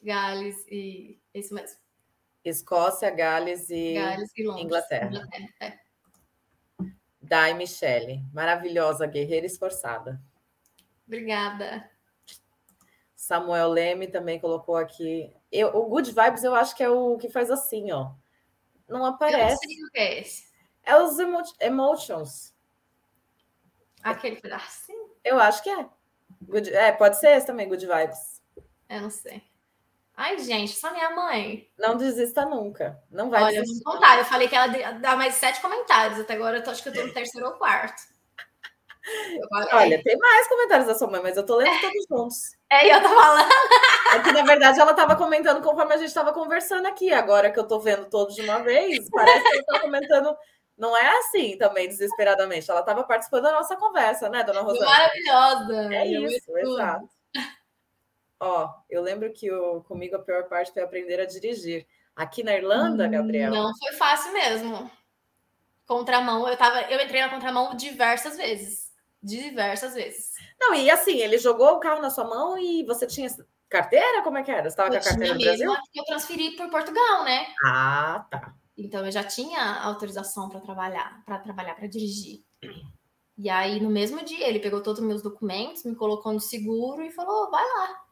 Gales 0.03 0.57
e. 0.69 1.19
Isso 1.35 1.55
mesmo. 1.55 1.77
Escócia, 2.45 3.11
Gales 3.11 3.69
e 3.71 3.95
Gales 3.95 4.31
e 4.37 4.43
Londres. 4.45 4.65
Inglaterra. 4.67 5.07
Inglaterra, 5.09 5.49
é. 5.61 5.79
Dai 7.25 7.55
Michele. 7.55 8.23
Maravilhosa, 8.33 9.07
guerreira 9.07 9.47
esforçada. 9.47 10.21
Obrigada. 11.07 11.91
Samuel 13.17 13.71
Leme 13.71 14.07
também 14.07 14.39
colocou 14.39 14.77
aqui. 14.77 15.35
Eu, 15.51 15.69
o 15.75 15.89
Good 15.89 16.13
Vibes 16.13 16.45
eu 16.45 16.55
acho 16.55 16.77
que 16.77 16.83
é 16.83 16.89
o 16.91 17.17
que 17.17 17.31
faz 17.31 17.51
assim, 17.51 17.91
ó. 17.91 18.13
Não 18.87 18.97
Eu 18.97 18.99
não 18.99 19.07
aparece. 19.07 19.57
sei 19.67 19.83
o 19.83 19.91
que 19.91 19.99
é 19.99 20.21
esse. 20.21 20.53
É 20.83 20.97
os 21.03 21.19
emo 21.19 21.43
emotions. 21.61 22.55
Aquele 24.03 24.37
pedacinho? 24.37 25.11
Eu 25.25 25.39
acho 25.39 25.63
que 25.63 25.71
é. 25.71 25.89
Good- 26.43 26.75
é, 26.75 26.93
pode 26.93 27.17
ser 27.17 27.31
esse 27.37 27.47
também, 27.47 27.67
Good 27.69 27.87
Vibes. 27.87 28.43
Eu 28.91 29.01
não 29.01 29.11
sei. 29.11 29.43
Ai, 30.17 30.39
gente, 30.39 30.73
só 30.73 30.93
minha 30.93 31.11
mãe. 31.11 31.69
Não 31.77 31.97
desista 31.97 32.45
nunca. 32.45 33.03
Não 33.11 33.31
vai 33.31 33.43
Olha, 33.43 33.61
desistir. 33.63 33.83
contar. 33.83 34.19
Eu 34.19 34.25
falei 34.25 34.47
que 34.47 34.55
ela 34.55 34.93
dá 34.93 35.17
mais 35.17 35.35
sete 35.35 35.61
comentários. 35.61 36.21
Até 36.21 36.35
agora 36.35 36.59
eu 36.59 36.63
tô, 36.63 36.71
acho 36.71 36.83
que 36.83 36.89
eu 36.89 36.93
tô 36.93 37.05
no 37.05 37.13
terceiro 37.13 37.49
ou 37.49 37.55
quarto. 37.55 38.01
Falei. 39.51 39.69
Olha, 39.73 40.03
tem 40.03 40.17
mais 40.17 40.49
comentários 40.49 40.87
da 40.87 40.95
sua 40.95 41.09
mãe, 41.09 41.21
mas 41.23 41.37
eu 41.37 41.45
tô 41.45 41.57
lendo 41.57 41.79
todos 41.81 42.07
juntos. 42.09 42.57
É, 42.71 42.95
eu 42.95 43.03
tô 43.03 43.09
falando. 43.09 43.51
É 44.15 44.19
que, 44.21 44.33
na 44.33 44.43
verdade, 44.43 44.81
ela 44.81 44.93
estava 44.93 45.17
comentando 45.17 45.63
conforme 45.63 45.93
a 45.93 45.97
gente 45.97 46.09
estava 46.09 46.33
conversando 46.33 46.87
aqui. 46.87 47.13
Agora 47.13 47.51
que 47.51 47.59
eu 47.59 47.67
tô 47.67 47.81
vendo 47.81 48.07
todos 48.07 48.35
de 48.35 48.43
uma 48.43 48.61
vez, 48.61 49.11
parece 49.11 49.43
que 49.43 49.57
ela 49.57 49.65
tá 49.67 49.81
comentando. 49.81 50.37
Não 50.77 50.97
é 50.97 51.19
assim 51.19 51.57
também, 51.59 51.89
desesperadamente. 51.89 52.71
Ela 52.71 52.81
estava 52.81 53.05
participando 53.05 53.43
da 53.43 53.53
nossa 53.53 53.77
conversa, 53.77 54.29
né, 54.29 54.43
dona 54.43 54.61
Rosana? 54.61 54.87
Maravilhosa. 54.87 55.95
É 55.95 56.07
isso, 56.07 56.59
exato. 56.59 57.09
Ó, 58.41 58.69
eu 58.91 59.03
lembro 59.03 59.33
que 59.33 59.51
o, 59.51 59.83
comigo 59.83 60.17
a 60.17 60.19
pior 60.19 60.45
parte 60.49 60.73
foi 60.73 60.83
aprender 60.83 61.21
a 61.21 61.25
dirigir. 61.25 61.87
Aqui 62.15 62.43
na 62.43 62.55
Irlanda, 62.55 63.09
Gabriel. 63.09 63.51
Não 63.51 63.73
foi 63.77 63.93
fácil 63.93 64.33
mesmo. 64.33 64.91
Contramão, 65.87 66.49
eu 66.49 66.57
tava, 66.57 66.83
eu 66.83 67.01
entrei 67.01 67.21
na 67.21 67.29
contramão 67.29 67.77
diversas 67.77 68.37
vezes. 68.37 68.93
Diversas 69.23 69.95
vezes. 69.95 70.33
Não, 70.61 70.75
e 70.75 70.91
assim, 70.91 71.19
ele 71.19 71.39
jogou 71.39 71.73
o 71.73 71.81
carro 71.81 72.01
na 72.01 72.11
sua 72.11 72.25
mão 72.25 72.59
e 72.59 72.85
você 72.85 73.07
tinha 73.07 73.29
carteira? 73.69 74.23
Como 74.23 74.39
é 74.39 74.43
que 74.43 74.51
era? 74.51 74.63
Você 74.63 74.69
estava 74.69 74.91
com 74.91 74.97
a 74.97 75.01
carteira 75.01 75.35
no 75.35 75.41
Brasil? 75.41 75.75
eu 75.95 76.05
transferi 76.05 76.57
por 76.57 76.71
Portugal, 76.71 77.25
né? 77.25 77.47
Ah, 77.65 78.27
tá. 78.31 78.55
Então 78.77 79.05
eu 79.05 79.11
já 79.11 79.23
tinha 79.25 79.81
autorização 79.83 80.49
para 80.49 80.61
trabalhar, 80.61 81.23
para 81.25 81.39
trabalhar, 81.39 81.75
para 81.75 81.87
dirigir. 81.87 82.45
E 83.37 83.49
aí 83.49 83.81
no 83.81 83.91
mesmo 83.91 84.25
dia 84.25 84.49
ele 84.49 84.61
pegou 84.61 84.83
todos 84.83 85.01
os 85.01 85.07
meus 85.07 85.23
documentos, 85.23 85.85
me 85.85 85.95
colocou 85.95 86.33
no 86.33 86.41
seguro 86.41 87.03
e 87.03 87.11
falou: 87.11 87.51
"Vai 87.51 87.65
lá". 87.65 88.04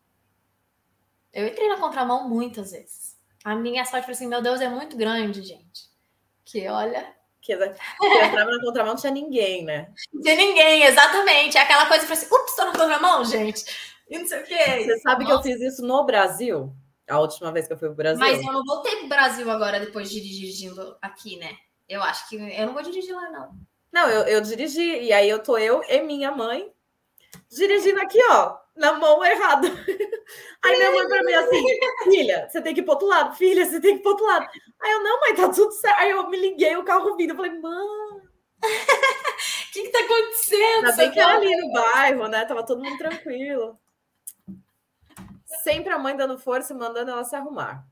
Eu 1.32 1.46
entrei 1.46 1.68
na 1.68 1.78
contramão 1.78 2.28
muitas 2.28 2.72
vezes. 2.72 3.16
A 3.44 3.54
minha 3.54 3.84
sorte 3.84 4.04
foi 4.04 4.14
assim: 4.14 4.26
"Meu 4.26 4.42
Deus, 4.42 4.60
é 4.60 4.68
muito 4.68 4.96
grande, 4.96 5.42
gente". 5.42 5.90
Que 6.44 6.68
olha, 6.68 7.14
Que 7.40 7.54
entrava 7.54 8.50
na 8.50 8.60
contramão 8.60 8.94
não 8.94 9.00
tinha 9.00 9.12
ninguém, 9.12 9.64
né? 9.64 9.92
não 10.12 10.22
tem 10.22 10.36
ninguém, 10.36 10.84
exatamente. 10.84 11.56
É 11.59 11.60
aquela 11.62 11.86
coisa 11.86 12.06
que 12.06 12.12
assim: 12.12 12.26
"Ups, 12.32 12.54
tô 12.54 12.64
na 12.64 12.72
contramão, 12.72 13.24
gente". 13.24 13.64
E 14.09 14.18
não 14.18 14.26
sei 14.26 14.42
o 14.42 14.44
quê. 14.44 14.84
Você 14.84 14.98
sabe 14.98 15.24
que 15.24 15.32
eu 15.32 15.42
fiz 15.42 15.60
isso 15.60 15.82
no 15.82 16.04
Brasil? 16.04 16.72
A 17.09 17.18
última 17.18 17.50
vez 17.50 17.66
que 17.66 17.72
eu 17.72 17.78
fui 17.78 17.88
pro 17.88 17.96
Brasil? 17.96 18.20
Mas 18.20 18.44
eu 18.44 18.52
não 18.52 18.62
voltei 18.64 18.96
pro 18.96 19.09
Brasil 19.09 19.50
agora 19.50 19.80
depois 19.80 20.10
de 20.10 20.20
dirigindo 20.20 20.96
aqui, 21.00 21.36
né? 21.36 21.56
Eu 21.88 22.02
acho 22.02 22.28
que 22.28 22.36
eu 22.36 22.66
não 22.66 22.74
vou 22.74 22.82
dirigir 22.82 23.14
lá 23.14 23.30
não. 23.30 23.56
Não, 23.92 24.09
eu, 24.09 24.22
eu 24.22 24.40
dirigi, 24.40 24.80
e 24.80 25.12
aí 25.12 25.28
eu 25.28 25.42
tô 25.42 25.59
eu 25.59 25.82
e 25.88 26.00
minha 26.00 26.30
mãe 26.30 26.72
dirigindo 27.50 28.00
aqui, 28.00 28.18
ó, 28.30 28.56
na 28.76 28.92
mão 28.94 29.24
errada. 29.24 29.68
Aí 30.62 30.76
minha 30.76 30.90
mãe 30.92 31.08
pra 31.08 31.22
mim 31.22 31.32
assim, 31.32 31.64
filha, 32.04 32.48
você 32.48 32.60
tem 32.62 32.74
que 32.74 32.80
ir 32.80 32.84
pro 32.84 32.92
outro 32.92 33.08
lado, 33.08 33.36
filha, 33.36 33.64
você 33.66 33.80
tem 33.80 33.94
que 33.94 33.98
ir 34.00 34.02
pro 34.02 34.12
outro 34.12 34.26
lado. 34.26 34.48
Aí 34.80 34.92
eu, 34.92 35.02
não, 35.02 35.20
mãe, 35.20 35.34
tá 35.34 35.48
tudo 35.48 35.72
certo. 35.72 35.98
Aí 35.98 36.10
eu 36.10 36.28
me 36.30 36.36
liguei, 36.38 36.76
o 36.76 36.84
carro 36.84 37.16
vindo, 37.16 37.30
eu 37.30 37.36
falei, 37.36 37.52
mãe, 37.52 37.86
O 37.86 38.62
que 39.72 39.82
que 39.82 39.88
tá 39.90 39.98
acontecendo? 40.00 40.86
ainda 40.86 40.92
bem 40.92 41.10
que 41.10 41.20
era 41.20 41.34
ali 41.34 41.56
no 41.56 41.72
bairro, 41.72 42.28
né? 42.28 42.44
Tava 42.44 42.64
todo 42.64 42.82
mundo 42.82 42.96
tranquilo. 42.96 43.78
Sempre 45.62 45.92
a 45.92 45.98
mãe 45.98 46.16
dando 46.16 46.38
força 46.38 46.72
e 46.72 46.76
mandando 46.76 47.10
ela 47.10 47.24
se 47.24 47.36
arrumar. 47.36 47.86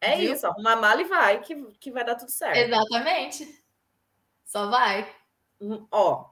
É 0.00 0.16
Viu? 0.16 0.32
isso, 0.34 0.46
arruma 0.46 0.72
a 0.72 0.76
mala 0.76 1.00
e 1.00 1.04
vai, 1.04 1.40
que, 1.40 1.54
que 1.80 1.90
vai 1.90 2.04
dar 2.04 2.14
tudo 2.14 2.30
certo. 2.30 2.56
Exatamente. 2.58 3.64
Só 4.44 4.68
vai. 4.68 5.08
Hum, 5.60 5.86
Ó, 5.90 6.26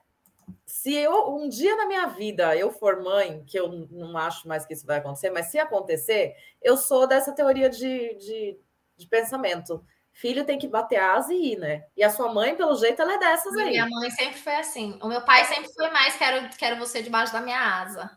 se 0.66 0.94
eu 0.94 1.34
um 1.34 1.48
dia 1.48 1.76
na 1.76 1.86
minha 1.86 2.06
vida 2.06 2.56
eu 2.56 2.70
for 2.70 3.02
mãe, 3.02 3.44
que 3.46 3.58
eu 3.58 3.88
não 3.90 4.16
acho 4.16 4.48
mais 4.48 4.66
que 4.66 4.74
isso 4.74 4.86
vai 4.86 4.98
acontecer, 4.98 5.30
mas 5.30 5.46
se 5.46 5.58
acontecer, 5.58 6.34
eu 6.60 6.76
sou 6.76 7.06
dessa 7.06 7.32
teoria 7.32 7.68
de, 7.70 8.14
de, 8.16 8.58
de 8.96 9.06
pensamento. 9.06 9.84
Filho 10.12 10.44
tem 10.44 10.58
que 10.58 10.68
bater 10.68 11.00
asa 11.00 11.32
e 11.32 11.52
ir, 11.52 11.58
né? 11.58 11.86
E 11.96 12.04
a 12.04 12.10
sua 12.10 12.32
mãe, 12.32 12.54
pelo 12.54 12.76
jeito, 12.76 13.00
ela 13.00 13.14
é 13.14 13.18
dessas 13.18 13.56
aí. 13.56 13.70
Minha 13.70 13.88
mãe 13.88 14.10
sempre 14.10 14.38
foi 14.38 14.56
assim. 14.56 14.98
O 15.00 15.08
meu 15.08 15.22
pai 15.22 15.44
sempre 15.46 15.72
foi 15.72 15.90
mais 15.90 16.16
quero, 16.16 16.48
quero 16.56 16.76
você 16.76 17.02
debaixo 17.02 17.32
da 17.32 17.40
minha 17.40 17.58
asa. 17.58 18.10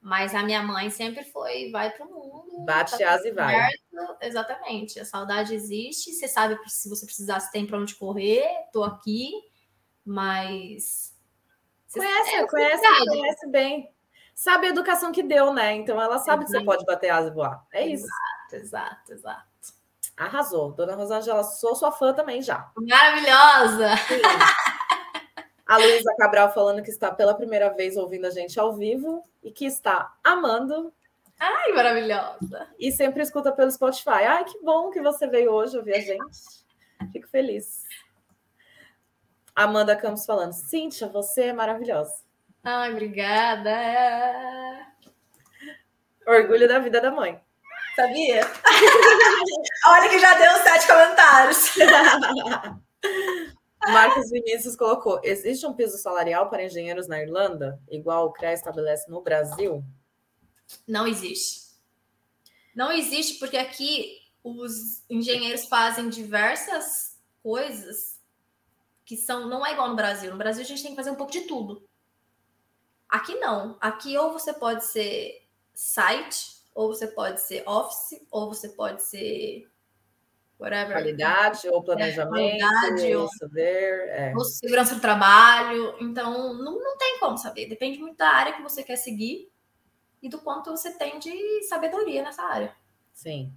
Mas 0.00 0.34
a 0.34 0.42
minha 0.42 0.62
mãe 0.62 0.88
sempre 0.88 1.24
foi 1.24 1.70
vai 1.70 1.90
pro 1.90 2.06
mundo. 2.06 2.64
Bate 2.64 2.96
tá 2.96 3.14
asa 3.14 3.28
e 3.28 3.32
vai. 3.32 3.54
Exatamente. 4.22 5.00
A 5.00 5.04
saudade 5.04 5.54
existe. 5.54 6.12
Você 6.12 6.28
sabe 6.28 6.56
se 6.68 6.88
você 6.88 7.04
precisar, 7.04 7.40
você 7.40 7.50
tem 7.50 7.66
para 7.66 7.78
onde 7.78 7.94
correr. 7.96 8.46
Tô 8.72 8.82
aqui. 8.82 9.32
Mas 10.04 11.15
Conhece, 11.96 12.34
é, 12.34 12.46
conhece, 12.46 12.82
verdade. 12.82 13.06
conhece 13.06 13.46
bem. 13.48 13.92
Sabe 14.34 14.66
a 14.66 14.70
educação 14.70 15.12
que 15.12 15.22
deu, 15.22 15.52
né? 15.52 15.74
Então 15.74 16.00
ela 16.00 16.18
sabe 16.18 16.44
que 16.44 16.50
você 16.50 16.62
pode 16.62 16.84
bater 16.84 17.10
asa 17.10 17.28
e 17.28 17.32
voar. 17.32 17.64
É 17.72 17.86
isso. 17.86 18.06
Exato, 18.52 19.12
exato. 19.12 19.46
Arrasou. 20.16 20.72
Dona 20.72 20.94
Rosângela, 20.94 21.42
sou 21.42 21.74
sua 21.74 21.90
fã 21.92 22.12
também 22.12 22.40
já. 22.42 22.70
Maravilhosa! 22.76 23.96
Sim. 24.08 24.20
A 25.66 25.78
Luísa 25.78 26.14
Cabral 26.16 26.52
falando 26.54 26.82
que 26.82 26.90
está 26.90 27.10
pela 27.10 27.34
primeira 27.34 27.70
vez 27.70 27.96
ouvindo 27.96 28.26
a 28.26 28.30
gente 28.30 28.58
ao 28.60 28.74
vivo 28.74 29.24
e 29.42 29.50
que 29.50 29.66
está 29.66 30.14
amando 30.22 30.92
Ai, 31.40 31.72
maravilhosa. 31.72 32.68
e 32.78 32.92
sempre 32.92 33.22
escuta 33.22 33.50
pelo 33.52 33.70
Spotify. 33.70 34.24
Ai, 34.26 34.44
que 34.44 34.60
bom 34.62 34.90
que 34.90 35.00
você 35.02 35.26
veio 35.26 35.50
hoje 35.50 35.76
ouvir 35.76 35.94
a 35.94 36.00
gente. 36.00 36.64
Fico 37.12 37.28
feliz. 37.28 37.82
Amanda 39.56 39.96
Campos 39.96 40.24
falando: 40.26 40.52
Cíntia, 40.52 41.08
você 41.08 41.44
é 41.44 41.52
maravilhosa. 41.54 42.12
Ai, 42.62 42.92
obrigada. 42.92 43.72
Orgulho 46.26 46.68
da 46.68 46.78
vida 46.78 47.00
da 47.00 47.10
mãe. 47.10 47.40
Sabia? 47.96 48.42
Olha 49.86 50.10
que 50.10 50.18
já 50.18 50.34
deu 50.34 50.52
sete 50.58 50.86
comentários. 50.86 51.74
Marcos 53.88 54.30
Vinícius 54.30 54.76
colocou: 54.76 55.18
existe 55.24 55.66
um 55.66 55.72
piso 55.72 55.96
salarial 55.96 56.50
para 56.50 56.64
engenheiros 56.64 57.08
na 57.08 57.22
Irlanda, 57.22 57.80
igual 57.88 58.26
o 58.26 58.32
CREA 58.32 58.52
estabelece 58.52 59.10
no 59.10 59.22
Brasil? 59.22 59.82
Não 60.86 61.06
existe. 61.06 61.74
Não 62.74 62.92
existe 62.92 63.38
porque 63.38 63.56
aqui 63.56 64.18
os 64.44 65.02
engenheiros 65.08 65.64
fazem 65.64 66.10
diversas 66.10 67.18
coisas 67.42 68.15
que 69.06 69.16
são 69.16 69.48
não 69.48 69.64
é 69.64 69.72
igual 69.72 69.88
no 69.88 69.96
Brasil. 69.96 70.32
No 70.32 70.36
Brasil 70.36 70.64
a 70.64 70.66
gente 70.66 70.82
tem 70.82 70.90
que 70.90 70.96
fazer 70.96 71.12
um 71.12 71.14
pouco 71.14 71.32
de 71.32 71.42
tudo. 71.42 71.88
Aqui 73.08 73.36
não. 73.36 73.78
Aqui 73.80 74.18
ou 74.18 74.32
você 74.32 74.52
pode 74.52 74.84
ser 74.84 75.46
site, 75.72 76.56
ou 76.74 76.88
você 76.88 77.06
pode 77.06 77.40
ser 77.40 77.62
office, 77.66 78.20
ou 78.30 78.48
você 78.48 78.68
pode 78.70 79.02
ser 79.04 79.70
whatever. 80.58 80.96
Qualidade 80.96 81.68
ou 81.68 81.82
planejamento, 81.84 82.36
é, 82.36 82.58
qualidade, 82.58 83.14
ou, 83.14 83.28
saber, 83.28 84.08
é. 84.08 84.32
ou 84.34 84.44
segurança 84.44 84.96
do 84.96 85.00
trabalho. 85.00 85.94
Então, 86.00 86.52
não, 86.54 86.76
não 86.76 86.98
tem 86.98 87.20
como 87.20 87.38
saber. 87.38 87.68
Depende 87.68 88.00
muito 88.00 88.16
da 88.16 88.28
área 88.28 88.54
que 88.54 88.62
você 88.62 88.82
quer 88.82 88.96
seguir 88.96 89.48
e 90.20 90.28
do 90.28 90.40
quanto 90.40 90.72
você 90.72 90.90
tem 90.90 91.20
de 91.20 91.62
sabedoria 91.62 92.22
nessa 92.22 92.42
área. 92.42 92.74
Sim. 93.12 93.54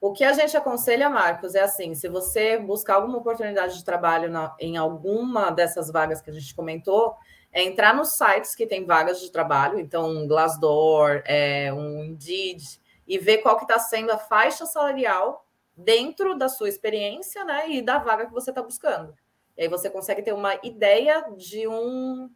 O 0.00 0.12
que 0.12 0.24
a 0.24 0.32
gente 0.32 0.56
aconselha, 0.56 1.10
Marcos, 1.10 1.54
é 1.54 1.60
assim: 1.60 1.94
se 1.94 2.08
você 2.08 2.58
buscar 2.58 2.94
alguma 2.94 3.18
oportunidade 3.18 3.76
de 3.76 3.84
trabalho 3.84 4.30
na, 4.30 4.56
em 4.58 4.76
alguma 4.76 5.50
dessas 5.50 5.90
vagas 5.90 6.22
que 6.22 6.30
a 6.30 6.32
gente 6.32 6.54
comentou, 6.54 7.16
é 7.52 7.62
entrar 7.62 7.94
nos 7.94 8.14
sites 8.14 8.54
que 8.54 8.66
tem 8.66 8.86
vagas 8.86 9.20
de 9.20 9.30
trabalho, 9.30 9.78
então 9.78 10.08
um 10.08 10.26
Glassdoor, 10.26 11.22
é, 11.26 11.72
um 11.72 12.04
Indeed, 12.04 12.80
e 13.06 13.18
ver 13.18 13.38
qual 13.38 13.56
que 13.56 13.64
está 13.64 13.78
sendo 13.78 14.10
a 14.12 14.18
faixa 14.18 14.64
salarial 14.64 15.44
dentro 15.76 16.36
da 16.36 16.48
sua 16.48 16.68
experiência, 16.68 17.44
né, 17.44 17.68
e 17.68 17.82
da 17.82 17.98
vaga 17.98 18.26
que 18.26 18.32
você 18.32 18.50
está 18.50 18.62
buscando. 18.62 19.14
E 19.56 19.62
aí 19.62 19.68
você 19.68 19.90
consegue 19.90 20.22
ter 20.22 20.32
uma 20.32 20.54
ideia 20.62 21.26
de 21.36 21.66
um, 21.66 22.30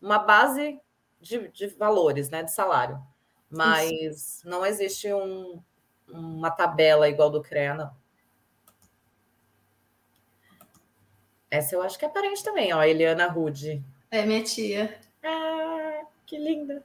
uma 0.00 0.18
base 0.18 0.78
de, 1.20 1.48
de 1.48 1.68
valores, 1.68 2.28
né, 2.28 2.42
de 2.42 2.52
salário. 2.52 3.00
Mas 3.48 3.90
Isso. 3.90 4.48
não 4.48 4.64
existe 4.64 5.12
um, 5.12 5.60
uma 6.12 6.50
tabela 6.50 7.08
igual 7.08 7.30
do 7.30 7.42
CREA, 7.42 7.74
não. 7.74 8.00
Essa 11.50 11.74
eu 11.74 11.82
acho 11.82 11.98
que 11.98 12.04
é 12.04 12.08
parente 12.08 12.44
também, 12.44 12.72
ó, 12.72 12.82
Eliana 12.82 13.26
Rude. 13.26 13.82
É 14.10 14.24
minha 14.24 14.42
tia. 14.42 14.98
Ah, 15.22 16.02
que 16.24 16.38
linda. 16.38 16.84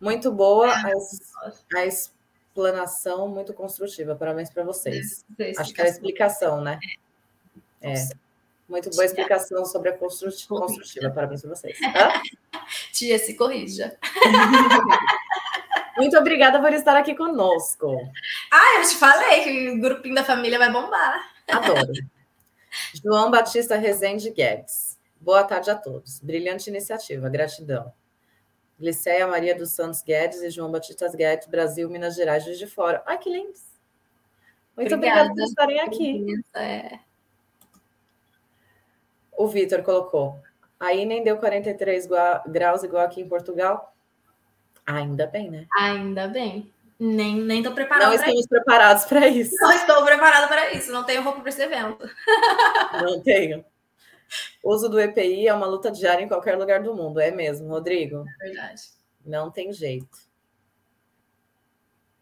Muito 0.00 0.30
boa 0.30 0.68
é, 0.68 0.92
a, 0.92 1.80
a, 1.80 1.86
explanação, 1.86 3.28
muito 3.28 3.52
construtiva. 3.52 4.14
Parabéns 4.14 4.50
para 4.50 4.62
vocês. 4.62 5.24
É, 5.38 5.52
acho 5.58 5.74
que 5.74 5.80
era 5.80 5.90
a 5.90 5.92
explicação, 5.92 6.60
né? 6.60 6.78
É. 7.80 7.94
é. 7.94 8.08
Muito 8.68 8.90
boa 8.90 9.04
explicação 9.04 9.64
sobre 9.64 9.88
a 9.88 9.96
construtiva. 9.96 10.60
construtiva. 10.60 11.10
Parabéns 11.10 11.40
para 11.40 11.50
vocês. 11.50 11.78
Hã? 11.82 12.22
Tia, 12.92 13.18
se 13.18 13.34
corrija. 13.34 13.98
Muito 15.96 16.16
obrigada 16.16 16.60
por 16.60 16.72
estar 16.72 16.96
aqui 16.96 17.14
conosco. 17.16 17.96
Ah, 18.50 18.80
eu 18.80 18.88
te 18.88 18.96
falei 18.96 19.42
que 19.42 19.70
o 19.70 19.80
grupinho 19.80 20.14
da 20.14 20.24
família 20.24 20.58
vai 20.58 20.70
bombar. 20.70 21.32
Adoro. 21.48 21.92
João 23.02 23.30
Batista 23.30 23.76
Rezende 23.76 24.30
Guedes. 24.30 24.98
Boa 25.20 25.44
tarde 25.44 25.70
a 25.70 25.74
todos. 25.74 26.20
Brilhante 26.20 26.70
iniciativa, 26.70 27.28
gratidão. 27.28 27.92
Glicéia 28.78 29.26
Maria 29.26 29.56
dos 29.56 29.70
Santos 29.72 30.02
Guedes 30.02 30.40
e 30.40 30.50
João 30.50 30.70
Batista 30.70 31.08
Guedes, 31.08 31.48
Brasil, 31.48 31.90
Minas 31.90 32.14
Gerais, 32.14 32.44
Juiz 32.44 32.58
de 32.58 32.66
Fora. 32.66 33.02
Ai, 33.04 33.18
que 33.18 33.28
lindos! 33.28 33.66
Muito 34.76 34.94
obrigada, 34.94 35.30
obrigada 35.30 35.34
por 35.34 35.42
estarem 35.42 35.80
aqui. 35.80 36.26
É. 36.54 37.00
O 39.32 39.48
Vitor 39.48 39.82
colocou. 39.82 40.40
Aí 40.78 41.04
nem 41.04 41.24
deu 41.24 41.36
43 41.38 42.06
graus 42.46 42.84
igual 42.84 43.04
aqui 43.04 43.20
em 43.20 43.28
Portugal. 43.28 43.92
Ainda 44.86 45.26
bem, 45.26 45.50
né? 45.50 45.66
Ainda 45.76 46.28
bem. 46.28 46.72
Nem, 46.98 47.36
nem 47.40 47.62
tô 47.62 47.72
preparada. 47.72 48.06
Não 48.06 48.14
estamos 48.14 48.40
isso. 48.40 48.48
preparados 48.48 49.04
para 49.04 49.28
isso. 49.28 49.54
Não 49.60 49.70
estou 49.72 50.04
preparada 50.04 50.48
para 50.48 50.72
isso. 50.72 50.90
Não 50.90 51.04
tenho 51.04 51.22
roupa 51.22 51.40
para 51.40 51.48
esse 51.48 51.62
evento. 51.62 52.08
Não 53.02 53.22
tenho. 53.22 53.64
O 54.62 54.74
uso 54.74 54.88
do 54.88 55.00
EPI 55.00 55.46
é 55.46 55.54
uma 55.54 55.66
luta 55.66 55.90
diária 55.90 56.22
em 56.22 56.28
qualquer 56.28 56.58
lugar 56.58 56.82
do 56.82 56.94
mundo, 56.94 57.20
é 57.20 57.30
mesmo, 57.30 57.68
Rodrigo? 57.68 58.24
É 58.42 58.46
verdade. 58.46 58.82
Não 59.24 59.50
tem 59.50 59.72
jeito. 59.72 60.18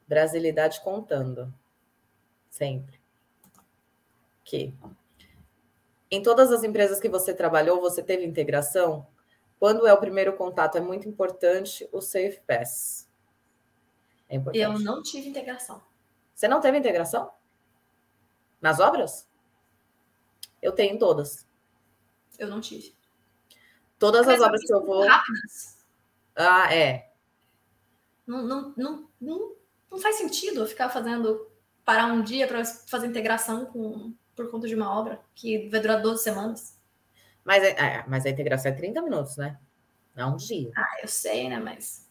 Brasilidade 0.06 0.80
contando. 0.82 1.52
Sempre. 2.50 3.00
Que 4.44 4.72
em 6.10 6.22
todas 6.22 6.52
as 6.52 6.62
empresas 6.62 7.00
que 7.00 7.08
você 7.08 7.34
trabalhou, 7.34 7.80
você 7.80 8.02
teve 8.02 8.24
integração? 8.24 9.06
Quando 9.58 9.86
é 9.86 9.92
o 9.92 9.98
primeiro 9.98 10.34
contato, 10.34 10.78
é 10.78 10.80
muito 10.80 11.08
importante 11.08 11.88
o 11.92 12.00
Safe 12.00 12.40
Pass. 12.46 13.05
É 14.28 14.36
importante. 14.36 14.62
Eu 14.62 14.78
não 14.78 15.02
tive 15.02 15.28
integração. 15.28 15.82
Você 16.34 16.48
não 16.48 16.60
teve 16.60 16.78
integração? 16.78 17.30
Nas 18.60 18.80
obras? 18.80 19.28
Eu 20.60 20.72
tenho 20.72 20.98
todas. 20.98 21.46
Eu 22.38 22.48
não 22.48 22.60
tive. 22.60 22.94
Todas 23.98 24.26
Mas 24.26 24.40
as 24.40 24.46
obras 24.46 24.62
que 24.62 24.72
eu 24.72 24.84
vou. 24.84 25.06
Rápidas. 25.06 25.84
Ah, 26.34 26.74
é. 26.74 27.12
Não, 28.26 28.42
não, 28.42 28.74
não, 28.76 29.08
não, 29.20 29.56
não 29.90 29.98
faz 29.98 30.16
sentido 30.16 30.60
eu 30.60 30.66
ficar 30.66 30.90
fazendo. 30.90 31.50
parar 31.84 32.06
um 32.06 32.22
dia 32.22 32.46
para 32.46 32.64
fazer 32.64 33.06
integração 33.06 33.66
com, 33.66 34.12
por 34.34 34.50
conta 34.50 34.66
de 34.66 34.74
uma 34.74 34.92
obra 34.98 35.20
que 35.34 35.68
vai 35.68 35.80
durar 35.80 36.02
12 36.02 36.22
semanas. 36.22 36.78
Mas, 37.44 37.62
é, 37.62 37.70
é, 37.70 38.04
mas 38.08 38.26
a 38.26 38.30
integração 38.30 38.72
é 38.72 38.74
30 38.74 39.00
minutos, 39.02 39.36
né? 39.36 39.58
Não 40.14 40.24
é 40.24 40.26
um 40.32 40.36
dia. 40.36 40.72
Ah, 40.76 40.98
eu 41.00 41.08
sei, 41.08 41.48
né? 41.48 41.58
Mas 41.58 42.05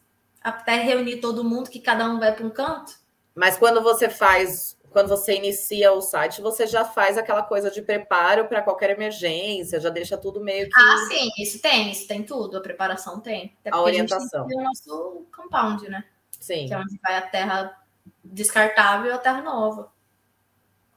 até 0.46 0.76
reunir 0.76 1.16
todo 1.16 1.42
mundo, 1.42 1.68
que 1.68 1.80
cada 1.80 2.08
um 2.08 2.20
vai 2.20 2.32
para 2.32 2.46
um 2.46 2.50
canto. 2.50 2.94
Mas 3.34 3.58
quando 3.58 3.82
você 3.82 4.08
faz 4.08 4.76
quando 4.92 5.08
você 5.08 5.34
inicia 5.34 5.92
o 5.92 6.00
site, 6.00 6.40
você 6.40 6.66
já 6.66 6.82
faz 6.82 7.18
aquela 7.18 7.42
coisa 7.42 7.70
de 7.70 7.82
preparo 7.82 8.46
para 8.46 8.62
qualquer 8.62 8.88
emergência, 8.88 9.78
já 9.78 9.90
deixa 9.90 10.16
tudo 10.16 10.40
meio 10.40 10.70
que. 10.70 10.80
Ah, 10.80 10.96
sim, 11.08 11.28
isso 11.36 11.60
tem, 11.60 11.90
isso 11.90 12.08
tem 12.08 12.22
tudo, 12.22 12.56
a 12.56 12.62
preparação 12.62 13.20
tem. 13.20 13.54
Até 13.60 13.76
a 13.76 13.82
orientação. 13.82 14.44
A 14.44 14.46
o 14.46 14.62
nosso 14.62 15.26
compound, 15.36 15.86
né? 15.90 16.02
Sim. 16.40 16.66
Que 16.66 16.72
é 16.72 16.78
onde 16.78 16.98
vai 17.02 17.16
a 17.16 17.22
terra 17.22 17.78
descartável 18.24 19.10
e 19.10 19.12
a 19.12 19.18
terra 19.18 19.42
nova. 19.42 19.92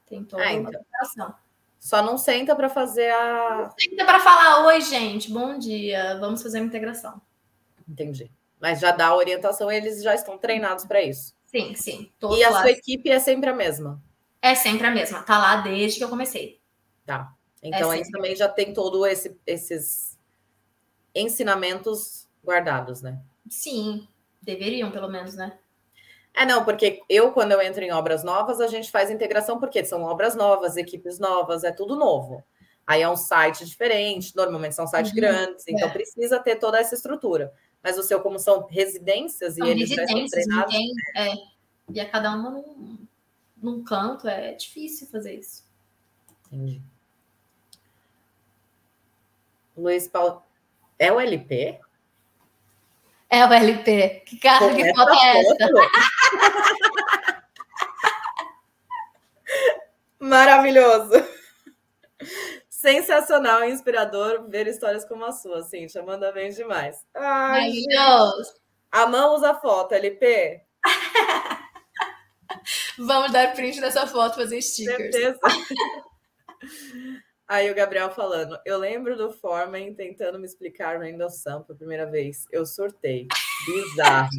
Tem 0.06 0.24
toda 0.24 0.44
ah, 0.44 0.52
então. 0.52 0.70
preparação. 0.70 1.34
Só 1.78 2.02
não 2.02 2.16
senta 2.16 2.56
para 2.56 2.70
fazer 2.70 3.10
a. 3.10 3.64
Não 3.64 3.74
senta 3.78 4.04
para 4.06 4.20
falar, 4.20 4.64
oi, 4.66 4.80
gente, 4.80 5.30
bom 5.30 5.58
dia, 5.58 6.18
vamos 6.18 6.42
fazer 6.42 6.60
uma 6.60 6.66
integração. 6.66 7.20
Entendi. 7.86 8.30
Mas 8.60 8.78
já 8.78 8.92
dá 8.92 9.06
a 9.06 9.16
orientação, 9.16 9.70
eles 9.70 10.02
já 10.02 10.14
estão 10.14 10.36
treinados 10.36 10.84
para 10.84 11.02
isso. 11.02 11.34
Sim, 11.46 11.74
sim. 11.74 12.12
E 12.36 12.44
a 12.44 12.50
lá. 12.50 12.60
sua 12.60 12.70
equipe 12.70 13.10
é 13.10 13.18
sempre 13.18 13.50
a 13.50 13.54
mesma? 13.54 14.02
É 14.40 14.54
sempre 14.54 14.86
a 14.86 14.90
mesma. 14.90 15.22
Tá 15.22 15.38
lá 15.38 15.56
desde 15.56 15.98
que 15.98 16.04
eu 16.04 16.08
comecei. 16.08 16.60
Tá. 17.04 17.32
Então 17.62 17.92
é 17.92 17.96
aí 17.96 18.10
também 18.10 18.36
já 18.36 18.48
tem 18.48 18.72
todos 18.72 19.06
esse, 19.08 19.36
esses 19.46 20.18
ensinamentos 21.14 22.28
guardados, 22.44 23.02
né? 23.02 23.20
Sim, 23.48 24.06
deveriam 24.40 24.90
pelo 24.90 25.08
menos, 25.08 25.34
né? 25.34 25.58
É, 26.34 26.46
não, 26.46 26.64
porque 26.64 27.02
eu, 27.08 27.32
quando 27.32 27.52
eu 27.52 27.60
entro 27.60 27.82
em 27.82 27.90
obras 27.90 28.22
novas, 28.22 28.60
a 28.60 28.68
gente 28.68 28.90
faz 28.90 29.10
integração, 29.10 29.58
porque 29.58 29.84
são 29.84 30.04
obras 30.04 30.34
novas, 30.36 30.76
equipes 30.76 31.18
novas, 31.18 31.64
é 31.64 31.72
tudo 31.72 31.96
novo. 31.96 32.44
Aí 32.86 33.02
é 33.02 33.08
um 33.08 33.16
site 33.16 33.66
diferente, 33.66 34.34
normalmente 34.34 34.74
são 34.74 34.86
sites 34.86 35.12
uhum, 35.12 35.16
grandes, 35.16 35.64
então 35.68 35.88
é. 35.88 35.92
precisa 35.92 36.38
ter 36.38 36.56
toda 36.56 36.78
essa 36.78 36.94
estrutura. 36.94 37.52
Mas 37.82 37.98
o 37.98 38.02
seu, 38.02 38.20
como 38.20 38.38
são 38.38 38.66
residências 38.66 39.54
são 39.54 39.66
e 39.66 39.70
eles 39.70 39.90
residências, 39.90 40.30
treinados... 40.30 40.74
Ninguém, 40.74 40.92
é, 41.16 41.34
e 41.92 42.00
a 42.00 42.08
cada 42.08 42.34
uma 42.34 42.50
num, 42.50 42.98
num 43.56 43.82
canto, 43.82 44.28
é 44.28 44.52
difícil 44.52 45.06
fazer 45.08 45.34
isso. 45.34 45.64
Entendi. 46.46 46.82
Luiz 49.76 50.06
Paulo, 50.06 50.42
é 50.98 51.10
o 51.10 51.18
LP? 51.18 51.80
É 53.30 53.46
o 53.46 53.52
LP. 53.52 54.22
Que 54.26 54.38
cara, 54.38 54.74
que 54.74 54.94
foto 54.94 55.12
é 55.12 55.40
essa? 55.40 55.56
Maravilhoso. 60.20 61.12
Sensacional 62.80 63.62
e 63.62 63.72
inspirador 63.72 64.48
ver 64.48 64.66
histórias 64.66 65.04
como 65.04 65.26
a 65.26 65.32
sua, 65.32 65.62
Cintia. 65.62 66.02
Manda 66.02 66.32
bem 66.32 66.48
demais. 66.48 67.04
Ai. 67.14 67.74
Amamos 68.90 69.42
a 69.42 69.54
foto, 69.54 69.92
LP. 69.92 70.62
Vamos 72.96 73.32
dar 73.32 73.54
print 73.54 73.82
dessa 73.82 74.06
foto, 74.06 74.36
fazer 74.36 74.62
stickers. 74.62 75.14
Certeza. 75.14 75.38
Aí 77.46 77.70
o 77.70 77.74
Gabriel 77.74 78.10
falando, 78.12 78.58
eu 78.64 78.78
lembro 78.78 79.14
do 79.14 79.30
Foreman 79.30 79.92
tentando 79.92 80.38
me 80.38 80.46
explicar 80.46 81.00
Windows 81.00 81.42
Sam 81.42 81.62
pela 81.62 81.76
primeira 81.76 82.06
vez. 82.06 82.46
Eu 82.50 82.64
surtei. 82.64 83.28
Bizarro. 83.66 84.30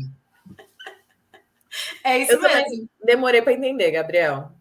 É 2.03 2.17
isso 2.17 2.31
eu 2.31 2.41
mesmo. 2.41 2.89
Demorei 3.03 3.43
para 3.43 3.53
entender, 3.53 3.91
Gabriel. 3.91 4.51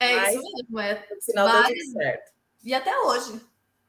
É 0.00 0.16
Mas, 0.16 0.34
isso 0.34 0.42
mesmo. 0.42 0.80
É 0.80 1.06
no 1.08 1.22
final 1.22 1.48
várias... 1.48 1.68
deu 1.68 1.84
tudo 1.84 1.92
certo. 1.92 2.31
E 2.62 2.74
até 2.74 2.96
hoje. 3.00 3.40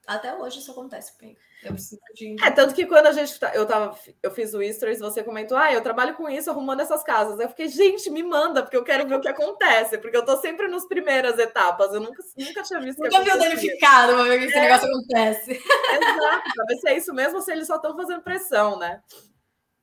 Até 0.05 0.35
hoje 0.35 0.59
isso 0.59 0.71
acontece 0.71 1.17
comigo. 1.17 1.39
Eu 1.63 1.75
de... 2.13 2.35
É, 2.43 2.51
tanto 2.51 2.73
que 2.73 2.85
quando 2.85 3.07
a 3.07 3.13
gente 3.13 3.39
tá, 3.39 3.55
eu 3.55 3.65
tava, 3.65 3.97
eu 4.21 4.31
fiz 4.31 4.53
o 4.53 4.61
Stories, 4.61 4.99
você 4.99 5.23
comentou, 5.23 5.57
ah, 5.57 5.71
eu 5.71 5.81
trabalho 5.81 6.13
com 6.13 6.27
isso, 6.27 6.49
arrumando 6.49 6.81
essas 6.81 7.03
casas. 7.03 7.39
Eu 7.39 7.47
fiquei, 7.47 7.69
gente, 7.69 8.09
me 8.09 8.21
manda, 8.21 8.61
porque 8.61 8.75
eu 8.75 8.83
quero 8.83 9.07
ver 9.07 9.15
o 9.15 9.21
que 9.21 9.29
acontece, 9.29 9.97
porque 9.97 10.17
eu 10.17 10.25
tô 10.25 10.35
sempre 10.37 10.67
nas 10.67 10.85
primeiras 10.85 11.39
etapas. 11.39 11.93
Eu 11.93 12.01
nunca, 12.01 12.21
nunca 12.37 12.63
tinha 12.63 12.81
visto. 12.81 12.99
Nunca 12.99 13.21
viu 13.21 13.37
danificado 13.37 14.13
pra 14.13 14.23
ver 14.23 14.39
que 14.39 14.45
esse 14.45 14.57
é. 14.57 14.61
negócio 14.61 14.87
acontece. 14.89 15.51
Exato, 15.51 16.53
pra 16.53 16.65
ver 16.65 16.77
se 16.77 16.89
é 16.89 16.97
isso 16.97 17.13
mesmo 17.13 17.35
ou 17.37 17.41
se 17.41 17.51
eles 17.53 17.67
só 17.67 17.77
estão 17.77 17.95
fazendo 17.95 18.21
pressão, 18.21 18.77
né? 18.77 19.01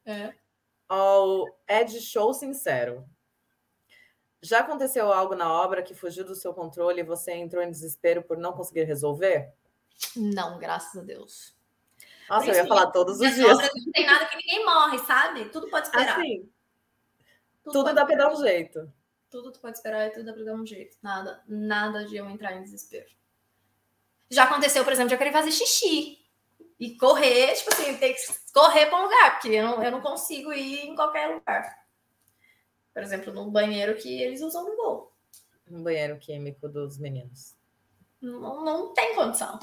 É. 0.05 0.35
Oh, 0.91 1.47
Ed 1.67 1.99
Show 1.99 2.35
Sincero. 2.35 3.07
Já 4.43 4.61
aconteceu 4.61 5.13
algo 5.13 5.35
na 5.35 5.53
obra 5.53 5.83
que 5.83 5.95
fugiu 5.95 6.25
do 6.25 6.35
seu 6.35 6.55
controle 6.55 7.01
e 7.01 7.05
você 7.05 7.33
entrou 7.33 7.63
em 7.63 7.71
desespero 7.71 8.23
por 8.23 8.39
não 8.39 8.53
conseguir 8.53 8.85
resolver? 8.85 9.53
Não, 10.17 10.59
graças 10.59 11.01
a 11.01 11.05
Deus. 11.05 11.55
Nossa, 12.29 12.47
eu 12.47 12.55
ia 12.55 12.67
falar 12.67 12.91
todos 12.91 13.21
os 13.21 13.35
dias. 13.35 13.59
Não 13.59 13.93
tem 13.93 14.07
nada 14.07 14.25
que 14.27 14.37
ninguém 14.37 14.65
morre, 14.65 14.99
sabe? 15.01 15.47
Tudo 15.47 15.69
pode 15.69 15.89
esperar. 15.89 16.19
Assim, 16.19 16.49
tudo, 17.63 17.73
tudo 17.73 17.95
dá 17.95 18.07
para 18.07 18.17
dar 18.17 18.33
um 18.33 18.37
jeito. 18.37 18.91
Tudo 19.29 19.53
tu 19.53 19.61
pode 19.61 19.77
esperar 19.77 20.07
e 20.07 20.11
tudo 20.11 20.25
dá 20.25 20.33
para 20.33 20.45
dar 20.45 20.55
um 20.55 20.65
jeito. 20.65 20.97
Nada, 21.03 21.43
nada 21.47 22.05
de 22.05 22.17
eu 22.17 22.29
entrar 22.31 22.53
em 22.55 22.63
desespero. 22.63 23.11
Já 24.31 24.45
aconteceu, 24.45 24.85
por 24.85 24.93
exemplo, 24.93 25.09
de 25.09 25.15
eu 25.15 25.19
querer 25.19 25.33
fazer 25.33 25.51
xixi. 25.51 26.19
E 26.79 26.97
correr, 26.97 27.53
tipo 27.55 27.75
assim, 27.75 27.97
ter 27.99 28.15
que 28.15 28.23
correr 28.55 28.87
para 28.87 28.99
um 28.99 29.03
lugar, 29.03 29.33
porque 29.33 29.49
eu 29.49 29.67
não, 29.67 29.83
eu 29.83 29.91
não 29.91 30.01
consigo 30.01 30.51
ir 30.53 30.87
em 30.87 30.95
qualquer 30.95 31.35
lugar. 31.35 31.80
Por 32.93 33.03
exemplo, 33.03 33.33
num 33.33 33.51
banheiro 33.51 33.97
que 33.97 34.21
eles 34.21 34.41
usam 34.41 34.65
no 34.65 34.77
voo. 34.77 35.13
Um 35.71 35.83
banheiro 35.83 36.19
químico 36.19 36.69
dos 36.69 36.99
meninos. 36.99 37.55
Não, 38.21 38.65
não 38.65 38.93
tem 38.93 39.15
condição. 39.15 39.59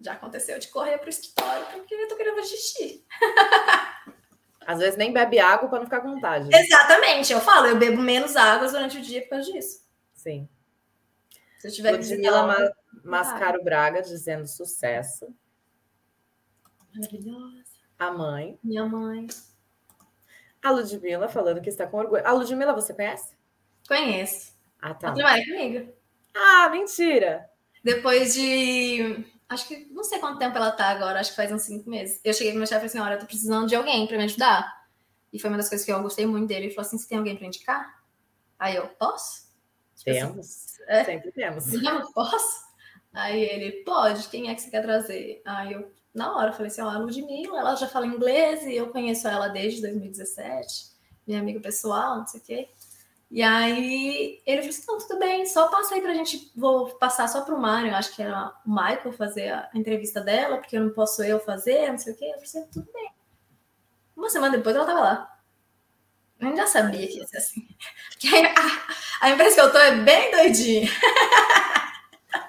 Já 0.00 0.14
aconteceu 0.14 0.58
de 0.58 0.68
correr 0.68 0.98
para 0.98 1.06
o 1.06 1.10
escritório 1.10 1.66
porque 1.72 1.94
eu 1.94 2.08
tô 2.08 2.16
querendo 2.16 2.44
xixi. 2.44 3.06
Às 4.66 4.78
vezes 4.78 4.96
nem 4.96 5.12
bebe 5.12 5.38
água 5.38 5.68
para 5.68 5.78
não 5.78 5.86
ficar 5.86 6.00
com 6.00 6.14
vontade. 6.14 6.48
Exatamente, 6.52 7.32
eu 7.32 7.40
falo, 7.40 7.66
eu 7.66 7.78
bebo 7.78 8.00
menos 8.00 8.36
água 8.36 8.68
durante 8.68 8.98
o 8.98 9.02
dia 9.02 9.22
por 9.22 9.30
causa 9.30 9.50
disso. 9.50 9.82
Sim. 10.14 10.48
Se 11.58 11.68
eu 11.68 11.72
tiver 11.72 11.92
Ludmila 11.92 12.46
Ma 12.46 12.72
Mascaro 13.04 13.62
Braga 13.62 14.02
dizendo 14.02 14.46
sucesso. 14.46 15.34
Maravilhosa. 16.94 17.64
A 17.98 18.10
mãe. 18.12 18.58
Minha 18.62 18.84
mãe. 18.84 19.26
A 20.62 20.70
Ludmilla 20.70 21.28
falando 21.28 21.60
que 21.60 21.68
está 21.68 21.86
com 21.86 21.98
orgulho. 21.98 22.26
A 22.26 22.32
Ludmilla 22.32 22.72
você 22.72 22.94
conhece? 22.94 23.34
Conheço. 23.86 24.52
Ah, 24.80 24.94
tá. 24.94 25.08
Ela 25.08 25.16
trabalha 25.16 25.44
comigo. 25.44 25.92
Ah, 26.34 26.68
mentira! 26.70 27.50
Depois 27.82 28.34
de. 28.34 29.24
Acho 29.48 29.68
que 29.68 29.86
não 29.90 30.04
sei 30.04 30.18
quanto 30.18 30.38
tempo 30.38 30.56
ela 30.56 30.70
tá 30.70 30.86
agora, 30.86 31.20
acho 31.20 31.30
que 31.30 31.36
faz 31.36 31.52
uns 31.52 31.62
cinco 31.62 31.90
meses. 31.90 32.20
Eu 32.24 32.32
cheguei 32.32 32.52
pro 32.52 32.58
meu 32.58 32.66
chefe 32.66 32.86
e 32.86 32.88
falei 32.88 33.02
assim: 33.02 33.10
olha, 33.10 33.14
eu 33.16 33.20
tô 33.20 33.26
precisando 33.26 33.68
de 33.68 33.74
alguém 33.74 34.06
para 34.06 34.16
me 34.16 34.24
ajudar. 34.24 34.82
E 35.32 35.38
foi 35.38 35.50
uma 35.50 35.56
das 35.56 35.68
coisas 35.68 35.84
que 35.84 35.92
eu 35.92 36.02
gostei 36.02 36.26
muito 36.26 36.46
dele. 36.46 36.66
Ele 36.66 36.74
falou 36.74 36.86
assim: 36.86 36.98
você 36.98 37.08
tem 37.08 37.18
alguém 37.18 37.36
para 37.36 37.46
indicar? 37.46 38.02
Aí 38.58 38.76
eu, 38.76 38.86
posso? 38.86 39.50
Tipo 39.96 40.10
assim, 40.10 40.20
temos. 40.20 40.80
É? 40.86 41.04
Sempre 41.04 41.32
temos. 41.32 41.72
Não, 41.82 42.12
posso? 42.12 42.62
Aí 43.12 43.42
ele, 43.42 43.82
pode, 43.84 44.28
quem 44.28 44.48
é 44.48 44.54
que 44.54 44.62
você 44.62 44.70
quer 44.70 44.82
trazer? 44.82 45.42
Aí 45.44 45.72
eu, 45.72 45.92
na 46.14 46.36
hora. 46.36 46.52
Falei 46.52 46.68
assim: 46.68 46.82
ó, 46.82 46.88
a 46.88 46.98
Ludmilla, 46.98 47.58
ela 47.58 47.74
já 47.76 47.88
fala 47.88 48.06
inglês 48.06 48.64
e 48.64 48.74
eu 48.74 48.90
conheço 48.90 49.28
ela 49.28 49.48
desde 49.48 49.80
2017, 49.80 50.92
minha 51.26 51.40
amiga 51.40 51.60
pessoal, 51.60 52.18
não 52.18 52.26
sei 52.26 52.40
o 52.40 52.42
quê. 52.42 52.68
E 53.30 53.42
aí 53.42 54.42
ele 54.46 54.72
falou 54.72 54.98
assim: 54.98 55.08
tudo 55.08 55.18
bem, 55.18 55.46
só 55.46 55.68
passa 55.68 55.94
aí 55.94 56.02
pra 56.02 56.14
gente. 56.14 56.52
Vou 56.54 56.90
passar 56.98 57.28
só 57.28 57.42
pro 57.42 57.58
Mário, 57.58 57.94
acho 57.94 58.14
que 58.14 58.22
era 58.22 58.52
o 58.66 58.70
Michael 58.70 59.12
fazer 59.12 59.52
a 59.52 59.70
entrevista 59.74 60.20
dela, 60.20 60.58
porque 60.58 60.76
eu 60.76 60.84
não 60.84 60.90
posso 60.92 61.22
eu 61.22 61.40
fazer, 61.40 61.90
não 61.90 61.98
sei 61.98 62.12
o 62.12 62.16
quê. 62.16 62.26
Eu 62.26 62.32
falei 62.32 62.44
assim: 62.44 62.66
tudo 62.70 62.92
bem. 62.92 63.10
Uma 64.16 64.28
semana 64.30 64.56
depois 64.56 64.76
ela 64.76 64.84
tava 64.84 65.00
lá. 65.00 65.28
Eu 66.38 66.56
já 66.56 66.66
sabia 66.66 67.06
que 67.06 67.18
ia 67.18 67.26
ser 67.26 67.38
assim. 67.38 67.66
Porque 68.10 68.28
a, 68.28 69.26
a 69.26 69.30
empresa 69.30 69.54
que 69.54 69.60
eu 69.60 69.72
tô 69.72 69.78
é 69.78 69.96
bem 69.96 70.30
doidinha. 70.30 70.88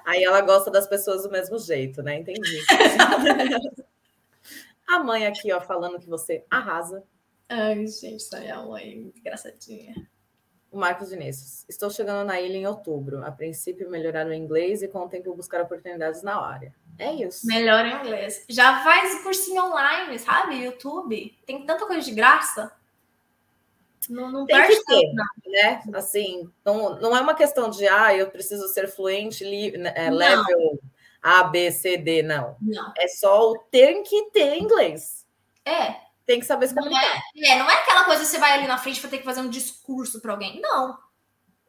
Aí 0.05 0.23
ela 0.23 0.41
gosta 0.41 0.69
das 0.69 0.87
pessoas 0.87 1.23
do 1.23 1.31
mesmo 1.31 1.57
jeito, 1.57 2.01
né? 2.01 2.15
Entendi. 2.19 2.61
a 4.87 4.99
mãe 4.99 5.25
aqui, 5.25 5.51
ó, 5.51 5.61
falando 5.61 5.99
que 5.99 6.09
você 6.09 6.45
arrasa. 6.49 7.03
Ai, 7.49 7.85
gente, 7.87 8.15
essa 8.15 8.37
é 8.39 8.51
a 8.51 8.61
mãe 8.61 9.11
engraçadinha. 9.15 9.95
O 10.71 10.77
Marcos 10.77 11.11
Vinícius. 11.11 11.65
Estou 11.69 11.89
chegando 11.89 12.25
na 12.25 12.41
ilha 12.41 12.57
em 12.57 12.65
outubro. 12.65 13.23
A 13.23 13.31
princípio, 13.31 13.89
melhorar 13.89 14.25
o 14.25 14.33
inglês 14.33 14.81
e 14.81 14.87
com 14.87 15.05
o 15.05 15.09
tempo 15.09 15.35
buscar 15.35 15.61
oportunidades 15.61 16.23
na 16.23 16.35
área. 16.35 16.73
É 16.97 17.13
isso. 17.13 17.45
Melhor 17.45 17.85
o 17.85 17.87
inglês. 17.87 18.43
Já 18.49 18.83
faz 18.83 19.21
cursinho 19.21 19.63
online, 19.65 20.17
sabe? 20.17 20.63
YouTube. 20.63 21.37
Tem 21.45 21.65
tanta 21.65 21.85
coisa 21.85 22.01
de 22.01 22.11
graça. 22.11 22.71
Não, 24.09 24.31
não 24.31 24.45
tem 24.45 24.67
que 24.67 24.83
ter, 24.85 25.13
né? 25.45 25.81
Assim, 25.93 26.49
não, 26.65 26.99
não 26.99 27.15
é 27.15 27.21
uma 27.21 27.35
questão 27.35 27.69
de 27.69 27.87
ah, 27.87 28.15
eu 28.15 28.29
preciso 28.29 28.67
ser 28.67 28.87
fluente, 28.87 29.43
li, 29.43 29.77
né, 29.77 29.93
é, 29.95 30.09
level 30.09 30.79
A, 31.21 31.43
B, 31.43 31.71
C, 31.71 31.97
D, 31.97 32.21
não. 32.21 32.57
Não. 32.61 32.93
É 32.97 33.07
só 33.07 33.51
o 33.51 33.57
ter 33.71 34.01
que 34.03 34.29
ter 34.31 34.57
inglês. 34.57 35.25
É. 35.65 35.95
Tem 36.25 36.39
que 36.39 36.45
saber 36.45 36.67
se 36.67 36.75
comunicar. 36.75 37.01
Não 37.01 37.43
é, 37.43 37.49
é, 37.49 37.59
não 37.59 37.69
é 37.69 37.81
aquela 37.81 38.05
coisa 38.05 38.21
que 38.21 38.27
você 38.27 38.37
vai 38.37 38.53
ali 38.53 38.67
na 38.67 38.77
frente 38.77 38.99
para 38.99 39.09
ter 39.09 39.17
que 39.19 39.25
fazer 39.25 39.41
um 39.41 39.49
discurso 39.49 40.21
para 40.21 40.31
alguém. 40.31 40.61
Não. 40.61 40.97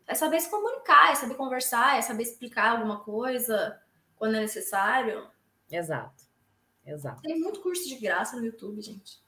É 0.07 0.15
saber 0.15 0.41
se 0.41 0.51
comunicar, 0.51 1.13
é 1.13 1.15
saber 1.15 1.35
conversar, 1.35 1.99
é 1.99 2.03
saber 2.03 2.25
explicar 2.25 2.73
alguma 2.73 3.01
coisa 3.01 3.81
quando 4.17 4.37
é 4.37 4.41
necessário. 4.41 5.27
Exato. 5.71 6.25
Exato. 6.87 7.23
Tem 7.23 7.41
muito 7.41 7.61
curso 7.61 7.89
de 7.89 7.97
graça 7.97 8.37
no 8.37 8.45
YouTube, 8.45 8.81
gente. 8.83 9.24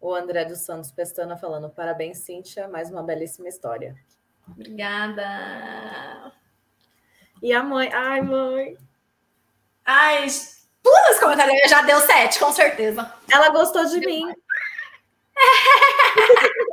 O 0.00 0.14
André 0.14 0.44
dos 0.44 0.60
Santos 0.60 0.90
Pestana 0.90 1.36
falando: 1.36 1.68
parabéns, 1.68 2.18
Cíntia, 2.18 2.66
mais 2.68 2.90
uma 2.90 3.02
belíssima 3.02 3.48
história. 3.48 3.94
Obrigada. 4.48 6.32
E 7.42 7.52
a 7.52 7.62
mãe? 7.62 7.92
Ai, 7.92 8.22
mãe. 8.22 8.76
Ai, 9.84 10.26
todos 10.82 11.10
os 11.12 11.20
comentários 11.20 11.70
já 11.70 11.82
deu 11.82 12.00
sete, 12.00 12.38
com 12.38 12.52
certeza. 12.52 13.12
Ela 13.30 13.50
gostou 13.50 13.84
de 13.84 14.00
mim. 14.00 14.32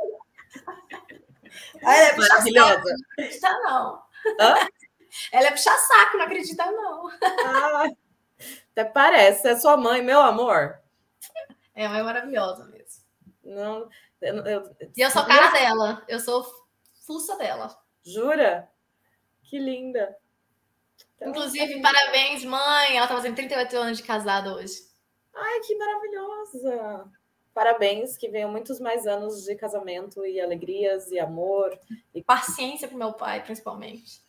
Ela 1.82 1.96
é 1.96 2.16
maravilhosa. 2.16 2.82
Não 2.84 3.24
acredita, 3.24 3.52
não. 3.60 4.02
Hã? 4.40 4.54
Ela 5.32 5.48
é 5.48 5.50
puxa 5.50 5.76
saco, 5.76 6.16
não 6.16 6.24
acredita, 6.24 6.70
não. 6.70 7.08
Ah, 7.46 7.88
até 8.72 8.84
parece. 8.84 9.48
É 9.48 9.56
sua 9.56 9.76
mãe, 9.76 10.02
meu 10.02 10.20
amor. 10.20 10.78
É, 11.74 11.88
mãe 11.88 12.02
maravilhosa 12.02 12.64
mesmo. 12.66 12.77
Não, 13.48 13.88
eu, 14.20 14.36
eu, 14.44 14.76
e 14.96 15.00
eu 15.00 15.10
sou 15.10 15.24
cara 15.24 15.50
dela. 15.50 16.04
Eu 16.06 16.20
sou 16.20 16.46
fuça 17.06 17.36
dela. 17.36 17.76
Jura? 18.04 18.68
Que 19.42 19.58
linda. 19.58 20.14
Então, 21.16 21.30
Inclusive, 21.30 21.80
parabéns, 21.80 22.44
mãe. 22.44 22.96
Ela 22.96 23.06
tá 23.06 23.14
fazendo 23.14 23.36
38 23.36 23.76
anos 23.76 23.96
de 23.96 24.04
casada 24.04 24.54
hoje. 24.54 24.86
Ai, 25.34 25.60
que 25.60 25.74
maravilhosa. 25.76 27.10
Parabéns, 27.54 28.16
que 28.16 28.28
venham 28.28 28.50
muitos 28.50 28.78
mais 28.78 29.06
anos 29.06 29.44
de 29.44 29.54
casamento 29.56 30.24
e 30.26 30.40
alegrias 30.40 31.10
e 31.10 31.18
amor. 31.18 31.76
E 32.14 32.22
paciência 32.22 32.86
pro 32.86 32.98
meu 32.98 33.14
pai, 33.14 33.42
principalmente. 33.42 34.22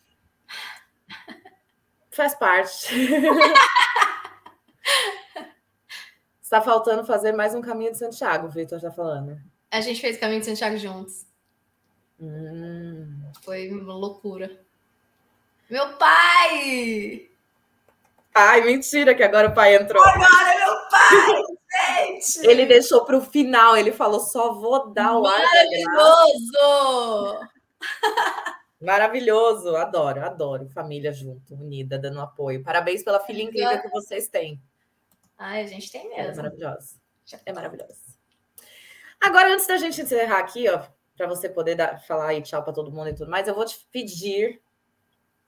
Faz 2.10 2.34
parte. 2.34 2.88
Está 6.50 6.60
faltando 6.60 7.04
fazer 7.04 7.30
mais 7.30 7.54
um 7.54 7.60
caminho 7.60 7.92
de 7.92 7.98
Santiago, 7.98 8.48
o 8.48 8.50
Vitor 8.50 8.78
está 8.78 8.90
falando. 8.90 9.40
A 9.70 9.80
gente 9.80 10.00
fez 10.00 10.16
o 10.16 10.18
caminho 10.18 10.40
de 10.40 10.46
Santiago 10.46 10.76
juntos. 10.78 11.24
Hum. 12.20 13.22
Foi 13.44 13.70
uma 13.70 13.94
loucura. 13.94 14.60
Meu 15.70 15.96
pai! 15.96 17.28
Ai, 18.34 18.62
mentira 18.62 19.14
que 19.14 19.22
agora 19.22 19.50
o 19.50 19.54
pai 19.54 19.76
entrou. 19.76 20.02
Agora 20.02 20.58
meu 20.58 20.74
pai, 20.90 21.42
gente! 22.18 22.44
Ele 22.44 22.66
deixou 22.66 23.04
para 23.04 23.16
o 23.16 23.22
final, 23.22 23.76
ele 23.76 23.92
falou: 23.92 24.18
só 24.18 24.52
vou 24.52 24.92
dar 24.92 25.16
o 25.16 25.24
ar. 25.24 25.38
Maravilhoso! 25.38 26.58
Maravilhoso, 28.82 29.76
adoro, 29.76 30.24
adoro. 30.24 30.68
Família 30.70 31.12
junto, 31.12 31.54
unida, 31.54 31.96
dando 31.96 32.20
apoio. 32.20 32.60
Parabéns 32.64 33.04
pela 33.04 33.20
filha 33.20 33.44
incrível 33.44 33.80
que 33.80 33.88
vocês 33.88 34.26
têm. 34.26 34.60
Ai, 35.40 35.62
a 35.62 35.66
gente 35.66 35.90
tem 35.90 36.06
mesmo. 36.10 36.32
É 36.32 36.36
maravilhosa. 36.36 37.00
É 37.46 37.52
maravilhosa. 37.52 37.98
Agora, 39.18 39.54
antes 39.54 39.66
da 39.66 39.78
gente 39.78 40.02
encerrar 40.02 40.38
aqui, 40.38 40.68
ó, 40.68 40.82
para 41.16 41.26
você 41.26 41.48
poder 41.48 41.76
dar, 41.76 41.98
falar 42.02 42.28
aí 42.28 42.42
tchau 42.42 42.62
para 42.62 42.74
todo 42.74 42.92
mundo 42.92 43.08
e 43.08 43.14
tudo 43.14 43.30
mais, 43.30 43.48
eu 43.48 43.54
vou 43.54 43.64
te 43.64 43.88
pedir, 43.90 44.60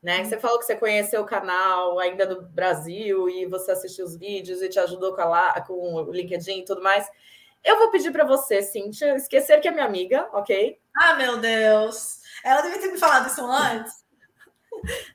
né? 0.02 0.22
Hum. 0.22 0.24
Você 0.24 0.38
falou 0.38 0.58
que 0.58 0.64
você 0.64 0.76
conheceu 0.76 1.20
o 1.20 1.26
canal 1.26 1.98
ainda 1.98 2.24
no 2.24 2.40
Brasil 2.40 3.28
e 3.28 3.44
você 3.44 3.72
assistiu 3.72 4.06
os 4.06 4.16
vídeos 4.16 4.62
e 4.62 4.68
te 4.70 4.78
ajudou 4.78 5.14
com, 5.14 5.34
a, 5.34 5.60
com 5.60 5.74
o 5.74 6.10
LinkedIn 6.10 6.60
e 6.60 6.64
tudo 6.64 6.82
mais. 6.82 7.06
Eu 7.62 7.78
vou 7.78 7.90
pedir 7.90 8.10
para 8.12 8.24
você, 8.24 8.62
Cíntia, 8.62 9.14
esquecer 9.14 9.60
que 9.60 9.68
é 9.68 9.70
minha 9.70 9.84
amiga, 9.84 10.26
ok? 10.32 10.80
Ah, 10.96 11.14
meu 11.14 11.36
Deus! 11.36 12.20
Ela 12.42 12.62
devia 12.62 12.80
ter 12.80 12.90
me 12.90 12.98
falado 12.98 13.28
isso 13.28 13.44
antes. 13.44 14.02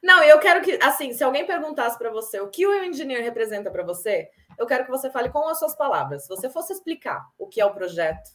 Não, 0.03 0.23
eu 0.23 0.39
quero 0.39 0.61
que, 0.61 0.77
assim, 0.81 1.13
se 1.13 1.23
alguém 1.23 1.45
perguntasse 1.45 1.97
para 1.97 2.11
você 2.11 2.39
o 2.39 2.47
que 2.47 2.65
o 2.65 2.83
engineer 2.83 3.23
representa 3.23 3.69
para 3.71 3.83
você, 3.83 4.29
eu 4.57 4.65
quero 4.65 4.85
que 4.85 4.91
você 4.91 5.09
fale 5.09 5.29
com 5.29 5.47
as 5.47 5.59
suas 5.59 5.75
palavras. 5.75 6.23
Se 6.23 6.29
você 6.29 6.49
fosse 6.49 6.73
explicar 6.73 7.27
o 7.38 7.47
que 7.47 7.61
é 7.61 7.65
o 7.65 7.73
projeto, 7.73 8.31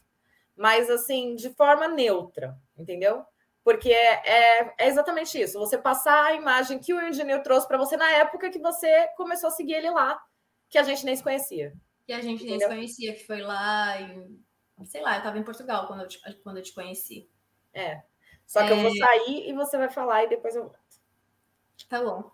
mas 0.57 0.89
assim, 0.89 1.35
de 1.35 1.51
forma 1.51 1.89
neutra, 1.89 2.57
entendeu? 2.77 3.24
Porque 3.65 3.93
é, 3.93 4.61
é, 4.61 4.74
é 4.78 4.89
exatamente 4.89 5.40
isso. 5.40 5.59
Você 5.59 5.78
passar 5.78 6.24
a 6.24 6.35
imagem 6.35 6.78
que 6.78 6.93
o 6.93 7.01
engineer 7.01 7.43
trouxe 7.43 7.66
para 7.66 7.78
você 7.78 7.97
na 7.97 8.11
época 8.12 8.51
que 8.51 8.59
você 8.59 9.09
começou 9.16 9.49
a 9.49 9.53
seguir 9.53 9.74
ele 9.74 9.90
lá, 9.90 10.20
que 10.69 10.78
a 10.78 10.82
gente 10.82 11.05
nem 11.05 11.15
se 11.15 11.23
conhecia. 11.23 11.73
Que 12.07 12.12
a 12.12 12.20
gente 12.20 12.44
entendeu? 12.44 12.69
nem 12.69 12.89
se 12.89 12.97
conhecia, 12.99 13.15
que 13.15 13.27
foi 13.27 13.40
lá 13.40 14.01
e 14.01 14.40
sei 14.86 15.01
lá, 15.01 15.15
eu 15.15 15.19
estava 15.19 15.39
em 15.39 15.44
Portugal 15.44 15.86
quando 15.86 16.03
eu 16.03 16.09
te, 16.09 16.20
quando 16.43 16.57
eu 16.59 16.62
te 16.62 16.74
conheci. 16.74 17.28
É. 17.73 18.03
Só 18.47 18.66
que 18.66 18.73
é... 18.73 18.77
eu 18.77 18.81
vou 18.81 18.90
é. 18.90 18.97
sair 18.97 19.49
e 19.49 19.53
você 19.53 19.78
vai 19.78 19.89
falar 19.90 20.24
e 20.24 20.28
depois 20.28 20.57
eu 20.57 20.65
volto. 20.65 20.78
Tá 21.89 22.03
bom. 22.03 22.31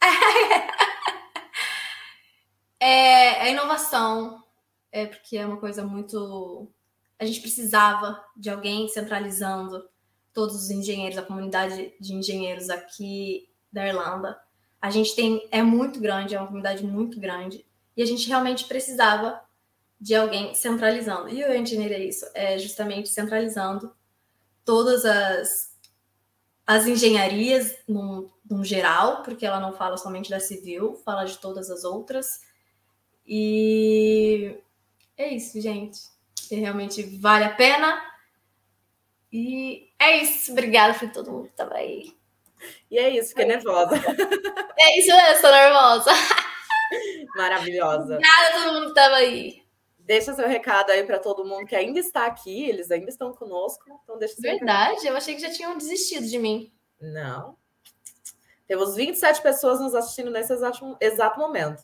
é 2.80 3.42
a 3.42 3.50
inovação, 3.50 4.42
é 4.90 5.06
porque 5.06 5.36
é 5.36 5.46
uma 5.46 5.58
coisa 5.58 5.84
muito. 5.84 6.70
A 7.18 7.24
gente 7.24 7.40
precisava 7.40 8.22
de 8.36 8.48
alguém 8.48 8.88
centralizando 8.88 9.88
todos 10.32 10.54
os 10.54 10.70
engenheiros, 10.70 11.18
a 11.18 11.22
comunidade 11.22 11.92
de 12.00 12.14
engenheiros 12.14 12.70
aqui 12.70 13.48
da 13.72 13.86
Irlanda. 13.86 14.38
A 14.80 14.90
gente 14.90 15.14
tem 15.16 15.46
é 15.50 15.62
muito 15.62 16.00
grande, 16.00 16.34
é 16.34 16.38
uma 16.38 16.46
comunidade 16.46 16.84
muito 16.84 17.18
grande 17.18 17.66
e 17.96 18.02
a 18.02 18.06
gente 18.06 18.28
realmente 18.28 18.64
precisava 18.66 19.40
de 20.00 20.14
alguém 20.14 20.54
centralizando. 20.54 21.28
E 21.28 21.44
o 21.44 21.52
engineer 21.52 21.92
é 21.92 22.04
isso, 22.04 22.24
é 22.34 22.56
justamente 22.58 23.08
centralizando 23.08 23.92
todas 24.64 25.04
as 25.04 25.76
as 26.64 26.86
engenharias 26.86 27.78
num, 27.88 28.28
num 28.48 28.62
geral, 28.62 29.22
porque 29.22 29.46
ela 29.46 29.58
não 29.58 29.72
fala 29.72 29.96
somente 29.96 30.28
da 30.28 30.38
civil, 30.38 30.94
fala 31.02 31.24
de 31.24 31.38
todas 31.38 31.70
as 31.70 31.82
outras. 31.82 32.42
E 33.28 34.56
é 35.16 35.28
isso, 35.28 35.60
gente. 35.60 36.00
Realmente 36.50 37.02
vale 37.18 37.44
a 37.44 37.54
pena. 37.54 38.02
E 39.30 39.90
é 39.98 40.16
isso. 40.16 40.50
Obrigada 40.52 40.98
por 40.98 41.12
todo 41.12 41.30
mundo 41.30 41.44
que 41.44 41.50
estava 41.50 41.74
aí. 41.74 42.16
E 42.90 42.98
é 42.98 43.10
isso, 43.10 43.28
fiquei 43.30 43.44
nervosa. 43.44 43.94
É 44.80 44.98
isso, 44.98 45.10
eu 45.10 45.32
estou 45.32 45.50
nervosa. 45.50 46.10
Maravilhosa. 47.36 48.14
Obrigada 48.14 48.48
a 48.48 48.52
todo 48.52 48.72
mundo 48.72 48.82
que 48.84 48.88
estava 48.88 49.16
aí. 49.16 49.62
Deixa 49.98 50.32
seu 50.32 50.48
recado 50.48 50.90
aí 50.90 51.04
para 51.04 51.18
todo 51.18 51.44
mundo 51.44 51.66
que 51.66 51.76
ainda 51.76 52.00
está 52.00 52.26
aqui, 52.26 52.68
eles 52.68 52.90
ainda 52.90 53.10
estão 53.10 53.32
conosco. 53.32 53.84
Então 54.02 54.18
deixa 54.18 54.40
Verdade, 54.40 54.90
recado. 54.92 55.06
eu 55.06 55.16
achei 55.16 55.34
que 55.34 55.42
já 55.42 55.50
tinham 55.50 55.76
desistido 55.76 56.26
de 56.26 56.38
mim. 56.38 56.72
Não. 57.00 57.56
Temos 58.66 58.94
27 58.96 59.42
pessoas 59.42 59.80
nos 59.80 59.94
assistindo 59.94 60.30
nesse 60.30 60.52
exato, 60.52 60.96
exato 61.00 61.38
momento. 61.38 61.82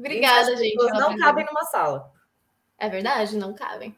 Obrigada, 0.00 0.56
gente. 0.56 0.74
Não 0.74 1.16
cabem 1.18 1.44
numa 1.44 1.64
sala. 1.64 2.12
É 2.78 2.88
verdade, 2.88 3.36
não 3.36 3.54
cabem. 3.54 3.94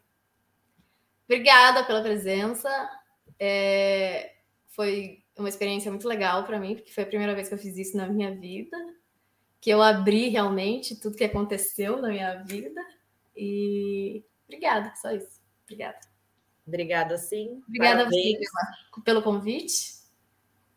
Obrigada 1.25 1.85
pela 1.85 2.03
presença. 2.03 2.69
É... 3.39 4.35
Foi 4.69 5.23
uma 5.39 5.49
experiência 5.49 5.91
muito 5.91 6.09
legal 6.09 6.45
para 6.45 6.59
mim, 6.59 6.75
porque 6.75 6.93
foi 6.93 7.05
a 7.05 7.07
primeira 7.07 7.35
vez 7.35 7.49
que 7.49 7.55
eu 7.55 7.59
fiz 7.59 7.77
isso 7.77 7.97
na 7.97 8.07
minha 8.07 8.35
vida, 8.35 8.77
que 9.61 9.71
eu 9.71 9.81
abri 9.81 10.29
realmente 10.29 10.99
tudo 10.99 11.17
que 11.17 11.25
aconteceu 11.25 12.01
na 12.01 12.09
minha 12.09 12.43
vida. 12.43 12.81
E 13.37 14.25
obrigada, 14.47 14.93
só 14.97 15.13
isso. 15.13 15.41
Obrigada. 15.65 16.01
Obrigada, 16.67 17.17
sim. 17.17 17.63
Obrigada 17.67 18.05
Parabéns. 18.05 18.37
a 18.37 18.97
você 18.97 19.03
pelo 19.05 19.23
convite. 19.23 20.03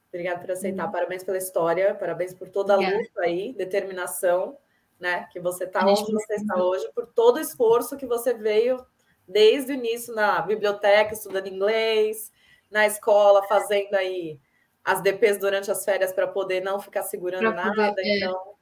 Obrigada 0.10 0.40
por 0.40 0.52
aceitar. 0.52 0.86
Uhum. 0.86 0.92
Parabéns 0.92 1.24
pela 1.24 1.38
história, 1.38 1.94
parabéns 1.96 2.34
por 2.34 2.50
toda 2.50 2.74
a 2.74 2.78
Obrigada. 2.78 3.04
luta 3.04 3.22
aí, 3.22 3.54
determinação, 3.54 4.58
né? 5.00 5.28
Que 5.32 5.40
você 5.40 5.66
está 5.66 5.86
onde 5.86 6.12
você 6.12 6.36
está 6.36 6.56
hoje, 6.56 6.90
por 6.94 7.08
todo 7.08 7.38
o 7.38 7.42
esforço 7.42 7.98
que 7.98 8.06
você 8.06 8.34
veio 8.34 8.86
desde 9.28 9.72
o 9.72 9.76
início 9.76 10.14
na 10.14 10.42
biblioteca, 10.42 11.14
estudando 11.14 11.48
inglês, 11.48 12.32
na 12.70 12.86
escola, 12.86 13.44
fazendo 13.48 13.96
aí 13.96 14.40
as 14.84 15.02
DPs 15.02 15.40
durante 15.40 15.72
as 15.72 15.84
férias 15.84 16.14
para 16.14 16.28
poder 16.28 16.62
não 16.62 16.80
ficar 16.80 17.04
segurando 17.04 17.52
pra 17.52 17.66
nada. 17.66 17.90
Poder, 17.90 18.02
é. 18.04 18.18
então, 18.18 18.56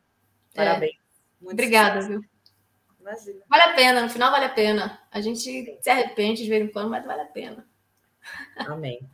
é. 0.54 0.56
parabéns. 0.56 0.98
Muito 1.42 1.54
Obrigada, 1.54 2.02
sucesso. 2.02 2.22
viu? 2.22 2.30
Imagina. 3.02 3.42
Vale 3.50 3.64
a 3.64 3.74
pena, 3.74 4.02
no 4.02 4.10
final 4.10 4.32
vale 4.32 4.46
a 4.46 4.50
pena. 4.50 5.00
A 5.12 5.20
gente 5.20 5.78
se 5.82 5.90
arrepende 5.90 6.44
de 6.44 6.50
vez 6.50 6.64
em 6.64 6.72
quando, 6.72 6.90
mas 6.90 7.06
vale 7.06 7.22
a 7.22 7.26
pena. 7.26 7.68
Amém. 8.56 9.06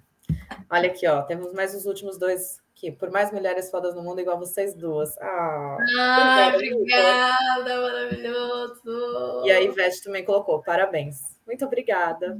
Olha 0.70 0.92
aqui, 0.92 1.08
ó, 1.08 1.24
temos 1.24 1.52
mais 1.54 1.74
os 1.74 1.88
últimos 1.88 2.20
dois 2.20 2.62
aqui. 2.80 2.92
Por 2.92 3.12
mais 3.12 3.32
mulheres 3.32 3.70
fodas 3.70 3.94
no 3.94 4.02
mundo, 4.02 4.22
igual 4.22 4.40
vocês 4.40 4.74
duas. 4.74 5.18
Ah, 5.20 5.78
ah 6.00 6.52
obrigada, 6.54 7.82
maravilhoso. 7.82 9.44
E 9.46 9.52
a 9.52 9.62
Ivete 9.62 10.04
também 10.04 10.24
colocou, 10.24 10.64
parabéns. 10.64 11.22
Muito 11.46 11.66
obrigada. 11.66 12.40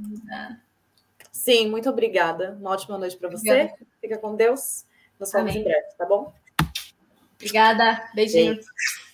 Sim, 1.30 1.68
muito 1.68 1.90
obrigada. 1.90 2.56
Uma 2.58 2.70
ótima 2.70 2.96
noite 2.96 3.16
para 3.16 3.28
você. 3.28 3.72
Fica 4.00 4.16
com 4.18 4.34
Deus. 4.34 4.86
Nos 5.18 5.30
vemos 5.30 5.54
em 5.54 5.62
breve, 5.62 5.86
tá 5.98 6.06
bom? 6.06 6.32
Obrigada. 7.36 8.08
Beijinho. 8.14 8.54
Beijo. 8.54 9.09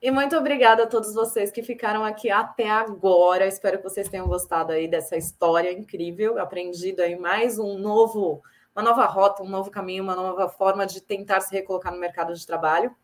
E 0.00 0.12
muito 0.12 0.36
obrigada 0.36 0.84
a 0.84 0.86
todos 0.86 1.12
vocês 1.12 1.50
que 1.50 1.60
ficaram 1.60 2.04
aqui 2.04 2.30
até 2.30 2.70
agora. 2.70 3.46
Espero 3.46 3.78
que 3.78 3.84
vocês 3.84 4.08
tenham 4.08 4.28
gostado 4.28 4.72
aí 4.72 4.86
dessa 4.86 5.16
história 5.16 5.72
incrível, 5.72 6.38
aprendido 6.38 7.00
aí 7.00 7.18
mais 7.18 7.58
um 7.58 7.76
novo, 7.76 8.40
uma 8.74 8.82
nova 8.82 9.04
rota, 9.06 9.42
um 9.42 9.48
novo 9.48 9.72
caminho, 9.72 10.04
uma 10.04 10.14
nova 10.14 10.48
forma 10.48 10.86
de 10.86 11.00
tentar 11.00 11.40
se 11.40 11.52
recolocar 11.52 11.92
no 11.92 11.98
mercado 11.98 12.32
de 12.32 12.46
trabalho. 12.46 12.94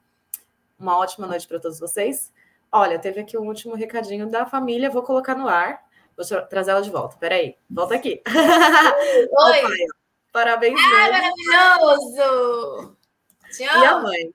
Uma 0.79 0.97
ótima 0.97 1.27
noite 1.27 1.49
para 1.49 1.59
todos 1.59 1.81
vocês. 1.81 2.33
Olha, 2.71 2.97
teve 2.97 3.21
aqui 3.21 3.37
um 3.37 3.47
último 3.47 3.75
recadinho 3.75 4.31
da 4.31 4.47
família, 4.47 4.89
vou 4.89 5.03
colocar 5.03 5.35
no 5.35 5.49
ar. 5.49 5.83
Vou 6.17 6.25
trazer 6.49 6.71
ela 6.71 6.81
de 6.81 6.91
volta. 6.91 7.17
Peraí, 7.17 7.57
volta 7.69 7.97
aqui. 7.97 8.23
Oi! 8.27 9.87
Parabéns. 10.33 10.79
Ah, 10.81 11.11
maravilhoso! 11.11 12.97
Tchau. 13.51 13.83
E 13.83 13.85
a 13.85 13.99
mãe? 14.01 14.35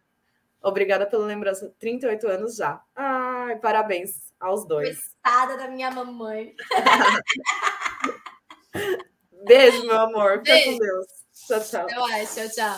Obrigada 0.62 1.06
pela 1.06 1.26
lembrança. 1.26 1.74
38 1.80 2.28
anos 2.28 2.56
já. 2.56 2.82
Ai, 2.96 3.58
parabéns 3.58 4.34
aos 4.40 4.66
dois. 4.66 5.14
Coitada 5.24 5.58
da 5.58 5.68
minha 5.68 5.92
mamãe. 5.92 6.56
Beijo, 9.46 9.86
meu 9.86 10.00
amor. 10.00 10.40
Fica 10.40 10.64
com 10.66 10.78
Deus. 10.78 11.06
Tchau, 11.48 11.60
tchau. 11.62 11.88
Tchau, 11.88 12.50
tchau. 12.50 12.76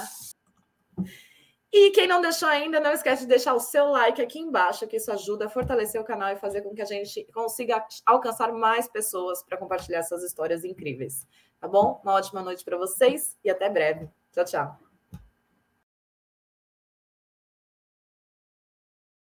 E 1.74 1.90
quem 1.92 2.06
não 2.06 2.22
deixou 2.22 2.50
ainda, 2.50 2.82
não 2.82 2.92
esquece 2.92 3.22
de 3.22 3.30
deixar 3.30 3.54
o 3.54 3.60
seu 3.60 3.86
like 3.86 4.22
aqui 4.22 4.40
embaixo, 4.40 4.86
que 4.88 4.98
isso 4.98 5.10
ajuda 5.10 5.46
a 5.46 5.50
fortalecer 5.50 6.02
o 6.02 6.04
canal 6.04 6.34
e 6.34 6.36
fazer 6.36 6.62
com 6.62 6.76
que 6.76 6.82
a 6.82 6.86
gente 6.86 7.26
consiga 7.34 7.86
alcançar 8.06 8.52
mais 8.52 8.90
pessoas 8.90 9.42
para 9.42 9.58
compartilhar 9.58 10.00
essas 10.00 10.22
histórias 10.22 10.66
incríveis. 10.66 11.26
Tá 11.62 11.70
bom? 11.70 12.02
Uma 12.04 12.14
ótima 12.14 12.42
noite 12.42 12.66
para 12.66 12.78
vocês 12.78 13.38
e 13.44 13.50
até 13.50 13.70
breve. 13.70 14.10
Tchau, 14.34 14.44
tchau. 14.44 14.91